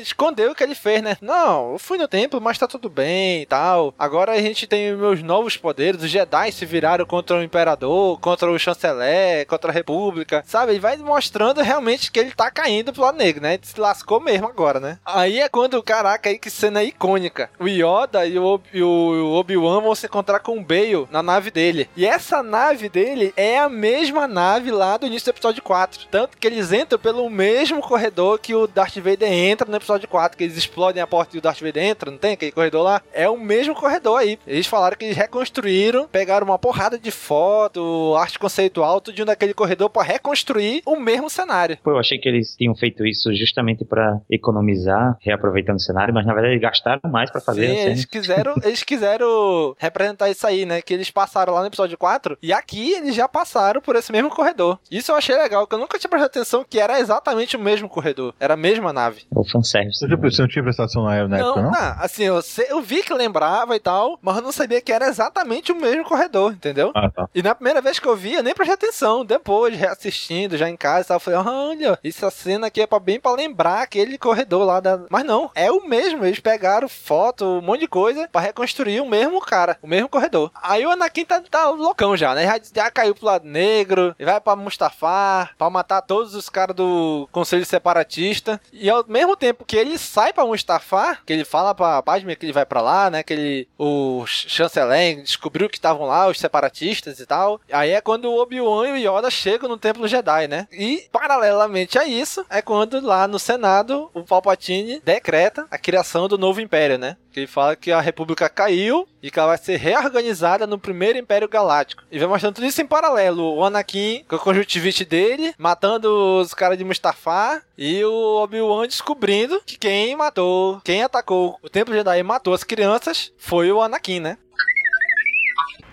esconder 0.01 0.49
o 0.49 0.55
que 0.55 0.64
ele 0.64 0.76
fez, 0.76 1.01
né? 1.01 1.18
Não, 1.22 1.74
eu 1.74 1.80
fui 1.80 1.97
no 1.97 2.07
templo, 2.07 2.39
mas 2.39 2.57
tá 2.57 2.68
tudo 2.68 2.89
bem 2.89 3.41
e 3.41 3.45
tal. 3.45 3.93
Agora 3.99 4.32
a 4.32 4.41
gente 4.41 4.66
tem 4.66 4.95
meus 4.95 5.22
novos 5.22 5.57
poderes, 5.57 6.01
os 6.01 6.09
Jedi 6.09 6.51
se 6.51 6.66
viraram 6.66 7.05
contra 7.05 7.38
o 7.38 7.43
Imperador, 7.43 8.20
contra 8.20 8.49
o 8.49 8.57
Chanceler, 8.57 9.45
contra 9.47 9.72
a 9.72 9.74
República, 9.74 10.43
sabe? 10.47 10.74
Ele 10.74 10.80
vai 10.80 10.95
mostrando 10.97 11.62
realmente 11.62 12.12
que 12.12 12.20
ele 12.20 12.32
tá 12.32 12.49
caindo 12.49 12.93
pro 12.93 13.01
lado 13.01 13.18
negro, 13.18 13.41
né? 13.41 13.55
Ele 13.55 13.66
se 13.66 13.80
lascou 13.80 14.22
mesmo 14.22 14.47
agora, 14.47 14.80
né? 14.80 14.97
Aí 15.05 15.39
é 15.39 15.49
quando, 15.49 15.82
caraca, 15.84 16.30
aí 16.30 16.38
que 16.38 16.49
cena 16.52 16.84
icônica. 16.84 17.49
O 17.60 17.68
Yoda 17.68 18.26
e 18.26 18.38
o, 18.38 18.60
o 18.76 19.34
Obi-Wan 19.34 19.82
vão 19.82 19.95
se 19.95 20.06
encontrar 20.06 20.39
com 20.39 20.58
o 20.58 20.64
Bale 20.64 21.08
na 21.10 21.24
nave 21.24 21.52
dele. 21.52 21.89
E 21.95 22.06
essa 22.06 22.43
nave 22.43 22.89
dele 22.89 23.34
é 23.36 23.60
a 23.60 23.70
mesma 23.70 24.28
nave 24.28 24.72
lá 24.72 24.97
do 24.97 25.08
início 25.08 25.32
do 25.32 25.36
episódio 25.36 25.64
4. 25.64 26.08
Tanto 26.10 26.38
que 26.38 26.47
eles 26.47 26.72
entram 26.72 26.99
pelo 26.99 27.30
mesmo 27.30 27.82
corredor 27.82 28.39
que 28.39 28.54
o 28.54 28.68
Darth 28.68 28.97
Vader 28.97 29.32
entra 29.32 29.70
no 29.70 29.78
episódio 29.78 30.08
4, 30.08 30.38
que 30.38 30.43
eles 30.43 30.58
explodem 30.58 31.02
a 31.02 31.08
porta 31.08 31.36
e 31.36 31.39
o 31.39 31.41
Darth 31.41 31.62
Vader 31.62 31.84
entra, 31.84 32.12
não 32.12 32.18
tem 32.18 32.34
aquele 32.34 32.52
corredor 32.52 32.84
lá? 32.84 33.02
É 33.14 33.30
o 33.30 33.38
mesmo 33.38 33.74
corredor 33.74 34.20
aí. 34.20 34.38
Eles 34.45 34.68
falaram 34.68 34.97
que 34.97 35.06
eles 35.06 35.18
reconstruíram, 35.18 36.08
pegaram 36.08 36.45
uma 36.45 36.60
porrada 36.60 36.97
de 36.97 37.12
foto, 37.12 38.16
arte 38.18 38.38
conceitual, 38.38 38.99
tudo 39.02 39.26
naquele 39.26 39.54
corredor 39.54 39.89
pra 39.89 40.04
reconstruir 40.04 40.82
o 40.86 40.95
mesmo 40.95 41.30
cenário. 41.30 41.78
Pô, 41.84 41.91
eu 41.91 41.99
achei 41.99 42.18
que 42.18 42.28
eles 42.28 42.56
tinham 42.56 42.76
feito 42.76 43.06
isso 43.06 43.34
justamente 43.34 43.86
pra 43.86 44.20
economizar, 44.30 45.18
reaproveitando 45.22 45.78
o 45.78 45.82
cenário, 45.82 46.14
mas 46.14 46.26
na 46.32 46.36
verdade 46.36 46.53
eles 46.53 46.61
gastaram 46.61 47.01
mais 47.11 47.29
pra 47.29 47.41
fazer 47.41 47.65
Sim, 47.67 47.71
a 47.71 47.75
cena. 47.75 47.89
eles 47.91 48.05
quiseram, 48.05 48.55
eles 48.63 48.84
quiseram 48.84 49.75
representar 49.77 50.29
isso 50.29 50.45
aí, 50.47 50.65
né? 50.65 50.82
Que 50.82 50.93
eles 50.93 51.11
passaram 51.11 51.53
lá 51.53 51.61
no 51.61 51.67
episódio 51.67 51.97
4 51.97 52.38
e 52.41 52.53
aqui 52.53 52.93
eles 52.93 53.15
já 53.15 53.27
passaram 53.27 53.82
por 53.82 53.95
esse 53.95 54.11
mesmo 54.11 54.29
corredor. 54.29 54.79
Isso 54.89 55.11
eu 55.11 55.15
achei 55.15 55.36
legal, 55.36 55.67
que 55.67 55.75
eu 55.75 55.79
nunca 55.79 55.97
tinha 55.99 56.09
prestado 56.09 56.29
atenção 56.29 56.65
que 56.67 56.79
era 56.79 56.99
exatamente 56.99 57.55
o 57.55 57.59
mesmo 57.59 57.89
corredor. 57.89 58.34
Era 58.39 58.53
a 58.53 58.57
mesma 58.57 58.91
nave. 58.93 59.23
É 59.36 59.39
o 59.39 59.43
fanservice. 59.43 59.99
Você, 59.99 60.07
já- 60.07 60.15
você 60.15 60.41
não 60.41 60.49
tinha 60.49 60.63
prestado 60.63 60.86
atenção 60.86 61.03
na, 61.03 61.27
na 61.27 61.38
época, 61.39 61.61
não? 61.61 61.71
assim, 61.99 62.23
eu, 62.23 62.39
eu 62.69 62.82
vi 62.82 63.03
que 63.03 63.13
lembrava 63.13 63.75
e 63.75 63.79
tal, 63.79 64.17
mas 64.21 64.38
eu 64.38 64.41
não 64.41 64.51
sabia 64.51 64.82
que 64.82 64.91
era 64.91 65.07
exatamente 65.07 65.71
o 65.71 65.75
mesmo 65.75 66.03
corredor, 66.03 66.53
entendeu? 66.53 66.91
Ah, 66.95 67.09
tá. 67.09 67.27
E 67.34 67.41
na 67.41 67.53
primeira 67.55 67.82
vez 67.82 67.99
que 67.99 68.07
eu 68.07 68.15
vi, 68.15 68.34
eu 68.34 68.43
nem 68.43 68.53
prestei 68.53 68.75
atenção. 68.75 69.25
Depois, 69.25 69.75
reassistindo, 69.75 70.57
já 70.57 70.69
em 70.69 70.77
casa, 70.77 71.01
e 71.01 71.07
tal, 71.07 71.15
eu 71.15 71.19
falei, 71.19 71.39
olha, 71.39 71.99
essa 72.03 72.29
cena 72.29 72.67
aqui 72.67 72.82
é 72.82 72.88
pra, 72.88 72.99
bem 72.99 73.19
pra 73.19 73.32
lembrar 73.34 73.82
aquele 73.82 74.17
corredor 74.17 74.65
lá 74.65 74.79
da. 74.79 75.01
Mas 75.09 75.23
não, 75.25 75.49
é 75.55 75.71
o 75.71 75.88
mesmo. 75.88 76.20
Eles 76.26 76.39
pegaram 76.39 76.88
foto, 76.88 77.45
um 77.45 77.61
monte 77.61 77.82
de 77.82 77.88
coisa, 77.88 78.28
pra 78.32 78.41
reconstruir 78.41 79.01
o 79.01 79.05
mesmo 79.05 79.39
cara, 79.41 79.78
o 79.82 79.88
mesmo 79.88 80.09
corredor. 80.09 80.51
Aí 80.61 80.86
o 80.86 80.91
Anakin 80.91 81.26
tá, 81.26 81.41
tá 81.41 81.69
loucão 81.69 82.15
já, 82.17 82.34
né? 82.36 82.45
Já, 82.45 82.59
já 82.84 82.91
caiu 82.91 83.15
pro 83.15 83.26
lado 83.26 83.47
negro, 83.47 84.15
vai 84.19 84.39
pra 84.39 84.55
Mustafar, 84.55 85.55
pra 85.57 85.69
matar 85.69 86.01
todos 86.01 86.36
os 86.36 86.49
caras 86.49 86.76
do 86.76 87.28
Conselho 87.32 87.65
Separatista. 87.65 88.59
E 88.72 88.89
ao 88.89 89.05
mesmo 89.07 89.36
tempo 89.36 89.65
que 89.65 89.76
ele 89.76 89.97
sai 89.97 90.34
pra 90.34 90.45
Mustafar, 90.45 91.24
que 91.26 91.34
ele 91.34 91.45
fala 91.45 91.74
pra 91.74 92.01
Padme 92.01 92.36
que 92.36 92.45
ele 92.45 92.53
vai 92.53 92.65
pra 92.65 92.82
lá, 92.82 93.09
né? 93.09 93.24
Que 93.24 93.34
ele, 93.34 93.67
o 93.78 94.24
chanceler 94.26 95.22
descobriu 95.22 95.69
que 95.69 95.78
estavam 95.78 96.05
lá, 96.05 96.28
os 96.28 96.39
separatistas 96.39 97.19
e 97.19 97.26
tal. 97.26 97.59
Aí 97.72 97.91
é 97.91 98.01
quando 98.01 98.26
o 98.26 98.41
Obi-Wan 98.41 98.89
e 98.89 99.07
o 99.07 99.17
Yoda 99.17 99.30
chegam 99.30 99.69
no 99.69 99.78
Templo 99.78 100.07
Jedi, 100.07 100.47
né? 100.47 100.67
E, 100.72 101.07
paralelamente 101.11 101.97
a 101.97 102.05
isso, 102.05 102.45
é 102.49 102.61
quando 102.61 102.99
lá 102.99 103.28
no 103.28 103.39
Senado, 103.39 104.09
o 104.13 104.24
Palpatine 104.24 105.01
decreta 105.03 105.65
a 105.69 105.78
criação 105.78 106.11
do 106.28 106.38
novo 106.38 106.62
Império, 106.62 106.97
né? 106.97 107.18
Que 107.32 107.41
ele 107.41 107.47
fala 107.47 107.76
que 107.76 107.91
a 107.91 108.01
República 108.01 108.49
caiu 108.49 109.07
e 109.22 109.32
que 109.32 109.39
ela 109.39 109.49
vai 109.49 109.57
ser 109.57 109.78
reorganizada 109.78 110.68
no 110.68 110.78
primeiro 110.78 111.18
Império 111.18 111.47
Galáctico. 111.47 112.03
E 112.12 112.20
vai 112.20 112.28
mostrando 112.28 112.55
tudo 112.55 112.68
isso 112.68 112.82
em 112.82 112.88
paralelo. 112.88 113.55
O 113.55 113.64
Anakin, 113.64 114.24
com 114.28 114.36
a 114.36 114.39
conjuntivite 114.39 115.05
dele, 115.05 115.53
matando 115.57 116.39
os 116.41 116.53
caras 116.53 116.78
de 116.78 116.84
Mustafar, 116.84 117.64
e 117.78 118.03
o 118.03 118.43
Obi-Wan 118.43 118.88
descobrindo 118.88 119.62
que 119.66 119.78
quem 119.78 120.16
matou, 120.16 120.82
quem 120.84 121.03
atacou 121.03 121.57
o 121.62 121.70
Templo 121.70 121.93
Jedi 121.93 122.22
matou 122.24 122.53
as 122.53 122.64
crianças 122.64 123.32
foi 123.38 123.72
o 123.72 123.82
Anakin, 123.82 124.20
né? 124.20 124.38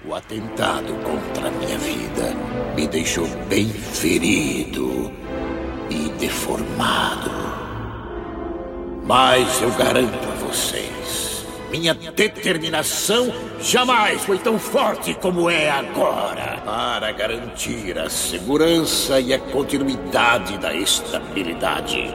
O 0.05 0.15
atentado 0.15 0.95
contra 1.05 1.49
a 1.49 1.51
minha 1.51 1.79
vida 1.79 2.35
me 2.75 2.87
deixou 2.87 3.27
bem 3.49 3.69
ferido 3.69 5.13
e 5.91 6.09
deformado. 6.19 7.48
Mas 9.09 9.63
eu 9.63 9.71
garanto 9.71 10.29
a 10.29 10.35
vocês, 10.35 11.47
minha 11.71 11.95
determinação 11.95 13.33
jamais 13.59 14.23
foi 14.23 14.37
tão 14.37 14.59
forte 14.59 15.15
como 15.15 15.49
é 15.49 15.71
agora 15.71 16.61
para 16.63 17.11
garantir 17.13 17.99
a 17.99 18.11
segurança 18.11 19.19
e 19.19 19.33
a 19.33 19.39
continuidade 19.39 20.59
da 20.59 20.75
estabilidade. 20.75 22.15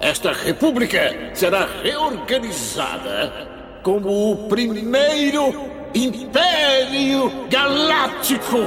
Esta 0.00 0.32
república 0.32 1.30
será 1.32 1.68
reorganizada 1.80 3.48
como 3.84 4.32
o 4.32 4.48
primeiro 4.48 5.70
Império 5.94 7.46
Galáctico. 7.48 8.58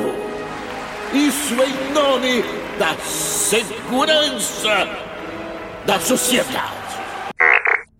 Isso 1.13 1.55
em 1.55 1.93
nome 1.93 2.41
da 2.79 2.95
segurança 3.03 4.87
da 5.85 5.99
sociedade. 5.99 6.82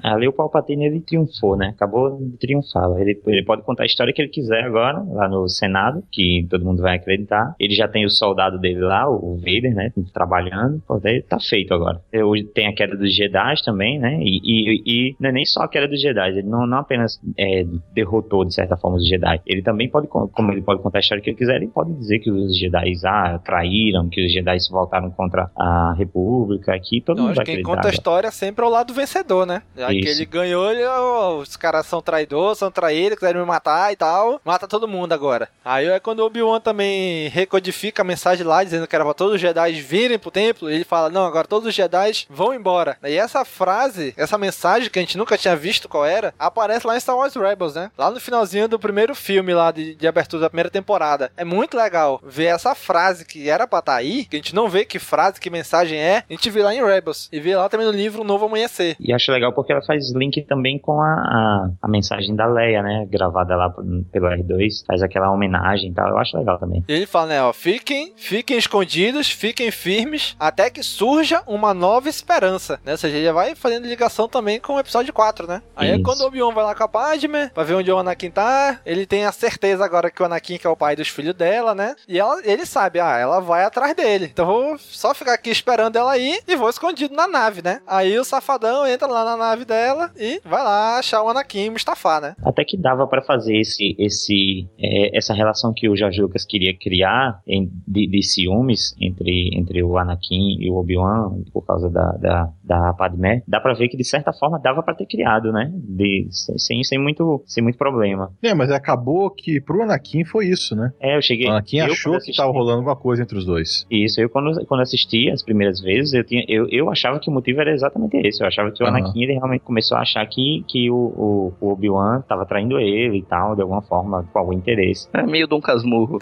Ali 0.03 0.27
o 0.27 0.33
Palpatine 0.33 0.85
ele 0.85 0.99
triunfou, 1.01 1.55
né? 1.55 1.67
Acabou 1.75 2.17
de 2.17 2.37
triunfar. 2.37 2.89
Ele, 2.99 3.19
ele 3.25 3.43
pode 3.45 3.61
contar 3.63 3.83
a 3.83 3.85
história 3.85 4.13
que 4.13 4.21
ele 4.21 4.29
quiser 4.29 4.63
agora, 4.63 5.03
lá 5.09 5.27
no 5.27 5.47
Senado, 5.47 6.03
que 6.11 6.45
todo 6.49 6.65
mundo 6.65 6.81
vai 6.81 6.97
acreditar. 6.97 7.55
Ele 7.59 7.73
já 7.73 7.87
tem 7.87 8.05
o 8.05 8.09
soldado 8.09 8.59
dele 8.59 8.79
lá, 8.81 9.09
o 9.09 9.37
Vader, 9.37 9.73
né? 9.73 9.91
Trabalhando. 10.13 10.81
Pô, 10.87 10.99
daí 10.99 11.21
tá 11.21 11.39
feito 11.39 11.73
agora. 11.73 12.01
Hoje 12.13 12.43
tem 12.43 12.67
a 12.67 12.73
queda 12.73 12.97
dos 12.97 13.15
Jedi 13.15 13.63
também, 13.63 13.99
né? 13.99 14.19
E, 14.21 14.39
e, 14.43 14.83
e 14.85 15.15
não 15.19 15.29
é 15.29 15.31
nem 15.31 15.45
só 15.45 15.61
a 15.61 15.67
queda 15.67 15.87
dos 15.87 16.01
Jedi. 16.01 16.29
Ele 16.29 16.43
não, 16.43 16.65
não 16.67 16.79
apenas 16.79 17.19
é, 17.37 17.65
derrotou, 17.93 18.43
de 18.45 18.53
certa 18.53 18.75
forma, 18.75 18.97
os 18.97 19.07
Jedi. 19.07 19.41
Ele 19.45 19.61
também 19.61 19.89
pode, 19.89 20.07
como 20.07 20.51
ele 20.51 20.61
pode 20.61 20.81
contar 20.81 20.99
a 20.99 21.01
história 21.01 21.23
que 21.23 21.29
ele 21.29 21.37
quiser, 21.37 21.55
ele 21.55 21.67
pode 21.67 21.93
dizer 21.93 22.19
que 22.19 22.29
os 22.29 22.57
Jedi 22.57 22.93
ah, 23.05 23.39
traíram, 23.43 24.09
que 24.09 24.25
os 24.25 24.31
Jedi 24.31 24.59
se 24.59 24.71
voltaram 24.71 25.09
contra 25.11 25.49
a 25.57 25.93
República, 25.97 26.73
aqui 26.73 27.01
todo 27.01 27.17
Eu 27.17 27.21
mundo 27.23 27.31
acho 27.31 27.37
vai 27.37 27.45
que 27.45 27.51
quem 27.51 27.61
acreditar. 27.61 27.75
conta 27.75 27.87
a 27.87 27.91
história 27.91 28.31
sempre 28.31 28.63
é 28.63 28.67
o 28.67 28.71
lado 28.71 28.93
vencedor, 28.93 29.45
né? 29.45 29.61
A 29.77 29.92
que 30.01 30.07
ele 30.07 30.25
ganhou, 30.25 30.71
ele, 30.71 30.83
ó, 30.85 31.37
os 31.37 31.55
caras 31.55 31.85
são 31.85 32.01
traidores, 32.01 32.57
são 32.57 32.71
traídos, 32.71 33.17
quiserem 33.17 33.41
me 33.41 33.47
matar 33.47 33.91
e 33.91 33.95
tal. 33.95 34.41
Mata 34.43 34.67
todo 34.67 34.87
mundo 34.87 35.13
agora. 35.13 35.49
Aí 35.63 35.87
é 35.87 35.99
quando 35.99 36.19
o 36.19 36.25
Obi-Wan 36.25 36.59
também 36.59 37.27
recodifica 37.29 38.01
a 38.01 38.05
mensagem 38.05 38.45
lá, 38.45 38.63
dizendo 38.63 38.87
que 38.87 38.95
era 38.95 39.05
pra 39.05 39.13
todos 39.13 39.35
os 39.35 39.41
Jedi 39.41 39.81
virem 39.81 40.19
pro 40.19 40.31
templo. 40.31 40.69
Ele 40.69 40.83
fala: 40.83 41.09
Não, 41.09 41.25
agora 41.25 41.47
todos 41.47 41.67
os 41.67 41.75
Jedi 41.75 42.25
vão 42.29 42.53
embora. 42.53 42.97
E 43.03 43.15
essa 43.15 43.45
frase, 43.45 44.13
essa 44.17 44.37
mensagem 44.37 44.89
que 44.89 44.99
a 44.99 45.01
gente 45.01 45.17
nunca 45.17 45.37
tinha 45.37 45.55
visto 45.55 45.89
qual 45.89 46.05
era, 46.05 46.33
aparece 46.37 46.87
lá 46.87 46.95
em 46.95 46.99
Star 46.99 47.17
Wars 47.17 47.35
Rebels, 47.35 47.75
né? 47.75 47.91
Lá 47.97 48.09
no 48.09 48.19
finalzinho 48.19 48.67
do 48.67 48.79
primeiro 48.79 49.15
filme 49.15 49.53
lá 49.53 49.71
de, 49.71 49.95
de 49.95 50.07
abertura 50.07 50.41
da 50.41 50.49
primeira 50.49 50.69
temporada. 50.69 51.31
É 51.37 51.45
muito 51.45 51.77
legal 51.77 52.21
ver 52.23 52.45
essa 52.45 52.75
frase 52.75 53.25
que 53.25 53.49
era 53.49 53.67
pra 53.67 53.79
estar 53.79 53.93
tá 53.93 53.97
aí, 53.97 54.25
que 54.25 54.35
a 54.35 54.39
gente 54.39 54.55
não 54.55 54.69
vê 54.69 54.85
que 54.85 54.99
frase, 54.99 55.39
que 55.39 55.49
mensagem 55.49 55.99
é, 55.99 56.23
a 56.29 56.33
gente 56.33 56.49
vê 56.49 56.63
lá 56.63 56.73
em 56.73 56.83
Rebels. 56.83 57.29
E 57.31 57.39
vê 57.39 57.55
lá 57.55 57.69
também 57.69 57.85
no 57.85 57.93
livro 57.93 58.21
O 58.21 58.25
Novo 58.25 58.45
Amanhecer. 58.45 58.95
E 58.99 59.13
acho 59.13 59.31
legal 59.31 59.53
porque 59.53 59.71
ela 59.71 59.81
faz 59.85 60.11
link 60.13 60.41
também 60.43 60.79
com 60.79 61.01
a, 61.01 61.13
a, 61.13 61.69
a 61.81 61.87
mensagem 61.87 62.35
da 62.35 62.45
Leia, 62.45 62.81
né? 62.81 63.05
Gravada 63.09 63.55
lá 63.55 63.69
pelo 64.11 64.27
R2. 64.27 64.85
Faz 64.85 65.01
aquela 65.01 65.31
homenagem 65.31 65.91
e 65.91 65.93
tal. 65.93 66.09
Eu 66.09 66.17
acho 66.17 66.37
legal 66.37 66.57
também. 66.59 66.83
Ele 66.87 67.05
fala, 67.05 67.27
né? 67.27 67.43
Ó, 67.43 67.53
fiquem, 67.53 68.13
fiquem 68.15 68.57
escondidos, 68.57 69.29
fiquem 69.29 69.71
firmes, 69.71 70.35
até 70.39 70.69
que 70.69 70.83
surja 70.83 71.41
uma 71.47 71.73
nova 71.73 72.09
esperança, 72.09 72.79
né? 72.83 72.93
Ou 72.93 72.97
seja, 72.97 73.17
ele 73.17 73.31
vai 73.31 73.55
fazendo 73.55 73.87
ligação 73.87 74.27
também 74.27 74.59
com 74.59 74.73
o 74.73 74.79
episódio 74.79 75.13
4, 75.13 75.47
né? 75.47 75.61
Aí 75.75 75.91
é 75.91 75.99
quando 75.99 76.21
o 76.21 76.27
Obi-Wan 76.27 76.53
vai 76.53 76.63
lá 76.63 76.75
com 76.75 76.83
a 76.83 76.87
Padme, 76.87 77.49
pra 77.53 77.63
ver 77.63 77.75
onde 77.75 77.91
o 77.91 77.97
Anakin 77.97 78.29
tá, 78.31 78.79
ele 78.85 79.05
tem 79.05 79.25
a 79.25 79.31
certeza 79.31 79.83
agora 79.83 80.09
que 80.09 80.21
o 80.21 80.25
Anakin 80.25 80.57
que 80.57 80.67
é 80.67 80.69
o 80.69 80.75
pai 80.75 80.95
dos 80.95 81.07
filhos 81.07 81.33
dela, 81.35 81.75
né? 81.75 81.95
E 82.07 82.19
ela, 82.19 82.41
ele 82.43 82.65
sabe, 82.65 82.99
ah, 82.99 83.17
ela 83.17 83.39
vai 83.39 83.63
atrás 83.63 83.95
dele. 83.95 84.29
Então 84.31 84.45
vou 84.45 84.77
só 84.77 85.13
ficar 85.13 85.33
aqui 85.33 85.49
esperando 85.49 85.97
ela 85.97 86.17
ir 86.17 86.41
e 86.47 86.55
vou 86.55 86.69
escondido 86.69 87.15
na 87.15 87.27
nave, 87.27 87.61
né? 87.61 87.81
Aí 87.87 88.17
o 88.17 88.23
safadão 88.23 88.85
entra 88.87 89.07
lá 89.07 89.25
na 89.25 89.35
nave 89.35 89.65
dela 89.65 89.72
e 90.17 90.41
vai 90.45 90.63
lá 90.63 90.99
achar 90.99 91.23
o 91.23 91.29
Anakin 91.29 91.65
e 91.65 91.69
Mustafa, 91.69 92.19
né? 92.19 92.35
Até 92.43 92.63
que 92.63 92.77
dava 92.77 93.07
para 93.07 93.21
fazer 93.21 93.57
esse, 93.57 93.95
esse, 93.97 94.67
é, 94.79 95.17
essa 95.17 95.33
relação 95.33 95.73
que 95.73 95.89
o 95.89 95.95
George 95.95 96.21
Lucas 96.21 96.45
queria 96.45 96.75
criar 96.77 97.39
em, 97.47 97.69
de, 97.87 98.07
de 98.07 98.23
ciúmes 98.23 98.95
entre, 98.99 99.49
entre 99.53 99.83
o 99.83 99.97
Anakin 99.97 100.57
e 100.59 100.69
o 100.69 100.75
Obi-Wan 100.75 101.43
por 101.51 101.65
causa 101.65 101.89
da, 101.89 102.11
da, 102.13 102.49
da 102.63 102.93
Padmé. 102.93 103.43
Dá 103.47 103.59
pra 103.59 103.73
ver 103.73 103.87
que 103.87 103.97
de 103.97 104.03
certa 104.03 104.33
forma 104.33 104.59
dava 104.59 104.83
para 104.83 104.95
ter 104.95 105.05
criado, 105.05 105.51
né? 105.51 105.71
De, 105.73 106.27
sem, 106.31 106.83
sem, 106.83 106.99
muito, 106.99 107.43
sem 107.45 107.63
muito 107.63 107.77
problema. 107.77 108.31
É, 108.41 108.53
mas 108.53 108.71
acabou 108.71 109.29
que 109.29 109.61
pro 109.61 109.83
Anakin 109.83 110.25
foi 110.25 110.47
isso, 110.47 110.75
né? 110.75 110.91
É, 110.99 111.17
eu 111.17 111.21
cheguei. 111.21 111.47
O 111.47 111.51
Anakin 111.51 111.81
achou 111.81 112.19
que 112.19 112.35
tava 112.35 112.51
rolando 112.51 112.79
alguma 112.79 112.95
coisa 112.95 113.23
entre 113.23 113.37
os 113.37 113.45
dois. 113.45 113.85
Isso, 113.89 114.19
eu 114.21 114.29
quando, 114.29 114.65
quando 114.65 114.81
assisti 114.81 115.29
as 115.29 115.43
primeiras 115.43 115.79
vezes, 115.81 116.13
eu, 116.13 116.23
tinha, 116.23 116.43
eu, 116.47 116.67
eu 116.69 116.89
achava 116.89 117.19
que 117.19 117.29
o 117.29 117.33
motivo 117.33 117.61
era 117.61 117.71
exatamente 117.71 118.17
esse. 118.17 118.41
Eu 118.41 118.47
achava 118.47 118.71
que 118.71 118.83
o 118.83 118.87
uhum. 118.87 118.95
Anakin 118.95 119.23
ele 119.23 119.33
realmente 119.33 119.62
começou 119.63 119.97
a 119.97 120.01
achar 120.01 120.25
que, 120.27 120.63
que 120.67 120.89
o, 120.89 120.95
o, 120.95 121.53
o 121.59 121.71
Obi-Wan 121.71 122.21
tava 122.21 122.45
traindo 122.45 122.79
ele 122.79 123.17
e 123.17 123.23
tal, 123.23 123.55
de 123.55 123.61
alguma 123.61 123.81
forma, 123.81 124.27
com 124.31 124.39
algum 124.39 124.53
interesse. 124.53 125.07
É 125.13 125.23
meio 125.23 125.47
Dom 125.47 125.61
Casmurro. 125.61 126.19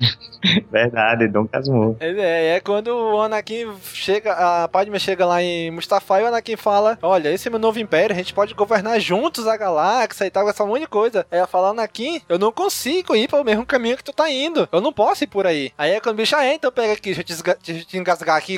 Verdade, 0.70 1.28
Dom 1.28 1.46
Casmurro. 1.46 1.96
É, 2.00 2.56
é 2.56 2.60
quando 2.60 2.88
o 2.88 3.20
Anakin 3.20 3.66
chega, 3.92 4.32
a 4.32 4.68
Padme 4.68 4.98
chega 4.98 5.26
lá 5.26 5.42
em 5.42 5.70
Mustafa 5.70 6.20
e 6.20 6.24
o 6.24 6.26
Anakin 6.26 6.56
fala: 6.56 6.98
Olha, 7.02 7.32
esse 7.32 7.48
é 7.48 7.50
meu 7.50 7.60
novo 7.60 7.78
império, 7.78 8.14
a 8.14 8.18
gente 8.18 8.34
pode 8.34 8.54
governar 8.54 8.98
juntos 9.00 9.46
a 9.46 9.56
galáxia 9.56 10.26
e 10.26 10.30
tal, 10.30 10.48
essa 10.48 10.64
monte 10.64 10.80
de 10.80 10.86
coisa. 10.86 11.26
Aí 11.30 11.38
ela 11.38 11.46
fala: 11.46 11.70
Anakin, 11.70 12.20
eu 12.28 12.38
não 12.38 12.52
consigo 12.52 13.14
ir 13.14 13.28
pelo 13.28 13.44
mesmo 13.44 13.66
caminho 13.66 13.96
que 13.96 14.04
tu 14.04 14.12
tá 14.12 14.30
indo. 14.30 14.68
Eu 14.72 14.80
não 14.80 14.92
posso 14.92 15.24
ir 15.24 15.26
por 15.26 15.46
aí. 15.46 15.72
Aí 15.76 15.92
é 15.92 16.00
quando 16.00 16.14
o 16.14 16.18
bicho, 16.18 16.36
ah, 16.36 16.44
é, 16.44 16.54
então 16.54 16.72
pega 16.72 16.92
aqui, 16.92 17.14
deixa 17.14 17.20
eu 17.20 17.24
te, 17.24 17.42
deixa 17.64 17.82
eu 17.82 17.86
te 17.86 17.98
engasgar 17.98 18.36
aqui. 18.36 18.56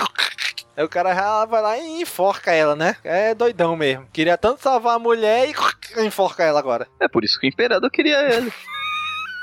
Aí 0.77 0.85
o 0.85 0.89
cara 0.89 1.15
já 1.15 1.44
vai 1.44 1.61
lá 1.61 1.78
e 1.78 2.03
enforca 2.03 2.53
ela, 2.53 2.74
né? 2.74 2.97
É 3.05 3.35
doidão 3.35 3.77
mesmo. 3.77 4.07
Queria 4.12 4.39
tanto 4.39 4.62
salvar 4.62 4.97
a 4.97 4.99
mulher 4.99 5.49
e 5.49 5.53
enforca 6.07 6.43
ela 6.43 6.59
agora. 6.59 6.86
É 7.01 7.09
por 7.09 7.24
isso 7.24 7.39
que 7.39 7.47
o 7.47 7.51
imperador 7.51 7.90
queria 7.90 8.20
ele. 8.35 8.53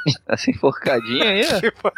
Essa 0.28 0.50
enforcadinha 0.50 1.30
aí, 1.30 1.42
ó. 1.46 1.92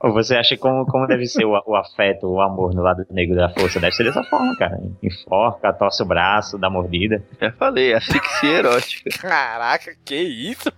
Ou 0.06 0.12
você 0.12 0.36
acha 0.36 0.56
como, 0.56 0.84
como 0.86 1.06
deve 1.06 1.26
ser 1.26 1.44
o, 1.44 1.62
o, 1.66 1.74
afeto, 1.74 2.26
o 2.26 2.40
amor 2.40 2.74
no 2.74 2.82
lado 2.82 3.06
negro 3.10 3.36
da 3.36 3.48
força? 3.48 3.80
Deve 3.80 3.94
ser 3.94 4.04
dessa 4.04 4.22
forma, 4.24 4.54
cara. 4.56 4.78
Enforca, 5.02 5.72
torce 5.72 6.02
o 6.02 6.06
braço, 6.06 6.58
dá 6.58 6.68
mordida. 6.68 7.24
Já 7.40 7.50
falei, 7.52 7.94
asfixia 7.94 8.50
erótica. 8.50 9.10
Caraca, 9.18 9.96
que 10.04 10.14
isso, 10.14 10.70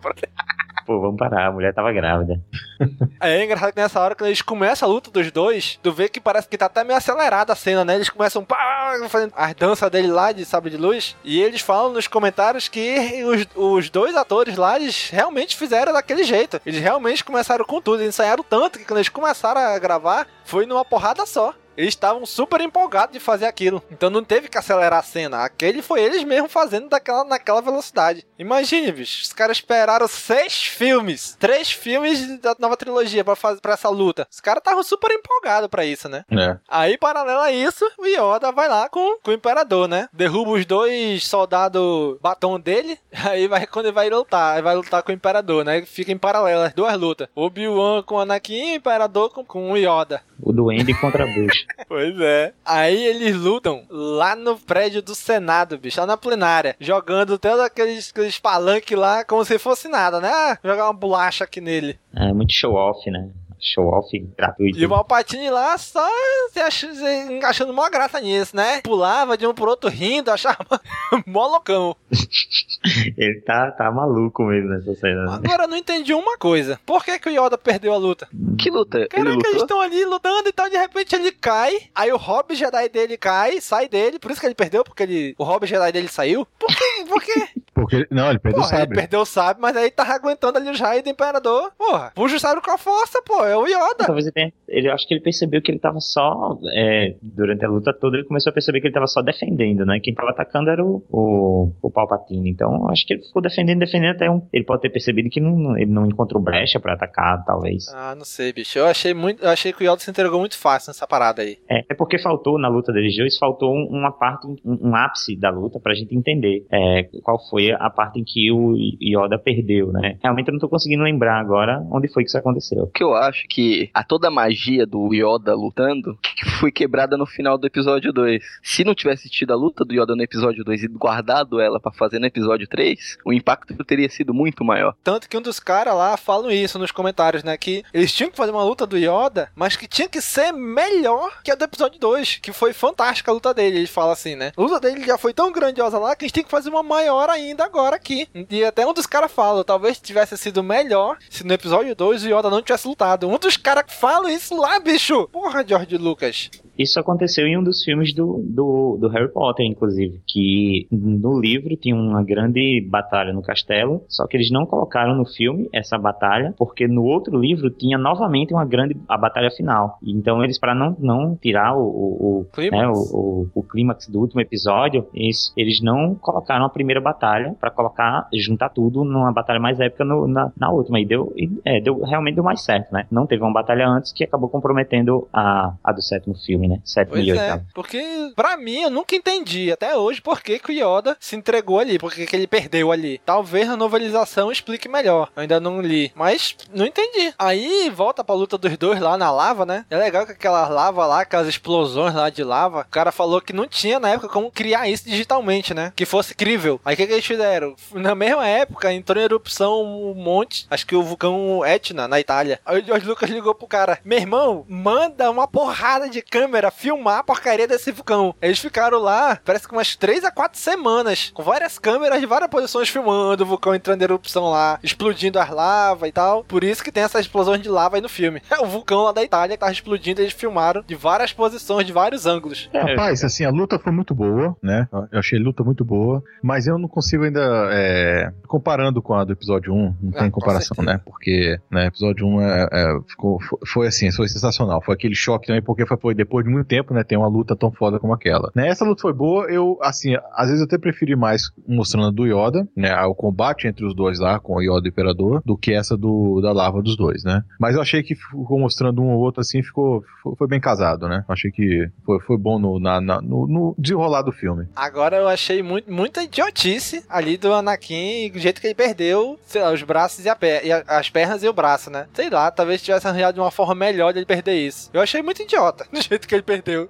Pô, 0.86 1.00
vamos 1.00 1.18
parar, 1.18 1.48
a 1.48 1.52
mulher 1.52 1.74
tava 1.74 1.92
grávida. 1.92 2.40
É 3.18 3.42
engraçado 3.42 3.72
que 3.72 3.80
nessa 3.80 3.98
hora, 3.98 4.14
quando 4.14 4.28
eles 4.28 4.42
começam 4.42 4.86
a 4.86 4.92
luta 4.92 5.10
dos 5.10 5.32
dois, 5.32 5.80
tu 5.82 5.90
vê 5.90 6.06
que 6.06 6.20
parece 6.20 6.46
que 6.46 6.58
tá 6.58 6.66
até 6.66 6.84
meio 6.84 6.98
acelerada 6.98 7.52
a 7.52 7.56
cena, 7.56 7.82
né? 7.82 7.94
Eles 7.94 8.10
começam 8.10 8.44
pá, 8.44 8.94
fazendo 9.08 9.32
as 9.34 9.54
danças 9.54 9.90
dele 9.90 10.08
lá 10.08 10.32
de 10.32 10.44
sabre 10.44 10.70
de 10.70 10.76
luz. 10.76 11.16
E 11.24 11.42
eles 11.42 11.62
falam 11.62 11.94
nos 11.94 12.06
comentários 12.06 12.68
que 12.68 13.24
os, 13.24 13.46
os 13.56 13.90
dois 13.90 14.14
atores 14.14 14.56
lá, 14.56 14.76
eles 14.76 15.08
realmente 15.08 15.56
fizeram 15.56 15.94
daquele 15.94 16.24
jeito. 16.24 16.60
Eles 16.64 16.80
realmente 16.80 17.24
começaram 17.24 17.64
com 17.64 17.80
tudo. 17.80 18.02
Eles 18.02 18.14
ensaiaram 18.14 18.44
tanto 18.44 18.78
que 18.78 18.84
quando 18.84 18.98
eles 18.98 19.08
começaram 19.08 19.60
a 19.60 19.78
gravar, 19.78 20.26
foi 20.44 20.66
numa 20.66 20.84
porrada 20.84 21.24
só. 21.24 21.54
Eles 21.76 21.90
estavam 21.90 22.24
super 22.24 22.60
empolgados 22.60 23.12
de 23.12 23.20
fazer 23.20 23.46
aquilo. 23.46 23.82
Então 23.90 24.10
não 24.10 24.24
teve 24.24 24.48
que 24.48 24.58
acelerar 24.58 25.00
a 25.00 25.02
cena. 25.02 25.44
Aquele 25.44 25.82
foi 25.82 26.02
eles 26.02 26.24
mesmos 26.24 26.52
fazendo 26.52 26.88
daquela, 26.88 27.24
naquela 27.24 27.60
velocidade. 27.60 28.26
Imagine, 28.38 28.92
bicho. 28.92 29.22
Os 29.22 29.32
caras 29.32 29.58
esperaram 29.58 30.08
seis 30.08 30.64
filmes. 30.64 31.36
Três 31.38 31.70
filmes 31.70 32.40
da 32.40 32.56
nova 32.58 32.76
trilogia 32.76 33.24
pra, 33.24 33.36
fazer, 33.36 33.60
pra 33.60 33.74
essa 33.74 33.88
luta. 33.88 34.26
Os 34.30 34.40
caras 34.40 34.60
estavam 34.60 34.82
super 34.82 35.10
empolgados 35.10 35.68
pra 35.68 35.84
isso, 35.84 36.08
né? 36.08 36.24
É. 36.30 36.56
Aí, 36.68 36.96
paralelo 36.96 37.40
a 37.40 37.52
isso, 37.52 37.84
o 37.98 38.06
Yoda 38.06 38.52
vai 38.52 38.68
lá 38.68 38.88
com, 38.88 39.18
com 39.22 39.30
o 39.30 39.34
Imperador, 39.34 39.88
né? 39.88 40.08
Derruba 40.12 40.52
os 40.52 40.64
dois 40.64 41.26
soldados 41.26 42.18
batom 42.20 42.58
dele. 42.58 42.98
Aí 43.24 43.46
vai 43.48 43.66
quando 43.66 43.86
ele 43.86 43.94
vai 43.94 44.08
lutar. 44.08 44.56
Aí 44.56 44.62
vai 44.62 44.74
lutar 44.74 45.02
com 45.02 45.10
o 45.10 45.14
Imperador, 45.14 45.64
né? 45.64 45.82
Fica 45.82 46.12
em 46.12 46.18
paralelo 46.18 46.62
as 46.62 46.72
duas 46.72 46.96
lutas. 46.98 47.28
Obi-Wan 47.34 48.02
com 48.02 48.16
o 48.16 48.20
Anakin 48.20 48.70
e 48.70 48.72
o 48.72 48.76
Imperador 48.76 49.30
com, 49.30 49.44
com 49.44 49.72
o 49.72 49.76
Yoda. 49.76 50.22
O 50.40 50.52
Duende 50.52 50.94
contra 50.94 51.26
Bush. 51.26 51.65
Pois 51.88 52.18
é. 52.20 52.52
Aí 52.64 53.04
eles 53.04 53.36
lutam 53.36 53.84
lá 53.88 54.34
no 54.34 54.58
prédio 54.58 55.02
do 55.02 55.14
Senado, 55.14 55.78
bicho, 55.78 56.00
lá 56.00 56.06
na 56.06 56.16
plenária, 56.16 56.76
jogando 56.80 57.38
todos 57.38 57.60
aqueles, 57.60 58.10
aqueles 58.10 58.38
palanques 58.38 58.96
lá 58.96 59.24
como 59.24 59.44
se 59.44 59.58
fosse 59.58 59.88
nada, 59.88 60.20
né? 60.20 60.28
Ah, 60.28 60.58
jogar 60.62 60.84
uma 60.84 60.92
bolacha 60.92 61.44
aqui 61.44 61.60
nele. 61.60 61.98
É 62.14 62.32
muito 62.32 62.52
show 62.52 62.74
off, 62.74 63.10
né? 63.10 63.28
Show 63.60 63.86
off 63.88 64.18
gratuito. 64.36 64.78
E 64.78 64.86
o 64.86 64.88
Malpatine 64.88 65.50
lá 65.50 65.76
só 65.78 66.06
se 66.52 66.60
achando, 66.60 67.72
mó 67.72 67.88
graça 67.88 68.20
nisso, 68.20 68.54
né? 68.56 68.80
Pulava 68.82 69.36
de 69.36 69.46
um 69.46 69.54
pro 69.54 69.70
outro 69.70 69.90
rindo, 69.90 70.30
achava 70.30 70.80
mó 71.26 71.46
loucão. 71.46 71.96
Ele 73.16 73.40
tá, 73.40 73.70
tá 73.72 73.90
maluco 73.90 74.44
mesmo 74.44 74.70
nessa 74.70 74.94
cena. 74.94 75.24
Né? 75.24 75.32
Agora 75.32 75.64
eu 75.64 75.68
não 75.68 75.76
entendi 75.76 76.14
uma 76.14 76.36
coisa. 76.38 76.78
Por 76.84 77.04
que, 77.04 77.18
que 77.18 77.28
o 77.28 77.32
Yoda 77.32 77.58
perdeu 77.58 77.92
a 77.92 77.96
luta? 77.96 78.28
Que 78.58 78.70
luta? 78.70 79.06
Caraca, 79.08 79.30
ele 79.30 79.46
eles 79.46 79.62
estão 79.62 79.80
ali 79.80 80.04
lutando 80.04 80.48
e 80.48 80.50
então 80.50 80.68
de 80.68 80.76
repente 80.76 81.14
ele 81.14 81.32
cai. 81.32 81.72
Aí 81.94 82.12
o 82.12 82.16
Hobbit 82.16 82.58
Jedi 82.58 82.88
dele 82.88 83.16
cai, 83.16 83.60
sai 83.60 83.88
dele. 83.88 84.18
Por 84.18 84.30
isso 84.30 84.40
que 84.40 84.46
ele 84.46 84.54
perdeu, 84.54 84.84
porque 84.84 85.02
ele, 85.02 85.34
o 85.38 85.44
Hobbit 85.44 85.70
Jedi 85.70 85.92
dele 85.92 86.08
saiu. 86.08 86.46
Por 86.58 86.68
quê? 86.68 87.04
Por 87.08 87.22
quê? 87.22 87.48
Porque, 87.76 88.08
não, 88.10 88.30
ele 88.30 88.38
perdeu 88.38 88.62
Porra, 88.62 88.74
o 88.74 88.78
sabre. 88.78 88.94
Ele 88.94 89.00
perdeu 89.02 89.20
o 89.20 89.26
sabre, 89.26 89.60
mas 89.60 89.76
aí 89.76 89.90
tava 89.90 90.14
aguentando 90.14 90.56
ali 90.56 90.70
os 90.70 90.80
raios 90.80 91.04
do 91.04 91.10
Imperador. 91.10 91.70
Porra, 91.76 92.10
puxa 92.14 92.36
o 92.36 92.40
sabre 92.40 92.64
com 92.64 92.70
a 92.70 92.78
força, 92.78 93.20
pô. 93.20 93.45
É 93.46 93.56
o 93.56 93.66
Yoda. 93.66 94.04
Talvez 94.06 94.26
ele 94.26 94.32
tenha. 94.32 94.52
Ele, 94.68 94.88
acho 94.88 95.06
que 95.06 95.14
ele 95.14 95.20
percebeu 95.20 95.62
que 95.62 95.70
ele 95.70 95.78
tava 95.78 96.00
só. 96.00 96.58
É, 96.74 97.14
durante 97.22 97.64
a 97.64 97.68
luta 97.68 97.92
toda, 97.92 98.16
ele 98.16 98.26
começou 98.26 98.50
a 98.50 98.54
perceber 98.54 98.80
que 98.80 98.86
ele 98.86 98.94
tava 98.94 99.06
só 99.06 99.22
defendendo, 99.22 99.84
né? 99.84 99.98
Quem 100.02 100.14
tava 100.14 100.30
atacando 100.30 100.70
era 100.70 100.84
o, 100.84 101.02
o, 101.10 101.72
o 101.82 101.90
Palpatine. 101.90 102.50
Então, 102.50 102.88
acho 102.88 103.06
que 103.06 103.14
ele 103.14 103.22
ficou 103.22 103.42
defendendo, 103.42 103.78
defendendo 103.78 104.14
até 104.14 104.30
um. 104.30 104.42
Ele 104.52 104.64
pode 104.64 104.82
ter 104.82 104.90
percebido 104.90 105.30
que 105.30 105.40
não, 105.40 105.76
ele 105.76 105.90
não 105.90 106.06
encontrou 106.06 106.42
brecha 106.42 106.80
pra 106.80 106.94
atacar, 106.94 107.44
talvez. 107.44 107.86
Ah, 107.94 108.14
não 108.14 108.24
sei, 108.24 108.52
bicho. 108.52 108.78
Eu 108.78 108.86
achei 108.86 109.14
muito. 109.14 109.42
Eu 109.42 109.50
achei 109.50 109.72
que 109.72 109.84
o 109.84 109.86
Yoda 109.86 110.00
se 110.00 110.10
entregou 110.10 110.40
muito 110.40 110.58
fácil 110.58 110.90
nessa 110.90 111.06
parada 111.06 111.42
aí. 111.42 111.58
É, 111.68 111.84
é 111.90 111.94
porque 111.94 112.18
faltou 112.18 112.58
na 112.58 112.68
luta 112.68 112.92
deles 112.92 113.16
dois, 113.16 113.38
faltou 113.38 113.72
uma 113.74 114.12
parte, 114.12 114.46
um, 114.46 114.56
um 114.64 114.96
ápice 114.96 115.36
da 115.36 115.50
luta 115.50 115.78
pra 115.80 115.94
gente 115.94 116.14
entender 116.14 116.66
é, 116.70 117.04
qual 117.22 117.38
foi 117.48 117.72
a 117.72 117.90
parte 117.90 118.20
em 118.20 118.24
que 118.24 118.50
o 118.50 118.74
Yoda 119.00 119.38
perdeu, 119.38 119.92
né? 119.92 120.18
Realmente 120.22 120.48
eu 120.48 120.52
não 120.52 120.60
tô 120.60 120.68
conseguindo 120.68 121.02
lembrar 121.02 121.40
agora 121.40 121.84
onde 121.90 122.08
foi 122.08 122.22
que 122.22 122.28
isso 122.28 122.38
aconteceu. 122.38 122.84
O 122.84 122.90
que 122.90 123.02
eu 123.02 123.14
acho 123.14 123.35
que 123.48 123.90
a 123.92 124.02
toda 124.02 124.28
a 124.28 124.30
magia 124.30 124.86
do 124.86 125.12
Yoda 125.12 125.54
lutando 125.54 126.18
foi 126.58 126.70
quebrada 126.70 127.16
no 127.16 127.26
final 127.26 127.58
do 127.58 127.66
episódio 127.66 128.12
2. 128.12 128.42
Se 128.62 128.84
não 128.84 128.94
tivesse 128.94 129.28
tido 129.28 129.52
a 129.52 129.56
luta 129.56 129.84
do 129.84 129.94
Yoda 129.94 130.14
no 130.14 130.22
episódio 130.22 130.64
2 130.64 130.84
e 130.84 130.88
guardado 130.88 131.60
ela 131.60 131.80
para 131.80 131.92
fazer 131.92 132.18
no 132.18 132.26
episódio 132.26 132.66
3, 132.66 133.18
o 133.24 133.32
impacto 133.32 133.74
teria 133.84 134.08
sido 134.08 134.32
muito 134.32 134.64
maior. 134.64 134.94
Tanto 135.02 135.28
que 135.28 135.36
um 135.36 135.42
dos 135.42 135.60
caras 135.60 135.94
lá 135.94 136.16
falam 136.16 136.50
isso 136.50 136.78
nos 136.78 136.90
comentários, 136.90 137.42
né? 137.42 137.56
Que 137.56 137.82
eles 137.92 138.12
tinham 138.12 138.30
que 138.30 138.36
fazer 138.36 138.52
uma 138.52 138.64
luta 138.64 138.86
do 138.86 138.96
Yoda, 138.96 139.50
mas 139.54 139.76
que 139.76 139.86
tinha 139.86 140.08
que 140.08 140.20
ser 140.20 140.52
melhor 140.52 141.42
que 141.42 141.50
a 141.50 141.54
do 141.54 141.64
episódio 141.64 141.98
2, 141.98 142.36
que 142.36 142.52
foi 142.52 142.72
fantástica 142.72 143.30
a 143.30 143.34
luta 143.34 143.52
dele. 143.52 143.78
Ele 143.78 143.86
fala 143.86 144.12
assim, 144.12 144.34
né? 144.34 144.52
A 144.56 144.60
luta 144.60 144.80
dele 144.80 145.04
já 145.04 145.18
foi 145.18 145.32
tão 145.32 145.52
grandiosa 145.52 145.98
lá 145.98 146.14
que 146.14 146.24
a 146.24 146.28
gente 146.28 146.34
tem 146.34 146.44
que 146.44 146.50
fazer 146.50 146.70
uma 146.70 146.82
maior 146.82 147.28
ainda 147.28 147.64
agora 147.64 147.96
aqui. 147.96 148.28
E 148.50 148.64
até 148.64 148.86
um 148.86 148.94
dos 148.94 149.06
caras 149.06 149.32
fala, 149.32 149.64
talvez 149.64 149.98
tivesse 149.98 150.36
sido 150.36 150.62
melhor 150.62 151.18
se 151.28 151.44
no 151.44 151.52
episódio 151.52 151.94
2 151.94 152.24
o 152.24 152.28
Yoda 152.28 152.50
não 152.50 152.62
tivesse 152.62 152.88
lutado 152.88 153.25
errado. 153.26 153.34
Um 153.34 153.38
dos 153.38 153.56
caras 153.56 153.84
fala 153.88 154.30
isso 154.30 154.56
lá, 154.56 154.78
bicho. 154.78 155.28
Porra, 155.28 155.64
George 155.66 155.96
Lucas. 155.98 156.50
Isso 156.78 157.00
aconteceu 157.00 157.46
em 157.46 157.56
um 157.56 157.62
dos 157.62 157.82
filmes 157.82 158.14
do, 158.14 158.42
do, 158.44 158.98
do, 159.00 159.08
Harry 159.08 159.32
Potter, 159.32 159.64
inclusive, 159.64 160.20
que 160.26 160.86
no 160.90 161.40
livro 161.40 161.74
tinha 161.76 161.96
uma 161.96 162.22
grande 162.22 162.86
batalha 162.86 163.32
no 163.32 163.42
castelo, 163.42 164.04
só 164.08 164.26
que 164.26 164.36
eles 164.36 164.50
não 164.50 164.66
colocaram 164.66 165.14
no 165.14 165.24
filme 165.24 165.68
essa 165.72 165.96
batalha, 165.96 166.54
porque 166.58 166.86
no 166.86 167.04
outro 167.04 167.38
livro 167.38 167.70
tinha 167.70 167.96
novamente 167.96 168.52
uma 168.52 168.64
grande 168.64 168.96
a 169.08 169.16
batalha 169.16 169.50
final. 169.50 169.98
Então 170.02 170.44
eles, 170.44 170.58
para 170.58 170.74
não, 170.74 170.94
não 170.98 171.36
tirar 171.36 171.74
o, 171.74 171.82
o, 171.82 172.40
o, 172.40 172.44
clímax. 172.52 172.82
Né, 172.82 172.88
o, 172.88 172.92
o, 172.92 173.50
o, 173.54 173.62
clímax 173.62 174.08
do 174.08 174.20
último 174.20 174.40
episódio, 174.42 175.06
eles, 175.14 175.52
eles 175.56 175.80
não 175.80 176.14
colocaram 176.14 176.66
a 176.66 176.68
primeira 176.68 177.00
batalha 177.00 177.54
para 177.58 177.70
colocar, 177.70 178.28
juntar 178.34 178.68
tudo 178.68 179.02
numa 179.02 179.32
batalha 179.32 179.58
mais 179.58 179.80
épica 179.80 180.04
no, 180.04 180.28
na, 180.28 180.52
na 180.56 180.70
última. 180.70 181.00
E 181.00 181.06
deu, 181.06 181.32
e, 181.36 181.50
é, 181.64 181.80
deu, 181.80 182.02
realmente 182.02 182.34
deu 182.34 182.44
mais 182.44 182.62
certo, 182.62 182.92
né? 182.92 183.06
Não 183.16 183.26
teve 183.26 183.42
uma 183.42 183.52
batalha 183.52 183.88
antes 183.88 184.12
que 184.12 184.22
acabou 184.22 184.50
comprometendo 184.50 185.26
a, 185.32 185.72
a 185.82 185.90
do 185.90 186.02
sétimo 186.02 186.34
filme, 186.34 186.68
né? 186.68 186.80
Sétimo 186.84 187.14
pois 187.14 187.26
e 187.26 187.30
é, 187.30 187.62
porque 187.74 188.32
pra 188.36 188.58
mim 188.58 188.82
eu 188.82 188.90
nunca 188.90 189.16
entendi 189.16 189.72
até 189.72 189.96
hoje 189.96 190.20
por 190.20 190.42
que, 190.42 190.58
que 190.58 190.70
o 190.70 190.74
Yoda 190.74 191.16
se 191.18 191.34
entregou 191.34 191.78
ali, 191.78 191.98
por 191.98 192.12
que, 192.12 192.26
que 192.26 192.36
ele 192.36 192.46
perdeu 192.46 192.92
ali. 192.92 193.18
Talvez 193.24 193.66
na 193.66 193.74
novelização 193.76 194.52
explique 194.52 194.86
melhor. 194.86 195.30
Eu 195.34 195.40
ainda 195.40 195.58
não 195.58 195.80
li, 195.80 196.12
mas 196.14 196.54
não 196.74 196.84
entendi. 196.84 197.32
Aí 197.38 197.90
volta 197.90 198.22
pra 198.22 198.34
luta 198.34 198.58
dos 198.58 198.76
dois 198.76 199.00
lá 199.00 199.16
na 199.16 199.30
lava, 199.30 199.64
né? 199.64 199.86
É 199.88 199.96
legal 199.96 200.26
que 200.26 200.32
aquela 200.32 200.68
lava 200.68 201.06
lá, 201.06 201.22
aquelas 201.22 201.48
explosões 201.48 202.14
lá 202.14 202.28
de 202.28 202.44
lava, 202.44 202.82
o 202.82 202.90
cara 202.90 203.10
falou 203.10 203.40
que 203.40 203.54
não 203.54 203.66
tinha 203.66 203.98
na 203.98 204.10
época 204.10 204.28
como 204.28 204.50
criar 204.50 204.88
isso 204.88 205.08
digitalmente, 205.08 205.72
né? 205.72 205.92
Que 205.96 206.04
fosse 206.04 206.34
crível. 206.34 206.78
Aí 206.84 206.92
o 206.92 206.96
que, 206.96 207.06
que 207.06 207.12
eles 207.14 207.24
fizeram? 207.24 207.74
Na 207.94 208.14
mesma 208.14 208.46
época 208.46 208.92
entrou 208.92 209.20
em 209.20 209.24
erupção 209.24 209.82
um 209.82 210.14
monte, 210.14 210.66
acho 210.70 210.86
que 210.86 210.94
o 210.94 211.02
vulcão 211.02 211.64
Etna, 211.64 212.06
na 212.06 212.20
Itália. 212.20 212.60
Aí 212.66 212.80
o 212.80 212.84
George 212.84 213.05
Lucas 213.06 213.30
ligou 213.30 213.54
pro 213.54 213.66
cara: 213.66 213.98
Meu 214.04 214.18
irmão, 214.18 214.64
manda 214.68 215.30
uma 215.30 215.46
porrada 215.46 216.08
de 216.08 216.22
câmera 216.22 216.70
filmar 216.70 217.18
a 217.18 217.24
porcaria 217.24 217.66
desse 217.66 217.92
vulcão. 217.92 218.34
Eles 218.40 218.58
ficaram 218.58 218.98
lá, 218.98 219.38
parece 219.44 219.66
que 219.66 219.74
umas 219.74 219.96
3 219.96 220.24
a 220.24 220.30
4 220.30 220.58
semanas, 220.58 221.30
com 221.32 221.42
várias 221.42 221.78
câmeras 221.78 222.20
de 222.20 222.26
várias 222.26 222.50
posições 222.50 222.88
filmando 222.88 223.44
o 223.44 223.46
vulcão 223.46 223.74
entrando 223.74 224.00
em 224.00 224.04
erupção 224.04 224.50
lá, 224.50 224.78
explodindo 224.82 225.38
as 225.38 225.50
lavas 225.50 226.08
e 226.08 226.12
tal. 226.12 226.44
Por 226.44 226.64
isso 226.64 226.82
que 226.82 226.92
tem 226.92 227.02
essas 227.02 227.22
explosões 227.22 227.62
de 227.62 227.68
lava 227.68 227.96
aí 227.96 228.02
no 228.02 228.08
filme. 228.08 228.42
É 228.56 228.60
o 228.60 228.66
vulcão 228.66 229.02
lá 229.02 229.12
da 229.12 229.22
Itália 229.22 229.54
que 229.54 229.60
tava 229.60 229.72
explodindo, 229.72 230.22
eles 230.22 230.32
filmaram 230.32 230.82
de 230.86 230.94
várias 230.94 231.30
posições, 231.30 231.86
de 231.86 231.92
vários 231.92 232.24
ângulos. 232.24 232.70
É. 232.72 232.80
Rapaz, 232.80 233.22
assim, 233.22 233.44
a 233.44 233.50
luta 233.50 233.78
foi 233.78 233.92
muito 233.92 234.14
boa, 234.14 234.56
né? 234.62 234.88
Eu 235.12 235.18
achei 235.18 235.38
a 235.38 235.42
luta 235.42 235.62
muito 235.62 235.84
boa, 235.84 236.22
mas 236.42 236.66
eu 236.66 236.78
não 236.78 236.88
consigo 236.88 237.24
ainda. 237.24 237.68
É, 237.70 238.32
comparando 238.46 239.02
com 239.02 239.12
a 239.12 239.24
do 239.24 239.32
episódio 239.32 239.74
1, 239.74 239.96
não 240.00 240.12
tem 240.12 240.28
ah, 240.28 240.30
comparação, 240.30 240.82
né? 240.82 241.00
Porque, 241.04 241.58
né, 241.70 241.86
episódio 241.86 242.26
1 242.26 242.40
é, 242.40 242.68
é, 242.72 242.95
ficou, 243.08 243.38
foi, 243.66 243.86
assim, 243.86 244.10
foi 244.10 244.28
sensacional. 244.28 244.82
Foi 244.82 244.94
aquele 244.94 245.14
choque 245.14 245.46
também, 245.46 245.62
porque 245.62 245.86
foi, 245.86 245.96
foi 245.96 246.14
depois 246.14 246.44
de 246.44 246.50
muito 246.50 246.66
tempo, 246.66 246.94
né? 246.94 247.04
Tem 247.04 247.18
uma 247.18 247.28
luta 247.28 247.56
tão 247.56 247.70
foda 247.70 247.98
como 247.98 248.12
aquela. 248.12 248.50
Né, 248.54 248.68
essa 248.68 248.84
luta 248.84 249.02
foi 249.02 249.12
boa, 249.12 249.46
eu, 249.46 249.78
assim, 249.82 250.14
às 250.34 250.46
vezes 250.46 250.60
eu 250.60 250.66
até 250.66 250.78
preferi 250.78 251.16
mais 251.16 251.50
mostrando 251.66 252.08
a 252.08 252.10
do 252.10 252.26
Yoda, 252.26 252.66
né? 252.76 252.94
O 253.04 253.14
combate 253.14 253.66
entre 253.66 253.84
os 253.84 253.94
dois 253.94 254.18
lá, 254.18 254.38
com 254.38 254.54
o 254.54 254.62
Yoda 254.62 254.86
e 254.86 254.90
o 254.90 254.92
Imperador, 254.92 255.42
do 255.44 255.56
que 255.56 255.72
essa 255.72 255.96
do, 255.96 256.40
da 256.40 256.52
lava 256.52 256.82
dos 256.82 256.96
dois, 256.96 257.24
né? 257.24 257.42
Mas 257.58 257.74
eu 257.74 257.82
achei 257.82 258.02
que 258.02 258.14
ficou 258.14 258.58
mostrando 258.58 259.02
um 259.02 259.10
ou 259.10 259.20
outro 259.20 259.40
assim, 259.40 259.62
ficou, 259.62 260.02
foi, 260.36 260.48
bem 260.48 260.60
casado, 260.60 261.08
né? 261.08 261.24
Achei 261.28 261.50
que 261.50 261.88
foi, 262.04 262.20
foi 262.20 262.38
bom 262.38 262.58
no, 262.58 262.78
na, 262.78 263.00
na, 263.00 263.20
no, 263.20 263.46
no 263.46 263.74
desenrolar 263.78 264.22
do 264.22 264.32
filme. 264.32 264.66
Agora 264.74 265.16
eu 265.16 265.28
achei 265.28 265.62
muito, 265.62 265.90
muita 265.92 266.22
idiotice 266.22 267.04
ali 267.08 267.36
do 267.36 267.52
Anakin, 267.52 268.30
do 268.30 268.38
jeito 268.38 268.60
que 268.60 268.66
ele 268.66 268.74
perdeu 268.74 269.38
lá, 269.54 269.72
os 269.72 269.82
braços 269.82 270.24
e, 270.24 270.28
a 270.28 270.36
a, 270.36 270.98
as 270.98 271.10
pernas 271.10 271.42
e 271.42 271.48
o 271.48 271.52
braço, 271.52 271.90
né? 271.90 272.06
Sei 272.14 272.30
lá, 272.30 272.50
talvez 272.50 272.82
tivesse 272.86 273.06
arranjado 273.06 273.34
de 273.34 273.40
uma 273.40 273.50
forma 273.50 273.74
melhor 273.74 274.12
de 274.12 274.20
ele 274.20 274.26
perder 274.26 274.54
isso. 274.54 274.90
Eu 274.92 275.00
achei 275.00 275.22
muito 275.22 275.42
idiota 275.42 275.86
do 275.92 276.00
jeito 276.00 276.26
que 276.26 276.34
ele 276.34 276.42
perdeu. 276.42 276.88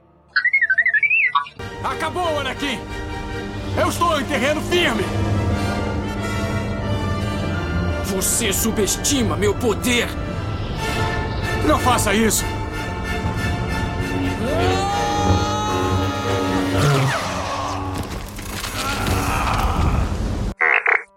Acabou, 1.83 2.39
Anakin! 2.41 2.79
Eu 3.79 3.89
estou 3.89 4.21
em 4.21 4.25
terreno 4.25 4.61
firme! 4.63 5.05
Você 8.05 8.53
subestima 8.53 9.37
meu 9.37 9.55
poder! 9.55 10.09
Não 11.67 11.79
faça 11.79 12.15
isso! 12.15 12.45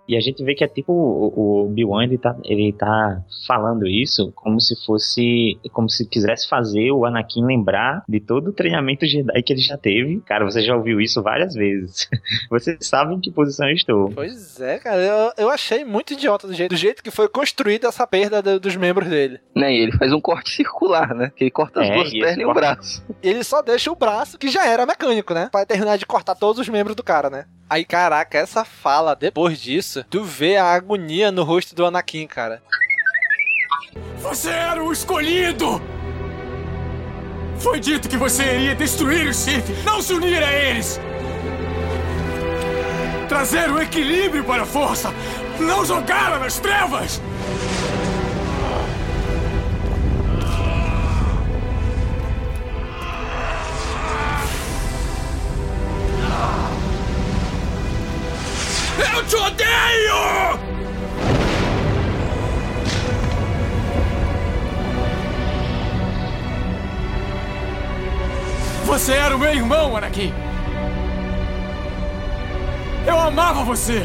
E 0.10 0.18
a 0.18 0.19
gente 0.19 0.44
vê 0.44 0.56
que 0.56 0.64
é 0.64 0.68
tipo 0.68 0.91
o, 0.91 1.31
o 1.36 1.65
Obi-Wan, 1.68 2.03
ele 2.03 2.18
tá, 2.18 2.36
ele 2.44 2.73
tá 2.73 3.22
falando 3.45 3.86
isso 3.86 4.31
como 4.34 4.60
se 4.60 4.76
fosse, 4.84 5.60
como 5.72 5.88
se 5.88 6.03
quisesse 6.03 6.49
fazer 6.49 6.90
o 6.91 7.06
Anakin 7.06 7.45
lembrar 7.45 8.03
de 8.10 8.19
todo 8.19 8.48
o 8.48 8.52
treinamento 8.52 9.06
Jedi 9.06 9.44
que 9.44 9.53
ele 9.53 9.61
já 9.61 9.77
teve. 9.77 10.19
Cara, 10.22 10.44
você 10.44 10.64
já 10.64 10.76
ouviu 10.76 10.99
isso 10.99 11.22
várias 11.22 11.53
vezes. 11.53 12.10
Você 12.49 12.77
sabe 12.81 13.14
em 13.14 13.19
que 13.19 13.31
posição 13.31 13.68
eu 13.68 13.76
estou. 13.76 14.10
Pois 14.10 14.60
é, 14.60 14.80
cara, 14.80 15.02
eu, 15.02 15.31
eu 15.38 15.49
achei 15.49 15.86
muito 15.86 16.14
idiota 16.14 16.48
do 16.48 16.53
jeito, 16.53 16.72
do 16.72 16.77
jeito 16.77 17.03
que 17.03 17.11
foi 17.11 17.27
construída 17.27 17.88
essa 17.88 18.07
perda 18.07 18.41
do, 18.41 18.60
dos 18.60 18.76
membros 18.76 19.07
dele. 19.07 19.40
Né, 19.56 19.73
e 19.73 19.77
ele 19.77 19.91
faz 19.91 20.11
um 20.11 20.19
corte 20.19 20.49
circular, 20.49 21.14
né? 21.14 21.31
Que 21.36 21.44
ele 21.44 21.52
corta 21.52 21.81
as 21.81 21.88
é, 21.88 21.94
duas 21.94 22.11
pernas 22.11 22.38
e 22.38 22.45
o 22.45 22.53
braço. 22.53 23.06
Ele 23.22 23.44
só 23.44 23.61
deixa 23.61 23.91
o 23.91 23.95
braço, 23.95 24.40
que 24.40 24.49
já 24.49 24.65
era 24.65 24.86
mecânico, 24.86 25.34
né? 25.34 25.49
Pra 25.52 25.65
terminar 25.65 25.98
de 25.98 26.06
cortar 26.06 26.34
todos 26.34 26.60
os 26.60 26.69
membros 26.69 26.95
do 26.95 27.03
cara, 27.03 27.30
né? 27.30 27.45
Aí, 27.70 27.86
caraca, 27.86 28.36
essa 28.36 28.66
fala, 28.66 29.16
depois 29.16 29.60
disso, 29.60 30.04
tu 30.10 30.24
vê 30.24 30.58
a 30.58 30.74
agonia 30.74 31.32
no 31.32 31.44
rosto 31.44 31.76
do 31.76 31.86
Anakin, 31.86 32.26
cara. 32.26 32.64
Você 34.18 34.50
era 34.50 34.84
o 34.84 34.91
escolhido! 34.91 35.80
Foi 37.60 37.80
dito 37.80 38.10
que 38.10 38.18
você 38.18 38.44
iria 38.56 38.74
destruir 38.74 39.30
os 39.30 39.38
Sith, 39.38 39.70
não 39.86 40.02
se 40.02 40.14
unir 40.14 40.41
a 40.41 40.52
eles! 40.52 41.00
Trazer 43.28 43.70
o 43.70 43.80
equilíbrio 43.80 44.44
para 44.44 44.64
a 44.64 44.66
força, 44.66 45.14
não 45.60 45.86
jogá-la 45.86 46.40
nas 46.40 46.58
trevas! 46.58 47.22
Eu 59.00 59.26
te 59.26 59.36
odeio! 59.36 60.60
Você 68.86 69.14
era 69.14 69.36
o 69.36 69.40
meu 69.40 69.52
irmão, 69.52 69.96
Anakin! 69.96 70.34
Eu 73.08 73.18
amava 73.18 73.64
você! 73.64 74.02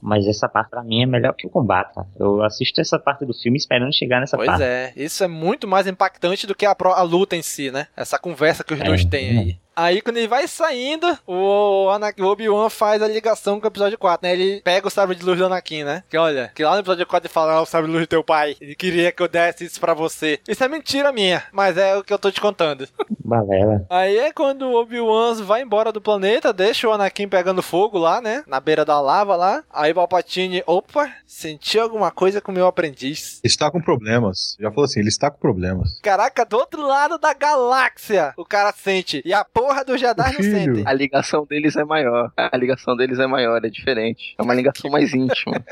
Mas 0.00 0.26
essa 0.26 0.48
parte 0.48 0.70
pra 0.70 0.82
mim 0.82 1.02
é 1.02 1.06
melhor 1.06 1.34
que 1.34 1.46
o 1.46 1.50
combate. 1.50 1.94
Eu 2.18 2.42
assisto 2.42 2.80
essa 2.80 2.98
parte 2.98 3.26
do 3.26 3.34
filme 3.34 3.58
esperando 3.58 3.94
chegar 3.94 4.20
nessa 4.20 4.36
pois 4.36 4.46
parte. 4.46 4.60
Pois 4.60 4.70
é, 4.70 4.92
isso 4.96 5.22
é 5.22 5.28
muito 5.28 5.68
mais 5.68 5.86
impactante 5.86 6.46
do 6.46 6.54
que 6.54 6.64
a, 6.64 6.74
a 6.74 7.02
luta 7.02 7.36
em 7.36 7.42
si, 7.42 7.70
né? 7.70 7.88
Essa 7.94 8.18
conversa 8.18 8.64
que 8.64 8.72
os 8.72 8.80
é, 8.80 8.84
dois 8.84 9.04
têm 9.04 9.38
aí. 9.38 9.58
Aí 9.78 10.00
quando 10.02 10.16
ele 10.16 10.26
vai 10.26 10.48
saindo, 10.48 11.06
o, 11.24 11.88
Anakin, 11.90 12.22
o 12.22 12.26
Obi-Wan 12.26 12.68
faz 12.68 13.00
a 13.00 13.06
ligação 13.06 13.60
com 13.60 13.66
o 13.66 13.70
episódio 13.70 13.96
4, 13.96 14.26
né? 14.26 14.32
Ele 14.32 14.60
pega 14.60 14.88
o 14.88 14.90
sabre 14.90 15.14
de 15.14 15.24
luz 15.24 15.38
do 15.38 15.46
Anakin, 15.46 15.84
né? 15.84 16.02
Que 16.10 16.18
olha, 16.18 16.50
que 16.52 16.64
lá 16.64 16.72
no 16.72 16.80
episódio 16.80 17.06
4 17.06 17.28
ele 17.28 17.32
fala, 17.32 17.52
ah, 17.52 17.62
o 17.62 17.66
sabre 17.66 17.86
de 17.86 17.92
luz 17.92 18.04
do 18.04 18.10
teu 18.10 18.24
pai. 18.24 18.56
Ele 18.60 18.74
queria 18.74 19.12
que 19.12 19.22
eu 19.22 19.28
desse 19.28 19.64
isso 19.64 19.78
pra 19.78 19.94
você. 19.94 20.40
Isso 20.48 20.64
é 20.64 20.68
mentira 20.68 21.12
minha, 21.12 21.44
mas 21.52 21.76
é 21.76 21.94
o 21.94 22.02
que 22.02 22.12
eu 22.12 22.18
tô 22.18 22.28
te 22.28 22.40
contando. 22.40 22.88
Balela. 23.24 23.86
Aí 23.88 24.18
é 24.18 24.32
quando 24.32 24.62
o 24.62 24.74
Obi-Wan 24.74 25.34
vai 25.44 25.62
embora 25.62 25.92
do 25.92 26.00
planeta, 26.00 26.52
deixa 26.52 26.88
o 26.88 26.92
Anakin 26.92 27.28
pegando 27.28 27.62
fogo 27.62 27.98
lá, 27.98 28.20
né? 28.20 28.42
Na 28.48 28.58
beira 28.58 28.84
da 28.84 29.00
lava 29.00 29.36
lá. 29.36 29.62
Aí 29.72 29.92
o 29.92 29.94
Palpatine, 29.94 30.60
opa, 30.66 31.08
senti 31.24 31.78
alguma 31.78 32.10
coisa 32.10 32.40
com 32.40 32.50
o 32.50 32.54
meu 32.54 32.66
aprendiz. 32.66 33.38
Está 33.44 33.70
com 33.70 33.80
problemas. 33.80 34.56
Já 34.58 34.70
falou 34.70 34.86
assim, 34.86 34.98
ele 34.98 35.08
está 35.08 35.30
com 35.30 35.38
problemas. 35.38 36.00
Caraca, 36.02 36.44
do 36.44 36.56
outro 36.56 36.84
lado 36.84 37.16
da 37.16 37.32
galáxia, 37.32 38.34
o 38.36 38.44
cara 38.44 38.72
sente. 38.72 39.22
E 39.24 39.32
a 39.32 39.44
porra 39.44 39.67
porra 39.68 39.84
do 39.84 39.98
Jedi 39.98 40.32
não 40.32 40.42
sentem. 40.42 40.82
A 40.86 40.92
ligação 40.94 41.44
deles 41.44 41.76
é 41.76 41.84
maior. 41.84 42.32
A 42.36 42.56
ligação 42.56 42.96
deles 42.96 43.18
é 43.18 43.26
maior, 43.26 43.62
é 43.62 43.68
diferente. 43.68 44.34
É 44.38 44.42
uma 44.42 44.54
ligação 44.54 44.90
mais 44.90 45.12
íntima. 45.12 45.62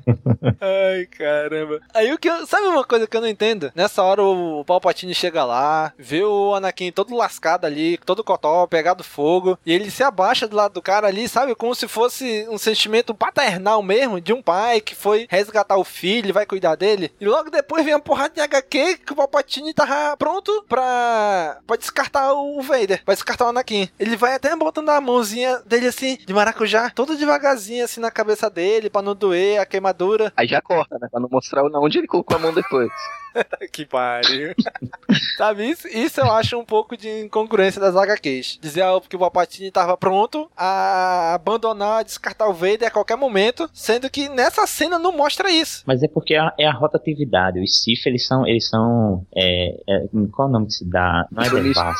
Ai, 0.60 1.06
caramba. 1.06 1.80
Aí 1.94 2.12
o 2.12 2.18
que 2.18 2.28
eu, 2.28 2.46
Sabe 2.46 2.66
uma 2.66 2.84
coisa 2.84 3.06
que 3.06 3.16
eu 3.16 3.20
não 3.20 3.28
entendo? 3.28 3.72
Nessa 3.74 4.02
hora 4.02 4.22
o 4.22 4.64
Palpatine 4.64 5.14
chega 5.14 5.42
lá, 5.44 5.92
vê 5.98 6.22
o 6.22 6.54
Anakin 6.54 6.92
todo 6.92 7.16
lascado 7.16 7.64
ali, 7.64 7.98
todo 8.04 8.22
cotó, 8.22 8.66
pegado 8.66 9.02
fogo, 9.02 9.58
e 9.64 9.72
ele 9.72 9.90
se 9.90 10.02
abaixa 10.02 10.46
do 10.46 10.56
lado 10.56 10.74
do 10.74 10.82
cara 10.82 11.06
ali, 11.06 11.26
sabe? 11.28 11.54
Como 11.54 11.74
se 11.74 11.88
fosse 11.88 12.46
um 12.50 12.58
sentimento 12.58 13.14
paternal 13.14 13.82
mesmo, 13.82 14.20
de 14.20 14.32
um 14.32 14.42
pai 14.42 14.80
que 14.80 14.94
foi 14.94 15.26
resgatar 15.30 15.76
o 15.76 15.84
filho, 15.84 16.34
vai 16.34 16.44
cuidar 16.44 16.74
dele. 16.74 17.10
E 17.18 17.26
logo 17.26 17.50
depois 17.50 17.84
vem 17.84 17.94
a 17.94 17.98
porrada 17.98 18.34
de 18.34 18.40
HQ 18.40 18.98
que 18.98 19.12
o 19.12 19.16
Palpatine 19.16 19.72
tava 19.72 20.16
pronto 20.16 20.64
pra, 20.68 21.58
pra 21.66 21.76
descartar 21.76 22.32
o 22.34 22.60
Vader. 22.60 23.02
Pra 23.04 23.14
descartar 23.14 23.45
o 23.46 23.50
Anakin. 23.50 23.88
Ele 23.98 24.16
vai 24.16 24.34
até 24.34 24.54
botando 24.56 24.90
a 24.90 25.00
mãozinha 25.00 25.60
dele 25.66 25.86
assim, 25.86 26.18
de 26.24 26.32
maracujá, 26.32 26.90
todo 26.90 27.16
devagarzinho 27.16 27.84
assim 27.84 28.00
na 28.00 28.10
cabeça 28.10 28.50
dele, 28.50 28.90
pra 28.90 29.02
não 29.02 29.14
doer 29.14 29.60
a 29.60 29.66
queimadura. 29.66 30.32
Aí 30.36 30.46
já 30.46 30.60
corta, 30.60 30.98
né? 30.98 31.08
Pra 31.10 31.20
não 31.20 31.28
mostrar 31.30 31.62
onde 31.64 31.98
ele 31.98 32.06
colocou 32.06 32.36
a 32.36 32.40
mão 32.40 32.52
depois. 32.52 32.90
que 33.72 33.84
pariu. 33.84 34.54
Sabe, 35.36 35.70
isso, 35.70 35.86
isso 35.88 36.20
eu 36.20 36.30
acho 36.32 36.58
um 36.58 36.64
pouco 36.64 36.96
de 36.96 37.08
incongruência 37.20 37.80
das 37.80 37.96
HQs. 37.96 38.58
Dizer 38.60 38.82
ah, 38.82 39.00
que 39.06 39.16
o 39.16 39.18
Palpatine 39.18 39.70
tava 39.70 39.96
pronto 39.96 40.50
a 40.56 41.34
abandonar, 41.34 42.00
a 42.00 42.02
descartar 42.02 42.48
o 42.48 42.54
Vader 42.54 42.88
a 42.88 42.90
qualquer 42.90 43.16
momento, 43.16 43.68
sendo 43.72 44.10
que 44.10 44.28
nessa 44.28 44.66
cena 44.66 44.98
não 44.98 45.12
mostra 45.12 45.50
isso. 45.50 45.82
Mas 45.86 46.02
é 46.02 46.08
porque 46.08 46.34
é, 46.34 46.40
é 46.58 46.66
a 46.66 46.72
rotatividade. 46.72 47.60
Os 47.60 47.82
Sith, 47.82 48.06
eles 48.06 48.26
são, 48.26 48.46
eles 48.46 48.68
são, 48.68 49.26
é, 49.34 49.76
é, 49.88 50.06
qual 50.32 50.48
é 50.48 50.50
o 50.50 50.52
nome 50.52 50.66
que 50.66 50.72
se 50.72 50.88
dá? 50.88 51.26
Não 51.30 51.42
é 51.42 51.48
Promíscuos. 51.48 51.96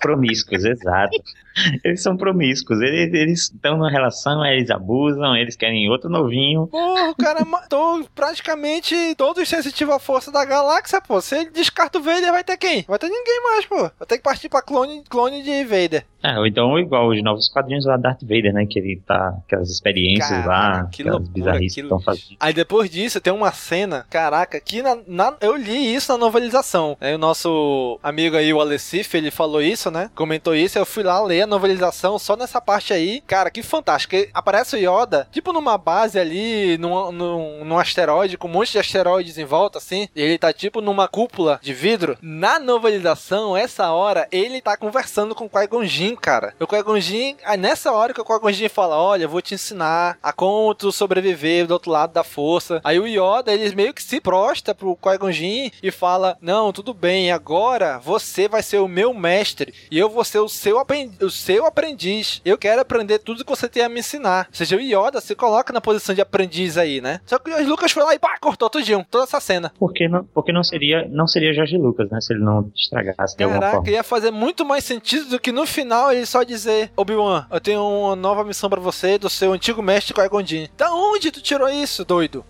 Promíscuos, 0.00 0.64
exato. 0.78 1.22
Eles 1.84 2.02
são 2.02 2.16
promíscuos. 2.16 2.80
Eles 2.80 3.42
estão 3.52 3.76
numa 3.76 3.90
relação, 3.90 4.44
eles 4.44 4.70
abusam, 4.70 5.36
eles 5.36 5.56
querem 5.56 5.88
outro 5.90 6.08
novinho. 6.10 6.66
Porra, 6.66 7.10
o 7.10 7.14
cara 7.16 7.44
matou 7.44 8.04
praticamente 8.14 8.94
todos 9.16 9.48
sensitivos 9.48 9.94
à 9.94 9.98
força 9.98 10.30
da 10.30 10.44
galáxia, 10.44 11.00
pô. 11.00 11.20
Se 11.20 11.36
ele 11.36 11.50
descarta 11.50 11.98
o 11.98 12.02
Vader, 12.02 12.30
vai 12.32 12.44
ter 12.44 12.56
quem? 12.56 12.84
Vai 12.86 12.98
ter 12.98 13.08
ninguém 13.08 13.42
mais, 13.42 13.66
pô. 13.66 13.76
Vai 13.76 14.06
ter 14.06 14.16
que 14.18 14.22
partir 14.22 14.48
pra 14.48 14.62
clone, 14.62 15.02
clone 15.08 15.42
de 15.42 15.64
Vader. 15.64 16.04
É, 16.20 16.36
ou 16.36 16.46
então 16.46 16.76
igual 16.78 17.08
os 17.08 17.22
novos 17.22 17.48
quadrinhos 17.48 17.86
lá 17.86 17.96
Darth 17.96 18.22
Vader, 18.22 18.52
né? 18.52 18.66
Que 18.66 18.78
ele 18.80 19.00
tá. 19.06 19.34
Aquelas 19.46 19.70
experiências 19.70 20.28
Caraca, 20.28 20.48
lá, 20.48 20.84
que 20.90 21.02
aquelas 21.02 21.20
loucura, 21.20 21.32
bizarrices 21.32 21.74
que 21.74 21.80
estão 21.82 22.00
fazendo. 22.00 22.36
Aí 22.40 22.52
depois 22.52 22.90
disso 22.90 23.20
tem 23.20 23.32
uma 23.32 23.52
cena, 23.52 24.04
caraca, 24.10 24.60
que 24.60 24.82
na, 24.82 24.98
na- 25.06 25.36
eu 25.40 25.56
li 25.56 25.94
isso 25.94 26.10
na 26.12 26.18
novelização. 26.18 26.96
Aí 27.00 27.14
o 27.14 27.18
nosso 27.18 27.98
amigo 28.02 28.36
aí, 28.36 28.52
o 28.52 28.60
Alecif, 28.60 29.16
ele 29.16 29.30
falou 29.30 29.62
isso, 29.62 29.90
né? 29.92 30.10
Comentou 30.14 30.54
isso, 30.56 30.76
eu 30.78 30.84
fui 30.84 31.04
lá 31.04 31.22
ler 31.22 31.46
novelização 31.48 32.18
só 32.18 32.36
nessa 32.36 32.60
parte 32.60 32.92
aí. 32.92 33.20
Cara, 33.26 33.50
que 33.50 33.62
fantástico. 33.62 34.14
Aparece 34.32 34.76
o 34.76 34.78
Yoda, 34.78 35.28
tipo 35.32 35.52
numa 35.52 35.76
base 35.76 36.18
ali, 36.18 36.78
num, 36.78 37.10
num, 37.10 37.64
num 37.64 37.78
asteroide, 37.78 38.36
com 38.38 38.46
um 38.48 38.52
monte 38.52 38.72
de 38.72 38.78
asteroides 38.78 39.38
em 39.38 39.44
volta, 39.44 39.78
assim. 39.78 40.08
Ele 40.14 40.38
tá 40.38 40.52
tipo 40.52 40.80
numa 40.80 41.08
cúpula 41.08 41.58
de 41.62 41.72
vidro. 41.74 42.16
Na 42.22 42.58
novelização, 42.58 43.56
essa 43.56 43.90
hora, 43.90 44.28
ele 44.30 44.60
tá 44.60 44.76
conversando 44.76 45.34
com 45.34 45.46
o 45.46 45.50
Qui-Gon 45.50 45.84
Jinn, 45.84 46.14
cara. 46.16 46.54
O 46.60 46.66
Qui-Gon 46.66 47.00
Jinn, 47.00 47.36
nessa 47.58 47.92
hora 47.92 48.12
que 48.14 48.20
o 48.20 48.24
Qui-Gon 48.24 48.52
Jinn 48.52 48.68
fala, 48.68 48.96
olha, 48.96 49.24
eu 49.24 49.28
vou 49.28 49.42
te 49.42 49.54
ensinar 49.54 50.18
a 50.22 50.32
como 50.32 50.74
tu 50.74 50.92
sobreviver 50.92 51.66
do 51.66 51.72
outro 51.72 51.90
lado 51.90 52.12
da 52.12 52.24
força. 52.24 52.80
Aí 52.84 52.98
o 52.98 53.06
Yoda, 53.06 53.52
ele 53.52 53.74
meio 53.74 53.94
que 53.94 54.02
se 54.02 54.20
prostra 54.20 54.74
pro 54.74 54.96
Qui-Gon 54.96 55.32
Jinn 55.32 55.70
e 55.82 55.90
fala, 55.90 56.36
não, 56.40 56.72
tudo 56.72 56.92
bem, 56.94 57.32
agora 57.32 57.98
você 57.98 58.48
vai 58.48 58.62
ser 58.62 58.78
o 58.78 58.88
meu 58.88 59.12
mestre 59.14 59.72
e 59.90 59.98
eu 59.98 60.08
vou 60.08 60.24
ser 60.24 60.38
o 60.40 60.48
seu, 60.48 60.78
apren- 60.78 61.10
o 61.20 61.30
seu 61.38 61.66
aprendiz. 61.66 62.40
Eu 62.44 62.58
quero 62.58 62.80
aprender 62.80 63.18
tudo 63.18 63.44
que 63.44 63.50
você 63.50 63.68
tem 63.68 63.82
a 63.82 63.88
me 63.88 64.00
ensinar. 64.00 64.46
Ou 64.48 64.54
seja, 64.54 64.76
o 64.76 64.80
Yoda 64.80 65.20
se 65.20 65.34
coloca 65.34 65.72
na 65.72 65.80
posição 65.80 66.14
de 66.14 66.20
aprendiz 66.20 66.76
aí, 66.76 67.00
né? 67.00 67.20
Só 67.24 67.38
que 67.38 67.50
o 67.50 67.52
George 67.52 67.70
Lucas 67.70 67.92
foi 67.92 68.02
lá 68.02 68.14
e 68.14 68.18
pá, 68.18 68.36
cortou 68.40 68.68
tudinho, 68.68 69.06
toda 69.10 69.24
essa 69.24 69.40
cena. 69.40 69.72
Porque 69.78 70.08
não, 70.08 70.24
porque 70.24 70.52
não 70.52 70.64
seria, 70.64 71.06
não 71.08 71.26
seria 71.26 71.52
Jorge 71.52 71.76
Lucas, 71.76 72.10
né? 72.10 72.20
Se 72.20 72.32
ele 72.32 72.42
não 72.42 72.70
estragasse 72.74 73.36
de 73.36 73.44
alguma 73.44 73.70
forma. 73.70 73.90
ia 73.90 74.02
fazer 74.02 74.30
muito 74.30 74.64
mais 74.64 74.84
sentido 74.84 75.30
do 75.30 75.40
que 75.40 75.52
no 75.52 75.66
final 75.66 76.12
ele 76.12 76.26
só 76.26 76.42
dizer: 76.42 76.90
Obi-Wan, 76.96 77.46
eu 77.50 77.60
tenho 77.60 77.80
uma 77.80 78.16
nova 78.16 78.44
missão 78.44 78.68
pra 78.68 78.80
você 78.80 79.18
do 79.18 79.30
seu 79.30 79.52
antigo 79.52 79.82
mestre 79.82 80.14
Qui-Gon. 80.14 80.38
Da 80.76 80.92
onde 80.92 81.30
tu 81.30 81.42
tirou 81.42 81.68
isso, 81.68 82.04
doido? 82.04 82.44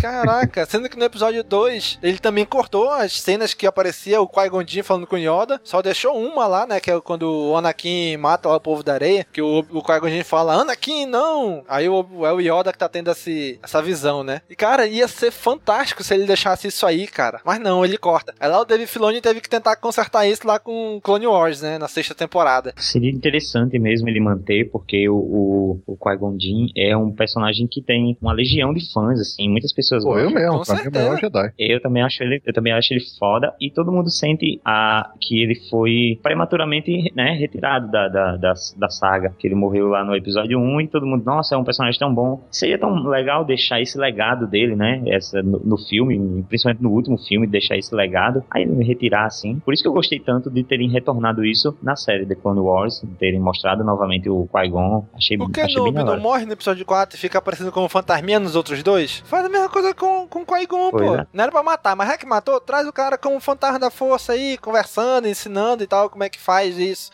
Caraca, 0.00 0.66
sendo 0.66 0.88
que 0.88 0.98
no 0.98 1.04
episódio 1.04 1.42
2 1.42 1.98
ele 2.02 2.18
também 2.18 2.44
cortou 2.44 2.90
as 2.90 3.20
cenas 3.20 3.54
que 3.54 3.66
aparecia 3.66 4.20
o 4.20 4.28
Qui-Gon 4.28 4.64
Jinn 4.66 4.82
falando 4.82 5.06
com 5.06 5.16
Yoda, 5.16 5.60
só 5.62 5.82
deixou 5.82 6.16
uma 6.16 6.46
lá, 6.46 6.66
né, 6.66 6.80
que 6.80 6.90
é 6.90 7.00
quando 7.00 7.22
o 7.24 7.56
Anakin 7.56 8.16
mata 8.16 8.48
o 8.48 8.60
povo 8.60 8.82
da 8.82 8.94
areia, 8.94 9.26
que 9.32 9.42
o, 9.42 9.58
o 9.58 9.82
Qui-Gon 9.82 10.08
Jinn 10.08 10.24
fala, 10.24 10.54
Anakin, 10.54 11.06
não! 11.06 11.64
Aí 11.68 11.88
o, 11.88 12.04
é 12.24 12.32
o 12.32 12.40
Yoda 12.40 12.72
que 12.72 12.78
tá 12.78 12.88
tendo 12.88 13.10
esse, 13.10 13.58
essa 13.62 13.82
visão, 13.82 14.22
né? 14.22 14.40
E 14.48 14.56
cara, 14.56 14.86
ia 14.86 15.08
ser 15.08 15.30
fantástico 15.30 16.02
se 16.02 16.14
ele 16.14 16.26
deixasse 16.26 16.68
isso 16.68 16.86
aí, 16.86 17.06
cara. 17.06 17.40
Mas 17.44 17.60
não, 17.60 17.84
ele 17.84 17.98
corta. 17.98 18.34
Aí 18.38 18.48
lá 18.48 18.60
o 18.60 18.64
Dave 18.64 18.86
Filoni 18.86 19.20
teve 19.20 19.40
que 19.40 19.48
tentar 19.48 19.76
consertar 19.76 20.26
isso 20.26 20.46
lá 20.46 20.58
com 20.58 21.00
Clone 21.02 21.26
Wars, 21.26 21.62
né, 21.62 21.78
na 21.78 21.88
sexta 21.88 22.14
temporada. 22.14 22.72
Seria 22.76 23.10
interessante 23.10 23.78
mesmo 23.78 24.08
ele 24.08 24.20
manter, 24.20 24.70
porque 24.70 25.08
o, 25.08 25.16
o, 25.16 25.82
o 25.86 25.96
Qui-Gon 25.96 26.36
Jinn 26.38 26.68
é 26.76 26.96
um 26.96 27.10
personagem 27.12 27.66
que 27.66 27.82
tem 27.82 28.16
uma 28.20 28.32
legião 28.32 28.72
de 28.72 28.92
fãs, 28.92 29.20
assim, 29.20 29.48
muitas 29.48 29.72
pessoas 29.74 30.04
Pô, 30.04 30.18
eu 30.18 30.30
gostam. 30.30 30.42
mesmo, 30.42 30.64
pra 30.64 30.74
mim 30.74 30.80
é 30.84 30.88
o 30.88 30.92
melhor 30.92 31.20
Jedi. 31.20 31.52
Eu 31.58 31.80
também 31.80 32.02
acho 32.02 32.22
ele, 32.22 32.42
eu 32.44 32.52
também 32.52 32.72
acho 32.72 32.92
ele 32.92 33.02
foda 33.18 33.54
e 33.60 33.70
todo 33.70 33.92
mundo 33.92 34.10
sente 34.10 34.60
a, 34.64 35.10
que 35.20 35.42
ele 35.42 35.54
foi 35.70 36.18
prematuramente, 36.22 37.12
né, 37.14 37.32
retirado 37.32 37.90
da, 37.90 38.08
da, 38.08 38.36
da, 38.36 38.54
da 38.76 38.88
saga, 38.88 39.34
que 39.38 39.46
ele 39.46 39.54
morreu 39.54 39.88
lá 39.88 40.04
no 40.04 40.14
episódio 40.14 40.58
1 40.58 40.80
e 40.82 40.88
todo 40.88 41.06
mundo, 41.06 41.24
nossa, 41.24 41.54
é 41.54 41.58
um 41.58 41.64
personagem 41.64 41.98
tão 41.98 42.14
bom. 42.14 42.42
Seria 42.50 42.78
tão 42.78 42.94
legal 43.06 43.44
deixar 43.44 43.80
esse 43.80 43.98
legado 43.98 44.46
dele, 44.46 44.76
né, 44.76 45.02
essa, 45.06 45.42
no, 45.42 45.58
no 45.60 45.78
filme, 45.78 46.44
principalmente 46.48 46.82
no 46.82 46.90
último 46.90 47.18
filme, 47.18 47.46
deixar 47.46 47.76
esse 47.76 47.94
legado, 47.94 48.42
aí 48.50 48.62
ele 48.62 48.84
retirar 48.84 49.26
assim. 49.26 49.58
Por 49.60 49.74
isso 49.74 49.82
que 49.82 49.88
eu 49.88 49.92
gostei 49.92 50.20
tanto 50.20 50.50
de 50.50 50.62
terem 50.62 50.88
retornado 50.88 51.44
isso 51.44 51.76
na 51.82 51.96
série 51.96 52.26
The 52.26 52.34
Clone 52.34 52.60
Wars, 52.60 53.00
de 53.02 53.14
terem 53.16 53.40
mostrado 53.40 53.84
novamente 53.84 54.28
o 54.28 54.48
Qui-Gon. 54.52 55.06
Achei, 55.14 55.36
que 55.36 55.60
achei 55.60 55.76
Noob 55.76 55.92
bem 55.92 56.04
não 56.04 56.20
morre 56.20 56.46
no 56.46 56.52
episódio 56.52 56.84
4 56.84 57.16
e 57.16 57.20
fica 57.20 57.38
aparecendo 57.38 57.72
como 57.72 57.88
fantasminha 57.88 58.38
nos 58.38 58.56
outros 58.56 58.82
dois? 58.82 59.22
Faz 59.26 59.44
a 59.44 59.48
mesma 59.48 59.63
coisa 59.68 59.94
com, 59.94 60.26
com 60.28 60.44
Qui-Gon, 60.44 60.90
pô. 60.90 61.14
é. 61.16 61.26
Não 61.32 61.42
era 61.42 61.52
pra 61.52 61.62
matar, 61.62 61.96
mas 61.96 62.10
é 62.10 62.16
que 62.16 62.26
matou, 62.26 62.60
traz 62.60 62.86
o 62.86 62.92
cara 62.92 63.16
como 63.18 63.38
fantasma 63.40 63.78
da 63.78 63.90
força 63.90 64.32
aí, 64.32 64.58
conversando, 64.58 65.28
ensinando 65.28 65.82
e 65.82 65.86
tal, 65.86 66.08
como 66.10 66.24
é 66.24 66.28
que 66.28 66.38
faz 66.38 66.78
isso. 66.78 67.10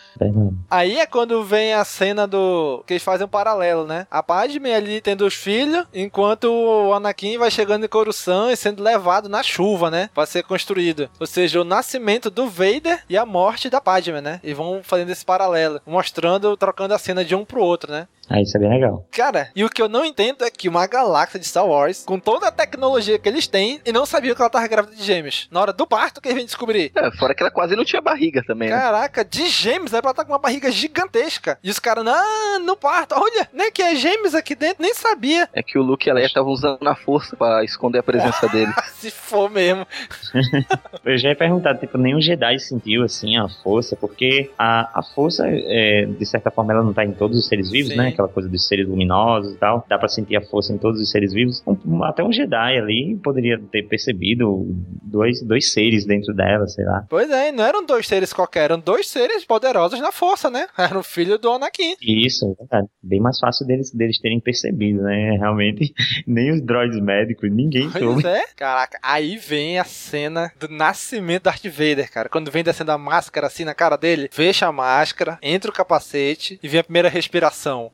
Aí 0.70 0.98
é 0.98 1.06
quando 1.06 1.42
vem 1.44 1.74
a 1.74 1.84
cena 1.84 2.26
do. 2.26 2.82
que 2.86 2.94
eles 2.94 3.02
fazem 3.02 3.26
um 3.26 3.30
paralelo, 3.30 3.86
né? 3.86 4.06
A 4.10 4.22
Padme 4.22 4.72
ali 4.72 5.00
tendo 5.00 5.26
os 5.26 5.34
filhos, 5.34 5.86
enquanto 5.92 6.44
o 6.44 6.92
Anakin 6.94 7.38
vai 7.38 7.50
chegando 7.50 7.84
em 7.84 7.88
Coruscant 7.88 8.52
e 8.52 8.56
sendo 8.56 8.82
levado 8.82 9.28
na 9.28 9.42
chuva, 9.42 9.90
né? 9.90 10.10
Pra 10.14 10.26
ser 10.26 10.42
construído. 10.44 11.08
Ou 11.18 11.26
seja, 11.26 11.60
o 11.60 11.64
nascimento 11.64 12.30
do 12.30 12.48
Vader 12.48 13.02
e 13.08 13.16
a 13.16 13.26
morte 13.26 13.68
da 13.68 13.80
Padme, 13.80 14.20
né? 14.20 14.40
E 14.42 14.54
vão 14.54 14.80
fazendo 14.82 15.10
esse 15.10 15.24
paralelo, 15.24 15.80
mostrando, 15.86 16.56
trocando 16.56 16.94
a 16.94 16.98
cena 16.98 17.24
de 17.24 17.34
um 17.34 17.44
pro 17.44 17.62
outro, 17.62 17.90
né? 17.90 18.06
Ah, 18.30 18.40
isso 18.40 18.56
é 18.56 18.60
bem 18.60 18.70
legal. 18.70 19.04
Cara, 19.10 19.50
e 19.56 19.64
o 19.64 19.68
que 19.68 19.82
eu 19.82 19.88
não 19.88 20.04
entendo 20.04 20.44
é 20.44 20.50
que 20.50 20.68
uma 20.68 20.86
galáxia 20.86 21.40
de 21.40 21.46
Star 21.46 21.66
Wars, 21.66 22.04
com 22.04 22.18
toda 22.18 22.46
a 22.46 22.52
tecnologia 22.52 23.18
que 23.18 23.28
eles 23.28 23.48
têm, 23.48 23.80
e 23.84 23.90
não 23.90 24.06
sabiam 24.06 24.36
que 24.36 24.40
ela 24.40 24.48
tava 24.48 24.68
grávida 24.68 24.94
de 24.94 25.02
gêmeos. 25.02 25.48
Na 25.50 25.60
hora 25.60 25.72
do 25.72 25.84
parto 25.84 26.20
que 26.20 26.28
eles 26.28 26.36
vêm 26.36 26.46
descobrir. 26.46 26.92
É, 26.94 27.10
fora 27.16 27.34
que 27.34 27.42
ela 27.42 27.50
quase 27.50 27.74
não 27.74 27.84
tinha 27.84 28.00
barriga 28.00 28.40
também, 28.46 28.70
né? 28.70 28.76
Caraca, 28.76 29.24
de 29.24 29.48
gêmeos, 29.48 29.92
era 29.92 30.00
pra 30.00 30.12
estar 30.12 30.24
com 30.24 30.32
uma 30.32 30.38
barriga 30.38 30.70
gigantesca. 30.70 31.58
E 31.60 31.70
os 31.70 31.80
caras, 31.80 32.04
não, 32.04 32.60
no 32.60 32.76
parto, 32.76 33.16
olha, 33.16 33.48
né, 33.52 33.68
que 33.72 33.82
é 33.82 33.96
gêmeos 33.96 34.34
aqui 34.34 34.54
dentro, 34.54 34.82
nem 34.82 34.94
sabia. 34.94 35.48
É 35.52 35.60
que 35.60 35.76
o 35.76 35.82
Luke 35.82 36.06
e 36.06 36.10
a 36.10 36.14
Leia 36.14 36.26
estavam 36.26 36.52
usando 36.52 36.86
a 36.86 36.94
força 36.94 37.34
pra 37.34 37.64
esconder 37.64 37.98
a 37.98 38.02
presença 38.04 38.46
dele. 38.48 38.72
Se 38.94 39.10
for 39.10 39.50
mesmo. 39.50 39.84
Eu 41.04 41.18
já 41.18 41.30
ia 41.30 41.36
perguntar, 41.36 41.76
tipo, 41.78 41.98
nenhum 41.98 42.20
Jedi 42.20 42.60
sentiu, 42.60 43.02
assim, 43.02 43.36
a 43.36 43.48
força, 43.48 43.96
porque 43.96 44.50
a, 44.56 45.00
a 45.00 45.02
força, 45.02 45.44
é, 45.48 46.06
de 46.06 46.26
certa 46.26 46.50
forma, 46.50 46.72
ela 46.72 46.84
não 46.84 46.92
tá 46.92 47.04
em 47.04 47.12
todos 47.12 47.36
os 47.36 47.48
seres 47.48 47.70
vivos, 47.70 47.90
Sim. 47.90 47.96
né? 47.98 48.12
Aquela 48.20 48.28
coisa 48.32 48.48
dos 48.48 48.66
seres 48.68 48.86
luminosos 48.86 49.54
e 49.54 49.56
tal. 49.56 49.84
Dá 49.88 49.98
pra 49.98 50.08
sentir 50.08 50.36
a 50.36 50.42
força 50.42 50.72
em 50.72 50.78
todos 50.78 51.00
os 51.00 51.10
seres 51.10 51.32
vivos. 51.32 51.62
Um- 51.66 52.04
até 52.04 52.22
um 52.22 52.32
Jedi 52.32 52.76
ali 52.78 53.18
poderia 53.22 53.58
ter 53.70 53.82
percebido 53.84 54.66
dois, 55.02 55.42
dois 55.42 55.72
seres 55.72 56.04
dentro 56.04 56.34
dela, 56.34 56.66
sei 56.66 56.84
lá. 56.84 57.04
Pois 57.08 57.30
é, 57.30 57.50
não 57.52 57.64
eram 57.64 57.84
dois 57.84 58.06
seres 58.06 58.32
qualquer, 58.32 58.64
eram 58.64 58.78
dois 58.78 59.08
seres 59.08 59.44
poderosos 59.44 60.00
na 60.00 60.12
força, 60.12 60.50
né? 60.50 60.66
Era 60.76 60.98
o 60.98 61.02
filho 61.02 61.38
do 61.38 61.50
Anakin. 61.50 61.94
Isso, 62.02 62.56
é. 62.72 62.80
Bem 63.02 63.20
mais 63.20 63.38
fácil 63.38 63.66
deles, 63.66 63.90
deles 63.92 64.18
terem 64.18 64.40
percebido, 64.40 65.02
né? 65.02 65.36
Realmente, 65.40 65.92
nem 66.26 66.50
os 66.52 66.60
droids 66.60 67.00
médicos, 67.00 67.50
ninguém 67.50 67.88
soube. 67.90 68.22
Pois 68.22 68.24
é. 68.24 68.42
Caraca, 68.56 68.98
aí 69.02 69.36
vem 69.36 69.78
a 69.78 69.84
cena 69.84 70.52
do 70.58 70.68
nascimento 70.68 71.42
do 71.42 71.44
Darth 71.44 71.64
Vader, 71.64 72.10
cara. 72.12 72.28
Quando 72.28 72.50
vem 72.50 72.62
descendo 72.64 72.92
a 72.92 72.98
máscara 72.98 73.46
assim 73.46 73.64
na 73.64 73.74
cara 73.74 73.96
dele, 73.96 74.28
fecha 74.30 74.66
a 74.66 74.72
máscara, 74.72 75.38
entra 75.42 75.70
o 75.70 75.74
capacete 75.74 76.58
e 76.62 76.68
vem 76.68 76.80
a 76.80 76.84
primeira 76.84 77.08
respiração. 77.08 77.90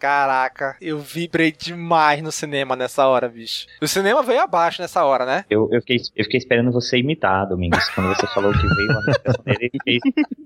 Caraca, 0.00 0.76
eu 0.80 0.98
vibrei 0.98 1.52
demais 1.52 2.22
no 2.22 2.32
cinema 2.32 2.74
nessa 2.74 3.06
hora, 3.06 3.28
bicho. 3.28 3.66
O 3.82 3.86
cinema 3.86 4.22
veio 4.22 4.40
abaixo 4.40 4.80
nessa 4.80 5.04
hora, 5.04 5.26
né? 5.26 5.44
Eu, 5.50 5.68
eu, 5.70 5.82
fiquei, 5.82 5.98
eu 6.16 6.24
fiquei 6.24 6.38
esperando 6.38 6.72
você 6.72 6.96
imitar, 6.96 7.46
Domingos. 7.46 7.86
Quando 7.90 8.08
você 8.08 8.26
falou 8.28 8.50
que 8.50 8.66
veio 8.66 8.92
a 8.92 9.04
respiração 9.04 9.44
dele, 9.44 9.58
eu 9.64 9.70
fiquei, 9.72 9.98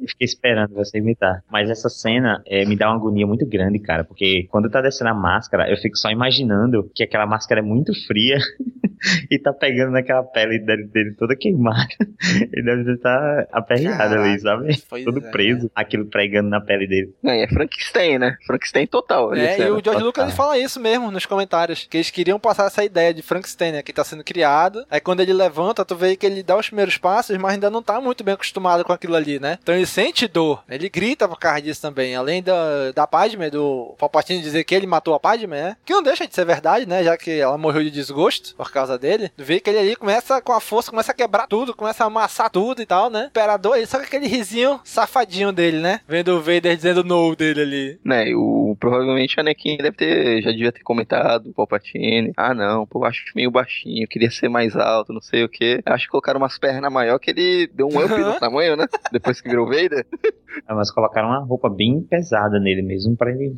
eu 0.03 0.09
fiquei 0.09 0.25
esperando 0.25 0.75
você 0.75 0.99
imitar. 0.99 1.45
Mas 1.49 1.71
essa 1.71 1.89
cena 1.89 2.43
é, 2.49 2.65
me 2.65 2.75
dá 2.75 2.89
uma 2.89 2.97
agonia 2.97 3.29
muito 3.29 3.47
grande, 3.47 3.79
cara. 3.79 4.03
Porque 4.03 4.49
quando 4.51 4.69
tá 4.69 4.81
descendo 4.81 5.11
a 5.11 5.15
máscara, 5.15 5.71
eu 5.71 5.77
fico 5.77 5.97
só 5.97 6.11
imaginando 6.11 6.91
que 6.93 7.05
aquela 7.05 7.25
máscara 7.25 7.61
é 7.61 7.63
muito 7.63 7.93
fria 8.09 8.39
e 9.31 9.39
tá 9.39 9.53
pegando 9.53 9.93
naquela 9.93 10.25
pele 10.25 10.59
dele, 10.59 10.85
dele 10.89 11.15
toda 11.17 11.37
queimada. 11.37 11.95
Ele 12.53 12.63
deve 12.63 12.93
estar 12.93 13.47
aperreado 13.53 14.15
ali, 14.15 14.41
sabe? 14.41 14.77
Todo 15.05 15.25
é. 15.25 15.31
preso, 15.31 15.71
aquilo 15.75 16.07
pregando 16.07 16.49
na 16.49 16.61
pele 16.61 16.87
dele. 16.87 17.15
Não, 17.23 17.33
e 17.33 17.43
é 17.43 17.49
Frankenstein, 17.49 18.19
né? 18.19 18.37
Frankenstein 18.47 18.87
total. 18.87 19.31
ali, 19.31 19.44
É, 19.45 19.59
e 19.59 19.71
o 19.71 19.83
George 19.83 20.03
Lucas 20.03 20.25
ele 20.25 20.37
fala 20.37 20.59
isso 20.59 20.81
mesmo 20.81 21.11
nos 21.11 21.27
comentários, 21.27 21.87
que 21.89 21.97
eles 21.97 22.11
queriam 22.11 22.39
passar 22.39 22.67
essa 22.67 22.85
ideia 22.85 23.13
de 23.13 23.23
Frankenstein, 23.23 23.73
né, 23.73 23.83
que 23.83 23.93
tá 23.93 24.05
sendo 24.05 24.25
criado. 24.25 24.85
Aí 24.91 25.01
quando 25.01 25.21
ele 25.21 25.33
levanta, 25.33 25.85
tu 25.85 25.97
vê 25.97 26.17
que 26.17 26.27
ele 26.27 26.43
dá 26.43 26.57
os 26.57 26.67
primeiros 26.67 26.97
passos, 26.97 27.37
mas 27.37 27.55
ainda 27.55 27.71
não 27.71 27.83
tá 27.83 28.01
muito 28.01 28.25
bem 28.25 28.35
acostumado 28.35 28.85
com 28.85 28.93
aquilo 28.93 29.17
ali, 29.17 29.39
né? 29.39 29.59
Então 29.63 29.75
ele 29.75 29.87
sente 29.87 30.27
dor, 30.27 30.63
ele 30.69 30.89
grita 30.89 31.29
por 31.29 31.39
causa 31.39 31.63
disso 31.63 31.83
também. 31.83 32.15
Além 32.15 32.43
da, 32.43 32.93
da 32.93 33.07
Padme, 33.07 33.51
do 33.51 33.95
Palpatine 33.99 34.43
dizer 34.43 34.65
que 34.65 34.75
ele 34.75 34.87
matou 34.87 35.15
a 35.15 35.21
Padme, 35.21 35.47
né? 35.47 35.77
Que 35.85 35.93
não 35.93 36.03
deixa 36.03 36.27
de 36.27 36.35
ser 36.35 36.45
verdade, 36.45 36.87
né? 36.87 37.03
Já 37.05 37.17
que 37.17 37.31
ela 37.31 37.59
morreu 37.59 37.83
de 37.83 37.91
desgosto 37.91 38.55
por 38.55 38.71
causa 38.71 38.99
dele. 38.99 39.31
Tu 39.37 39.45
vê 39.45 39.61
que 39.61 39.71
ele 39.71 39.79
ali 39.79 39.97
começa 39.97 40.41
com 40.41 40.53
a 40.53 40.61
força, 40.61 40.91
começa 40.91 41.13
a 41.13 41.15
quebrar 41.15 41.47
tudo, 41.47 41.75
começa 41.75 42.05
a 42.05 42.07
amassar 42.07 42.51
tudo 42.51 42.83
e 42.83 42.87
tal, 42.87 43.11
né? 43.11 43.27
Imperador, 43.27 43.77
ele 43.77 43.87
só 43.87 43.99
com 43.99 44.05
aquele 44.05 44.27
risinho 44.27 44.81
safadinho 44.85 45.53
dele, 45.53 45.79
né? 45.79 46.01
Vendo 46.07 46.37
o 46.37 46.41
Vader 46.41 46.77
dizendo 46.77 47.05
no 47.05 47.35
dele 47.35 47.63
ali. 47.63 47.99
Né, 48.05 48.35
o, 48.35 48.77
provavelmente 48.79 49.34
a 49.41 49.43
Anakin 49.43 49.77
deve 49.77 49.97
ter, 49.97 50.43
já 50.43 50.51
devia 50.51 50.73
ter 50.73 50.83
comentado, 50.83 51.51
o 51.51 51.55
Palpatine, 51.55 52.33
ah 52.37 52.55
não, 52.55 52.87
pô, 52.87 53.05
acho 53.05 53.25
meio 53.35 53.51
baixinho, 53.51 54.09
queria 54.09 54.31
ser 54.31 54.49
mais 54.49 54.77
alto, 54.77 55.13
não 55.13 55.21
sei 55.21 55.45
o 55.45 55.49
que. 55.49 55.81
Acho 55.85 56.05
que 56.05 56.11
colocaram 56.11 56.39
umas 56.39 56.59
pernas 56.59 56.93
maior 56.93 57.19
que 57.19 57.31
ele 57.31 57.67
deu 57.69 57.87
um 57.87 57.99
up 58.03 58.09
no 58.09 58.39
tamanho, 58.39 58.77
né? 58.77 58.87
Depois 59.13 59.41
que 59.41 59.49
virou 59.49 59.67
Vader. 59.67 60.07
Ah, 60.67 60.75
mas 60.75 60.91
colocaram 60.91 61.29
uma 61.29 61.45
roupa 61.45 61.69
bem 61.69 62.01
pesada 62.03 62.59
nele 62.59 62.83
mesmo, 62.83 63.17
pra 63.17 63.31
ele 63.31 63.55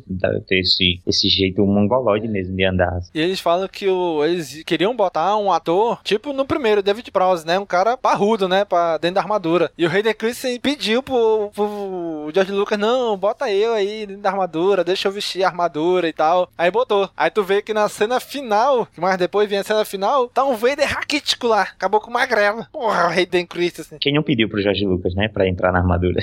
ter 0.47 0.59
esse, 0.59 1.01
esse 1.05 1.27
jeito 1.29 1.65
mongoloide 1.65 2.27
mesmo 2.27 2.55
de 2.55 2.63
andar. 2.63 2.99
E 3.13 3.19
eles 3.19 3.39
falam 3.39 3.67
que 3.67 3.87
o, 3.87 4.23
eles 4.23 4.63
queriam 4.63 4.95
botar 4.95 5.37
um 5.37 5.51
ator, 5.51 5.99
tipo 6.03 6.33
no 6.33 6.45
primeiro, 6.45 6.81
David 6.81 7.11
Prowse, 7.11 7.45
né? 7.45 7.59
Um 7.59 7.65
cara 7.65 7.97
parrudo, 7.97 8.47
né? 8.47 8.65
Pra, 8.65 8.97
dentro 8.97 9.15
da 9.15 9.21
armadura. 9.21 9.71
E 9.77 9.85
o 9.85 9.89
Hayden 9.89 10.13
Christensen 10.13 10.59
pediu 10.59 11.03
pro, 11.03 11.51
pro 11.53 12.29
George 12.33 12.51
Lucas, 12.51 12.79
não, 12.79 13.17
bota 13.17 13.51
eu 13.51 13.73
aí 13.73 14.05
dentro 14.05 14.21
da 14.21 14.29
armadura, 14.29 14.83
deixa 14.83 15.07
eu 15.07 15.11
vestir 15.11 15.43
a 15.43 15.47
armadura 15.47 16.07
e 16.07 16.13
tal. 16.13 16.49
Aí 16.57 16.71
botou. 16.71 17.09
Aí 17.15 17.29
tu 17.29 17.43
vê 17.43 17.61
que 17.61 17.73
na 17.73 17.87
cena 17.89 18.19
final, 18.19 18.85
que 18.87 19.01
mais 19.01 19.17
depois 19.17 19.49
vem 19.49 19.59
a 19.59 19.63
cena 19.63 19.85
final, 19.85 20.27
tá 20.27 20.43
um 20.45 20.55
Vader 20.55 20.87
raquítico 20.87 21.47
lá. 21.47 21.61
Acabou 21.61 22.01
com 22.01 22.11
magrela. 22.11 22.67
Porra, 22.71 23.07
o 23.07 23.09
Hayden 23.09 23.45
Christensen. 23.45 23.99
Quem 23.99 24.13
não 24.13 24.23
pediu 24.23 24.49
pro 24.49 24.61
Jorge 24.61 24.85
Lucas, 24.85 25.15
né, 25.15 25.27
pra 25.27 25.47
entrar 25.47 25.71
na 25.71 25.79
armadura? 25.79 26.21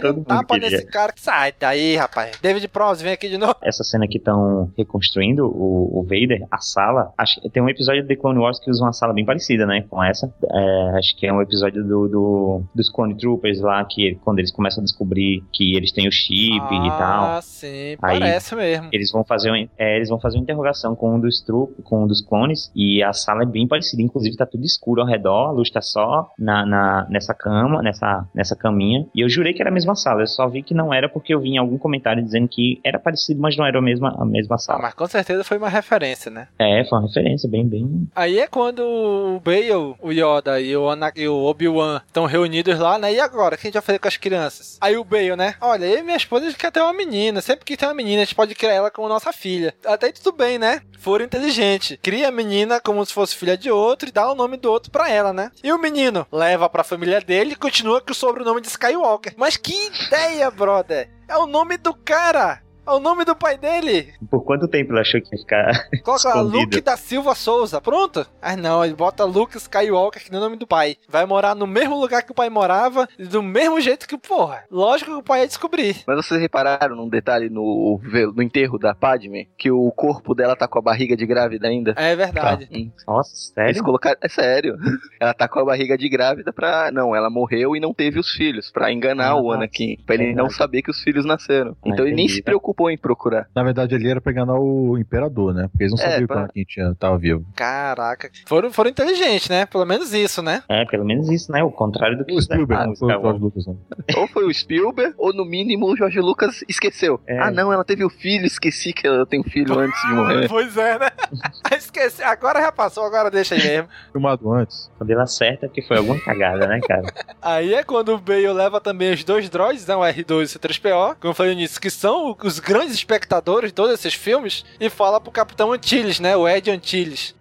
Dá-lhe 0.00 0.20
um 0.20 0.24
tapa 0.24 0.56
nesse 0.58 0.86
cara 0.86 1.12
que 1.12 1.20
sai 1.20 1.52
daí, 1.58 1.96
rapaz. 1.96 2.32
David 2.42 2.68
Prowse, 2.68 3.02
vem 3.02 3.12
aqui 3.12 3.28
de 3.28 3.38
novo. 3.38 3.54
Essa 3.62 3.82
cena 3.84 4.06
que 4.08 4.18
estão 4.18 4.70
reconstruindo 4.76 5.46
o, 5.46 6.00
o 6.00 6.02
Vader, 6.02 6.46
a 6.50 6.58
sala, 6.58 7.12
acho 7.18 7.40
que 7.40 7.48
tem 7.50 7.62
um 7.62 7.68
episódio 7.68 8.02
de 8.02 8.08
The 8.08 8.16
Clone 8.16 8.38
Wars 8.38 8.58
que 8.58 8.70
usa 8.70 8.82
uma 8.84 8.92
sala 8.92 9.12
bem 9.12 9.24
parecida, 9.24 9.66
né, 9.66 9.84
com 9.88 10.02
essa. 10.02 10.32
É, 10.50 10.98
acho 10.98 11.16
que 11.16 11.26
é 11.26 11.32
um 11.32 11.40
episódio 11.42 11.82
do, 11.84 12.08
do- 12.08 12.62
dos 12.74 12.90
Clone 12.90 13.16
Troopers 13.16 13.60
lá, 13.60 13.84
que 13.84 14.16
quando 14.24 14.38
eles 14.38 14.50
começam 14.52 14.80
a 14.82 14.84
descobrir 14.84 15.42
que 15.52 15.74
eles 15.76 15.92
têm 15.92 16.08
o 16.08 16.12
chip 16.12 16.54
e 16.56 16.88
tal. 16.98 17.24
Ah, 17.24 17.40
sim, 17.42 17.96
Aí, 18.02 18.18
parece 18.18 18.54
mesmo. 18.54 18.88
Eles 18.92 19.10
vão 19.12 19.24
fazer 19.24 19.50
um, 19.50 19.68
é, 19.78 19.96
eles 19.96 20.08
vão 20.08 20.20
fazer 20.20 20.36
uma 20.38 20.42
interrogação 20.42 20.94
com 20.94 21.14
um 21.16 21.20
dos 21.20 21.40
tru, 21.42 21.74
com 21.84 22.04
um 22.04 22.06
dos 22.06 22.20
clones 22.20 22.70
e 22.74 23.02
a 23.02 23.12
sala 23.12 23.42
é 23.42 23.46
bem 23.46 23.66
parecida, 23.66 24.02
inclusive 24.02 24.36
tá 24.36 24.46
tudo 24.46 24.64
escuro 24.64 25.00
ao 25.00 25.06
redor, 25.06 25.48
a 25.48 25.52
luz 25.52 25.70
tá 25.70 25.80
só 25.80 26.30
na, 26.38 26.64
na- 26.66 27.06
nessa 27.10 27.34
cama, 27.34 27.82
nessa 27.82 28.26
nessa 28.34 28.56
caminha. 28.56 29.06
E 29.14 29.20
eu 29.22 29.28
jurei 29.28 29.52
que 29.52 29.60
era 29.62 29.70
a 29.70 29.72
mesma 29.74 29.89
sala, 29.94 30.22
eu 30.22 30.26
só 30.26 30.48
vi 30.48 30.62
que 30.62 30.74
não 30.74 30.92
era 30.92 31.08
porque 31.08 31.34
eu 31.34 31.40
vi 31.40 31.50
em 31.50 31.58
algum 31.58 31.78
comentário 31.78 32.22
dizendo 32.22 32.48
que 32.48 32.80
era 32.84 32.98
parecido, 32.98 33.40
mas 33.40 33.56
não 33.56 33.66
era 33.66 33.78
a 33.78 33.82
mesma 33.82 34.14
a 34.20 34.24
mesma 34.24 34.56
Ah, 34.56 34.58
sala. 34.58 34.82
mas 34.82 34.94
com 34.94 35.06
certeza 35.06 35.44
foi 35.44 35.58
uma 35.58 35.68
referência, 35.68 36.30
né? 36.30 36.48
É, 36.58 36.84
foi 36.84 36.98
uma 36.98 37.06
referência 37.06 37.48
bem 37.48 37.66
bem 37.66 38.08
Aí 38.14 38.38
é 38.38 38.46
quando 38.46 38.80
o 38.84 39.40
Bale, 39.40 39.72
o 40.00 40.12
Yoda 40.12 40.60
e 40.60 40.76
o, 40.76 40.88
Ana- 40.88 41.12
e 41.16 41.26
o 41.28 41.36
Obi-Wan 41.44 42.00
estão 42.06 42.26
reunidos 42.26 42.78
lá, 42.78 42.98
né? 42.98 43.12
E 43.12 43.20
agora? 43.20 43.54
O 43.54 43.58
que 43.58 43.66
a 43.66 43.68
gente 43.68 43.74
vai 43.74 43.82
fazer 43.82 43.98
com 43.98 44.08
as 44.08 44.16
crianças? 44.16 44.78
Aí 44.80 44.96
o 44.96 45.04
Bale, 45.04 45.36
né? 45.36 45.54
Olha, 45.60 45.84
eu 45.86 45.98
e 45.98 46.02
minha 46.02 46.16
esposa 46.16 46.52
quer 46.54 46.70
ter 46.72 46.80
uma 46.80 46.92
menina. 46.92 47.40
Sempre 47.40 47.64
que 47.64 47.76
tem 47.76 47.88
uma 47.88 47.94
menina, 47.94 48.22
a 48.22 48.24
gente 48.24 48.34
pode 48.34 48.54
criar 48.54 48.72
ela 48.74 48.90
como 48.90 49.08
nossa 49.08 49.32
filha. 49.32 49.74
Até 49.84 50.06
aí 50.06 50.12
tudo 50.12 50.32
bem, 50.36 50.58
né? 50.58 50.82
Foram 50.98 51.24
inteligente. 51.24 51.98
Cria 52.02 52.28
a 52.28 52.32
menina 52.32 52.80
como 52.80 53.04
se 53.04 53.12
fosse 53.12 53.34
filha 53.36 53.56
de 53.56 53.70
outro 53.70 54.08
e 54.08 54.12
dá 54.12 54.30
o 54.30 54.34
nome 54.34 54.56
do 54.56 54.70
outro 54.70 54.90
pra 54.90 55.10
ela, 55.10 55.32
né? 55.32 55.50
E 55.64 55.72
o 55.72 55.78
menino 55.78 56.26
leva 56.30 56.68
pra 56.68 56.84
família 56.84 57.20
dele 57.20 57.52
e 57.52 57.56
continua 57.56 58.00
com 58.00 58.12
o 58.12 58.14
sobrenome 58.14 58.60
de 58.60 58.68
Skywalker. 58.68 59.34
Mas 59.36 59.56
que 59.56 59.72
ideia, 59.86 60.50
brother! 60.50 61.10
É 61.28 61.36
o 61.36 61.46
nome 61.46 61.76
do 61.76 61.94
cara! 61.94 62.62
É 62.86 62.90
o 62.92 62.98
nome 63.00 63.24
do 63.24 63.36
pai 63.36 63.56
dele! 63.56 64.12
Por 64.30 64.42
quanto 64.44 64.66
tempo 64.66 64.92
ele 64.92 65.00
achou 65.00 65.20
que 65.20 65.34
ia 65.34 65.38
ficar 65.40 65.88
Coloca 66.02 66.28
escondido? 66.28 66.56
Luke 66.58 66.80
da 66.80 66.96
Silva 66.96 67.34
Souza, 67.34 67.80
pronto? 67.80 68.26
Ah 68.42 68.56
não, 68.56 68.84
ele 68.84 68.94
bota 68.94 69.24
Luke 69.24 69.56
Skywalker 69.56 70.22
que 70.24 70.30
nem 70.30 70.40
o 70.40 70.44
nome 70.44 70.56
do 70.56 70.66
pai. 70.66 70.96
Vai 71.08 71.24
morar 71.26 71.54
no 71.54 71.66
mesmo 71.66 71.98
lugar 72.00 72.22
que 72.22 72.32
o 72.32 72.34
pai 72.34 72.48
morava, 72.50 73.08
do 73.18 73.42
mesmo 73.42 73.80
jeito 73.80 74.08
que, 74.08 74.16
porra, 74.18 74.64
lógico 74.70 75.10
que 75.12 75.16
o 75.18 75.22
pai 75.22 75.40
ia 75.42 75.46
descobrir. 75.46 75.96
Mas 76.06 76.16
vocês 76.26 76.40
repararam 76.40 76.96
num 76.96 77.08
detalhe 77.08 77.48
no, 77.48 78.00
no 78.34 78.42
enterro 78.42 78.78
da 78.78 78.94
Padme? 78.94 79.48
Que 79.56 79.70
o 79.70 79.90
corpo 79.92 80.34
dela 80.34 80.56
tá 80.56 80.66
com 80.66 80.78
a 80.78 80.82
barriga 80.82 81.16
de 81.16 81.26
grávida 81.26 81.68
ainda? 81.68 81.94
É 81.96 82.16
verdade. 82.16 82.68
Hum. 82.72 82.90
Nossa, 83.06 83.34
sério? 83.54 83.70
Eles 83.70 83.80
colocaram. 83.82 84.16
É 84.22 84.28
sério. 84.28 84.76
Ela 85.20 85.34
tá 85.34 85.46
com 85.48 85.60
a 85.60 85.64
barriga 85.64 85.96
de 85.96 86.08
grávida 86.08 86.52
pra. 86.52 86.90
Não, 86.90 87.14
ela 87.14 87.28
morreu 87.30 87.76
e 87.76 87.80
não 87.80 87.92
teve 87.92 88.18
os 88.18 88.30
filhos. 88.30 88.70
Pra 88.70 88.90
enganar 88.92 89.36
o 89.36 89.52
Ah, 89.52 89.56
Anakin. 89.56 89.96
Pra 90.06 90.14
ele 90.14 90.28
não 90.28 90.44
verdade. 90.44 90.54
saber 90.56 90.82
que 90.82 90.90
os 90.90 91.00
filhos 91.02 91.24
nasceram. 91.24 91.76
Então 91.84 92.06
ele 92.06 92.16
nem 92.16 92.26
se 92.28 92.42
preocupou 92.70 92.90
em 92.90 92.96
procurar. 92.98 93.46
Na 93.54 93.62
verdade, 93.62 93.94
ele 93.94 94.08
era 94.08 94.20
pra 94.20 94.32
enganar 94.32 94.54
o 94.58 94.96
Imperador, 94.98 95.52
né? 95.54 95.68
Porque 95.70 95.84
eles 95.84 95.92
não 95.92 96.04
É, 96.04 96.10
sabiam 96.12 96.26
pra- 96.26 96.36
que 96.36 96.42
Anakin 96.42 96.64
tinha, 96.64 96.94
tava 96.94 97.18
vivo. 97.18 97.44
Caraca. 97.54 98.30
Foram, 98.46 98.72
foram 98.72 98.90
inteligentes, 98.90 99.48
né? 99.48 99.66
Pelo 99.66 99.84
menos 99.84 100.12
isso, 100.14 100.42
né? 100.42 100.62
É, 100.68 100.84
pelo 100.84 101.04
menos 101.04 101.28
isso, 101.28 101.50
né? 101.52 101.62
O 101.62 101.70
contrário 101.70 102.18
do 102.18 102.24
que 102.24 102.34
O 102.34 102.40
Spielberg, 102.42 102.84
não 102.86 102.92
com 102.94 102.98
foi 102.98 103.16
o. 103.16 103.20
George 103.20 103.40
Lucas, 103.40 103.66
não. 103.66 103.78
ou 104.16 104.28
foi 104.28 104.44
o 104.46 104.54
Spielberg, 104.54 105.14
ou 105.18 105.32
no 105.34 105.44
mínimo 105.44 105.86
o 105.92 105.96
Jorge 105.96 106.20
Lucas 106.20 106.64
esqueceu. 106.68 107.20
É. 107.26 107.38
Ah, 107.38 107.50
não, 107.50 107.72
ela 107.72 107.84
teve 107.84 108.04
o 108.04 108.10
filho, 108.10 108.46
esqueci 108.46 108.92
que 108.92 109.06
ela 109.06 109.26
tem 109.26 109.40
um 109.40 109.44
filho 109.44 109.76
antes 109.78 110.00
de 110.02 110.14
morrer. 110.14 110.48
Pois 110.48 110.76
é, 110.76 110.98
né? 110.98 111.08
Esqueci, 111.76 112.22
agora 112.22 112.60
já 112.60 112.70
passou, 112.72 113.04
agora 113.04 113.30
deixa 113.30 113.54
aí 113.54 113.62
mesmo. 113.62 113.88
Filmado 114.12 114.52
antes. 114.52 114.90
Quando 114.98 115.10
ele 115.10 115.20
acerta, 115.20 115.66
porque 115.66 115.82
foi 115.82 115.96
alguma 115.96 116.18
cagada, 116.20 116.66
né, 116.66 116.80
cara? 116.86 117.02
Aí 117.40 117.72
é 117.74 117.82
quando 117.82 118.10
o 118.14 118.18
Bale 118.18 118.48
leva 118.52 118.80
também 118.80 119.12
os 119.12 119.24
dois 119.24 119.48
droids, 119.48 119.86
né, 119.86 119.94
o 119.96 120.00
R2 120.00 120.30
e 120.30 120.56
o 120.56 120.60
C3PO, 120.60 121.16
como 121.20 121.30
eu 121.30 121.34
falei 121.34 121.54
nisso, 121.54 121.80
que 121.80 121.90
são 121.90 122.36
os 122.42 122.59
grandes 122.60 122.94
espectadores 122.94 123.70
de 123.70 123.74
todos 123.74 123.94
esses 123.94 124.14
filmes, 124.14 124.64
e 124.78 124.88
fala 124.88 125.20
pro 125.20 125.32
Capitão 125.32 125.72
Antilles, 125.72 126.20
né, 126.20 126.36
o 126.36 126.48
Ed 126.48 126.70
Antilles. 126.70 127.34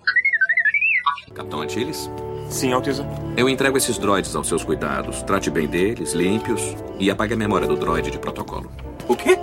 Capitão 1.34 1.62
Antilles? 1.62 2.10
Sim, 2.50 2.74
Alteza. 2.74 3.06
Eu 3.38 3.48
entrego 3.48 3.78
esses 3.78 3.98
droids 3.98 4.36
aos 4.36 4.48
seus 4.48 4.64
cuidados. 4.64 5.22
Trate 5.22 5.52
bem 5.52 5.68
deles, 5.68 6.14
limpe-os 6.14 6.76
e 7.00 7.12
apague 7.12 7.34
a 7.34 7.38
memória 7.38 7.68
do 7.68 7.76
droid 7.76 8.10
de 8.10 8.18
protocolo. 8.18 8.72
O 9.08 9.16
quê? 9.16 9.38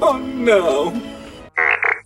Oh, 0.00 0.14
não. 0.14 0.92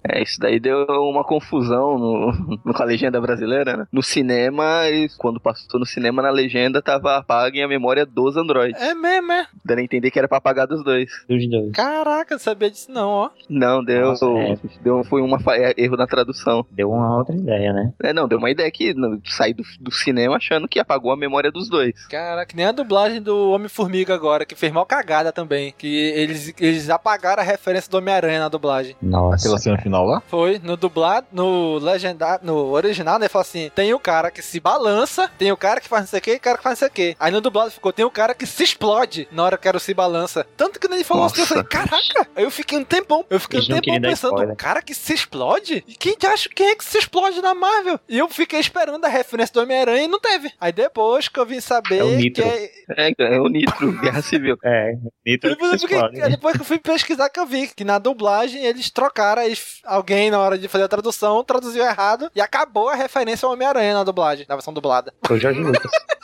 É, 0.09 0.23
isso 0.23 0.39
daí 0.41 0.59
deu 0.59 0.85
uma 0.89 1.23
confusão 1.25 1.99
no, 1.99 2.33
no- 2.65 2.75
com 2.75 2.83
a 2.83 2.87
legenda 2.87 3.21
brasileira, 3.21 3.77
né? 3.77 3.87
No 3.93 4.03
cinema, 4.03 4.89
e 4.89 5.09
quando 5.19 5.39
passou 5.41 5.79
no 5.79 5.87
cinema, 5.87 6.23
na 6.23 6.31
legenda 6.31 6.81
tava 6.83 7.17
apaguem 7.17 7.63
a 7.63 7.69
memória 7.69 8.07
dos 8.07 8.37
androides. 8.37 8.81
É 8.81 8.95
mesmo, 8.95 9.33
é? 9.33 9.47
Dando 9.65 9.79
a 9.79 9.83
entender 9.83 10.11
que 10.11 10.19
era 10.19 10.29
pra 10.29 10.39
apagar 10.39 10.67
dos 10.67 10.83
dois. 10.85 11.11
Dos 11.29 11.49
dois. 11.51 11.73
Caraca, 11.73 12.35
não 12.35 12.39
sabia 12.41 12.71
disso 12.71 12.91
não, 12.91 13.09
ó. 13.09 13.31
Não, 13.49 13.85
deu. 13.85 14.07
Nossa, 14.09 14.27
é. 14.27 14.59
deu 14.83 15.05
foi 15.05 15.21
uma 15.23 15.39
fa- 15.41 15.57
é, 15.57 15.75
erro 15.77 15.97
na 15.97 16.07
tradução. 16.07 16.65
Deu 16.71 16.91
uma 16.91 17.19
outra 17.19 17.35
ideia, 17.37 17.73
né? 17.73 17.93
É, 18.03 18.13
não, 18.13 18.27
deu 18.27 18.39
uma 18.39 18.51
ideia 18.51 18.71
que 18.71 18.95
saí 19.27 19.53
do, 19.53 19.63
do 19.81 19.91
cinema 19.93 20.37
achando 20.37 20.67
que 20.69 20.79
apagou 20.79 21.13
a 21.13 21.17
memória 21.17 21.51
dos 21.53 21.69
dois. 21.69 22.07
Caraca, 22.07 22.55
nem 22.57 22.67
a 22.67 22.73
dublagem 22.73 23.21
do 23.21 23.51
Homem-Formiga 23.51 24.15
agora, 24.15 24.45
que 24.47 24.55
fez 24.55 24.73
mal 24.73 24.87
cagada 24.87 25.33
também. 25.33 25.75
Que 25.77 26.11
eles, 26.17 26.55
eles 26.59 26.89
apagaram 26.91 27.43
a 27.43 27.47
referência 27.47 27.91
do 27.91 27.99
Homem-Aranha 27.99 28.41
na 28.41 28.49
dublagem. 28.49 28.97
Nossa. 29.03 29.47
Aquela 29.47 29.59
cena 29.59 29.77
final 29.91 30.07
lá? 30.07 30.23
Foi, 30.29 30.59
no 30.62 30.77
dublado, 30.77 31.27
no 31.33 31.79
legendário, 31.79 32.45
no 32.47 32.71
original, 32.71 33.19
né? 33.19 33.29
Fala 33.29 33.43
assim: 33.43 33.71
tem 33.75 33.93
o 33.93 33.99
cara 33.99 34.31
que 34.31 34.43
se 34.43 34.61
balança, 34.61 35.31
tem 35.39 35.51
o 35.53 35.57
cara 35.57 35.81
que 35.81 35.89
faz 35.89 36.03
não 36.03 36.09
sei 36.09 36.19
o 36.19 36.23
que 36.23 36.33
e 36.33 36.37
o 36.37 36.41
cara 36.41 36.57
que 36.59 36.62
faz 36.62 36.73
não 36.75 36.79
sei 36.79 36.89
o 36.89 36.91
que. 36.93 37.17
Aí 37.19 37.31
no 37.33 37.41
dublado 37.41 37.71
ficou: 37.71 37.93
tem 37.93 38.05
o 38.05 38.11
cara 38.11 38.35
que 38.35 38.47
se 38.47 38.62
explode 38.62 39.29
na 39.33 39.45
hora 39.45 39.59
que 39.59 39.69
era 39.69 39.77
o 39.77 39.81
se 39.81 39.93
balança. 39.95 40.47
Tanto 40.57 40.79
que 40.79 40.87
ele 40.87 41.05
falou 41.05 41.25
assim, 41.25 41.37
eu 41.37 41.41
Nossa. 41.43 41.55
falei: 41.55 41.65
caraca! 41.69 42.29
Aí 42.35 42.45
eu 42.45 42.51
fiquei 42.51 42.79
um 42.79 42.85
tempão, 42.85 43.25
eu 43.29 43.41
fiquei 43.41 43.59
um 43.59 43.62
Eles 43.62 43.69
não 43.69 43.81
tempão 43.81 44.01
pensando: 44.11 44.33
spoiler. 44.35 44.57
cara 44.57 44.83
que 44.83 44.95
se 44.95 45.12
explode? 45.12 45.85
E 45.87 45.95
quem 45.95 46.17
acha 46.33 46.49
quem 46.49 46.69
é 46.69 46.77
que 46.77 46.85
se 46.85 46.99
explode 46.99 47.41
na 47.43 47.55
Marvel? 47.55 47.99
E 48.09 48.19
eu 48.19 48.29
fiquei 48.29 48.61
esperando 48.61 49.05
a 49.05 49.09
referência 49.09 49.53
do 49.55 49.61
Homem-Aranha 49.62 50.05
e 50.05 50.09
não 50.09 50.21
teve. 50.21 50.53
Aí 50.61 50.73
depois 50.73 51.29
que 51.29 51.39
eu 51.39 51.47
vim 51.47 51.61
saber 51.61 51.99
É 51.99 52.05
o 52.05 52.09
que 52.11 52.17
Nitro. 52.17 52.45
é. 52.45 52.71
É, 52.97 53.12
é 53.19 53.41
o 53.41 53.49
Nitro, 53.49 53.93
Guerra 54.01 54.23
Civil. 54.23 54.57
É, 54.65 54.93
Nitro 55.27 55.51
Depois, 55.51 55.83
explode. 55.83 56.21
é 56.21 56.29
depois 56.29 56.55
que 56.57 56.61
eu 56.62 56.67
fui 56.67 56.79
pesquisar 56.79 57.29
que 57.29 57.39
eu 57.41 57.47
vi 57.47 57.69
que 57.69 57.85
na 57.85 57.99
dublagem 57.99 58.65
eles 58.65 58.91
trocaram, 58.91 59.43
eles- 59.43 59.80
alguém 59.85 60.31
na 60.31 60.39
hora 60.39 60.59
de 60.59 60.69
fazer 60.69 60.85
a 60.85 60.89
tradução 60.89 61.43
traduziu 61.44 61.85
errado 61.85 62.31
e 62.35 62.40
acabou 62.40 62.89
a 62.89 62.94
referência 62.94 63.47
ao 63.47 63.52
Homem-Aranha 63.52 63.94
na 63.94 64.05
dublagem, 64.05 64.47
na 64.48 64.57
versão 64.57 64.73
dublada. 64.73 65.12
Foi 65.27 65.36
o 65.36 65.40
Jorge 65.40 65.61
Lucas. 65.61 65.82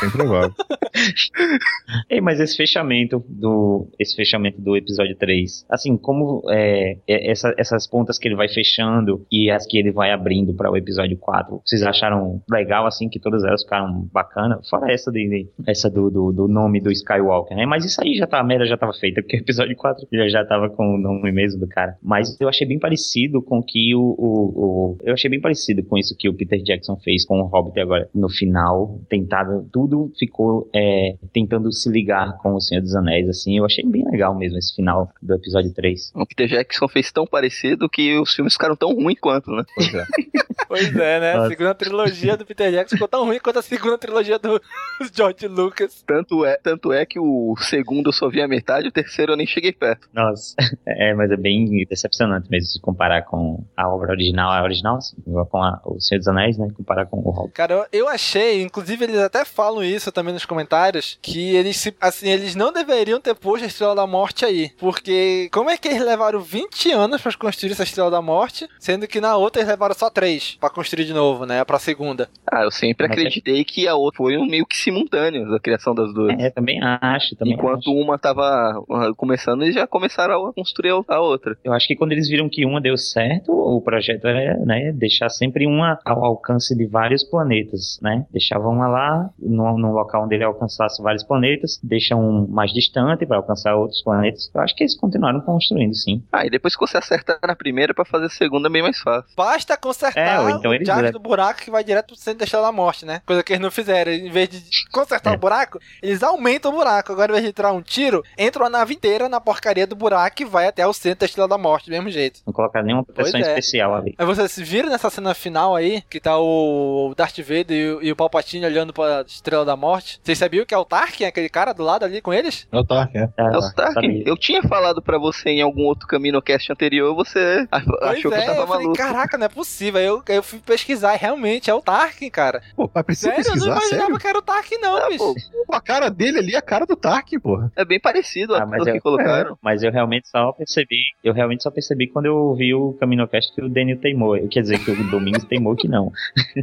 Bem 0.00 0.10
provável. 0.10 0.52
Ei, 2.10 2.20
mas 2.20 2.40
esse 2.40 2.56
fechamento 2.56 3.24
do 3.28 3.88
esse 3.98 4.14
fechamento 4.16 4.60
do 4.60 4.76
episódio 4.76 5.16
3, 5.16 5.66
assim, 5.68 5.96
como 5.96 6.42
é, 6.48 6.96
é, 7.06 7.30
essa, 7.30 7.54
essas 7.58 7.86
pontas 7.86 8.18
que 8.18 8.28
ele 8.28 8.34
vai 8.36 8.48
fechando 8.48 9.24
e 9.30 9.50
as 9.50 9.66
que 9.66 9.78
ele 9.78 9.92
vai 9.92 10.10
abrindo 10.12 10.54
para 10.54 10.70
o 10.70 10.76
episódio 10.76 11.16
4, 11.16 11.60
vocês 11.64 11.82
acharam 11.82 12.42
legal 12.50 12.86
assim 12.86 13.08
que 13.08 13.18
todas 13.20 13.44
elas 13.44 13.62
ficaram 13.62 14.08
bacana? 14.12 14.60
Fora 14.68 14.92
essa 14.92 15.10
de, 15.10 15.46
essa 15.66 15.90
do, 15.90 16.10
do, 16.10 16.32
do 16.32 16.48
nome 16.48 16.80
do 16.80 16.90
Skywalker, 16.90 17.56
né? 17.56 17.66
Mas 17.66 17.84
isso 17.84 18.00
aí 18.02 18.14
já 18.14 18.26
tá, 18.26 18.40
a 18.40 18.44
merda 18.44 18.66
já 18.66 18.76
tava 18.76 18.92
feita, 18.92 19.22
porque 19.22 19.36
o 19.36 19.40
episódio 19.40 19.76
4 19.76 20.06
já, 20.12 20.28
já 20.28 20.44
tava 20.44 20.70
com 20.70 20.94
o 20.94 20.98
nome 20.98 21.30
mesmo 21.32 21.60
do 21.60 21.68
cara. 21.68 21.96
Mas 22.02 22.36
eu 22.40 22.48
achei 22.48 22.66
bem 22.66 22.78
parecido 22.78 23.42
com 23.42 23.62
que 23.62 23.94
o, 23.94 24.00
o, 24.00 24.94
o- 24.94 24.98
eu 25.04 25.14
achei 25.14 25.30
bem 25.30 25.40
parecido 25.40 25.82
com 25.84 25.96
isso 25.98 26.16
que 26.18 26.28
o 26.28 26.34
Peter 26.34 26.62
Jackson 26.62 26.96
fez 26.96 27.24
com 27.24 27.40
o 27.40 27.46
Hobbit 27.46 27.78
agora 27.80 28.08
no 28.14 28.28
final, 28.28 29.00
tentado 29.08 29.66
tudo 29.72 29.83
ficou 30.18 30.68
é, 30.74 31.16
tentando 31.32 31.72
se 31.72 31.90
ligar 31.90 32.36
com 32.38 32.54
o 32.54 32.60
Senhor 32.60 32.80
dos 32.80 32.94
Anéis 32.94 33.28
assim. 33.28 33.58
Eu 33.58 33.64
achei 33.64 33.84
bem 33.84 34.04
legal 34.10 34.34
mesmo 34.36 34.58
esse 34.58 34.74
final 34.74 35.10
do 35.22 35.34
episódio 35.34 35.72
3. 35.72 36.12
O 36.14 36.26
Peter 36.26 36.48
Jackson 36.48 36.88
fez 36.88 37.10
tão 37.12 37.26
parecido 37.26 37.88
que 37.88 38.18
os 38.18 38.32
filmes 38.34 38.54
ficaram 38.54 38.76
tão 38.76 38.94
ruins 38.94 39.18
quanto, 39.20 39.50
né? 39.50 39.64
Pois 39.74 39.94
é. 39.94 40.04
Pois 40.68 40.96
é, 40.96 41.20
né? 41.20 41.32
A 41.34 41.48
segunda 41.48 41.74
trilogia 41.74 42.36
do 42.36 42.44
Peter 42.44 42.70
Jackson 42.70 42.96
ficou 42.96 43.08
tão 43.08 43.24
ruim 43.24 43.38
quanto 43.38 43.58
a 43.58 43.62
segunda 43.62 43.98
trilogia 43.98 44.38
do 44.38 44.60
George 45.12 45.46
Lucas. 45.46 46.02
Tanto 46.06 46.44
é, 46.44 46.56
tanto 46.56 46.92
é 46.92 47.04
que 47.04 47.18
o 47.18 47.54
segundo 47.58 48.08
eu 48.08 48.12
só 48.12 48.28
vi 48.28 48.40
a 48.40 48.48
metade, 48.48 48.88
o 48.88 48.92
terceiro 48.92 49.32
eu 49.32 49.36
nem 49.36 49.46
cheguei 49.46 49.72
perto. 49.72 50.08
Nossa, 50.12 50.54
é, 50.86 51.14
mas 51.14 51.30
é 51.30 51.36
bem 51.36 51.84
decepcionante 51.88 52.50
mesmo 52.50 52.66
se 52.66 52.80
comparar 52.80 53.22
com 53.22 53.64
a 53.76 53.88
obra 53.88 54.12
original, 54.12 54.50
a 54.50 54.62
original, 54.62 54.96
assim, 54.96 55.16
com 55.22 55.62
a, 55.62 55.80
o 55.84 56.00
Senhor 56.00 56.18
dos 56.18 56.28
Anéis, 56.28 56.58
né? 56.58 56.68
Comparar 56.76 57.06
com 57.06 57.18
o 57.18 57.30
Hobbit. 57.30 57.54
Cara, 57.54 57.74
eu, 57.74 57.86
eu 57.92 58.08
achei, 58.08 58.62
inclusive 58.62 59.04
eles 59.04 59.18
até 59.18 59.44
falam 59.44 59.73
isso 59.82 60.12
também 60.12 60.32
nos 60.32 60.44
comentários, 60.44 61.18
que 61.22 61.54
eles 61.54 61.76
se, 61.76 61.94
assim, 62.00 62.28
eles 62.28 62.54
não 62.54 62.72
deveriam 62.72 63.20
ter 63.20 63.34
posto 63.34 63.64
a 63.64 63.66
Estrela 63.66 63.94
da 63.94 64.06
Morte 64.06 64.44
aí, 64.44 64.70
porque 64.78 65.48
como 65.52 65.70
é 65.70 65.76
que 65.76 65.88
eles 65.88 66.04
levaram 66.04 66.40
20 66.40 66.92
anos 66.92 67.20
pra 67.20 67.32
construir 67.34 67.72
essa 67.72 67.82
Estrela 67.82 68.10
da 68.10 68.22
Morte, 68.22 68.68
sendo 68.78 69.06
que 69.06 69.20
na 69.20 69.36
outra 69.36 69.60
eles 69.60 69.70
levaram 69.70 69.94
só 69.94 70.10
3 70.10 70.56
pra 70.60 70.70
construir 70.70 71.04
de 71.04 71.12
novo, 71.12 71.46
né, 71.46 71.64
pra 71.64 71.78
segunda. 71.78 72.28
Ah, 72.50 72.62
eu 72.62 72.70
sempre 72.70 73.06
Mas 73.08 73.16
é- 73.16 73.20
acreditei 73.20 73.64
que 73.64 73.88
a 73.88 73.94
outra 73.94 74.18
foi 74.18 74.36
um 74.36 74.46
meio 74.46 74.66
que 74.66 74.76
simultâneo 74.76 75.54
a 75.54 75.60
criação 75.60 75.94
das 75.94 76.12
duas. 76.12 76.38
É, 76.38 76.50
também 76.50 76.78
acho, 76.82 77.34
também 77.36 77.54
Enquanto 77.54 77.92
uma 77.92 78.18
tava 78.18 78.78
uh, 78.88 79.14
começando, 79.16 79.62
eles 79.62 79.74
já 79.74 79.86
começaram 79.86 80.46
a 80.46 80.52
construir 80.52 80.90
a 81.08 81.20
outra. 81.20 81.56
Eu 81.64 81.72
acho 81.72 81.86
que 81.86 81.96
quando 81.96 82.12
eles 82.12 82.28
viram 82.28 82.48
que 82.48 82.64
uma 82.64 82.80
deu 82.80 82.96
certo, 82.96 83.52
o 83.52 83.80
projeto 83.80 84.26
era 84.26 84.56
né, 84.64 84.92
deixar 84.92 85.28
sempre 85.28 85.66
uma 85.66 85.98
ao 86.04 86.24
alcance 86.24 86.76
de 86.76 86.86
vários 86.86 87.24
planetas, 87.24 87.98
né? 88.02 88.26
Deixava 88.30 88.68
uma 88.68 88.86
lá, 88.88 89.30
no, 89.38 89.63
no 89.78 89.92
local 89.92 90.24
onde 90.24 90.34
ele 90.34 90.44
alcançasse 90.44 91.02
vários 91.02 91.22
planetas, 91.24 91.78
deixa 91.82 92.14
um 92.14 92.46
mais 92.48 92.72
distante 92.72 93.26
para 93.26 93.36
alcançar 93.36 93.74
outros 93.74 94.02
planetas. 94.02 94.50
Eu 94.54 94.60
acho 94.60 94.74
que 94.74 94.82
eles 94.82 94.96
continuaram 94.96 95.40
construindo, 95.40 95.94
sim. 95.94 96.22
Ah, 96.32 96.44
e 96.46 96.50
depois 96.50 96.74
que 96.76 96.86
você 96.86 96.98
acertar 96.98 97.38
na 97.46 97.56
primeira 97.56 97.94
pra 97.94 98.04
fazer 98.04 98.26
a 98.26 98.30
segunda 98.30 98.68
é 98.68 98.70
bem 98.72 98.82
mais 98.82 98.98
fácil. 98.98 99.30
Basta 99.36 99.76
consertar 99.76 100.20
É, 100.20 100.50
então 100.50 100.70
o 100.70 100.74
levam- 100.74 101.12
do 101.12 101.18
buraco 101.20 101.60
que 101.62 101.70
vai 101.70 101.82
direto 101.84 102.08
pro 102.08 102.16
centro 102.16 102.40
da 102.40 102.44
Estrela 102.44 102.66
da 102.66 102.72
Morte, 102.72 103.04
né? 103.06 103.20
Coisa 103.26 103.42
que 103.42 103.52
eles 103.52 103.62
não 103.62 103.70
fizeram. 103.70 104.12
Em 104.12 104.30
vez 104.30 104.48
de 104.48 104.60
consertar 104.90 105.32
É. 105.32 105.36
o 105.36 105.38
buraco, 105.38 105.78
eles 106.02 106.22
aumentam 106.22 106.72
o 106.72 106.74
buraco. 106.74 107.12
Agora, 107.12 107.30
em 107.30 107.34
vez 107.34 107.44
de 107.44 107.50
entrar 107.50 107.72
um 107.72 107.82
tiro, 107.82 108.22
entra 108.36 108.62
uma 108.62 108.70
nave 108.70 108.94
inteira 108.94 109.28
na 109.28 109.40
porcaria 109.40 109.86
do 109.86 109.94
buraco 109.96 110.42
e 110.42 110.44
vai 110.44 110.66
até 110.66 110.86
o 110.86 110.92
centro 110.92 111.20
da 111.20 111.26
Estrela 111.26 111.48
da 111.48 111.58
Morte, 111.58 111.86
do 111.86 111.92
mesmo 111.92 112.10
jeito. 112.10 112.40
Não 112.46 112.52
colocaram 112.52 112.84
nenhuma 112.86 113.04
proteção 113.04 113.38
é. 113.40 113.42
especial 113.42 113.94
ali. 113.94 114.14
Mas 114.18 114.26
vocês 114.26 114.68
viram 114.68 114.88
nessa 114.88 115.10
cena 115.10 115.34
final 115.34 115.76
aí, 115.76 116.02
que 116.10 116.18
tá 116.20 116.38
o 116.38 117.12
Darth 117.16 117.38
Vader 117.38 117.70
e 117.70 117.92
o, 117.92 118.02
e 118.02 118.12
o 118.12 118.16
Palpatine 118.16 118.66
olhando 118.66 118.92
pra 118.92 119.22
Estrela 119.26 119.53
da 119.62 119.76
Morte? 119.76 120.18
Vocês 120.22 120.38
sabiam 120.38 120.64
que 120.64 120.72
é 120.74 120.78
o 120.78 120.84
Tarkin, 120.86 121.24
aquele 121.24 121.50
cara 121.50 121.74
do 121.74 121.82
lado 121.82 122.04
ali 122.04 122.22
com 122.22 122.32
eles? 122.32 122.66
É 122.72 122.78
o 122.78 122.84
Tarkin, 122.84 123.18
é. 123.18 123.28
É 123.36 123.58
o 123.58 123.72
Tarkin. 123.74 124.22
Eu 124.24 124.38
tinha 124.38 124.62
falado 124.62 125.02
pra 125.02 125.18
você 125.18 125.50
em 125.50 125.60
algum 125.60 125.82
outro 125.82 126.06
CaminoCast 126.08 126.72
anterior, 126.72 127.14
você 127.14 127.66
ach- 127.70 127.84
Pois 127.84 128.02
achou 128.16 128.30
que 128.32 128.38
eu 128.38 128.40
é, 128.40 128.46
tava 128.46 128.60
eu 128.60 128.66
falei, 128.66 128.82
maluco. 128.86 128.96
caraca, 128.98 129.36
não 129.36 129.44
é 129.44 129.48
possível. 129.50 130.00
Aí 130.00 130.06
Eu, 130.06 130.22
eu 130.28 130.42
fui 130.42 130.58
pesquisar, 130.60 131.14
e 131.14 131.18
realmente 131.18 131.68
é 131.70 131.74
o 131.74 131.82
Tarkin, 131.82 132.30
cara. 132.30 132.62
Pô, 132.74 132.90
mas 132.94 133.04
precisa 133.04 133.30
Sério, 133.34 133.42
eu 133.42 133.50
não 133.50 133.52
pesquisar, 133.54 133.76
imaginava 133.76 134.04
sério? 134.06 134.18
que 134.18 134.26
era 134.26 134.38
o 134.38 134.42
Tarkin, 134.42 134.78
não, 134.78 135.08
bicho. 135.10 135.34
Pô, 135.66 135.74
a 135.76 135.80
cara 135.80 136.08
dele 136.08 136.38
ali 136.38 136.54
é 136.54 136.58
a 136.58 136.62
cara 136.62 136.86
do 136.86 136.96
Tarkin, 136.96 137.38
porra. 137.38 137.70
É 137.76 137.84
bem 137.84 138.00
parecido 138.00 138.54
Ah, 138.54 138.62
a 138.62 138.66
mas 138.66 138.82
que 138.84 138.90
eu, 138.90 139.00
colocaram. 139.02 139.58
mas 139.60 139.82
eu 139.82 139.92
realmente 139.92 140.28
só 140.28 140.52
percebi, 140.52 140.96
eu 141.22 141.34
realmente 141.34 141.62
só 141.62 141.70
percebi 141.70 142.06
quando 142.08 142.26
eu 142.26 142.54
vi 142.54 142.72
o 142.74 142.94
CaminoCast 142.94 143.52
que 143.54 143.60
o 143.62 143.68
Daniel 143.68 144.00
teimou. 144.00 144.34
Quer 144.48 144.60
dizer, 144.62 144.78
que 144.84 144.90
o 144.90 145.10
Domingos 145.10 145.44
teimou 145.44 145.74
que 145.76 145.86
não. 145.88 146.10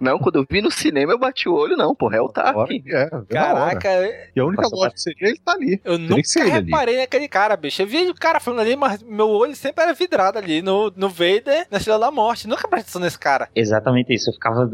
Não, 0.00 0.18
quando 0.18 0.36
eu 0.36 0.46
vi 0.48 0.60
no 0.60 0.70
cinema 0.70 1.12
eu 1.12 1.18
bati 1.18 1.48
o 1.48 1.54
olho, 1.54 1.76
não, 1.76 1.94
porra, 1.94 2.16
é 2.16 2.20
o 2.20 2.28
Tarkin. 2.34 2.82
É, 2.88 3.08
Caraca, 3.28 3.88
E 4.34 4.40
a 4.40 4.44
única 4.44 4.68
lógica 4.68 4.96
seria 4.98 5.28
ele 5.28 5.38
tá 5.44 5.52
ali. 5.52 5.80
Eu 5.84 5.96
Teria 5.98 6.08
nunca 6.16 6.40
ele 6.40 6.50
ali. 6.50 6.64
reparei 6.70 6.96
naquele 6.98 7.28
cara, 7.28 7.56
bicho. 7.56 7.82
Eu 7.82 7.86
vi 7.86 8.08
o 8.08 8.14
cara 8.14 8.40
falando 8.40 8.60
ali, 8.60 8.76
mas 8.76 9.02
meu 9.02 9.28
olho 9.28 9.54
sempre 9.56 9.82
era 9.84 9.92
vidrado 9.94 10.38
ali 10.38 10.62
no, 10.62 10.92
no 10.96 11.08
Vader, 11.08 11.66
na 11.70 11.78
Estrela 11.78 11.98
da 11.98 12.10
Morte. 12.10 12.46
Nunca 12.48 12.68
prestei 12.68 12.84
atenção 12.84 13.00
nesse 13.00 13.18
cara. 13.18 13.48
Exatamente 13.54 14.12
isso. 14.12 14.30
Eu 14.30 14.34
ficava. 14.34 14.68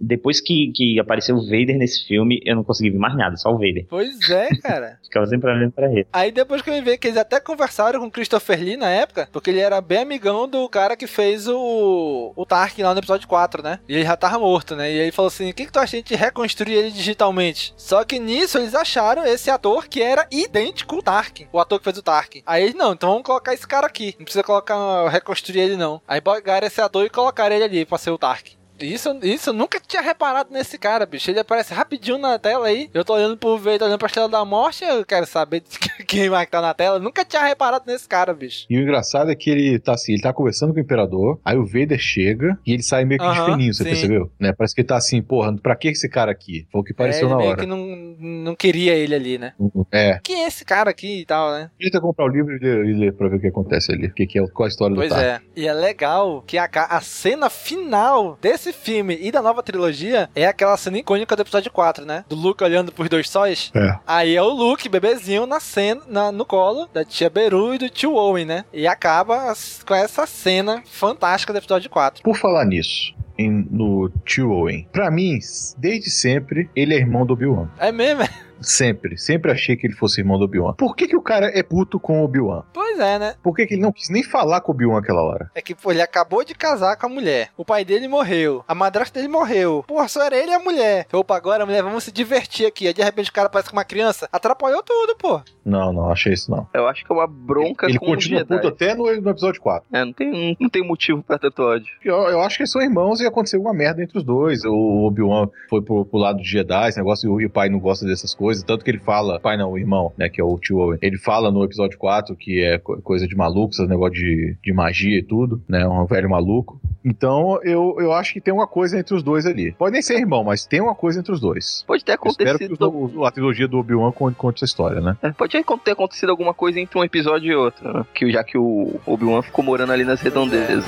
Depois 0.00 0.40
que, 0.40 0.72
que 0.74 0.98
apareceu 0.98 1.36
o 1.36 1.44
Vader 1.44 1.76
nesse 1.76 2.06
filme, 2.06 2.40
eu 2.44 2.56
não 2.56 2.64
consegui 2.64 2.90
ver 2.90 2.98
mais 2.98 3.16
nada, 3.16 3.36
só 3.36 3.50
o 3.50 3.58
Vader. 3.58 3.86
Pois 3.88 4.30
é, 4.30 4.48
cara. 4.56 4.98
Ficava 5.04 5.26
sempre 5.26 5.50
olhando 5.50 5.72
pra 5.72 5.90
ele. 5.90 6.06
Aí 6.12 6.30
depois 6.32 6.62
que 6.62 6.70
eu 6.70 6.74
me 6.74 6.80
vi 6.82 6.98
que 6.98 7.06
eles 7.08 7.16
até 7.18 7.40
conversaram 7.40 8.00
com 8.00 8.06
o 8.06 8.10
Christopher 8.10 8.58
Lee 8.60 8.76
na 8.76 8.90
época, 8.90 9.28
porque 9.32 9.50
ele 9.50 9.60
era 9.60 9.80
bem 9.80 9.98
amigão 9.98 10.48
do 10.48 10.68
cara 10.68 10.96
que 10.96 11.06
fez 11.06 11.46
o, 11.48 12.32
o 12.34 12.46
Tarkin 12.46 12.82
lá 12.82 12.92
no 12.92 13.00
episódio 13.00 13.28
4, 13.28 13.62
né? 13.62 13.78
E 13.88 13.94
ele 13.94 14.04
já 14.04 14.16
tava 14.16 14.38
morto, 14.38 14.74
né? 14.76 14.90
E 14.92 14.98
ele 14.98 15.12
falou 15.12 15.28
assim: 15.28 15.50
o 15.50 15.54
que, 15.54 15.66
que 15.66 15.72
tu 15.72 15.78
acha 15.78 15.90
de 15.92 15.96
a 15.96 16.00
gente 16.00 16.14
reconstruir 16.16 16.74
ele 16.74 16.85
digitalmente? 16.92 17.74
Só 17.76 18.04
que 18.04 18.18
nisso 18.18 18.58
eles 18.58 18.74
acharam 18.74 19.24
esse 19.24 19.50
ator 19.50 19.88
que 19.88 20.02
era 20.02 20.26
idêntico 20.30 20.96
ao 20.96 21.02
Tarkin, 21.02 21.48
o 21.52 21.60
ator 21.60 21.78
que 21.78 21.84
fez 21.84 21.98
o 21.98 22.02
Tarkin. 22.02 22.42
Aí 22.46 22.62
eles, 22.62 22.74
não, 22.74 22.92
então 22.92 23.10
vamos 23.10 23.24
colocar 23.24 23.54
esse 23.54 23.66
cara 23.66 23.86
aqui. 23.86 24.14
Não 24.18 24.24
precisa 24.24 24.42
colocar, 24.42 25.08
reconstruir 25.08 25.60
ele 25.60 25.76
não. 25.76 26.00
Aí 26.06 26.20
pegaram 26.20 26.66
esse 26.66 26.80
ator 26.80 27.04
e 27.04 27.10
colocaram 27.10 27.54
ele 27.54 27.64
ali 27.64 27.84
pra 27.84 27.98
ser 27.98 28.10
o 28.10 28.18
Tarkin. 28.18 28.55
Isso, 28.80 29.18
isso 29.22 29.50
eu 29.50 29.54
nunca 29.54 29.80
tinha 29.80 30.02
reparado 30.02 30.52
nesse 30.52 30.78
cara, 30.78 31.06
bicho. 31.06 31.30
Ele 31.30 31.40
aparece 31.40 31.72
rapidinho 31.74 32.18
na 32.18 32.38
tela 32.38 32.66
aí. 32.66 32.90
Eu 32.92 33.04
tô 33.04 33.14
olhando 33.14 33.36
pro 33.36 33.56
Vader, 33.58 33.82
olhando 33.84 33.98
pra 33.98 34.06
Estrela 34.06 34.28
da 34.28 34.44
Morte. 34.44 34.84
Eu 34.84 35.04
quero 35.04 35.26
saber 35.26 35.60
de 35.60 35.78
quem 36.06 36.28
vai 36.28 36.44
que 36.46 36.52
tá 36.52 36.60
na 36.60 36.74
tela. 36.74 36.96
Eu 36.96 37.00
nunca 37.02 37.24
tinha 37.24 37.42
reparado 37.44 37.84
nesse 37.86 38.08
cara, 38.08 38.32
bicho. 38.34 38.66
E 38.68 38.78
o 38.78 38.82
engraçado 38.82 39.30
é 39.30 39.34
que 39.34 39.50
ele 39.50 39.78
tá 39.78 39.92
assim, 39.94 40.12
ele 40.12 40.22
tá 40.22 40.32
conversando 40.32 40.72
com 40.72 40.78
o 40.78 40.82
Imperador, 40.82 41.38
aí 41.44 41.56
o 41.56 41.64
Vader 41.66 41.98
chega 41.98 42.58
e 42.66 42.72
ele 42.72 42.82
sai 42.82 43.04
meio 43.04 43.20
que 43.20 43.26
de 43.26 43.38
Aham, 43.38 43.52
fininho, 43.52 43.74
você 43.74 43.82
sim. 43.84 43.90
percebeu? 43.90 44.30
Né? 44.38 44.52
Parece 44.52 44.74
que 44.74 44.80
ele 44.82 44.88
tá 44.88 44.96
assim, 44.96 45.22
porra, 45.22 45.54
pra 45.56 45.74
que 45.76 45.88
esse 45.88 46.08
cara 46.08 46.30
aqui? 46.30 46.66
Foi 46.70 46.80
o 46.80 46.84
que 46.84 46.92
É, 46.92 46.96
pareceu 46.96 47.28
ele 47.28 47.34
na 47.36 47.42
hora. 47.42 47.56
que 47.60 47.66
não, 47.66 47.78
não 48.18 48.54
queria 48.54 48.94
ele 48.94 49.14
ali, 49.14 49.38
né? 49.38 49.52
É. 49.92 50.18
Quem 50.22 50.44
é 50.44 50.48
esse 50.48 50.64
cara 50.64 50.90
aqui 50.90 51.20
e 51.20 51.24
tal, 51.26 51.50
né? 51.52 51.70
Tenta 51.78 52.00
comprar 52.00 52.24
o 52.24 52.28
livro 52.28 52.54
e 52.56 52.58
ler, 52.58 52.84
e 52.86 52.92
ler 52.94 53.12
pra 53.14 53.28
ver 53.28 53.36
o 53.36 53.40
que 53.40 53.46
acontece 53.48 53.92
ali. 53.92 54.06
O 54.08 54.14
que, 54.14 54.26
que 54.26 54.38
é, 54.38 54.46
qual 54.48 54.66
a 54.66 54.68
história 54.68 54.94
Pois 54.94 55.08
do 55.08 55.14
Tarkin. 55.14 55.28
é. 55.30 55.40
E 55.60 55.66
é 55.66 55.72
legal 55.72 56.42
que 56.46 56.58
a, 56.58 56.68
a 56.72 57.00
cena 57.00 57.48
final 57.50 58.38
desse 58.40 58.65
filme 58.72 59.18
e 59.20 59.30
da 59.30 59.40
nova 59.42 59.62
trilogia 59.62 60.28
é 60.34 60.46
aquela 60.46 60.76
cena 60.76 60.98
icônica 60.98 61.34
do 61.36 61.42
episódio 61.42 61.70
4, 61.70 62.04
né? 62.04 62.24
Do 62.28 62.36
Luke 62.36 62.62
olhando 62.62 62.92
pros 62.92 63.08
dois 63.08 63.28
sóis. 63.28 63.70
É. 63.74 63.98
Aí 64.06 64.34
é 64.36 64.42
o 64.42 64.48
Luke, 64.48 64.88
bebezinho, 64.88 65.46
na 65.46 65.60
cena, 65.60 66.00
na- 66.06 66.32
no 66.32 66.44
colo 66.44 66.88
da 66.92 67.04
tia 67.04 67.28
Beru 67.30 67.74
e 67.74 67.78
do 67.78 67.88
tio 67.88 68.14
Owen, 68.14 68.44
né? 68.44 68.64
E 68.72 68.86
acaba 68.86 69.52
com 69.86 69.94
essa 69.94 70.26
cena 70.26 70.82
fantástica 70.86 71.52
do 71.52 71.58
episódio 71.58 71.90
4. 71.90 72.22
Por 72.22 72.36
falar 72.36 72.64
nisso, 72.64 73.14
em- 73.38 73.66
no 73.70 74.10
Tio 74.24 74.50
Owen, 74.50 74.88
pra 74.92 75.10
mim, 75.10 75.38
desde 75.76 76.10
sempre, 76.10 76.70
ele 76.74 76.94
é 76.94 76.98
irmão 76.98 77.26
do 77.26 77.32
Obi-Wan. 77.34 77.68
É 77.78 77.92
mesmo? 77.92 78.22
Sempre. 78.60 79.16
Sempre 79.18 79.50
achei 79.52 79.76
que 79.76 79.86
ele 79.86 79.94
fosse 79.94 80.20
irmão 80.20 80.38
do 80.38 80.44
Obi-Wan. 80.44 80.74
Por 80.74 80.94
que, 80.96 81.06
que 81.08 81.16
o 81.16 81.22
cara 81.22 81.50
é 81.54 81.62
puto 81.62 81.98
com 82.00 82.20
o 82.20 82.24
Obi-Wan? 82.24 82.62
Pois 82.72 82.98
é, 82.98 83.18
né? 83.18 83.34
Por 83.42 83.54
que, 83.54 83.66
que 83.66 83.74
ele 83.74 83.82
não 83.82 83.92
quis 83.92 84.08
nem 84.08 84.22
falar 84.22 84.60
com 84.60 84.72
o 84.72 84.74
Obi-Wan 84.74 84.98
aquela 84.98 85.22
hora? 85.22 85.50
É 85.54 85.60
que, 85.60 85.74
pô, 85.74 85.90
ele 85.90 86.02
acabou 86.02 86.44
de 86.44 86.54
casar 86.54 86.96
com 86.96 87.06
a 87.06 87.08
mulher. 87.08 87.50
O 87.56 87.64
pai 87.64 87.84
dele 87.84 88.08
morreu. 88.08 88.64
A 88.66 88.74
madrasta 88.74 89.18
dele 89.18 89.32
morreu. 89.32 89.84
Porra, 89.86 90.08
só 90.08 90.22
era 90.24 90.36
ele 90.36 90.50
e 90.50 90.54
a 90.54 90.58
mulher. 90.58 91.06
Opa, 91.12 91.36
agora, 91.36 91.66
mulher, 91.66 91.82
vamos 91.82 92.04
se 92.04 92.12
divertir 92.12 92.66
aqui. 92.66 92.86
Aí, 92.86 92.94
de 92.94 93.02
repente, 93.02 93.30
o 93.30 93.32
cara 93.32 93.48
parece 93.48 93.70
com 93.70 93.76
uma 93.76 93.84
criança. 93.84 94.28
Atrapalhou 94.32 94.82
tudo, 94.82 95.16
pô. 95.16 95.40
Não, 95.64 95.92
não, 95.92 96.10
achei 96.10 96.32
isso 96.32 96.50
não. 96.50 96.66
Eu 96.72 96.86
acho 96.86 97.04
que 97.04 97.12
é 97.12 97.14
uma 97.14 97.26
bronca 97.26 97.86
Ele 97.86 97.98
com 97.98 98.06
continua 98.06 98.42
o 98.42 98.46
puto 98.46 98.68
até 98.68 98.94
no, 98.94 99.04
no 99.20 99.30
episódio 99.30 99.60
4. 99.60 99.88
É, 99.92 100.04
não 100.04 100.12
tem, 100.12 100.30
não, 100.30 100.56
não 100.60 100.68
tem 100.68 100.86
motivo 100.86 101.22
pra 101.22 101.38
tanto 101.38 101.62
ódio. 101.62 101.92
Eu, 102.04 102.16
eu 102.28 102.40
acho 102.40 102.56
que 102.56 102.62
eles 102.62 102.70
são 102.70 102.80
irmãos 102.80 103.20
e 103.20 103.26
aconteceu 103.26 103.60
uma 103.60 103.74
merda 103.74 104.02
entre 104.02 104.16
os 104.16 104.24
dois. 104.24 104.64
O 104.64 105.06
Obi-Wan 105.06 105.48
foi 105.68 105.82
pro, 105.82 106.04
pro 106.04 106.18
lado 106.18 106.38
de 106.40 106.48
Jedi, 106.48 106.88
esse 106.88 106.98
negócio, 106.98 107.40
e 107.40 107.46
o 107.46 107.50
pai 107.50 107.68
não 107.68 107.80
gosta 107.80 108.06
dessas 108.06 108.32
coisas. 108.32 108.45
Tanto 108.64 108.84
que 108.84 108.90
ele 108.90 108.98
fala, 108.98 109.38
pai 109.40 109.56
não, 109.56 109.70
o 109.72 109.78
irmão, 109.78 110.12
né, 110.16 110.28
que 110.28 110.40
é 110.40 110.44
o 110.44 110.58
tio 110.58 110.78
Owen. 110.78 110.98
Ele 111.02 111.18
fala 111.18 111.50
no 111.50 111.64
episódio 111.64 111.98
4 111.98 112.34
que 112.36 112.62
é 112.64 112.78
co- 112.78 113.00
coisa 113.02 113.26
de 113.26 113.36
maluco, 113.36 113.72
esse 113.72 113.86
negócio 113.86 114.14
de, 114.14 114.56
de 114.62 114.72
magia 114.72 115.18
e 115.18 115.22
tudo, 115.22 115.62
né, 115.68 115.86
um 115.86 116.04
velho 116.06 116.30
maluco. 116.30 116.80
Então 117.04 117.60
eu, 117.62 117.96
eu 118.00 118.12
acho 118.12 118.32
que 118.32 118.40
tem 118.40 118.52
uma 118.52 118.66
coisa 118.66 118.98
entre 118.98 119.14
os 119.14 119.22
dois 119.22 119.46
ali. 119.46 119.72
Pode 119.72 119.92
nem 119.92 120.02
ser 120.02 120.18
irmão, 120.18 120.42
mas 120.42 120.66
tem 120.66 120.80
uma 120.80 120.94
coisa 120.94 121.20
entre 121.20 121.32
os 121.32 121.40
dois. 121.40 121.84
Pode 121.86 122.04
ter 122.04 122.12
Eu 122.12 122.30
espero 122.30 122.58
que 122.58 122.64
acontecido. 122.64 123.20
o- 123.20 123.24
a 123.24 123.30
trilogia 123.30 123.68
do 123.68 123.78
Obi-Wan 123.78 124.10
conte, 124.12 124.36
conte 124.36 124.56
essa 124.56 124.64
história, 124.64 125.00
né? 125.00 125.16
É, 125.22 125.30
Pode 125.30 125.52
ter 125.84 125.90
acontecido 125.92 126.30
alguma 126.30 126.52
coisa 126.52 126.80
entre 126.80 126.98
um 126.98 127.04
episódio 127.04 127.52
e 127.52 127.54
outro, 127.54 127.92
né? 127.92 128.04
Que, 128.14 128.30
já 128.30 128.42
que 128.42 128.58
o 128.58 128.98
Obi-Wan 129.06 129.42
ficou 129.42 129.64
morando 129.64 129.92
ali 129.92 130.04
nas 130.04 130.20
redondezas. 130.20 130.84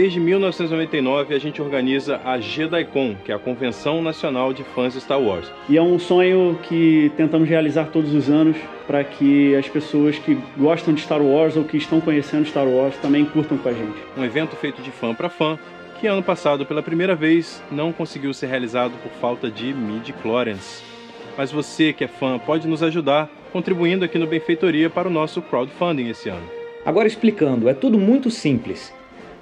Desde 0.00 0.18
1999 0.18 1.34
a 1.34 1.38
gente 1.38 1.60
organiza 1.60 2.22
a 2.24 2.40
JediCon, 2.40 3.16
que 3.22 3.30
é 3.30 3.34
a 3.34 3.38
Convenção 3.38 4.00
Nacional 4.00 4.50
de 4.50 4.64
Fãs 4.64 4.94
de 4.94 5.00
Star 5.02 5.20
Wars. 5.20 5.52
E 5.68 5.76
é 5.76 5.82
um 5.82 5.98
sonho 5.98 6.58
que 6.62 7.12
tentamos 7.18 7.46
realizar 7.46 7.84
todos 7.88 8.14
os 8.14 8.30
anos 8.30 8.56
para 8.86 9.04
que 9.04 9.54
as 9.54 9.68
pessoas 9.68 10.18
que 10.18 10.38
gostam 10.56 10.94
de 10.94 11.02
Star 11.02 11.20
Wars 11.20 11.54
ou 11.54 11.64
que 11.64 11.76
estão 11.76 12.00
conhecendo 12.00 12.48
Star 12.48 12.66
Wars 12.66 12.96
também 12.96 13.26
curtam 13.26 13.58
com 13.58 13.68
a 13.68 13.74
gente. 13.74 13.98
Um 14.16 14.24
evento 14.24 14.56
feito 14.56 14.80
de 14.80 14.90
fã 14.90 15.14
para 15.14 15.28
fã, 15.28 15.58
que 16.00 16.06
ano 16.06 16.22
passado 16.22 16.64
pela 16.64 16.82
primeira 16.82 17.14
vez 17.14 17.62
não 17.70 17.92
conseguiu 17.92 18.32
ser 18.32 18.46
realizado 18.46 18.94
por 19.02 19.12
falta 19.20 19.50
de 19.50 19.74
midi-chlorians. 19.74 20.82
Mas 21.36 21.52
você 21.52 21.92
que 21.92 22.04
é 22.04 22.08
fã 22.08 22.38
pode 22.38 22.66
nos 22.66 22.82
ajudar 22.82 23.28
contribuindo 23.52 24.06
aqui 24.06 24.18
no 24.18 24.26
Benfeitoria 24.26 24.88
para 24.88 25.08
o 25.08 25.12
nosso 25.12 25.42
crowdfunding 25.42 26.08
esse 26.08 26.30
ano. 26.30 26.48
Agora 26.86 27.06
explicando, 27.06 27.68
é 27.68 27.74
tudo 27.74 27.98
muito 27.98 28.30
simples. 28.30 28.98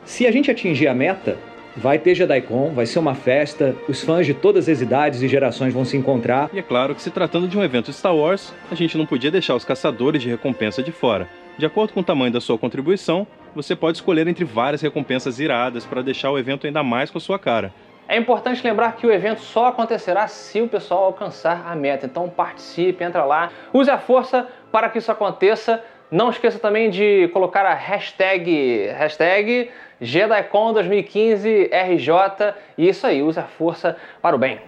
Se 0.09 0.27
a 0.27 0.33
gente 0.33 0.51
atingir 0.51 0.89
a 0.89 0.95
meta, 0.95 1.37
vai 1.77 1.99
ter 1.99 2.15
JediCon, 2.15 2.73
vai 2.73 2.87
ser 2.87 2.99
uma 2.99 3.15
festa, 3.15 3.77
os 3.87 4.03
fãs 4.03 4.25
de 4.25 4.33
todas 4.33 4.67
as 4.67 4.81
idades 4.81 5.21
e 5.21 5.29
gerações 5.29 5.75
vão 5.75 5.85
se 5.85 5.99
encontrar. 5.99 6.49
E 6.51 6.59
é 6.59 6.63
claro 6.63 6.95
que 6.95 7.03
se 7.03 7.11
tratando 7.11 7.47
de 7.47 7.59
um 7.59 7.63
evento 7.63 7.93
Star 7.93 8.17
Wars, 8.17 8.55
a 8.71 8.75
gente 8.75 8.97
não 8.97 9.05
podia 9.05 9.31
deixar 9.31 9.55
os 9.55 9.67
caçadores 9.67 10.23
de 10.23 10.31
recompensa 10.31 10.83
de 10.83 10.91
fora. 10.91 11.29
De 11.59 11.67
acordo 11.67 11.93
com 11.93 12.01
o 12.01 12.03
tamanho 12.03 12.33
da 12.33 12.41
sua 12.41 12.57
contribuição, 12.57 13.27
você 13.55 13.77
pode 13.77 13.99
escolher 13.99 14.27
entre 14.27 14.47
várias 14.47 14.81
recompensas 14.81 15.39
iradas 15.39 15.85
para 15.85 16.01
deixar 16.01 16.31
o 16.31 16.39
evento 16.39 16.67
ainda 16.67 16.83
mais 16.83 17.11
com 17.11 17.19
a 17.19 17.21
sua 17.21 17.39
cara. 17.39 17.71
É 18.09 18.17
importante 18.17 18.67
lembrar 18.67 18.97
que 18.97 19.07
o 19.07 19.13
evento 19.13 19.43
só 19.43 19.67
acontecerá 19.67 20.27
se 20.27 20.63
o 20.63 20.69
pessoal 20.69 21.05
alcançar 21.05 21.67
a 21.71 21.77
meta. 21.77 22.07
Então 22.07 22.31
participe, 22.31 23.05
entra 23.05 23.27
lá, 23.27 23.51
use 23.75 23.91
a 23.91 23.99
força 23.99 24.49
para 24.73 24.89
que 24.89 24.97
isso 24.97 25.13
aconteça. 25.13 25.85
Não 26.11 26.31
esqueça 26.31 26.59
também 26.59 26.89
de 26.89 27.29
colocar 27.35 27.67
a 27.67 27.75
hashtag, 27.75 28.89
hashtag 28.97 29.71
JediCon 30.01 30.73
2015 30.73 31.71
RJ. 31.71 32.55
E 32.79 32.89
isso 32.89 33.07
aí, 33.07 33.23
use 33.23 33.39
a 33.39 33.45
força 33.45 33.97
para 34.23 34.35
o 34.35 34.39
bem. 34.39 34.59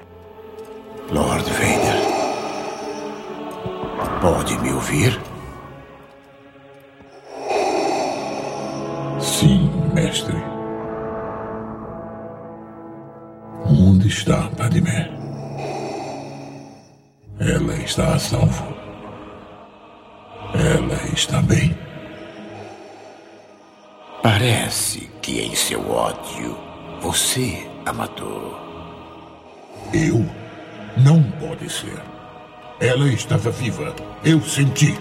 Lord 1.11 1.45
Vader. 1.51 2.21
Pode 4.21 4.59
me 4.59 4.71
ouvir? 4.73 5.19
Sim, 9.19 9.71
mestre. 9.95 10.37
Onde 13.65 14.09
está 14.09 14.51
Padmé? 14.59 15.11
Ela 17.41 17.75
está 17.83 18.15
a 18.15 18.19
salvo. 18.19 18.80
Ela 20.55 21.01
está 21.15 21.41
bem. 21.43 21.77
Parece 24.23 25.11
que 25.23 25.41
em 25.41 25.55
seu 25.55 25.91
ódio 25.91 26.57
você 27.01 27.67
a 27.87 27.93
matou. 27.93 28.59
Eu? 29.93 30.27
Não 30.97 31.23
pode 31.23 31.71
ser. 31.71 32.01
Ela 32.81 33.09
estava 33.09 33.51
viva. 33.51 33.95
Eu 34.25 34.41
senti. 34.43 34.95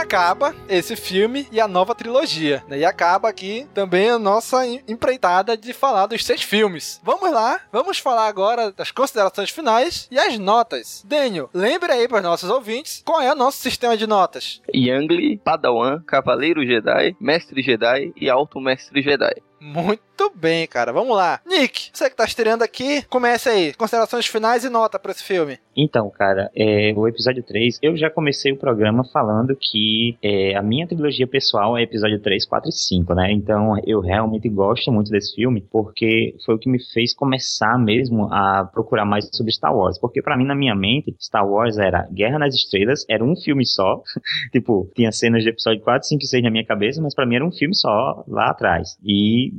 Acaba 0.00 0.54
esse 0.68 0.96
filme 0.96 1.46
e 1.52 1.60
a 1.60 1.68
nova 1.68 1.94
trilogia. 1.94 2.62
né? 2.68 2.78
E 2.78 2.84
acaba 2.84 3.28
aqui 3.28 3.66
também 3.74 4.10
a 4.10 4.18
nossa 4.18 4.66
em- 4.66 4.82
empreitada 4.88 5.56
de 5.56 5.72
falar 5.72 6.06
dos 6.06 6.24
seis 6.24 6.42
filmes. 6.42 7.00
Vamos 7.02 7.30
lá, 7.32 7.60
vamos 7.72 7.98
falar 7.98 8.26
agora 8.28 8.70
das 8.72 8.90
considerações 8.90 9.50
finais 9.50 10.08
e 10.10 10.18
as 10.18 10.38
notas. 10.38 11.02
Daniel, 11.06 11.50
lembre 11.52 11.92
aí 11.92 12.06
para 12.08 12.18
os 12.18 12.22
nossos 12.22 12.50
ouvintes 12.50 13.02
qual 13.04 13.20
é 13.20 13.32
o 13.32 13.36
nosso 13.36 13.58
sistema 13.58 13.96
de 13.96 14.06
notas. 14.06 14.60
Yangli, 14.74 15.36
Padawan, 15.38 16.02
Cavaleiro 16.06 16.64
Jedi, 16.64 17.16
Mestre 17.20 17.62
Jedi 17.62 18.12
e 18.16 18.28
Alto 18.30 18.60
Mestre 18.60 19.02
Jedi. 19.02 19.42
Muito 19.60 20.02
bem, 20.34 20.66
cara. 20.66 20.92
Vamos 20.92 21.16
lá. 21.16 21.40
Nick, 21.46 21.90
você 21.92 22.10
que 22.10 22.16
tá 22.16 22.24
estreando 22.24 22.64
aqui, 22.64 23.02
comece 23.08 23.48
aí. 23.48 23.74
Considerações 23.74 24.26
finais 24.26 24.64
e 24.64 24.68
nota 24.68 24.98
para 24.98 25.12
esse 25.12 25.22
filme. 25.22 25.58
Então, 25.76 26.10
cara, 26.10 26.50
é, 26.56 26.92
o 26.96 27.06
episódio 27.06 27.42
3, 27.42 27.78
eu 27.80 27.96
já 27.96 28.10
comecei 28.10 28.50
o 28.50 28.56
programa 28.56 29.04
falando 29.04 29.56
que 29.60 30.16
é, 30.20 30.56
a 30.56 30.62
minha 30.62 30.88
trilogia 30.88 31.26
pessoal 31.26 31.78
é 31.78 31.82
episódio 31.82 32.20
3, 32.20 32.44
4 32.46 32.68
e 32.68 32.72
5, 32.72 33.14
né? 33.14 33.30
Então 33.32 33.74
eu 33.86 34.00
realmente 34.00 34.48
gosto 34.48 34.90
muito 34.90 35.10
desse 35.10 35.36
filme, 35.36 35.64
porque 35.70 36.34
foi 36.44 36.56
o 36.56 36.58
que 36.58 36.68
me 36.68 36.82
fez 36.92 37.14
começar 37.14 37.78
mesmo 37.78 38.32
a 38.32 38.64
procurar 38.64 39.04
mais 39.04 39.28
sobre 39.32 39.52
Star 39.52 39.74
Wars. 39.74 39.98
Porque 39.98 40.20
pra 40.20 40.36
mim, 40.36 40.44
na 40.44 40.54
minha 40.54 40.74
mente, 40.74 41.14
Star 41.20 41.48
Wars 41.48 41.78
era 41.78 42.08
Guerra 42.12 42.40
nas 42.40 42.54
Estrelas, 42.54 43.04
era 43.08 43.22
um 43.22 43.36
filme 43.36 43.64
só. 43.64 44.02
tipo, 44.50 44.90
tinha 44.96 45.12
cenas 45.12 45.44
de 45.44 45.50
episódio 45.50 45.80
4, 45.82 46.08
5 46.08 46.22
e 46.24 46.26
6 46.26 46.42
na 46.42 46.50
minha 46.50 46.64
cabeça, 46.64 47.00
mas 47.00 47.14
pra 47.14 47.24
mim 47.24 47.36
era 47.36 47.46
um 47.46 47.52
filme 47.52 47.74
só 47.74 48.24
lá 48.26 48.50
atrás. 48.50 48.98
E 49.04 49.52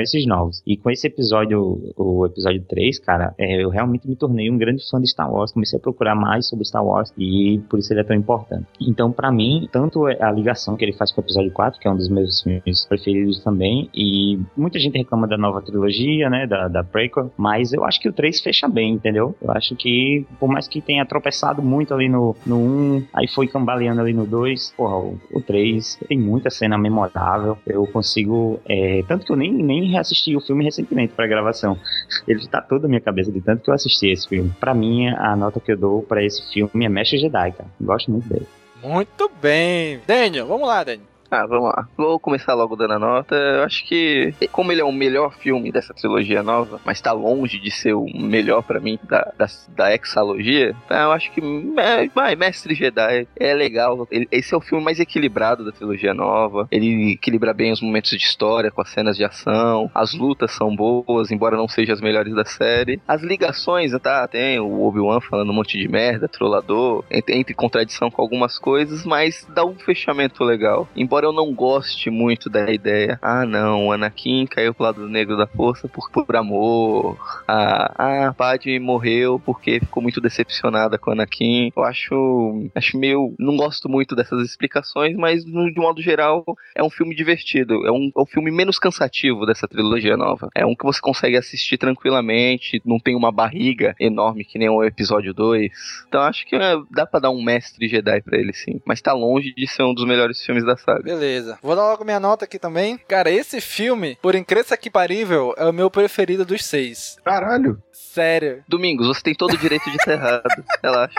esses 0.00 0.26
novos. 0.26 0.62
E 0.66 0.76
com 0.76 0.90
esse 0.90 1.06
episódio, 1.06 1.92
o 1.96 2.26
episódio 2.26 2.64
3, 2.68 2.98
cara, 3.00 3.34
é, 3.38 3.62
eu 3.62 3.68
realmente 3.68 4.08
me 4.08 4.16
tornei 4.16 4.50
um 4.50 4.58
grande 4.58 4.82
fã 4.90 5.00
de 5.00 5.08
Star 5.08 5.32
Wars. 5.32 5.52
Comecei 5.52 5.78
a 5.78 5.82
procurar 5.82 6.14
mais 6.14 6.48
sobre 6.48 6.64
Star 6.64 6.84
Wars 6.84 7.12
e 7.18 7.60
por 7.68 7.78
isso 7.78 7.92
ele 7.92 8.00
é 8.00 8.04
tão 8.04 8.16
importante. 8.16 8.66
Então, 8.80 9.12
pra 9.12 9.30
mim, 9.30 9.68
tanto 9.70 10.06
a 10.06 10.30
ligação 10.30 10.76
que 10.76 10.84
ele 10.84 10.92
faz 10.92 11.12
com 11.12 11.20
o 11.20 11.24
episódio 11.24 11.52
4, 11.52 11.80
que 11.80 11.88
é 11.88 11.90
um 11.90 11.96
dos 11.96 12.08
meus 12.08 12.42
filmes 12.42 12.84
preferidos 12.86 13.42
também, 13.42 13.88
e 13.94 14.38
muita 14.56 14.78
gente 14.78 14.98
reclama 14.98 15.26
da 15.26 15.36
nova 15.36 15.62
trilogia, 15.62 16.28
né, 16.28 16.46
da, 16.46 16.68
da 16.68 16.84
prequel, 16.84 17.30
mas 17.36 17.72
eu 17.72 17.84
acho 17.84 18.00
que 18.00 18.08
o 18.08 18.12
3 18.12 18.40
fecha 18.40 18.68
bem, 18.68 18.94
entendeu? 18.94 19.34
Eu 19.40 19.50
acho 19.52 19.74
que, 19.76 20.26
por 20.38 20.48
mais 20.48 20.68
que 20.68 20.80
tenha 20.80 21.04
tropeçado 21.04 21.62
muito 21.62 21.94
ali 21.94 22.08
no, 22.08 22.34
no 22.46 22.56
1, 22.56 23.04
aí 23.14 23.28
foi 23.28 23.46
cambaleando 23.46 24.00
ali 24.00 24.12
no 24.12 24.26
2, 24.26 24.74
porra, 24.76 24.96
o, 24.96 25.18
o 25.32 25.40
3 25.40 25.98
tem 26.08 26.18
muita 26.18 26.50
cena 26.50 26.78
memorável, 26.78 27.56
eu 27.66 27.86
consigo, 27.86 28.60
é, 28.68 29.02
tanto 29.06 29.26
que 29.26 29.32
eu 29.32 29.36
nem, 29.36 29.52
nem 29.52 29.81
reassisti 29.90 30.36
o 30.36 30.40
filme 30.40 30.64
recentemente 30.64 31.12
pra 31.14 31.26
gravação, 31.26 31.78
ele 32.26 32.46
tá 32.46 32.60
todo 32.60 32.82
na 32.82 32.88
minha 32.88 33.00
cabeça 33.00 33.30
de 33.30 33.40
tanto 33.40 33.62
que 33.62 33.70
eu 33.70 33.74
assisti 33.74 34.10
esse 34.10 34.28
filme. 34.28 34.52
Pra 34.60 34.74
mim, 34.74 35.08
a 35.08 35.36
nota 35.36 35.60
que 35.60 35.72
eu 35.72 35.76
dou 35.76 36.02
pra 36.02 36.22
esse 36.22 36.42
filme 36.52 36.84
é 36.84 36.88
Mestre 36.88 37.18
Jedi, 37.18 37.52
cara, 37.52 37.68
gosto 37.80 38.10
muito 38.10 38.28
dele. 38.28 38.46
Muito 38.82 39.30
bem. 39.40 40.00
Daniel, 40.06 40.46
vamos 40.46 40.66
lá, 40.66 40.82
Daniel. 40.82 41.11
Ah, 41.34 41.46
vamos 41.46 41.70
lá. 41.70 41.88
Vou 41.96 42.20
começar 42.20 42.52
logo 42.52 42.76
dando 42.76 42.92
a 42.92 42.98
nota. 42.98 43.34
Eu 43.34 43.62
acho 43.62 43.88
que, 43.88 44.34
como 44.52 44.70
ele 44.70 44.82
é 44.82 44.84
o 44.84 44.92
melhor 44.92 45.32
filme 45.32 45.72
dessa 45.72 45.94
trilogia 45.94 46.42
nova, 46.42 46.78
mas 46.84 47.00
tá 47.00 47.10
longe 47.12 47.58
de 47.58 47.70
ser 47.70 47.94
o 47.94 48.04
melhor 48.14 48.62
pra 48.62 48.78
mim 48.78 48.98
da, 49.04 49.32
da, 49.38 49.46
da 49.74 49.94
hexalogia, 49.94 50.76
eu 50.90 51.10
acho 51.10 51.32
que 51.32 51.40
é, 51.78 52.06
vai, 52.08 52.36
Mestre 52.36 52.74
Jedi 52.74 53.26
é 53.34 53.54
legal. 53.54 54.06
Ele- 54.10 54.28
esse 54.30 54.52
é 54.52 54.56
o 54.58 54.60
filme 54.60 54.84
mais 54.84 55.00
equilibrado 55.00 55.64
da 55.64 55.72
trilogia 55.72 56.12
nova. 56.12 56.68
Ele 56.70 57.12
equilibra 57.12 57.54
bem 57.54 57.72
os 57.72 57.80
momentos 57.80 58.10
de 58.10 58.16
história 58.18 58.70
com 58.70 58.82
as 58.82 58.90
cenas 58.90 59.16
de 59.16 59.24
ação. 59.24 59.90
As 59.94 60.12
lutas 60.12 60.52
são 60.52 60.76
boas, 60.76 61.30
embora 61.30 61.56
não 61.56 61.66
sejam 61.66 61.94
as 61.94 62.02
melhores 62.02 62.34
da 62.34 62.44
série. 62.44 63.00
As 63.08 63.22
ligações, 63.22 63.92
tá? 64.02 64.28
Tem 64.28 64.60
o 64.60 64.82
Obi-Wan 64.82 65.22
falando 65.22 65.48
um 65.48 65.54
monte 65.54 65.78
de 65.78 65.88
merda, 65.88 66.28
trollador, 66.28 67.04
entre, 67.10 67.34
entre 67.34 67.54
contradição 67.54 68.10
com 68.10 68.20
algumas 68.20 68.58
coisas, 68.58 69.06
mas 69.06 69.46
dá 69.54 69.64
um 69.64 69.76
fechamento 69.76 70.44
legal. 70.44 70.86
Embora 70.94 71.21
eu 71.24 71.32
não 71.32 71.52
goste 71.54 72.10
muito 72.10 72.48
da 72.50 72.70
ideia, 72.70 73.18
ah 73.22 73.44
não, 73.44 73.86
o 73.86 73.92
Anakin 73.92 74.46
caiu 74.46 74.74
pro 74.74 74.84
lado 74.84 75.08
negro 75.08 75.36
da 75.36 75.46
força 75.46 75.88
por, 75.88 76.10
por 76.10 76.36
amor. 76.36 77.18
Ah, 77.46 77.94
ah, 77.96 78.34
Padme 78.34 78.78
morreu 78.78 79.40
porque 79.44 79.80
ficou 79.80 80.02
muito 80.02 80.20
decepcionada 80.20 80.98
com 80.98 81.10
o 81.10 81.12
Anakin. 81.12 81.72
Eu 81.76 81.84
acho, 81.84 82.70
acho 82.74 82.98
meio, 82.98 83.34
não 83.38 83.56
gosto 83.56 83.88
muito 83.88 84.14
dessas 84.14 84.44
explicações, 84.44 85.16
mas 85.16 85.44
de 85.44 85.80
modo 85.80 86.00
geral 86.00 86.44
é 86.74 86.82
um 86.82 86.90
filme 86.90 87.14
divertido. 87.14 87.86
É 87.86 87.92
um, 87.92 88.10
é 88.16 88.20
o 88.20 88.26
filme 88.26 88.50
menos 88.50 88.78
cansativo 88.78 89.46
dessa 89.46 89.68
trilogia 89.68 90.16
nova. 90.16 90.48
É 90.54 90.64
um 90.66 90.74
que 90.74 90.84
você 90.84 91.00
consegue 91.00 91.36
assistir 91.36 91.78
tranquilamente, 91.78 92.80
não 92.84 92.98
tem 92.98 93.16
uma 93.16 93.32
barriga 93.32 93.94
enorme 93.98 94.44
que 94.44 94.58
nem 94.58 94.68
o 94.68 94.84
episódio 94.84 95.34
2. 95.34 95.70
Então 96.08 96.22
acho 96.22 96.46
que 96.46 96.56
é, 96.56 96.74
dá 96.90 97.06
pra 97.06 97.20
dar 97.20 97.30
um 97.30 97.42
mestre 97.42 97.88
Jedi 97.88 98.22
pra 98.22 98.38
ele 98.38 98.52
sim, 98.52 98.80
mas 98.86 99.00
tá 99.00 99.12
longe 99.12 99.52
de 99.54 99.66
ser 99.66 99.82
um 99.82 99.94
dos 99.94 100.04
melhores 100.04 100.44
filmes 100.44 100.64
da 100.64 100.76
saga. 100.76 101.11
Beleza. 101.14 101.58
Vou 101.62 101.76
dar 101.76 101.82
logo 101.82 102.04
minha 102.04 102.18
nota 102.20 102.44
aqui 102.44 102.58
também. 102.58 102.98
Cara, 103.08 103.30
esse 103.30 103.60
filme, 103.60 104.16
por 104.22 104.34
incrível 104.34 104.76
que 104.78 104.90
parível, 104.90 105.54
é 105.58 105.64
o 105.66 105.72
meu 105.72 105.90
preferido 105.90 106.44
dos 106.44 106.64
seis. 106.64 107.16
Caralho. 107.24 107.82
Sério. 107.92 108.62
Domingos, 108.68 109.06
você 109.06 109.22
tem 109.22 109.34
todo 109.34 109.54
o 109.54 109.58
direito 109.58 109.90
de 109.90 109.96
estar 109.96 110.12
errado. 110.12 110.42
Relaxa. 110.82 111.14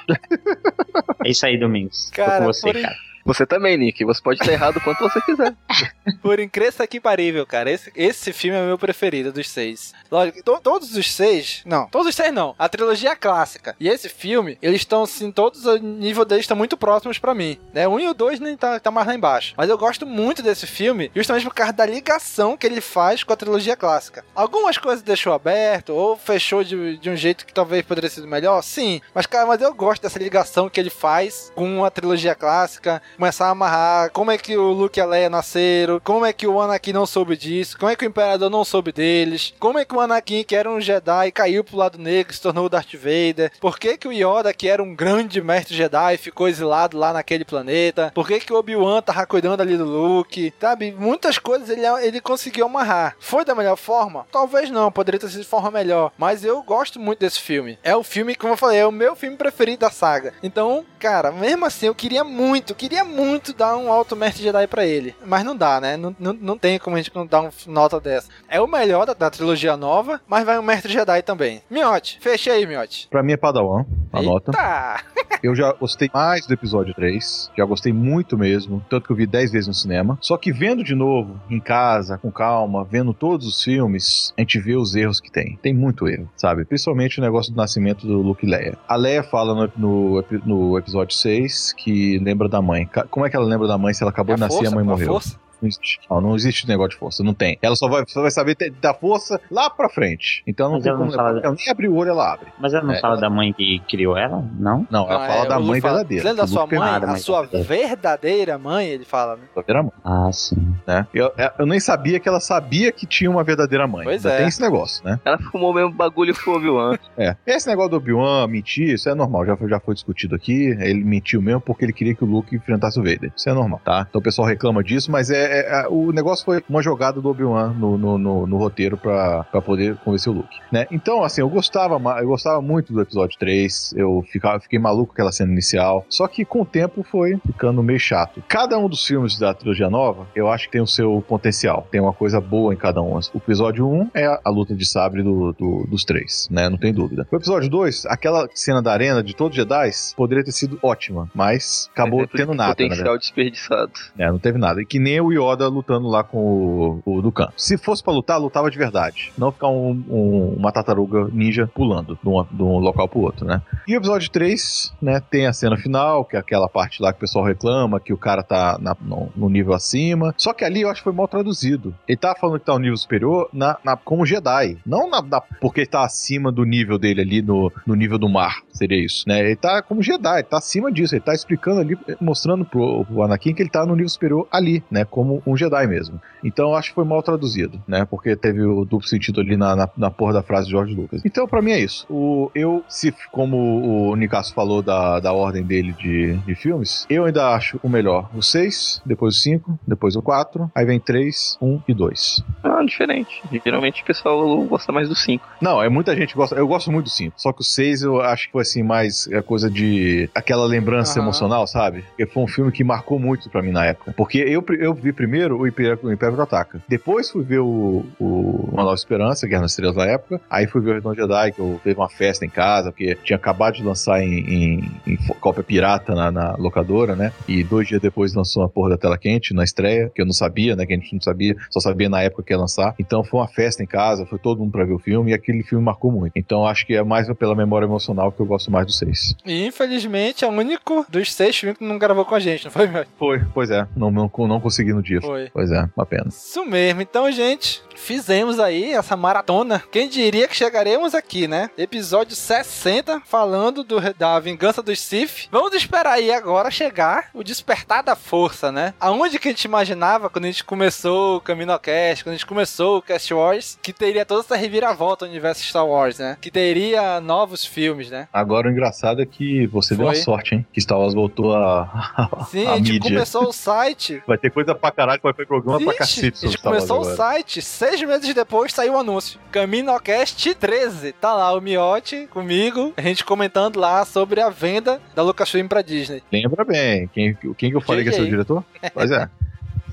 É 1.26 1.30
isso 1.30 1.46
aí, 1.46 1.58
Domingos. 1.60 2.10
Tô 2.10 2.16
Cara, 2.18 2.40
com 2.40 2.46
você, 2.46 2.62
por 2.62 2.76
in- 2.76 2.82
cara. 2.84 2.96
Você 3.26 3.46
também, 3.46 3.78
Nick. 3.78 4.04
Você 4.06 4.22
pode 4.22 4.40
estar 4.42 4.52
errado 4.52 4.82
quanto 4.82 5.00
você 5.00 5.22
quiser. 5.22 5.54
Por 6.22 6.40
incrível 6.40 6.64
que 6.88 7.00
parível, 7.00 7.46
cara, 7.46 7.70
esse, 7.72 7.92
esse 7.96 8.32
filme 8.34 8.58
é 8.58 8.66
meu 8.66 8.78
preferido 8.78 9.32
dos 9.32 9.50
seis. 9.50 9.94
Lógico, 10.12 10.42
to- 10.44 10.60
todos 10.62 10.96
os 10.96 11.12
seis, 11.14 11.62
não, 11.66 11.88
todos 11.88 12.08
os 12.08 12.16
seis 12.16 12.34
não, 12.34 12.56
a 12.58 12.70
trilogia 12.70 13.12
é 13.12 13.16
clássica. 13.16 13.76
E 13.80 13.88
esse 13.90 14.08
filme, 14.10 14.58
eles 14.62 14.82
estão 14.82 15.04
assim, 15.04 15.32
todos, 15.32 15.66
o 15.66 15.78
nível 15.78 16.24
deles 16.26 16.44
estão 16.44 16.56
muito 16.58 16.78
próximos 16.78 17.18
pra 17.18 17.34
mim. 17.34 17.58
Né? 17.74 17.88
Um 17.88 18.00
e 18.00 18.08
o 18.08 18.14
dois 18.14 18.40
nem 18.40 18.56
tá, 18.56 18.80
tá 18.80 18.90
mais 18.92 19.08
lá 19.08 19.14
embaixo. 19.16 19.54
Mas 19.58 19.70
eu 19.70 19.78
gosto 19.78 20.06
muito 20.06 20.42
desse 20.42 20.66
filme, 20.66 21.12
justamente 21.16 21.44
por 21.46 21.54
causa 21.54 21.74
da 21.74 21.86
ligação 21.86 22.56
que 22.58 22.66
ele 22.66 22.82
faz 22.82 23.24
com 23.24 23.34
a 23.34 23.38
trilogia 23.38 23.76
clássica. 23.76 24.24
Algumas 24.36 24.78
coisas 24.78 25.02
deixou 25.04 25.34
aberto, 25.34 25.90
ou 25.94 26.18
fechou 26.18 26.64
de, 26.64 26.98
de 26.98 27.10
um 27.10 27.16
jeito 27.16 27.46
que 27.46 27.54
talvez 27.54 27.84
poderia 27.86 28.10
ser 28.10 28.22
melhor, 28.26 28.62
sim. 28.62 29.02
Mas, 29.14 29.26
cara, 29.26 29.46
mas 29.46 29.62
eu 29.62 29.74
gosto 29.74 30.02
dessa 30.02 30.20
ligação 30.20 30.70
que 30.70 30.80
ele 30.80 30.90
faz 30.90 31.52
com 31.56 31.84
a 31.84 31.90
trilogia 31.92 32.36
clássica, 32.36 33.02
começar 33.16 33.48
a 33.48 33.52
amarrar 33.52 34.12
como 34.12 34.32
é 34.32 34.38
que 34.38 34.58
o 34.58 34.72
Luke 34.72 35.00
e 35.00 35.02
a 35.02 35.06
Leia 35.06 35.30
nasceram, 35.30 36.00
como 36.00 36.26
é 36.26 36.34
que 36.34 36.48
o 36.48 36.60
Anakin 36.60 36.94
não 36.94 37.06
soube 37.06 37.38
disso, 37.38 37.78
como 37.78 37.92
é 37.92 37.96
que 37.96 38.06
o 38.06 38.08
Imperador 38.08 38.50
não 38.50 38.66
soube 38.66 38.92
deles, 38.92 39.54
como 39.60 39.80
é 39.80 39.86
que 39.86 39.96
o 39.96 40.02
Anakin, 40.02 40.44
que 40.44 40.56
era 40.56 40.70
um 40.70 40.82
Jedi, 40.82 41.32
caiu 41.32 41.64
pro 41.64 41.78
lado 41.78 41.98
negro 41.98 42.32
e 42.32 42.36
se 42.36 42.42
tornou 42.42 42.66
o 42.66 42.70
Darth 42.70 42.94
Vader, 42.94 43.52
por 43.60 43.80
que 43.80 43.98
que 43.98 44.08
o 44.08 44.12
Yoda, 44.12 44.54
que 44.54 44.68
era 44.68 44.82
um 44.82 44.96
grande 44.96 45.42
mestre 45.42 45.76
Jedi, 45.76 46.18
ficou 46.18 46.48
exilado 46.48 46.98
lá 46.98 47.14
naquele 47.14 47.46
planeta, 47.46 48.12
por 48.14 48.28
que 48.28 48.40
que 48.40 48.54
o 48.54 48.58
Obi-Wan 48.58 49.02
tava 49.02 49.26
cuidando 49.26 49.62
ali 49.62 49.78
do 49.78 49.86
Luke, 49.86 50.54
sabe? 50.60 50.92
Muitas 50.92 51.38
coisas 51.38 51.70
ele, 51.70 51.86
ele 52.02 52.22
conseguiu 52.22 52.66
amarrar. 52.66 53.16
Foi 53.20 53.46
da 53.46 53.56
melhor 53.56 53.78
forma? 53.78 54.26
Talvez 54.32 54.70
não, 54.70 54.92
poderia 54.92 55.20
ter 55.20 55.30
sido 55.30 55.42
de 55.42 55.48
forma 55.48 55.72
melhor, 55.72 56.12
mas 56.18 56.44
eu 56.44 56.62
gosto 56.62 57.00
muito 57.00 57.20
desse 57.20 57.40
filme. 57.40 57.78
É 57.84 57.96
o 57.96 58.04
filme, 58.04 58.36
como 58.36 58.54
eu 58.54 58.58
falei, 58.58 58.80
é 58.80 58.86
o 58.86 58.92
meu 58.92 59.16
filme 59.16 59.38
preferido 59.38 59.80
da 59.80 59.92
saga. 59.92 60.34
Então, 60.42 60.86
cara, 61.00 61.32
mesmo 61.32 61.66
assim, 61.66 61.88
eu 61.88 61.96
queria 61.96 62.24
muito, 62.24 62.76
queria 62.76 63.03
muito 63.04 63.54
dar 63.54 63.78
um 63.78 63.92
alto 63.92 64.16
mestre 64.16 64.44
Jedi 64.44 64.68
pra 64.68 64.86
ele. 64.86 65.16
Mas 65.26 65.44
não 65.44 65.56
dá, 65.56 65.80
né? 65.80 65.98
Não, 65.98 66.16
não, 66.20 66.34
não 66.34 66.58
tem 66.58 66.80
como 66.80 66.96
a 66.96 67.02
gente 67.02 67.14
não 67.16 67.26
dar 67.26 67.42
uma 67.42 67.52
nota 67.68 68.00
dessa. 68.00 68.30
É 68.48 68.60
o 68.62 68.68
melhor 68.68 69.06
da, 69.06 69.14
da 69.14 69.30
trilogia 69.30 69.76
nova, 69.78 70.22
mas 70.28 70.46
vai 70.46 70.58
um 70.58 70.64
mestre 70.64 70.92
Jedi 70.92 71.22
também. 71.22 71.62
Miote, 71.70 72.20
fechei 72.22 72.54
aí, 72.54 72.66
Miote. 72.66 73.08
Pra 73.10 73.24
mim 73.24 73.34
é 73.34 73.38
Padawan, 73.38 73.86
a 74.12 74.22
nota. 74.22 74.52
Tá. 74.52 75.04
Eu 75.44 75.54
já 75.54 75.74
gostei 75.74 76.10
mais 76.14 76.48
do 76.48 76.54
episódio 76.54 76.94
3, 76.94 77.52
já 77.58 77.66
gostei 77.66 77.92
muito 77.92 78.38
mesmo, 78.38 78.82
tanto 78.90 79.08
que 79.08 79.12
eu 79.12 79.16
vi 79.18 79.28
10 79.28 79.52
vezes 79.52 79.68
no 79.68 79.74
cinema. 79.74 80.18
Só 80.22 80.38
que 80.38 80.54
vendo 80.54 80.82
de 80.86 80.96
novo, 80.96 81.38
em 81.50 81.60
casa, 81.60 82.18
com 82.18 82.32
calma, 82.32 82.86
vendo 82.86 83.14
todos 83.14 83.46
os 83.46 83.62
filmes, 83.62 84.34
a 84.38 84.42
gente 84.42 84.58
vê 84.58 84.78
os 84.78 84.96
erros 84.96 85.20
que 85.20 85.30
tem. 85.30 85.60
Tem 85.62 85.74
muito 85.74 86.08
erro, 86.08 86.30
sabe? 86.38 86.64
Principalmente 86.64 87.20
o 87.20 87.22
negócio 87.22 87.52
do 87.52 87.58
nascimento 87.58 88.08
do 88.08 88.22
Luke 88.22 88.46
e 88.46 88.50
Leia. 88.50 88.78
A 88.88 88.96
Leia 88.96 89.22
fala 89.22 89.54
no, 89.54 89.72
no, 89.76 90.26
no 90.46 90.78
episódio 90.78 91.14
6 91.14 91.74
que 91.74 92.18
lembra 92.20 92.48
da 92.48 92.62
mãe. 92.62 92.86
Como 93.10 93.26
é 93.26 93.30
que 93.30 93.36
ela 93.36 93.46
lembra 93.46 93.68
da 93.68 93.78
mãe 93.78 93.94
se 93.94 94.04
ela 94.04 94.12
acabou 94.12 94.34
É 94.34 94.36
de 94.36 94.42
nascer 94.42 94.64
e 94.64 94.68
a 94.68 94.72
mãe 94.72 94.84
morreu? 94.84 95.08
força. 95.08 95.36
Não 95.64 95.68
existe. 95.70 96.00
Não, 96.10 96.22
não 96.22 96.36
existe 96.36 96.68
negócio 96.68 96.92
de 96.92 96.98
força, 96.98 97.24
não 97.24 97.34
tem. 97.34 97.58
Ela 97.62 97.76
só 97.76 97.88
vai, 97.88 98.04
só 98.08 98.22
vai 98.22 98.32
saber 98.32 98.56
ter- 98.56 98.72
da 98.72 98.94
força 98.94 99.40
lá 99.50 99.70
pra 99.70 99.88
frente. 99.90 100.44
Então 100.46 100.68
não 100.68 100.74
Mas 100.76 100.84
tem 100.84 100.90
ela 100.92 101.00
como 101.00 101.12
não. 101.12 101.20
Ela 101.42 101.56
nem 101.58 101.70
abre 101.70 101.88
o 101.88 101.96
olho, 101.96 102.10
ela 102.10 102.34
abre. 102.34 102.48
Mas 102.60 102.74
ela 102.74 102.84
não 102.84 102.94
É, 102.94 103.00
fala 103.00 103.14
ela- 103.14 103.22
da 103.22 103.30
mãe 103.30 103.54
que 103.54 103.80
criou 103.90 104.18
ela? 104.18 104.44
Não? 104.60 104.86
Não, 104.92 105.10
ela 105.10 105.26
fala 105.28 105.46
é, 105.46 105.48
da 105.48 105.58
o 105.58 105.64
mãe 105.64 105.80
fala- 105.82 105.94
verdadeira. 105.96 106.24
Lembra 106.26 106.38
da 106.38 106.44
o 106.44 106.48
sua 106.48 106.62
Luke 106.64 106.76
mãe? 106.76 107.00
fez. 107.00 107.04
A 107.14 107.18
sua 107.18 107.42
verdadeira 107.88 108.58
mãe, 108.58 108.88
ele 108.88 109.06
fala, 109.06 109.36
né? 109.36 109.44
verdadeira 109.56 109.84
mãe. 109.84 109.92
Ah, 110.04 110.30
sim. 110.32 110.76
Né? 110.88 111.08
Eu, 111.14 111.32
eu 111.60 111.66
nem 111.66 111.80
sabia 111.80 112.20
que 112.20 112.28
ela 112.28 112.40
sabia 112.40 112.92
que 112.92 113.06
tinha 113.06 113.30
uma 113.30 113.44
verdadeira 113.44 113.88
mãe. 113.88 114.04
Pois 114.04 114.26
Ainda 114.26 114.36
é. 114.36 114.38
Tem 114.40 114.48
esse 114.48 114.62
negócio, 114.62 115.04
né? 115.06 115.20
Ela 115.24 115.38
fumou 115.52 115.74
mesmo 115.74 115.92
bagulho 115.92 116.34
com 116.44 116.52
o 116.52 116.56
Obi-Wan. 116.56 116.98
É. 117.18 117.36
Esse 117.46 117.68
negócio 117.68 117.92
do 117.92 117.98
Obi-Wan 117.98 118.48
mentir, 118.48 118.94
isso 118.94 119.10
é 119.10 119.16
normal, 119.16 119.46
já 119.46 119.56
foi, 119.56 119.70
já 119.70 119.80
foi 119.80 119.94
discutido 119.94 120.36
aqui. 120.36 120.68
Ele 120.80 121.04
mentiu 121.04 121.42
mesmo 121.42 121.62
porque 121.62 121.86
ele 121.86 121.94
queria 121.94 122.14
que 122.16 122.24
o 122.24 122.28
Luke 122.28 122.56
enfrentasse 122.56 123.00
o 123.00 123.04
Vader. 123.04 123.32
Isso 123.36 123.50
é 123.50 123.54
normal, 123.54 123.82
tá? 123.84 124.06
Então 124.10 124.20
o 124.20 124.24
pessoal 124.24 124.48
reclama 124.48 124.84
disso, 124.84 125.12
mas 125.12 125.30
é, 125.30 125.53
é- 125.60 125.82
é- 125.84 125.88
o 125.90 126.12
negócio 126.12 126.44
foi 126.46 126.64
uma 126.70 126.82
jogada 126.82 127.22
do 127.22 127.30
Obi-Wan 127.30 127.74
no, 127.74 127.98
no, 127.98 128.18
no, 128.18 128.48
no 128.48 128.58
roteiro 128.58 128.98
pra, 128.98 129.44
pra 129.46 129.62
poder 129.62 129.96
convencer 129.98 130.32
o 130.32 130.36
Luke, 130.36 130.58
né? 130.72 130.86
Então, 130.92 131.24
assim, 131.24 131.42
eu 131.42 131.50
gostava, 131.50 131.96
eu 132.20 132.28
gostava 132.28 132.62
muito 132.62 132.92
do 132.94 133.02
episódio 133.02 133.38
3, 133.38 133.94
eu 133.96 134.24
ficava, 134.32 134.60
fiquei 134.60 134.80
maluco 134.80 135.08
com 135.08 135.14
aquela 135.14 135.32
cena 135.32 135.52
inicial, 135.52 136.06
só 136.10 136.28
que 136.28 136.44
com 136.46 136.62
o 136.62 136.66
tempo 136.66 137.04
foi 137.04 137.38
ficando 137.46 137.82
meio 137.84 138.00
chato. 138.00 138.44
Cada 138.48 138.78
um 138.78 138.88
dos 138.90 139.06
filmes 139.06 139.38
da 139.38 139.54
trilogia 139.54 139.90
nova, 139.90 140.28
eu 140.36 140.50
acho 140.50 140.66
que 140.66 140.72
tem 140.74 140.82
o 140.82 140.88
seu 140.88 141.24
potencial, 141.28 141.88
tem 141.92 142.02
uma 142.02 142.14
coisa 142.14 142.40
boa 142.42 142.74
em 142.74 142.78
cada 142.78 143.02
um. 143.02 143.14
O 143.16 143.38
episódio 143.38 143.88
1 143.88 144.10
é 144.14 144.26
a, 144.26 144.40
a 144.46 144.50
luta 144.50 144.74
de 144.76 144.86
sabre 144.86 145.22
do, 145.24 145.54
do- 145.54 145.86
dos 145.88 146.04
três, 146.04 146.48
né? 146.50 146.70
Não 146.70 146.78
tem 146.78 146.94
dúvida. 146.94 147.28
O 147.32 147.36
episódio 147.36 147.70
2, 147.70 148.06
aquela 148.08 148.48
cena 148.54 148.82
da 148.82 148.92
arena 148.92 149.24
de 149.24 149.36
todos 149.36 149.58
os 149.58 149.64
Jedi, 149.64 149.90
poderia 150.16 150.44
ter 150.44 150.52
sido 150.52 150.80
ótima, 150.82 151.30
mas 151.36 151.90
acabou 151.94 152.20
Exemplo 152.22 152.38
tendo 152.38 152.54
nada, 152.54 152.70
na 152.70 152.76
Potencial 152.76 152.98
verdade. 153.04 153.20
desperdiçado. 153.20 153.92
É, 154.18 154.28
não 154.32 154.40
teve 154.40 154.58
nada. 154.58 154.82
E 154.82 154.86
que 154.86 154.98
nem 155.00 155.20
o 155.22 155.32
Yoda 155.32 155.43
lutando 155.70 156.08
lá 156.08 156.24
com 156.24 157.02
o, 157.06 157.18
o 157.18 157.22
Dukan. 157.22 157.50
Se 157.58 157.78
fosse 157.78 158.04
pra 158.04 158.14
lutar, 158.14 158.40
lutava 158.40 158.70
de 158.70 158.78
verdade. 158.78 159.32
Não 159.38 159.52
ficar 159.52 159.68
um- 159.68 160.04
um- 160.10 160.56
uma 160.58 160.72
tartaruga 160.72 161.28
ninja 161.32 161.70
pulando 161.74 162.18
de, 162.22 162.28
uma- 162.30 162.48
de 162.52 162.62
um 162.64 162.78
local 162.80 163.08
pro 163.08 163.20
outro, 163.22 163.46
né? 163.46 163.62
E 163.88 163.96
o 163.96 163.98
episódio 163.98 164.30
3, 164.32 164.94
né, 165.02 165.20
tem 165.20 165.46
a 165.48 165.54
cena 165.54 165.78
final, 165.78 166.26
que 166.26 166.36
é 166.36 166.40
aquela 166.40 166.68
parte 166.68 167.02
lá 167.02 167.12
que 167.12 167.18
o 167.18 167.22
pessoal 167.22 167.46
reclama, 167.46 168.00
que 168.00 168.14
o 168.14 168.18
cara 168.18 168.44
tá 168.44 168.78
na- 168.82 168.96
no, 169.02 169.30
no 169.36 169.50
nível 169.50 169.74
acima. 169.74 170.34
Só 170.38 170.54
que 170.54 170.64
ali 170.64 170.82
eu 170.82 170.90
acho 170.90 171.02
que 171.02 171.04
foi 171.06 171.14
mal 171.14 171.28
traduzido. 171.28 171.94
Ele 172.08 172.18
tava 172.18 172.38
falando 172.40 172.60
que 172.60 172.66
tá 172.66 172.74
no 172.74 172.80
nível 172.80 172.98
superior 172.98 173.50
na, 173.54 173.78
na- 173.84 173.98
como 173.98 174.26
Jedi. 174.26 174.78
Não 174.86 175.10
na, 175.10 175.22
na- 175.22 175.42
porque 175.62 175.82
ele 175.82 175.88
tá 175.88 176.04
acima 176.04 176.52
do 176.52 176.64
nível 176.64 176.98
dele 176.98 177.22
ali, 177.22 177.42
no, 177.42 177.72
no 177.86 177.96
nível 177.96 178.18
do 178.18 178.30
mar. 178.30 178.62
Seria 178.72 179.04
isso, 179.04 179.24
né? 179.28 179.40
Ele 179.40 179.56
tá 179.56 179.82
como 179.82 180.02
Jedi, 180.02 180.36
ele 180.40 180.44
tá 180.44 180.58
acima 180.58 180.92
disso. 180.92 181.14
Ele 181.16 181.22
tá 181.22 181.34
explicando 181.34 181.80
ali, 181.82 181.98
mostrando 182.20 182.66
pro, 182.66 183.06
pro 183.06 183.24
Anakin 183.24 183.54
que 183.54 183.62
ele 183.62 183.70
tá 183.70 183.86
no 183.86 183.94
nível 183.96 184.10
superior 184.10 184.48
ali, 184.52 184.84
né? 184.90 185.06
Como 185.06 185.23
um 185.46 185.58
Jedi 185.58 185.88
mesmo. 185.88 186.20
Então 186.44 186.70
eu 186.70 186.76
acho 186.76 186.90
que 186.90 186.96
foi 186.96 187.06
mal 187.06 187.22
traduzido, 187.24 187.82
né? 187.88 188.06
Porque 188.06 188.36
teve 188.36 188.62
o 188.62 188.86
duplo 188.86 189.08
sentido 189.08 189.42
ali 189.42 189.56
na, 189.56 189.76
na, 189.76 189.90
na 189.98 190.12
porra 190.12 190.34
da 190.34 190.44
frase 190.44 190.66
de 190.66 190.72
George 190.72 190.94
Lucas. 190.94 191.22
Então, 191.26 191.48
pra 191.48 191.62
mim 191.62 191.72
é 191.72 191.80
isso. 191.80 192.06
O, 192.10 192.52
eu, 192.54 192.84
se, 192.88 193.14
como 193.32 194.10
o 194.10 194.16
Nicasso 194.16 194.54
falou 194.54 194.82
da, 194.82 195.20
da 195.20 195.34
ordem 195.34 195.64
dele 195.64 195.94
de, 195.94 196.34
de 196.38 196.56
filmes, 196.56 197.06
eu 197.10 197.26
ainda 197.26 197.54
acho 197.54 197.80
o 197.82 197.90
melhor 197.90 198.30
o 198.34 198.42
6, 198.42 199.02
depois 199.06 199.36
o 199.36 199.40
5, 199.40 199.80
depois 199.88 200.16
o 200.16 200.22
4, 200.22 200.72
aí 200.76 200.86
vem 200.86 201.00
3, 201.00 201.58
1 201.62 201.82
e 201.88 201.94
2. 201.94 202.44
Ah, 202.64 202.84
diferente. 202.84 203.42
Geralmente 203.64 204.02
o 204.02 204.06
pessoal 204.06 204.64
gosta 204.64 204.92
mais 204.92 205.08
do 205.08 205.16
5. 205.16 205.46
Não, 205.62 205.82
é 205.82 205.90
muita 205.90 206.16
gente 206.16 206.30
que 206.30 206.36
gosta. 206.36 206.56
Eu 206.56 206.68
gosto 206.68 206.92
muito 206.92 207.06
do 207.06 207.12
5. 207.12 207.34
Só 207.38 207.54
que 207.54 207.62
o 207.62 207.64
6 207.64 208.04
eu 208.04 208.22
acho 208.22 208.48
que 208.48 208.52
foi 208.52 208.62
assim, 208.62 208.84
mais 208.84 209.28
é 209.32 209.42
coisa 209.42 209.70
de. 209.70 210.30
aquela 210.36 210.66
lembrança 210.66 211.20
emocional, 211.20 211.66
sabe? 211.68 212.04
Porque 212.10 212.26
foi 212.26 212.44
um 212.44 212.48
filme 212.48 212.72
que 212.72 212.84
marcou 212.84 213.20
muito 213.20 213.50
pra 213.50 213.62
mim 213.62 213.72
na 213.72 213.86
época. 213.86 214.14
Porque 214.16 214.38
eu, 214.38 214.64
eu 214.80 214.94
vi 214.94 215.13
primeiro 215.14 215.58
o 215.58 215.68
Império, 215.68 216.00
o 216.04 216.12
Império 216.12 216.40
Ataca. 216.42 216.82
Depois 216.88 217.30
fui 217.30 217.44
ver 217.44 217.60
o, 217.60 218.06
o 218.20 218.70
Uma 218.72 218.84
Nova 218.84 218.96
Esperança, 218.96 219.48
Guerra 219.48 219.62
nas 219.62 219.72
Estrelas 219.72 219.96
na 219.96 220.06
época. 220.06 220.42
Aí 220.50 220.68
fui 220.68 220.82
ver 220.82 220.92
o 220.92 220.94
Retorno 220.96 221.16
Jedi, 221.16 221.52
que 221.52 221.60
eu 221.60 221.80
teve 221.84 222.00
uma 222.00 222.10
festa 222.10 222.46
em 222.46 222.50
casa, 222.50 222.92
porque 222.92 223.16
tinha 223.24 223.38
acabado 223.38 223.76
de 223.76 223.84
lançar 223.84 224.22
em, 224.22 224.40
em, 224.40 224.92
em 225.08 225.18
cópia 225.40 225.64
pirata 225.64 226.14
na, 226.14 226.32
na 226.32 226.56
locadora, 226.58 227.16
né? 227.16 227.32
E 227.48 227.64
dois 227.64 227.88
dias 227.88 228.02
depois 228.02 228.34
lançou 228.34 228.64
a 228.64 228.70
porra 228.70 228.92
da 228.92 228.98
tela 228.98 229.18
quente 229.18 229.54
na 229.54 229.64
estreia, 229.64 230.12
que 230.14 230.22
eu 230.22 230.26
não 230.26 230.34
sabia, 230.34 230.76
né? 230.76 230.86
Que 230.86 230.94
a 230.94 230.98
gente 230.98 231.14
não 231.14 231.22
sabia, 231.22 231.56
só 231.70 231.80
sabia 231.80 232.10
na 232.10 232.22
época 232.22 232.44
que 232.44 232.54
ia 232.54 232.58
lançar. 232.58 232.94
Então 233.00 233.24
foi 233.24 233.40
uma 233.40 233.48
festa 233.48 233.84
em 233.84 233.88
casa, 233.88 234.26
foi 234.26 234.40
todo 234.40 234.60
mundo 234.60 234.72
pra 234.72 234.84
ver 234.84 234.94
o 234.94 235.00
filme 235.00 235.32
e 235.32 235.34
aquele 235.34 235.64
filme 235.64 235.84
marcou 235.84 236.12
muito. 236.12 236.34
Então 236.36 236.66
acho 236.66 236.86
que 236.86 236.96
é 236.96 237.04
mais 237.04 237.32
pela 237.34 237.56
memória 237.56 237.86
emocional 237.86 238.32
que 238.32 238.40
eu 238.40 238.46
gosto 238.46 238.72
mais 238.72 238.86
do 238.86 238.92
6. 238.92 239.36
E 239.46 239.66
infelizmente 239.66 240.46
é 240.46 240.48
o 240.48 240.52
único 240.52 241.06
dos 241.10 241.34
seis 241.34 241.58
filmes 241.58 241.78
que 241.78 241.84
não 241.84 241.98
gravou 241.98 242.26
com 242.26 242.36
a 242.36 242.40
gente, 242.40 242.66
não 242.66 242.72
foi, 242.72 242.88
meu? 242.88 243.06
Foi, 243.18 243.42
pois 243.54 243.70
é, 243.70 243.88
não, 243.96 244.12
não, 244.12 244.30
não 244.48 244.60
consegui 244.60 244.94
no 244.94 245.03
dia. 245.04 245.22
Foi. 245.22 245.50
Pois 245.54 245.72
é, 245.72 245.88
uma 245.96 246.06
pena. 246.06 246.26
Isso 246.30 246.66
mesmo. 246.66 247.02
Então, 247.02 247.32
gente, 247.32 247.82
fizemos 247.96 248.60
aí 248.60 248.94
essa 248.94 249.16
maratona. 249.16 249.84
Quem 249.92 250.08
diria 250.10 250.48
que 250.48 250.56
chegaremos 250.56 251.14
aqui, 251.14 251.48
né? 251.48 251.70
Episódio 251.78 252.36
60, 252.36 253.22
falando 253.26 253.84
do, 253.84 254.00
da 254.18 254.40
vingança 254.40 254.82
dos 254.82 255.00
Sith. 255.00 255.48
Vamos 255.52 255.74
esperar 255.74 256.14
aí 256.14 256.32
agora 256.32 256.72
chegar 256.72 257.30
o 257.34 257.44
despertar 257.44 258.04
da 258.04 258.16
força, 258.16 258.72
né? 258.72 258.94
Aonde 259.00 259.38
que 259.40 259.50
a 259.50 259.52
gente 259.52 259.66
imaginava 259.66 260.30
quando 260.30 260.46
a 260.46 260.48
gente 260.48 260.64
começou 260.64 261.38
o 261.38 261.42
CaminoCast, 261.42 262.24
quando 262.24 262.34
a 262.34 262.38
gente 262.38 262.46
começou 262.46 262.98
o 262.98 263.02
Cast 263.02 263.34
Wars, 263.34 263.78
que 263.82 263.92
teria 263.94 264.26
toda 264.26 264.42
essa 264.42 264.56
reviravolta 264.56 265.26
no 265.26 265.32
universo 265.32 265.64
Star 265.64 265.86
Wars, 265.86 266.20
né? 266.20 266.38
Que 266.40 266.50
teria 266.52 267.20
novos 267.20 267.66
filmes, 267.66 268.10
né? 268.10 268.28
Agora 268.32 268.68
o 268.68 268.72
engraçado 268.72 269.22
é 269.22 269.26
que 269.26 269.68
você 269.68 269.96
deu 269.96 270.06
uma 270.06 270.14
Foi. 270.14 270.22
sorte, 270.22 270.56
hein? 270.56 270.66
Que 270.72 270.80
Star 270.82 270.98
Wars 271.00 271.14
voltou 271.14 271.56
a, 271.56 272.48
Sim, 272.50 272.66
a 272.68 272.74
a 272.74 272.78
gente 272.78 272.94
mídia. 272.94 273.10
começou 273.12 273.48
o 273.48 273.54
site 273.54 274.22
Vai 274.28 274.38
ter 274.38 274.52
coisa 274.52 274.74
pra 274.76 274.92
caralho, 274.94 275.20
vai 275.22 275.34
ter 275.34 275.46
programa 275.48 275.78
pra 275.80 275.88
Vixe, 275.88 275.98
cacete 275.98 276.46
a 276.46 276.50
gente 276.50 276.62
começou 276.62 277.02
o 277.02 277.04
site, 277.06 277.62
seis 277.62 278.02
meses 278.02 278.34
depois 278.34 278.74
saiu 278.74 278.94
o 278.94 278.98
anúncio. 278.98 279.40
CaminoCast 279.52 280.56
13. 280.56 281.12
Tá 281.14 281.34
lá 281.34 281.54
o 281.54 281.62
Miote 281.62 282.28
comigo, 282.32 282.94
a 282.96 283.02
gente 283.02 283.24
comentando 283.26 283.80
lá 283.80 284.06
sobre 284.06 284.40
a 284.42 284.50
venda 284.50 285.02
da 285.16 285.22
Lucasfilm 285.22 285.68
pra 285.68 285.82
Disney. 285.82 286.24
Lembra 286.32 286.64
bem, 286.64 287.08
quem, 287.14 287.36
quem 287.58 287.70
que 287.70 287.76
eu 287.76 287.82
falei 287.82 288.04
que 288.04 288.10
é 288.10 288.14
seu 288.14 288.26
diretor? 288.26 288.64
Pois 288.94 289.12
é. 289.12 289.30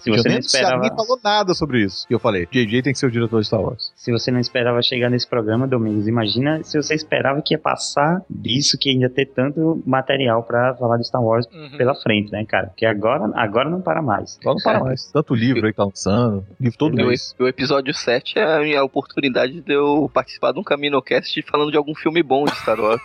Se 0.00 0.08
você 0.10 0.20
eu 0.20 0.24
não 0.24 0.30
nem, 0.30 0.38
esperava- 0.38 0.76
ninguém 0.76 0.96
falou 0.96 1.20
nada 1.22 1.52
sobre 1.52 1.84
isso. 1.84 2.06
E 2.08 2.12
eu 2.14 2.18
falei, 2.18 2.46
JJ 2.50 2.82
tem 2.82 2.92
que 2.92 2.98
ser 2.98 3.04
o 3.06 3.10
diretor 3.10 3.38
de 3.40 3.46
Star 3.46 3.60
Wars. 3.60 3.92
Se 4.00 4.10
você 4.10 4.30
não 4.30 4.40
esperava 4.40 4.80
chegar 4.80 5.10
nesse 5.10 5.28
programa, 5.28 5.68
Domingos, 5.68 6.08
imagina 6.08 6.62
se 6.64 6.74
você 6.82 6.94
esperava 6.94 7.42
que 7.42 7.52
ia 7.52 7.58
passar 7.58 8.22
disso, 8.30 8.78
que 8.80 8.88
ainda 8.88 9.10
ter 9.10 9.26
tanto 9.26 9.82
material 9.84 10.42
pra 10.42 10.74
falar 10.76 10.96
de 10.96 11.06
Star 11.06 11.22
Wars 11.22 11.46
Uhum. 11.52 11.76
pela 11.76 11.94
frente, 11.94 12.32
né, 12.32 12.42
cara? 12.46 12.68
Porque 12.68 12.86
agora, 12.86 13.30
agora 13.34 13.68
não 13.68 13.82
para 13.82 14.00
mais. 14.00 14.38
Só 14.42 14.54
não 14.54 14.56
para 14.64 14.80
mais. 14.80 15.04
Tanto 15.12 15.34
livro 15.34 15.66
aí 15.66 15.72
que 15.72 15.76
tá 15.76 15.84
lançando, 15.84 16.46
livro 16.58 16.78
todo 16.78 16.98
E 16.98 17.02
o, 17.02 17.08
mês. 17.08 17.34
o 17.38 17.46
episódio 17.46 17.92
7 17.92 18.38
é 18.38 18.56
a 18.56 18.60
minha 18.60 18.82
oportunidade 18.82 19.60
de 19.60 19.74
eu 19.74 20.10
participar 20.14 20.52
de 20.52 20.60
um 20.60 20.64
Caminocast 20.64 21.42
falando 21.42 21.70
de 21.70 21.76
algum 21.76 21.94
filme 21.94 22.22
bom 22.22 22.46
de 22.46 22.56
Star 22.56 22.80
Wars. 22.80 23.02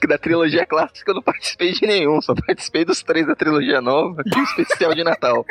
que 0.00 0.06
da 0.06 0.16
trilogia 0.16 0.64
clássica 0.64 1.10
eu 1.10 1.16
não 1.16 1.22
participei 1.22 1.72
de 1.72 1.84
nenhum, 1.88 2.20
só 2.22 2.32
participei 2.36 2.84
dos 2.84 3.02
três 3.02 3.26
da 3.26 3.34
trilogia 3.34 3.80
nova 3.80 4.22
e 4.24 4.38
o 4.38 4.42
especial 4.44 4.94
de 4.94 5.02
Natal. 5.02 5.44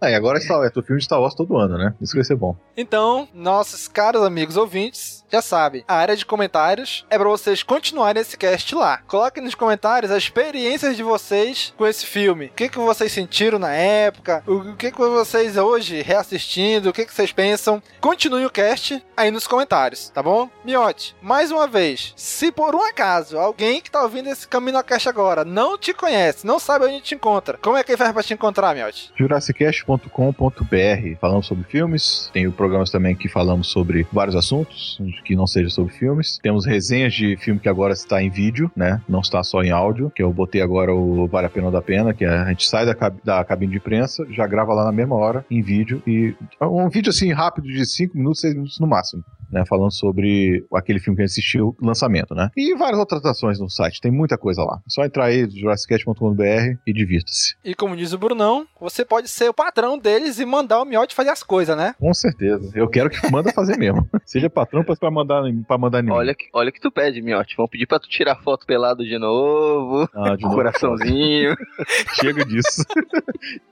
Aí 0.00 0.14
agora 0.16 0.40
é, 0.40 0.66
é 0.66 0.70
teu 0.70 0.82
filme 0.82 0.98
de 0.98 1.04
Star 1.04 1.20
Wars 1.20 1.36
todo 1.36 1.56
ano, 1.56 1.78
né? 1.78 1.94
Isso 2.00 2.14
vai 2.14 2.24
ser 2.24 2.36
bom. 2.36 2.56
Então, 2.76 3.28
nossos 3.34 3.86
caros 3.86 4.22
amigos 4.22 4.56
ouvintes, 4.56 5.24
já 5.30 5.42
sabem, 5.42 5.84
a 5.86 5.96
área 5.96 6.16
de 6.16 6.24
comentários 6.24 7.04
é 7.10 7.18
para 7.18 7.28
vocês 7.28 7.62
continuarem 7.62 8.20
esse 8.20 8.36
cast 8.36 8.74
lá. 8.74 8.98
Coloquem 9.06 9.44
nos 9.44 9.54
comentários 9.54 10.10
as 10.10 10.22
experiências 10.22 10.96
de 10.96 11.02
vocês 11.02 11.74
com 11.76 11.86
esse 11.86 12.06
filme. 12.06 12.46
O 12.46 12.50
que, 12.50 12.68
que 12.68 12.78
vocês 12.78 13.12
sentiram 13.12 13.58
na 13.58 13.72
época, 13.72 14.42
o 14.46 14.74
que, 14.76 14.90
que 14.90 14.98
vocês 14.98 15.56
hoje 15.56 16.02
reassistindo, 16.02 16.88
o 16.88 16.92
que, 16.92 17.04
que 17.04 17.14
vocês 17.14 17.32
pensam. 17.32 17.82
Continue 18.00 18.46
o 18.46 18.50
cast 18.50 19.04
aí 19.16 19.30
nos 19.30 19.46
comentários, 19.46 20.08
tá 20.08 20.22
bom? 20.22 20.48
Miote, 20.64 21.14
mais 21.20 21.50
uma 21.50 21.66
vez, 21.66 22.14
se 22.16 22.50
por 22.50 22.74
um 22.74 22.82
acaso 22.82 23.38
alguém 23.38 23.80
que 23.80 23.90
tá 23.90 24.02
ouvindo 24.02 24.30
esse 24.30 24.48
Camino 24.48 24.82
Cast 24.82 25.08
agora 25.08 25.44
não 25.44 25.76
te 25.76 25.92
conhece, 25.92 26.46
não 26.46 26.58
sabe 26.58 26.86
onde 26.86 27.00
te 27.00 27.14
encontra, 27.14 27.58
como 27.58 27.76
é 27.76 27.84
que 27.84 27.92
ele 27.92 27.98
faz 27.98 28.12
pra 28.12 28.22
te 28.22 28.34
encontrar, 28.34 28.74
Miote? 28.74 29.12
Jurassicast.com.br 29.16 31.18
Falamos 31.20 31.46
sobre 31.46 31.64
filmes, 31.90 32.30
tem 32.32 32.50
programas 32.50 32.90
também 32.90 33.14
que 33.16 33.28
falamos 33.28 33.68
sobre 33.68 34.06
vários 34.12 34.36
assuntos, 34.36 34.98
que 35.24 35.34
não 35.34 35.46
seja 35.46 35.68
sobre 35.70 35.92
filmes. 35.92 36.38
Temos 36.42 36.64
resenhas 36.64 37.12
de 37.14 37.36
filme 37.36 37.58
que 37.60 37.68
agora 37.68 37.92
está 37.92 38.22
em 38.22 38.30
vídeo, 38.30 38.70
né? 38.76 39.00
Não 39.08 39.20
está 39.20 39.42
só 39.42 39.62
em 39.62 39.70
áudio, 39.70 40.10
que 40.14 40.22
eu 40.22 40.32
botei 40.32 40.62
agora 40.62 40.94
o 40.94 41.26
Vale 41.26 41.46
a 41.46 41.50
Pena 41.50 41.66
ou 41.66 41.72
da 41.72 41.82
Pena, 41.82 42.14
que 42.14 42.24
a 42.24 42.48
gente 42.48 42.66
sai 42.66 42.86
da, 42.86 42.94
cab- 42.94 43.18
da 43.24 43.44
cabine 43.44 43.72
de 43.72 43.78
imprensa, 43.78 44.24
já 44.30 44.46
grava 44.46 44.72
lá 44.72 44.84
na 44.84 44.92
mesma 44.92 45.16
hora, 45.16 45.44
em 45.50 45.60
vídeo, 45.62 46.02
e 46.06 46.34
um 46.62 46.88
vídeo 46.88 47.10
assim 47.10 47.32
rápido 47.32 47.66
de 47.66 47.84
5 47.84 48.16
minutos, 48.16 48.40
6 48.40 48.54
minutos 48.54 48.78
no 48.80 48.86
máximo. 48.86 49.24
Né, 49.50 49.64
falando 49.66 49.92
sobre 49.92 50.64
aquele 50.72 51.00
filme 51.00 51.16
que 51.16 51.22
a 51.22 51.26
gente 51.26 51.32
assistiu, 51.32 51.76
lançamento, 51.82 52.34
né? 52.34 52.50
E 52.56 52.74
várias 52.76 52.98
outras 52.98 53.20
atrações 53.20 53.58
no 53.58 53.68
site, 53.68 54.00
tem 54.00 54.10
muita 54.10 54.38
coisa 54.38 54.62
lá. 54.62 54.80
É 54.86 54.90
só 54.90 55.04
entrar 55.04 55.26
aí, 55.26 55.48
jurassicast.com.br 55.50 56.42
e 56.86 56.92
divirta-se. 56.92 57.56
E 57.64 57.74
como 57.74 57.96
diz 57.96 58.12
o 58.12 58.18
Brunão, 58.18 58.66
você 58.80 59.04
pode 59.04 59.28
ser 59.28 59.48
o 59.48 59.54
patrão 59.54 59.98
deles 59.98 60.38
e 60.38 60.44
mandar 60.44 60.80
o 60.80 60.84
Miote 60.84 61.14
fazer 61.14 61.30
as 61.30 61.42
coisas, 61.42 61.76
né? 61.76 61.94
Com 61.98 62.12
certeza. 62.14 62.70
Eu 62.74 62.88
quero 62.88 63.10
que 63.10 63.30
manda 63.30 63.52
fazer 63.52 63.76
mesmo. 63.76 64.08
Seja 64.24 64.48
patrão 64.48 64.84
pra 64.84 65.10
mandar, 65.10 65.42
pra 65.66 65.78
mandar 65.78 66.02
mim. 66.02 66.10
Olha 66.10 66.34
que, 66.34 66.48
olha 66.52 66.70
que 66.70 66.80
tu 66.80 66.90
pede, 66.90 67.20
Miotti. 67.20 67.56
Vão 67.56 67.68
pedir 67.68 67.86
pra 67.86 67.98
tu 67.98 68.08
tirar 68.08 68.36
foto 68.36 68.66
pelado 68.66 69.04
de 69.04 69.18
novo. 69.18 70.08
Ah, 70.14 70.36
de 70.36 70.42
novo. 70.44 70.54
coraçãozinho. 70.60 71.56
Chega 72.20 72.44
disso. 72.44 72.84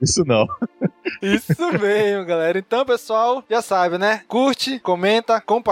Isso 0.01 0.25
não. 0.25 0.47
Isso 1.23 1.73
mesmo, 1.81 2.25
galera. 2.25 2.59
Então, 2.59 2.85
pessoal, 2.85 3.45
já 3.49 3.63
sabe, 3.63 3.99
né? 3.99 4.23
Curte, 4.29 4.79
comenta, 4.81 5.41
compartilha, 5.41 5.68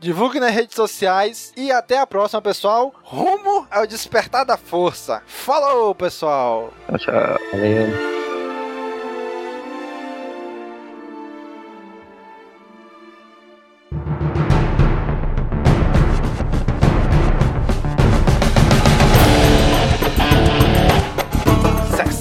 divulgue 0.00 0.40
nas 0.40 0.52
redes 0.54 0.74
sociais 0.74 1.52
e 1.56 1.70
até 1.72 1.98
a 1.98 2.06
próxima, 2.06 2.42
pessoal. 2.42 2.94
Rumo 3.02 3.66
ao 3.70 3.86
despertar 3.86 4.44
da 4.44 4.56
força. 4.56 5.22
Falou, 5.26 5.94
pessoal. 5.94 6.72
Tchau, 6.88 6.98
tchau. 6.98 7.38
Valeu. 7.52 8.23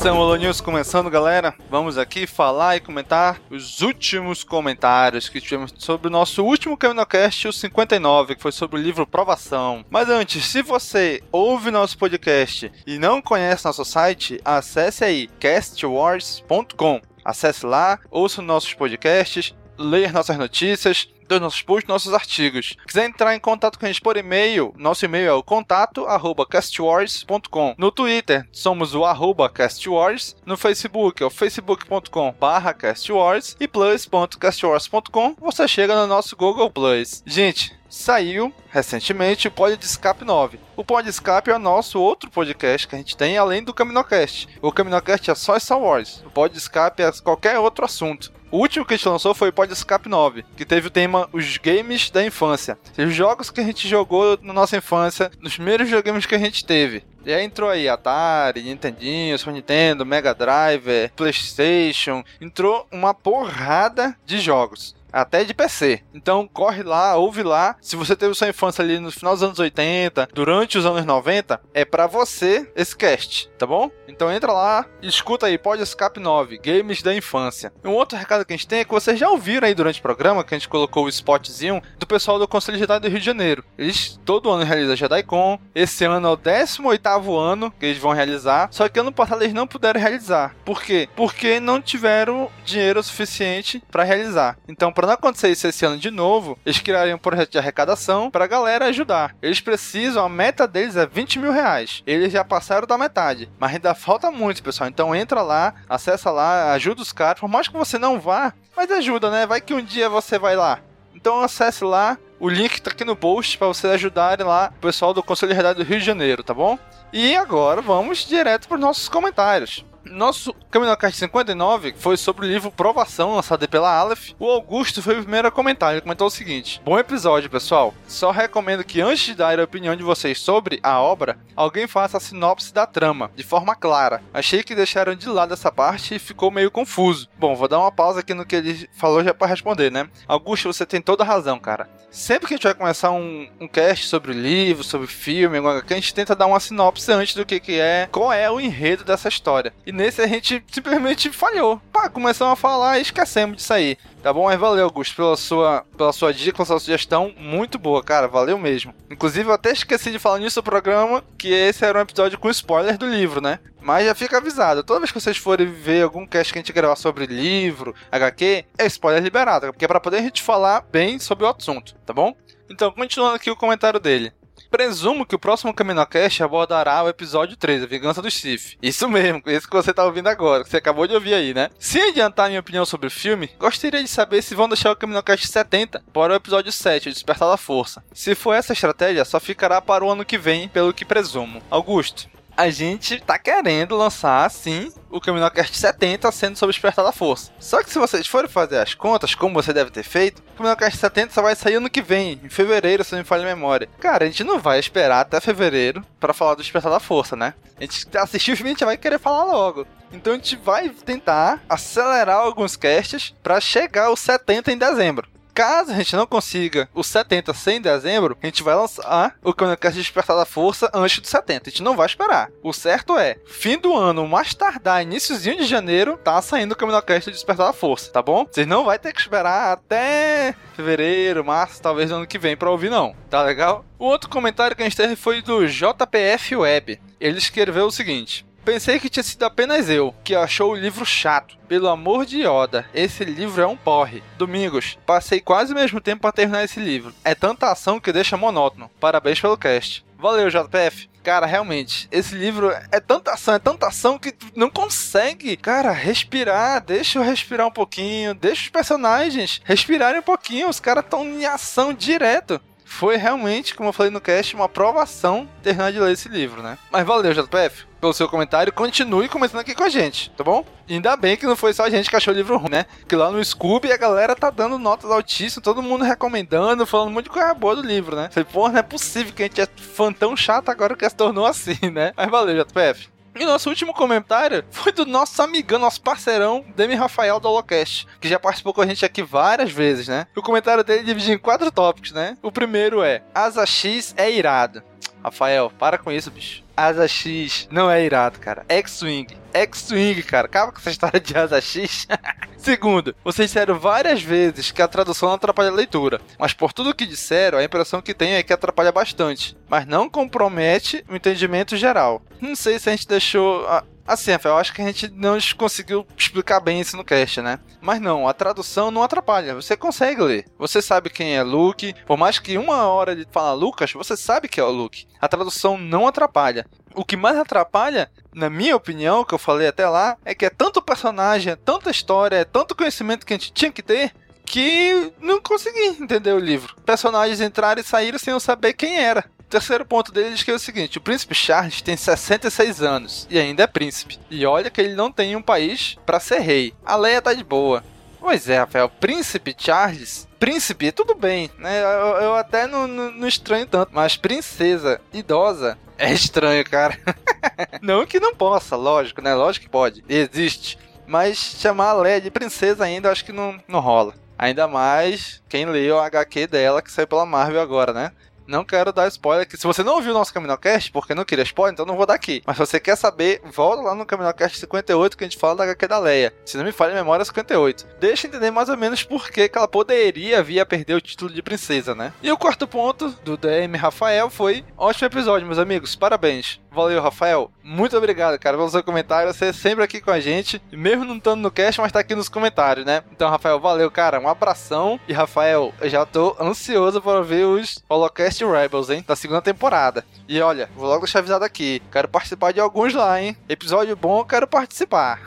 Secção 0.04 0.20
Holo 0.20 0.36
News 0.36 0.60
começando, 0.60 1.10
galera. 1.10 1.56
Vamos 1.70 1.98
aqui 1.98 2.28
falar 2.28 2.76
e 2.76 2.82
comentar 2.82 3.40
os 3.50 3.82
últimos 3.82 4.44
comentários 4.44 5.30
que 5.30 5.40
tivemos 5.40 5.74
sobre 5.78 6.10
o 6.10 6.12
nosso 6.12 6.44
último 6.44 6.76
CaminoCast, 6.76 7.48
o 7.48 7.54
59, 7.54 8.36
que 8.36 8.42
foi 8.42 8.52
sobre 8.52 8.78
o 8.78 8.84
livro 8.84 9.08
Provação. 9.08 9.86
Mas 9.90 10.10
antes, 10.10 10.44
se 10.46 10.62
você 10.62 11.24
ouve 11.32 11.72
nosso 11.72 11.98
podcast 11.98 12.70
e 12.86 13.00
não 13.00 13.22
conhece 13.22 13.64
nosso 13.64 13.86
site, 13.86 14.42
acesse 14.44 15.06
aí 15.06 15.30
castwars.com. 15.40 17.00
Acesse 17.24 17.66
lá, 17.66 17.98
ouça 18.12 18.42
nossos 18.42 18.74
podcasts, 18.74 19.56
leia 19.78 20.12
nossas 20.12 20.38
notícias, 20.38 21.08
dos 21.28 21.42
nossos 21.42 21.62
posts, 21.62 21.88
nossos 21.88 22.14
artigos. 22.14 22.76
Quiser 22.88 23.06
entrar 23.06 23.36
em 23.36 23.40
contato 23.40 23.80
com 23.80 23.86
a 23.86 23.88
gente 23.88 24.02
por 24.02 24.18
e-mail, 24.18 24.74
nosso 24.78 25.06
e-mail 25.06 25.28
é 25.28 25.34
o 25.34 25.44
contato 25.44 26.06
arroba 26.06 26.46
castwars.com. 26.46 27.76
No 27.78 27.92
Twitter, 27.92 28.48
somos 28.52 28.96
o 28.96 29.06
arroba 29.06 29.50
castwars. 29.50 30.36
No 30.46 30.58
Facebook, 30.58 31.22
é 31.22 31.26
o 31.26 31.30
facebook.com 31.30 32.36
barra 32.40 32.74
castwars. 32.74 33.56
E 33.60 33.68
plus.castwars.com, 33.68 35.36
você 35.40 35.68
chega 35.68 35.96
no 35.96 36.08
nosso 36.08 36.36
Google 36.36 36.70
Plus. 36.70 37.24
Gente, 37.26 37.78
saiu 37.90 38.54
recentemente 38.70 39.48
o 39.48 39.52
Pod 39.52 39.78
Escape 39.80 40.26
9. 40.26 40.60
O 40.76 40.84
Pod 40.84 41.08
Escape 41.08 41.52
é 41.52 41.56
o 41.56 41.60
nosso 41.60 42.00
outro 42.02 42.30
podcast 42.32 42.88
que 42.88 42.96
a 42.96 42.98
gente 42.98 43.16
tem 43.16 43.38
além 43.38 43.64
do 43.64 43.74
Caminocast. 43.74 44.48
O 44.62 44.72
Caminocast 44.72 45.30
é 45.30 45.36
só 45.36 45.58
Star 45.60 45.80
Wars. 45.80 46.24
O 46.26 46.30
Pod 46.32 46.58
Escape 46.58 47.04
é 47.04 47.12
qualquer 47.22 47.60
outro 47.60 47.86
assunto. 47.86 48.34
O 48.54 48.60
último 48.60 48.86
que 48.86 48.94
a 48.94 48.98
gente 48.98 49.10
lançou 49.10 49.34
foi 49.34 49.50
o 49.50 49.52
Pod 49.52 49.74
Escape 49.74 50.08
9, 50.08 50.46
que 50.56 50.64
teve 50.64 50.86
o 50.86 50.92
tema 50.92 51.28
Os 51.34 51.58
Games 51.58 52.12
da 52.12 52.24
Infância. 52.24 52.78
Os 52.96 53.12
jogos 53.12 53.50
que 53.50 53.60
a 53.60 53.64
gente 53.64 53.88
jogou 53.88 54.38
na 54.44 54.54
nossa 54.54 54.78
infância, 54.78 55.32
nos 55.42 55.56
primeiros 55.56 55.88
videogames 55.88 56.28
que 56.28 56.36
a 56.36 56.38
gente 56.38 56.64
teve. 56.64 57.04
E 57.26 57.34
aí 57.34 57.44
entrou 57.44 57.68
aí 57.68 57.90
Atari, 57.90 58.62
Nintendinho, 58.62 59.40
Super 59.40 59.56
Nintendo, 59.56 60.06
Mega 60.06 60.36
Drive, 60.36 61.10
PlayStation. 61.16 62.24
Entrou 62.40 62.86
uma 62.92 63.12
porrada 63.12 64.16
de 64.24 64.38
jogos. 64.38 64.96
Até 65.14 65.44
de 65.44 65.54
PC. 65.54 66.04
Então 66.14 66.50
corre 66.52 66.84
lá, 66.84 67.16
ouve 67.16 67.44
lá. 67.44 67.76
Se 67.80 67.96
você 67.96 68.16
teve 68.16 68.34
sua 68.34 68.50
infância 68.50 68.84
ali 68.84 69.00
no 69.00 69.12
final 69.12 69.34
dos 69.34 69.44
anos 69.44 69.60
80, 69.60 70.30
durante 70.34 70.78
os 70.78 70.86
anos 70.86 71.06
90, 71.06 71.62
é 71.74 71.86
pra 71.86 72.08
você 72.08 72.70
esse 72.76 72.98
cast, 72.98 73.50
tá 73.58 73.68
bom? 73.68 73.92
Então 74.08 74.32
entra 74.32 74.52
lá 74.52 74.86
escuta 75.02 75.48
aí, 75.48 75.58
Pod 75.58 75.82
Escape 75.82 76.20
9, 76.20 76.58
Games 76.58 77.02
da 77.02 77.16
Infância. 77.16 77.74
Um 77.84 77.92
outro 77.92 78.18
recado 78.18 78.46
que 78.46 78.54
a 78.54 78.56
gente 78.56 78.68
tem 78.68 78.80
é 78.80 78.86
que 78.86 78.92
vocês 78.92 79.20
já 79.20 79.30
ouviram 79.30 79.68
aí 79.68 79.76
durante 79.76 80.00
o 80.00 80.04
programa, 80.04 80.44
que 80.44 80.54
a 80.54 80.58
gente 80.58 80.70
colocou 80.70 81.06
o 81.06 81.10
spotzinho 81.10 81.82
do 81.98 82.08
pessoal 82.08 82.40
do 82.40 82.48
Conselho 82.48 82.78
Jedi 82.78 83.00
do 83.00 83.08
Rio 83.08 83.20
de 83.20 83.26
Janeiro. 83.26 83.64
Eles 83.78 84.20
todo 84.26 84.50
ano 84.50 84.64
realizam 84.64 84.96
JediCon. 84.96 85.60
Esse 85.76 86.06
ano 86.06 86.28
é 86.28 86.32
o 86.32 86.38
18º 86.38 87.38
ano 87.38 87.72
que 87.72 87.86
eles 87.86 87.98
vão 87.98 88.12
realizar. 88.12 88.68
Só 88.72 88.88
que 88.88 89.00
ano 89.00 89.12
passado 89.12 89.44
eles 89.44 89.54
não 89.54 89.68
puderam 89.68 90.00
realizar. 90.00 90.56
Por 90.66 90.82
quê? 90.82 91.10
Porque 91.16 91.60
não 91.60 91.82
tiveram 91.82 92.50
dinheiro 92.66 93.04
suficiente 93.04 93.84
para 93.92 94.04
realizar. 94.04 94.58
Então, 94.68 94.92
para 94.92 95.03
não 95.08 95.14
acontecer 95.14 95.50
isso 95.50 95.68
esse 95.68 95.86
ano 95.86 95.98
de 95.98 96.12
novo, 96.12 96.58
eles 96.66 96.80
criaram 96.80 97.16
um 97.16 97.18
projeto 97.18 97.52
de 97.52 97.58
arrecadação 97.58 98.30
para 98.30 98.46
a 98.46 98.48
galera 98.48 98.86
ajudar. 98.86 99.36
Eles 99.42 99.60
precisam, 99.60 100.26
a 100.26 100.30
meta 100.30 100.68
deles 100.68 100.96
é 100.96 101.06
20 101.06 101.40
mil 101.40 101.52
reais. 101.52 102.04
Eles 102.06 102.32
já 102.32 102.44
passaram 102.44 102.88
da 102.88 102.98
metade, 102.98 103.50
mas 103.60 103.74
ainda 103.74 103.94
falta 103.94 104.32
muito, 104.32 104.64
pessoal. 104.64 104.90
Então 104.90 105.16
entra 105.16 105.42
lá, 105.42 105.74
acessa 105.90 106.32
lá, 106.32 106.74
ajuda 106.74 107.02
os 107.02 107.12
caras. 107.12 107.40
Por 107.40 107.50
mais 107.50 107.68
que 107.68 107.78
você 107.78 107.98
não 107.98 108.20
vá, 108.20 108.54
mas 108.76 108.92
ajuda, 108.92 109.30
né? 109.30 109.46
Vai 109.46 109.62
que 109.62 109.74
um 109.74 109.84
dia 109.84 110.10
você 110.10 110.38
vai 110.40 110.56
lá. 110.56 110.80
Então 111.16 111.42
acesse 111.42 111.84
lá, 111.84 112.18
o 112.40 112.50
link 112.50 112.82
tá 112.82 112.92
aqui 112.92 113.06
no 113.06 113.16
post 113.16 113.58
para 113.58 113.68
vocês 113.68 113.94
ajudarem 113.94 114.46
lá 114.46 114.74
o 114.76 114.82
pessoal 114.82 115.14
do 115.14 115.24
Conselho 115.24 115.52
de 115.52 115.54
Realidade 115.54 115.84
do 115.84 115.88
Rio 115.88 116.00
de 116.00 116.06
Janeiro, 116.06 116.44
tá 116.44 116.54
bom? 116.54 116.78
E 117.14 117.36
agora 117.36 117.82
vamos 117.82 118.28
direto 118.28 118.68
para 118.68 118.76
os 118.76 118.82
nossos 118.82 119.08
comentários. 119.08 119.86
Nosso 120.06 120.54
CaminoCast 120.70 121.18
59 121.18 121.94
foi 121.98 122.18
sobre 122.18 122.46
o 122.46 122.50
livro 122.50 122.70
Provação, 122.70 123.36
lançado 123.36 123.68
pela 123.70 123.90
Aleph. 123.90 124.32
O 124.38 124.50
Augusto 124.50 125.02
foi 125.02 125.18
o 125.18 125.22
primeiro 125.22 125.48
a 125.48 125.52
comentar. 125.52 125.94
Ele 125.94 126.02
comentou 126.02 126.28
o 126.28 126.32
seguinte: 126.32 126.82
Bom 126.84 127.00
episódio, 127.00 127.50
pessoal. 127.50 127.94
Só 128.08 128.30
recomendo 128.30 128.84
que 128.84 129.00
antes 129.00 129.24
de 129.24 129.36
dar 129.36 129.58
a 129.58 129.64
opinião 129.64 129.96
de 129.96 130.04
vocês 130.04 130.40
sobre 130.40 130.80
a 130.84 131.00
obra, 131.00 131.38
alguém 131.56 131.88
faça 131.88 132.18
a 132.18 132.20
sinopse 132.20 132.74
da 132.74 132.86
trama, 132.86 133.32
de 133.36 133.44
forma 133.44 133.76
clara. 133.76 134.22
Achei 134.34 134.62
que 134.62 134.76
deixaram 134.76 135.16
de 135.16 135.30
lado 135.30 135.54
essa 135.54 135.72
parte 135.72 136.16
e 136.16 136.20
ficou 136.20 136.52
meio 136.52 136.70
confuso. 136.70 137.30
Bom, 137.38 137.56
vou 137.56 137.68
dar 137.70 137.80
uma 137.80 137.92
pausa 137.92 138.20
aqui 138.20 138.34
no 138.34 138.46
que 138.46 138.58
ele 138.58 138.90
falou 138.94 139.24
já 139.24 139.34
para 139.34 139.48
responder, 139.48 139.90
né? 139.90 140.10
Augusto, 140.28 140.72
você 140.72 140.86
tem 140.86 141.02
toda 141.02 141.24
a 141.24 141.28
razão, 141.28 141.60
cara. 141.60 141.90
Sempre 142.12 142.48
que 142.48 142.54
a 142.54 142.58
gente 142.58 142.66
vai 142.66 142.76
começar 142.76 143.12
um, 143.12 143.48
um 143.60 143.68
cast 143.68 144.06
sobre 144.06 144.34
livro, 144.34 144.84
sobre 144.84 145.08
filme, 145.08 145.58
alguma 145.58 145.74
coisa, 145.82 145.94
a 145.94 145.96
gente 145.96 146.14
tenta 146.14 146.36
dar 146.36 146.46
uma 146.46 146.60
sinopse 146.60 147.12
antes 147.12 147.36
do 147.36 147.46
que, 147.46 147.60
que 147.60 147.80
é, 147.80 148.08
qual 148.12 148.32
é 148.32 148.52
o 148.52 148.60
enredo 148.60 149.04
dessa 149.04 149.30
história. 149.30 149.74
E 149.86 149.92
nesse 149.94 150.22
a 150.22 150.28
gente 150.28 150.64
simplesmente 150.72 151.30
falhou. 151.32 151.80
Pá, 151.92 152.10
começamos 152.10 152.54
a 152.54 152.58
falar 152.58 152.98
e 152.98 153.04
esquecemos 153.04 153.58
disso 153.58 153.74
aí. 153.74 153.98
Tá 154.22 154.34
bom? 154.34 154.46
Mas 154.46 154.60
valeu, 154.60 154.86
Augusto, 154.86 155.16
pela 155.16 155.38
sua, 155.38 155.86
pela 155.98 156.12
sua 156.12 156.34
dica, 156.34 156.54
pela 156.54 156.66
sua 156.66 156.80
sugestão. 156.80 157.34
Muito 157.38 157.78
boa, 157.78 158.04
cara. 158.04 158.28
Valeu 158.28 158.58
mesmo. 158.58 158.94
Inclusive, 159.10 159.50
eu 159.50 159.54
até 159.54 159.72
esqueci 159.72 160.12
de 160.12 160.20
falar 160.20 160.40
nisso 160.40 160.60
no 160.60 160.64
programa, 160.64 161.24
que 161.38 161.50
esse 161.50 161.86
era 161.86 162.00
um 162.00 162.02
episódio 162.02 162.40
com 162.40 162.50
spoiler 162.50 162.98
do 162.98 163.06
livro, 163.06 163.40
né? 163.40 163.60
Mas 163.82 164.06
já 164.06 164.16
fica 164.16 164.38
avisado. 164.38 164.84
Toda 164.84 165.00
vez 165.00 165.12
que 165.12 165.20
vocês 165.20 165.38
forem 165.38 165.68
ver 165.68 166.04
algum 166.04 166.26
cast 166.26 166.52
que 166.52 166.60
a 166.60 166.62
gente 166.62 166.74
gravar 166.74 166.96
sobre 166.96 167.26
livro, 167.26 167.94
HQ, 168.12 168.66
é 168.78 168.86
spoiler 168.88 169.22
liberado. 169.22 169.68
Porque 169.74 169.86
é 169.86 169.88
pra 169.88 170.00
poder 170.00 170.18
a 170.18 170.22
gente 170.22 170.42
falar 170.42 170.86
bem 170.92 171.20
sobre 171.20 171.46
o 171.46 171.50
assunto, 171.50 171.96
tá 172.06 172.14
bom? 172.14 172.34
Então, 172.70 172.92
continuando 172.92 173.36
aqui 173.36 173.52
o 173.52 173.56
comentário 173.56 174.00
dele. 174.00 174.32
Presumo 174.74 175.24
que 175.24 175.36
o 175.36 175.40
próximo 175.40 175.72
CaminoCast 175.72 176.42
abordará 176.42 177.04
o 177.04 177.08
episódio 177.08 177.56
3, 177.56 177.84
A 177.84 177.86
Vingança 177.86 178.24
do 178.24 178.32
Sith. 178.32 178.76
Isso 178.82 179.08
mesmo, 179.08 179.40
esse 179.46 179.68
que 179.68 179.76
você 179.76 179.94
tá 179.94 180.04
ouvindo 180.04 180.30
agora, 180.30 180.64
que 180.64 180.70
você 180.72 180.78
acabou 180.78 181.06
de 181.06 181.14
ouvir 181.14 181.36
aí, 181.36 181.54
né? 181.54 181.70
Sem 181.78 182.10
adiantar 182.10 182.48
minha 182.48 182.60
opinião 182.60 182.84
sobre 182.84 183.06
o 183.06 183.12
filme, 183.12 183.52
gostaria 183.60 184.02
de 184.02 184.10
saber 184.10 184.42
se 184.42 184.56
vão 184.56 184.68
deixar 184.68 184.92
o 184.92 184.96
CaminoCast 184.96 185.48
70 185.48 186.04
para 186.12 186.34
o 186.34 186.36
episódio 186.36 186.72
7, 186.72 187.10
o 187.10 187.14
Despertar 187.14 187.50
da 187.50 187.56
Força. 187.56 188.04
Se 188.16 188.34
for 188.34 188.54
essa 188.54 188.74
estratégia, 188.74 189.24
só 189.24 189.40
ficará 189.40 189.80
para 189.80 190.04
o 190.04 190.10
ano 190.10 190.26
que 190.26 190.40
vem, 190.40 190.68
pelo 190.68 190.92
que 190.92 191.06
presumo. 191.06 191.62
Augusto, 191.70 192.28
a 192.56 192.70
gente 192.70 193.20
tá 193.20 193.38
querendo 193.38 193.96
lançar, 193.96 194.50
sim, 194.50 194.92
o 195.10 195.20
CaminoCast 195.20 195.78
70 195.78 196.32
sendo 196.32 196.58
sobre 196.58 196.72
o 196.72 196.74
Despertar 196.74 197.04
da 197.04 197.12
Força. 197.12 197.52
Só 197.60 197.84
que 197.84 197.90
se 197.90 198.00
vocês 198.00 198.28
forem 198.28 198.50
fazer 198.50 198.78
as 198.78 198.94
contas, 198.94 199.36
como 199.36 199.54
você 199.54 199.74
deve 199.74 199.92
ter 199.92 200.04
feito, 200.04 200.42
o 200.54 200.58
CaminoCast 200.58 200.98
70 200.98 201.34
só 201.34 201.42
vai 201.42 201.56
sair 201.56 201.76
ano 201.76 201.90
que 201.90 202.02
vem, 202.02 202.40
em 202.44 202.50
fevereiro, 202.50 203.04
se 203.04 203.12
não 203.12 203.20
me 203.20 203.26
falha 203.26 203.44
a 203.44 203.56
memória. 203.56 203.90
Cara, 204.00 204.26
a 204.26 204.28
gente 204.28 204.44
não 204.44 204.60
vai 204.60 204.80
esperar 204.80 205.22
até 205.22 205.40
fevereiro 205.40 206.06
para 206.20 206.34
falar 206.34 206.56
do 206.56 206.62
Despertar 206.62 206.92
da 206.92 207.00
Força, 207.00 207.36
né? 207.36 207.54
A 207.78 207.82
gente 207.82 208.08
assistiu 208.18 208.54
o 208.54 208.58
filme 208.58 208.70
e 208.70 208.74
a 208.74 208.76
gente 208.76 208.86
vai 208.86 208.98
querer 208.98 209.20
falar 209.20 209.46
logo. 209.46 209.88
Então 210.12 210.34
a 210.34 210.36
gente 210.36 210.56
vai 210.56 210.90
tentar 210.90 211.62
acelerar 211.68 212.38
alguns 212.38 212.76
casts 212.76 213.34
para 213.42 213.60
chegar 213.60 214.06
aos 214.06 214.20
70 214.20 214.72
em 214.72 214.78
dezembro. 214.78 215.33
Caso 215.54 215.92
a 215.92 215.96
gente 215.96 216.16
não 216.16 216.26
consiga 216.26 216.90
o 216.94 217.04
70 217.04 217.54
sem 217.54 217.80
dezembro, 217.80 218.36
a 218.42 218.46
gente 218.46 218.64
vai 218.64 218.76
lançar 218.76 219.36
o 219.44 219.54
CaminoCast 219.54 220.00
Despertar 220.00 220.36
da 220.36 220.46
Força 220.46 220.90
antes 220.94 221.20
do 221.20 221.28
70. 221.28 221.70
A 221.70 221.72
gente 221.72 221.84
não 221.84 221.96
vai 221.96 222.08
esperar. 222.08 222.50
O 222.64 222.74
certo 222.74 223.18
é, 223.18 223.38
fim 223.46 223.78
do 223.78 223.96
ano, 223.96 224.28
mais 224.28 224.54
tardar, 224.56 225.04
iníciozinho 225.04 225.58
de 225.58 225.66
janeiro, 225.66 226.18
tá 226.24 226.42
saindo 226.42 226.72
o 226.72 226.76
CaminoCast 226.76 227.30
Despertar 227.30 227.68
da 227.68 227.74
Força, 227.74 228.12
tá 228.12 228.22
bom? 228.22 228.48
Vocês 228.50 228.66
não 228.66 228.84
vai 228.84 228.98
ter 228.98 229.14
que 229.14 229.22
esperar 229.22 229.74
até 229.74 230.56
fevereiro, 230.76 231.46
março, 231.46 231.82
talvez 231.82 232.12
ano 232.12 232.26
que 232.26 232.40
vem 232.40 232.58
pra 232.58 232.72
ouvir 232.72 232.90
não. 232.90 233.16
Tá 233.30 233.44
legal? 233.44 233.86
O 234.00 234.06
outro 234.06 234.30
comentário 234.30 234.76
que 234.76 234.82
a 234.82 234.86
gente 234.86 234.98
teve 234.98 235.16
foi 235.16 235.42
do 235.42 235.68
JPF 235.68 236.56
Web. 236.56 237.00
Ele 237.20 237.38
escreveu 237.38 237.86
o 237.86 237.92
seguinte... 237.92 238.46
Pensei 238.66 238.98
que 238.98 239.10
tinha 239.10 239.24
sido 239.24 239.44
apenas 239.44 239.90
eu 239.90 240.16
que 240.24 240.34
achou 240.34 240.72
o 240.72 240.76
livro 240.76 241.06
chato. 241.06 241.58
Pelo 241.68 241.90
amor 241.90 242.26
de 242.26 242.48
Yoda, 242.48 242.86
esse 242.94 243.26
livro 243.26 243.62
é 243.62 243.68
um 243.68 243.76
porre. 243.76 244.24
Domingos, 244.38 244.98
passei 245.06 245.42
quase 245.42 245.74
o 245.74 245.76
mesmo 245.76 246.00
tempo 246.00 246.22
para 246.22 246.32
terminar 246.32 246.64
esse 246.64 246.80
livro. 246.80 247.14
É 247.26 247.36
tanta 247.36 247.70
ação 247.70 248.00
que 248.00 248.14
deixa 248.14 248.38
monótono. 248.38 248.90
Parabéns 249.02 249.42
pelo 249.42 249.58
cast. 249.58 250.06
Valeu, 250.18 250.50
JPF. 250.50 251.10
Cara, 251.22 251.46
realmente, 251.46 252.08
esse 252.10 252.36
livro 252.36 252.72
é 252.92 253.00
tanta 253.02 253.32
ação, 253.32 253.54
é 253.54 253.60
tanta 253.60 253.88
ação 253.88 254.18
que 254.18 254.32
tu 254.32 254.48
não 254.56 254.70
consegue, 254.70 255.58
cara, 255.58 255.92
respirar. 255.92 256.82
Deixa 256.82 257.20
eu 257.20 257.24
respirar 257.24 257.68
um 257.68 257.72
pouquinho, 257.72 258.34
deixa 258.34 258.64
os 258.64 258.70
personagens 258.70 259.62
respirarem 259.66 260.22
um 260.22 260.24
pouquinho. 260.24 260.70
Os 260.70 260.80
caras 260.80 261.04
estão 261.04 261.26
em 261.26 261.46
ação 261.46 261.94
direto 261.94 262.62
foi 262.94 263.18
realmente, 263.18 263.74
como 263.74 263.90
eu 263.90 263.94
falei 263.94 264.12
no 264.12 264.22
cast, 264.22 264.56
uma 264.56 264.66
aprovação 264.66 265.50
terminar 265.64 265.92
de 265.92 266.00
ler 266.00 266.14
esse 266.14 266.30
livro, 266.30 266.62
né? 266.62 266.78
Mas 266.92 267.06
valeu, 267.06 267.34
JPF, 267.34 267.86
pelo 268.00 268.14
seu 268.14 268.30
comentário. 268.30 268.72
Continue 268.72 269.28
comentando 269.28 269.62
aqui 269.62 269.74
com 269.74 269.84
a 269.84 269.90
gente, 269.90 270.30
tá 270.38 270.44
bom? 270.44 270.64
Ainda 270.88 271.16
bem 271.18 271.36
que 271.36 271.48
não 271.48 271.56
foi 271.56 271.74
só 271.74 271.86
a 271.86 271.90
gente 271.90 272.10
que 272.10 272.16
achou 272.16 272.32
o 272.32 272.38
livro 272.38 272.56
ruim, 272.56 272.70
né? 272.70 272.86
Que 273.08 273.16
lá 273.16 273.32
no 273.32 273.44
Scooby 273.44 273.92
a 273.92 273.98
galera 273.98 274.36
tá 274.36 274.52
dando 274.52 274.78
notas 274.78 275.10
altíssimas, 275.10 275.64
todo 275.64 275.82
mundo 275.82 276.04
recomendando, 276.04 276.86
falando 276.86 277.10
muito 277.10 277.26
de 277.26 277.32
coisa 277.32 277.54
boa 277.56 277.76
do 277.76 277.82
livro, 277.82 278.16
né? 278.16 278.30
Falei, 278.32 278.48
pô, 278.52 278.70
não 278.70 278.78
é 278.78 278.84
possível 278.84 279.34
que 279.34 279.42
a 279.42 279.46
gente 279.48 279.60
é 279.60 279.68
fã 279.76 280.14
tão 280.14 280.38
chato 280.38 280.70
agora 280.70 280.96
que 280.96 281.10
se 281.10 281.16
tornou 281.16 281.48
assim, 281.48 281.90
né? 281.92 282.14
Mas 282.16 282.30
valeu, 282.30 282.64
JPF. 282.64 283.13
E 283.36 283.46
nosso 283.46 283.70
último 283.70 283.94
comentário 283.94 284.64
foi 284.70 284.92
do 284.92 285.06
nosso 285.06 285.42
amigão, 285.42 285.80
nosso 285.80 286.02
parceirão, 286.02 286.64
Demi 286.76 286.94
Rafael 286.94 287.40
do 287.40 287.48
Holocast, 287.48 288.08
que 288.22 288.28
já 288.28 288.40
participou 288.40 288.74
com 288.74 288.82
a 288.82 288.86
gente 288.86 289.04
aqui 289.04 289.24
várias 289.24 289.72
vezes, 289.72 290.08
né? 290.08 290.28
O 290.36 290.42
comentário 290.42 290.84
dele 290.84 291.04
divide 291.04 291.32
em 291.32 291.38
quatro 291.38 291.72
tópicos, 291.72 292.12
né? 292.12 292.38
O 292.44 292.52
primeiro 292.52 293.02
é: 293.02 293.24
Asa 293.34 293.66
X 293.66 294.14
é 294.18 294.32
irado. 294.32 294.84
Rafael, 295.24 295.72
para 295.80 295.98
com 295.98 296.12
isso, 296.12 296.30
bicho. 296.30 296.63
Asa 296.76 297.08
X 297.08 297.68
não 297.72 297.90
é 297.90 298.04
irado, 298.04 298.40
cara. 298.40 298.66
X-Wing. 298.68 299.28
X-Wing, 299.54 300.24
cara. 300.24 300.48
Acaba 300.48 300.72
com 300.72 300.80
essa 300.80 300.90
história 300.92 301.20
de 301.20 301.38
Asa 301.38 301.62
X. 301.62 302.08
Segundo, 302.58 303.16
vocês 303.24 303.50
disseram 303.50 303.78
várias 303.78 304.22
vezes 304.22 304.72
que 304.72 304.82
a 304.82 304.88
tradução 304.88 305.30
não 305.30 305.36
atrapalha 305.36 305.70
a 305.70 305.74
leitura. 305.74 306.22
Mas 306.40 306.54
por 306.54 306.74
tudo 306.74 306.96
que 306.96 307.06
disseram, 307.06 307.58
a 307.58 307.64
impressão 307.64 308.02
que 308.02 308.14
tenho 308.14 308.36
é 308.36 308.44
que 308.44 308.54
atrapalha 308.54 308.92
bastante. 308.92 309.56
Mas 309.68 309.86
não 309.86 310.10
compromete 310.10 311.04
o 311.10 311.16
entendimento 311.16 311.76
geral. 311.78 312.22
Não 312.40 312.56
sei 312.56 312.80
se 312.80 312.90
a 312.90 312.96
gente 312.96 313.08
deixou. 313.08 313.66
Assim, 314.06 314.32
eu 314.44 314.58
acho 314.58 314.74
que 314.74 314.82
a 314.82 314.86
gente 314.86 315.10
não 315.10 315.38
conseguiu 315.58 316.06
explicar 316.18 316.60
bem 316.60 316.82
isso 316.82 316.98
no 316.98 317.06
cast, 317.06 317.42
né? 317.42 317.60
Mas 317.82 318.02
não, 318.02 318.28
a 318.28 318.34
tradução 318.34 318.92
não 318.92 319.04
atrapalha. 319.04 319.56
Você 319.56 319.78
consegue 319.78 320.22
ler. 320.22 320.46
Você 320.58 320.82
sabe 320.82 321.10
quem 321.10 321.36
é 321.36 321.44
Luke. 321.44 321.96
Por 322.06 322.18
mais 322.18 322.38
que 322.38 322.58
uma 322.58 322.84
hora 322.88 323.14
ele 323.14 323.26
fala 323.32 323.54
Lucas, 323.54 323.94
você 323.94 324.18
sabe 324.18 324.50
que 324.50 324.60
é 324.60 324.64
o 324.64 324.72
Luke. 324.72 325.08
A 325.22 325.28
tradução 325.28 325.78
não 325.78 326.06
atrapalha. 326.06 326.66
O 326.94 327.06
que 327.06 327.16
mais 327.16 327.38
atrapalha, 327.38 328.12
na 328.34 328.50
minha 328.50 328.76
opinião, 328.76 329.24
que 329.24 329.34
eu 329.34 329.40
falei 329.40 329.68
até 329.68 329.88
lá, 329.88 330.18
é 330.24 330.36
que 330.36 330.46
é 330.46 330.50
tanto 330.50 330.82
personagem, 330.82 331.54
é 331.54 331.56
tanta 331.56 331.90
história, 331.90 332.36
é 332.36 332.46
tanto 332.46 332.76
conhecimento 332.76 333.26
que 333.26 333.34
a 333.34 333.38
gente 333.38 333.52
tinha 333.52 333.72
que 333.72 333.82
ter, 333.82 334.14
que 334.46 335.12
não 335.20 335.42
consegui 335.42 336.02
entender 336.02 336.34
o 336.34 336.40
livro. 336.40 336.76
Personagens 336.86 337.42
entraram 337.42 337.82
e 337.82 337.86
saíram 337.86 338.20
sem 338.20 338.34
eu 338.34 338.40
saber 338.40 338.74
quem 338.74 339.00
era 339.00 339.26
terceiro 339.54 339.86
ponto 339.86 340.12
dele 340.12 340.32
diz 340.32 340.42
que 340.42 340.50
é 340.50 340.56
o 340.56 340.60
seguinte: 340.60 340.98
o 340.98 341.02
príncipe 341.02 341.36
Charles 341.36 341.82
tem 341.82 341.96
66 341.96 342.82
anos 342.82 343.28
e 343.30 343.38
ainda 343.38 343.64
é 343.64 343.68
príncipe. 343.68 344.20
E 344.30 344.46
olha 344.46 344.70
que 344.70 344.82
ele 344.82 344.96
não 344.96 345.12
tem 345.12 345.36
um 345.36 345.42
país 345.42 345.96
para 346.06 346.20
ser 346.20 346.40
rei. 346.40 346.74
A 346.84 346.96
Leia 346.96 347.22
tá 347.22 347.34
de 347.34 347.44
boa. 347.44 347.84
Pois 348.20 348.50
é, 348.50 348.60
Rafael, 348.60 348.90
príncipe 348.90 349.56
Charles. 349.58 350.28
Príncipe, 350.40 350.92
tudo 350.92 351.14
bem, 351.14 351.52
né? 351.58 351.82
Eu, 351.82 352.16
eu 352.22 352.36
até 352.36 352.68
não, 352.68 352.88
não, 352.88 353.12
não 353.12 353.28
estranho 353.28 353.66
tanto, 353.66 353.92
mas 353.94 354.18
princesa 354.18 355.00
idosa 355.14 355.78
é 355.98 356.12
estranho, 356.12 356.64
cara. 356.66 356.98
não 357.82 358.06
que 358.06 358.20
não 358.20 358.34
possa, 358.34 358.76
lógico, 358.76 359.22
né? 359.22 359.34
Lógico 359.36 359.66
que 359.66 359.72
pode, 359.72 360.04
existe. 360.10 360.80
Mas 361.06 361.38
chamar 361.38 361.90
a 361.90 361.94
Leia 361.94 362.22
de 362.22 362.32
princesa 362.32 362.86
ainda 362.86 363.12
acho 363.12 363.24
que 363.24 363.32
não, 363.32 363.60
não 363.68 363.80
rola. 363.80 364.16
Ainda 364.38 364.68
mais 364.68 365.42
quem 365.48 365.66
leu 365.66 366.00
a 366.00 366.08
HQ 366.08 366.48
dela 366.48 366.82
que 366.82 366.92
saiu 366.92 367.08
pela 367.08 367.26
Marvel 367.26 367.62
agora, 367.62 367.94
né? 367.94 368.12
Não 368.48 368.64
quero 368.66 368.92
dar 368.92 369.08
spoiler 369.08 369.44
aqui. 369.44 369.58
Se 369.58 369.68
você 369.68 369.84
não 369.84 369.96
ouviu 369.96 370.12
o 370.12 370.14
nosso 370.14 370.34
CaminoCast, 370.34 370.92
porque 370.92 371.16
não 371.16 371.26
queria 371.26 371.44
spoiler, 371.44 371.74
então 371.74 371.86
não 371.86 371.96
vou 371.96 372.06
dar 372.06 372.16
aqui. 372.16 372.42
Mas 372.46 372.58
se 372.58 372.66
você 372.66 372.80
quer 372.80 372.96
saber, 372.96 373.42
volta 373.46 373.82
lá 373.82 373.96
no 373.96 374.06
CaminoCast 374.06 374.60
58 374.60 375.18
que 375.18 375.24
a 375.24 375.28
gente 375.28 375.40
fala 375.40 375.56
da 375.56 375.64
HQ 375.64 375.88
da 375.88 376.00
Leia. 376.00 376.34
Se 376.46 376.58
não 376.58 376.64
me 376.64 376.72
falha 376.72 376.92
a 376.94 376.96
memória, 376.96 377.22
é 377.22 377.26
58. 377.26 377.88
Deixa 378.00 378.28
entender 378.28 378.52
mais 378.52 378.70
ou 378.70 378.78
menos 378.78 379.04
por 379.04 379.30
que, 379.30 379.48
que 379.48 379.58
ela 379.58 379.68
poderia 379.68 380.44
vir 380.44 380.60
a 380.60 380.66
perder 380.66 380.96
o 380.96 381.02
título 381.02 381.34
de 381.34 381.42
princesa, 381.42 381.96
né? 381.96 382.14
E 382.22 382.32
o 382.32 382.38
quarto 382.38 382.68
ponto 382.68 383.10
do 383.24 383.38
DM 383.38 383.78
Rafael 383.78 384.30
foi: 384.30 384.64
ótimo 384.78 385.08
episódio, 385.08 385.48
meus 385.48 385.60
amigos. 385.60 385.96
Parabéns. 385.96 386.60
Valeu, 386.72 387.02
Rafael. 387.02 387.52
Muito 387.64 387.98
obrigado, 387.98 388.38
cara, 388.38 388.58
pelo 388.58 388.70
seu 388.70 388.84
comentário. 388.84 389.34
Você 389.34 389.46
é 389.46 389.54
sempre 389.54 389.84
aqui 389.84 390.02
com 390.02 390.12
a 390.12 390.20
gente, 390.20 390.62
mesmo 390.72 391.06
não 391.06 391.16
estando 391.16 391.42
no 391.42 391.50
cast, 391.50 391.80
mas 391.80 391.92
tá 391.92 392.00
aqui 392.00 392.14
nos 392.14 392.28
comentários, 392.28 392.86
né? 392.86 393.04
Então, 393.12 393.30
Rafael, 393.30 393.60
valeu, 393.60 393.90
cara. 393.90 394.20
Um 394.20 394.28
abração. 394.28 395.00
E, 395.08 395.14
Rafael, 395.14 395.74
eu 395.80 395.90
já 395.90 396.06
tô 396.06 396.36
ansioso 396.40 397.02
para 397.02 397.22
ver 397.22 397.46
os 397.46 397.82
Holocast 397.88 398.44
Rebels, 398.44 398.90
hein? 398.90 399.04
Da 399.08 399.16
segunda 399.16 399.42
temporada. 399.42 400.06
E 400.28 400.42
olha, 400.42 400.70
vou 400.76 400.88
logo 400.88 401.06
deixar 401.06 401.20
avisado 401.20 401.46
aqui. 401.46 401.82
Quero 401.92 402.08
participar 402.08 402.52
de 402.52 402.60
alguns 402.60 402.94
lá, 402.94 403.22
hein? 403.22 403.38
Episódio 403.48 403.96
bom, 403.96 404.26
quero 404.26 404.46
participar. 404.48 405.22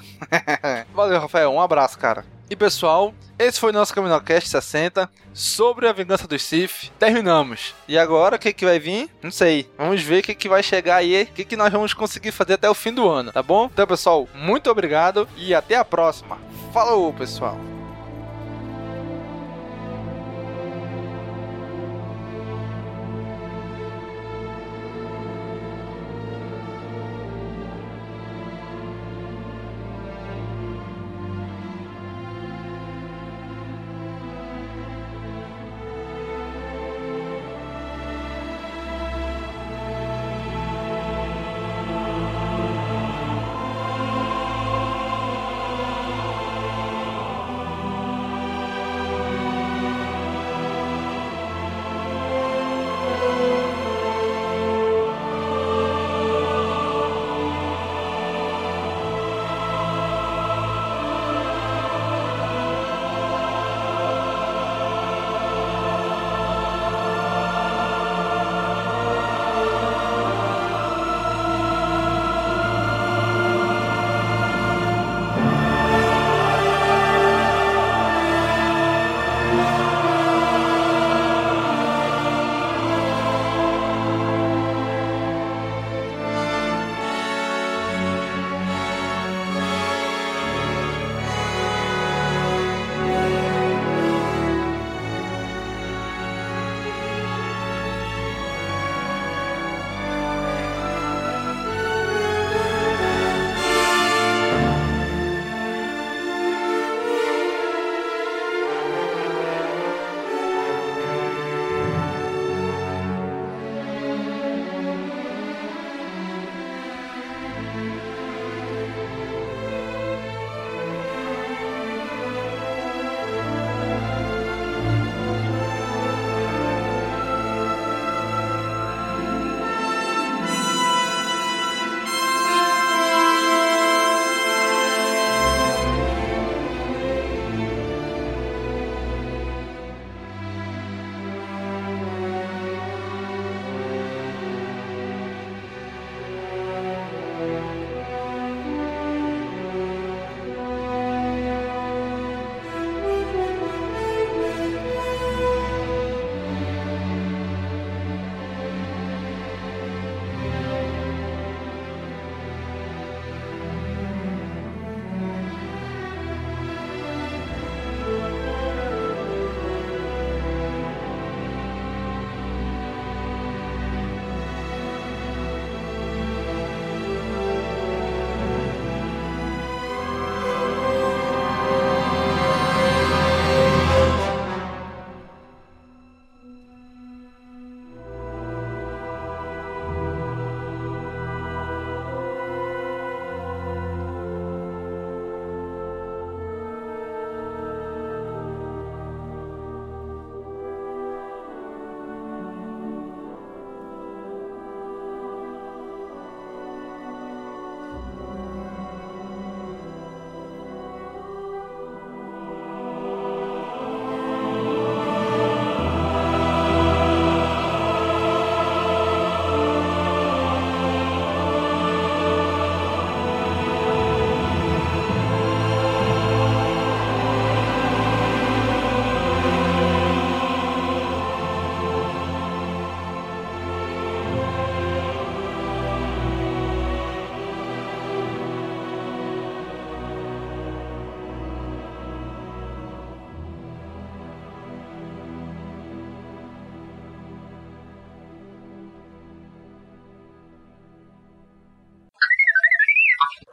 valeu, 0.95 1.19
Rafael. 1.19 1.51
Um 1.51 1.61
abraço, 1.61 1.99
cara. 1.99 2.36
E 2.49 2.55
pessoal, 2.55 3.13
esse 3.37 3.59
foi 3.59 3.73
nosso 3.73 3.93
CaminoCast 3.93 4.49
60 4.49 5.11
sobre 5.35 5.89
a 5.89 5.93
vingança 5.93 6.29
dos 6.29 6.43
Sith. 6.43 6.93
Terminamos. 6.97 7.75
E 7.89 7.99
agora 7.99 8.37
o 8.37 8.39
que, 8.39 8.53
que 8.53 8.65
vai 8.65 8.79
vir? 8.79 9.11
Não 9.21 9.33
sei. 9.33 9.69
Vamos 9.77 10.01
ver 10.01 10.21
o 10.21 10.23
que, 10.23 10.35
que 10.35 10.49
vai 10.49 10.63
chegar 10.63 10.97
aí, 10.97 11.25
o 11.25 11.27
que, 11.27 11.45
que 11.45 11.57
nós 11.57 11.73
vamos 11.73 11.93
conseguir 11.93 12.31
fazer 12.31 12.55
até 12.55 12.71
o 12.71 12.75
fim 12.75 12.93
do 12.93 13.09
ano, 13.09 13.33
tá 13.33 13.43
bom? 13.43 13.69
Então, 13.73 13.87
pessoal, 13.87 14.29
muito 14.33 14.71
obrigado 14.71 15.29
e 15.37 15.53
até 15.55 15.77
a 15.77 15.85
próxima. 15.85 16.39
Falou, 16.73 17.13
pessoal. 17.13 17.59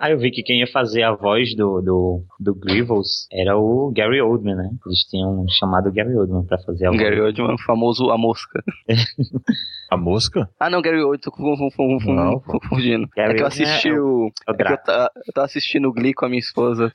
Ah, 0.03 0.09
eu 0.11 0.17
vi 0.19 0.31
que 0.31 0.43
quem 0.43 0.59
ia 0.59 0.67
fazer 0.67 1.01
a 1.03 1.13
voz 1.15 1.55
do, 1.55 1.81
do, 1.81 2.23
do 2.37 2.53
Grievous 2.55 3.25
era 3.31 3.57
o 3.57 3.89
Gary 3.95 4.19
Oldman, 4.21 4.55
né? 4.55 4.69
Eles 4.85 4.99
tinham 5.09 5.45
chamado 5.47 5.87
o 5.87 5.93
Gary 5.93 6.13
Oldman 6.13 6.45
pra 6.45 6.57
fazer 6.57 6.87
a 6.87 6.89
voz. 6.89 7.01
Gary 7.01 7.21
Oldman, 7.21 7.53
o 7.55 7.57
famoso 7.59 8.09
A 8.11 8.17
Mosca. 8.17 8.61
A 9.89 9.95
mosca? 9.97 10.49
Ah, 10.59 10.69
não, 10.69 10.81
Gary 10.81 10.97
Oldman, 11.01 11.19
tô 11.19 11.31
confundindo. 11.31 13.07
Gary 13.15 13.33
é 13.33 13.35
que 13.35 13.43
eu 13.43 13.47
assisti 13.47 13.89
é 13.89 13.93
o... 13.93 14.25
o- 14.25 14.31
é 14.49 14.51
é 14.51 14.55
que 14.55 14.73
eu, 14.73 14.77
ta- 14.77 15.11
eu 15.15 15.33
tava 15.33 15.45
assistindo 15.45 15.87
o 15.87 15.93
Glee 15.93 16.13
com 16.13 16.25
a 16.25 16.29
minha 16.29 16.39
esposa. 16.39 16.91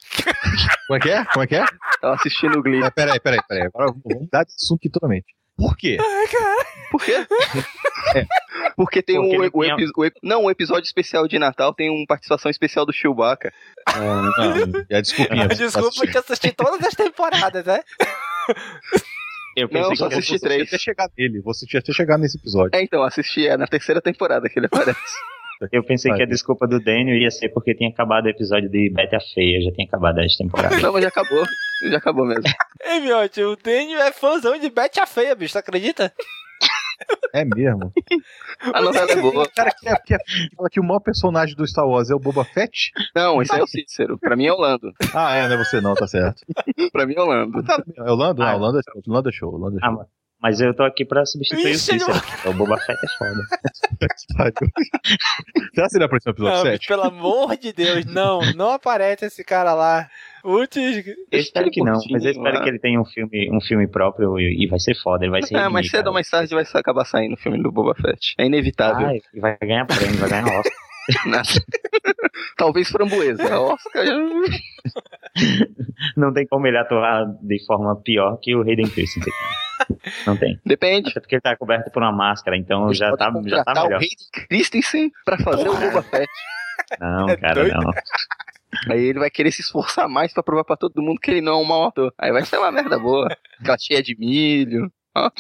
Como 0.87 0.97
é 0.97 1.01
que 1.01 1.09
é? 1.11 1.25
Como 1.27 1.45
é 1.45 1.47
que 1.47 1.55
é? 1.55 1.65
Tava 2.01 2.15
assistindo 2.15 2.59
o 2.59 2.63
Glee. 2.63 2.83
É, 2.83 2.91
peraí, 2.91 3.21
peraí, 3.21 3.39
peraí. 3.49 3.67
Agora 3.69 3.87
vamos 3.93 4.03
mudar 4.05 4.45
de 4.45 4.53
assunto 4.53 4.81
aqui 4.81 4.91
totalmente. 4.91 5.27
Por 5.59 5.77
quê? 5.77 5.97
Por 6.91 7.05
quê? 7.05 7.27
Porque 8.77 9.03
tem 9.03 9.17
Porque 9.17 9.37
um, 9.37 9.43
ele 9.43 9.51
o 9.53 9.63
tinha- 9.77 9.91
o 9.97 10.05
ep- 10.05 10.17
não, 10.23 10.45
um 10.45 10.51
episódio 10.51 10.85
especial 10.87 11.27
de 11.27 11.39
Natal 11.39 11.75
tem 11.75 11.91
uma 11.91 12.07
participação 12.07 12.49
especial 12.51 12.87
do 12.87 12.93
Chewbacca. 12.93 13.53
Não, 13.97 14.85
é 14.89 15.03
desculpinha. 15.03 15.49
Desculpa 15.49 16.07
que 16.07 16.17
eu 16.17 16.21
assisti 16.21 16.53
todas 16.53 16.83
as 16.87 16.95
temporadas, 16.95 17.65
né? 17.65 17.81
Eu 19.57 19.69
Não, 19.71 19.81
pensei 19.91 19.97
só 19.97 20.07
que 20.09 20.15
era- 20.15 20.19
assisti 20.21 20.33
Você 20.35 20.39
tinha 20.39 20.57
três. 20.57 20.71
ter 20.71 20.79
chegado 20.79 21.13
nele. 21.19 21.41
Você 21.41 21.67
tinha 21.67 21.83
ter 21.83 21.93
chegado 21.93 22.21
nesse 22.21 22.39
episódio. 22.39 22.71
É, 22.79 22.83
então, 22.83 23.03
assisti, 23.03 23.47
é 23.47 23.57
na 23.57 23.67
terceira 23.67 24.01
temporada 24.01 24.49
que 24.49 24.59
ele 24.59 24.67
aparece. 24.67 25.01
Eu 25.73 25.83
pensei 25.85 26.13
que 26.15 26.23
a 26.23 26.27
desculpa 26.27 26.67
do 26.67 26.79
Daniel 26.81 27.17
ia 27.17 27.31
ser 27.31 27.49
porque 27.51 27.75
tinha 27.75 27.91
acabado 27.91 28.27
o 28.27 28.29
episódio 28.29 28.69
de 28.71 28.91
Betty 28.91 29.17
a 29.17 29.21
Feia, 29.21 29.61
já 29.63 29.73
tinha 29.73 29.87
acabado 29.87 30.21
as 30.21 30.37
temporadas. 30.37 30.81
Não, 30.83 30.93
mas 30.93 31.03
já 31.03 31.09
acabou. 31.09 31.45
Já 31.91 31.97
acabou 31.99 32.25
mesmo. 32.27 32.43
Ei, 32.85 33.01
miote, 33.01 33.43
o 33.43 33.57
Daniel 33.57 34.01
é 34.03 34.13
fãzão 34.13 34.59
de 34.59 34.71
Betty 34.71 35.01
a 35.01 35.07
Feia, 35.07 35.35
bicho, 35.35 35.55
tu 35.55 35.59
acredita? 35.59 36.13
É 37.33 37.45
mesmo. 37.45 37.93
A 38.75 38.83
novela 38.83 39.13
é 39.13 39.17
boa. 39.21 39.49
Cara, 39.55 39.71
que, 39.71 39.89
é, 39.89 39.95
que, 40.05 40.15
é, 40.15 40.19
que 40.19 40.57
fala 40.57 40.69
que 40.69 40.81
o 40.81 40.83
maior 40.85 40.99
personagem 40.99 41.55
do 41.55 41.65
Star 41.65 41.87
Wars 41.87 42.11
é 42.11 42.15
o 42.15 42.19
Boba 42.19 42.45
Fett? 42.45 42.91
Não, 43.15 43.41
esse 43.41 43.55
é 43.55 43.63
o 43.63 43.67
Cícero. 43.69 44.19
Pra 44.19 44.35
mim 44.35 44.47
é 44.47 44.53
o 44.53 44.57
Lando. 44.57 44.93
Ah, 45.15 45.37
é, 45.37 45.47
não 45.49 45.55
é 45.55 45.65
você 45.65 45.81
não, 45.81 45.95
tá 45.95 46.09
certo. 46.09 46.43
Pra 46.91 47.07
mim 47.07 47.15
é 47.17 47.21
o 47.21 47.27
Lando. 47.27 47.63
É 47.99 48.11
o 48.11 48.15
Lando? 48.17 48.43
Ah, 48.43 48.53
Não, 48.53 48.59
o 48.59 48.61
Lando 48.63 48.79
é 48.81 48.83
show. 48.83 49.03
O 49.07 49.13
Lando 49.13 49.29
é 49.29 49.33
show. 49.33 49.55
O 49.55 49.59
Lando 49.59 49.77
é 49.77 49.81
Ah, 49.81 49.87
show. 49.87 49.97
mas- 49.99 50.07
mas 50.41 50.61
eu 50.61 50.75
tô 50.75 50.83
aqui 50.85 51.05
pra 51.05 51.25
substituir 51.27 51.73
Ixi, 51.73 51.97
o 51.97 52.01
Cícero. 52.01 52.51
O 52.51 52.53
Boba 52.55 52.77
Fett 52.79 52.99
é 53.05 53.19
foda. 53.19 53.41
Que 53.99 54.35
pariu. 54.37 54.73
Será 55.75 55.89
que 55.89 55.97
ele 55.97 56.05
apareceu 56.05 56.31
no 56.31 56.35
episódio 56.35 56.57
Não, 56.57 56.63
7? 56.63 56.79
bicho, 56.79 56.89
pelo 56.89 57.03
amor 57.03 57.57
de 57.57 57.73
Deus, 57.73 58.05
não, 58.07 58.41
não 58.55 58.71
aparece 58.71 59.27
esse 59.27 59.43
cara 59.45 59.75
lá. 59.75 60.09
Putz, 60.43 60.77
Eu 60.77 61.41
espero 61.41 61.71
que 61.71 61.83
não, 61.83 61.99
mas 62.11 62.25
eu 62.25 62.31
espero 62.31 62.63
que 62.63 62.69
ele 62.69 62.79
tenha 62.79 63.01
um 63.01 63.05
filme, 63.05 63.51
um 63.53 63.61
filme 63.61 63.87
próprio 63.89 64.39
e, 64.39 64.65
e 64.65 64.67
vai 64.69 64.79
ser 64.79 64.95
foda, 64.95 65.25
ele 65.25 65.33
vai 65.33 65.43
ser 65.43 65.57
É, 65.57 65.59
ridículo. 65.63 65.85
cedo 65.85 66.07
ou 66.07 66.13
mais 66.15 66.31
tarde 66.31 66.55
vai 66.55 66.65
acabar 66.75 67.05
saindo 67.05 67.35
o 67.35 67.37
filme 67.37 67.61
do 67.63 67.71
Boba 67.73 67.95
Fett. 67.95 68.35
É 68.39 68.47
inevitável. 68.47 69.07
Vai, 69.07 69.21
e 69.35 69.41
vai 69.41 69.59
ganhar 69.61 69.85
prêmio, 69.87 70.17
vai 70.19 70.31
ganhar 70.31 70.45
Oscar. 70.47 70.73
Talvez 72.57 72.89
framboesa. 72.89 73.59
Oscar. 73.61 74.05
Não 76.17 76.33
tem 76.33 76.47
como 76.47 76.67
ele 76.67 76.79
atuar 76.79 77.25
de 77.43 77.65
forma 77.67 77.97
pior 78.03 78.39
que 78.43 78.55
o 78.55 78.63
Hayden 78.63 78.89
Christensen. 78.89 79.33
Não 80.27 80.37
tem. 80.37 80.59
Depende. 80.65 81.11
Até 81.11 81.21
porque 81.21 81.37
ele 81.37 81.43
tá 81.43 81.57
coberto 81.57 81.91
por 81.91 82.03
uma 82.03 82.13
máscara, 82.13 82.57
então 82.57 82.93
já 82.93 83.15
tá, 83.17 83.27
já 83.27 83.31
tá 83.31 83.33
contratar 83.33 83.77
o 83.79 83.83
melhor. 83.85 84.01
Hayden 84.01 84.47
Christensen 84.49 85.11
pra 85.25 85.39
fazer 85.39 85.69
o 85.69 85.77
Boba 85.77 86.03
Fett. 86.03 86.29
Não, 87.01 87.29
É 87.29 87.37
cara, 87.37 87.55
doido? 87.55 87.75
não. 87.81 87.91
Aí 88.91 89.01
ele 89.03 89.19
vai 89.19 89.31
querer 89.31 89.51
se 89.51 89.63
esforçar 89.63 90.09
mais 90.09 90.33
pra 90.33 90.43
provar 90.43 90.65
pra 90.65 90.77
todo 90.77 91.01
mundo 91.03 91.19
que 91.21 91.31
ele 91.31 91.41
não 91.41 91.53
é 91.55 91.57
um 91.57 91.65
mau 91.65 91.85
ator. 91.87 92.13
Aí 92.19 92.31
vai 92.33 92.45
ser 92.45 92.59
uma 92.59 92.71
merda 92.71 92.99
boa. 92.99 93.29
Aquela 93.61 93.79
cheia 93.79 94.03
de 94.03 94.17
milho. 94.19 94.93
Ó. 95.17 95.31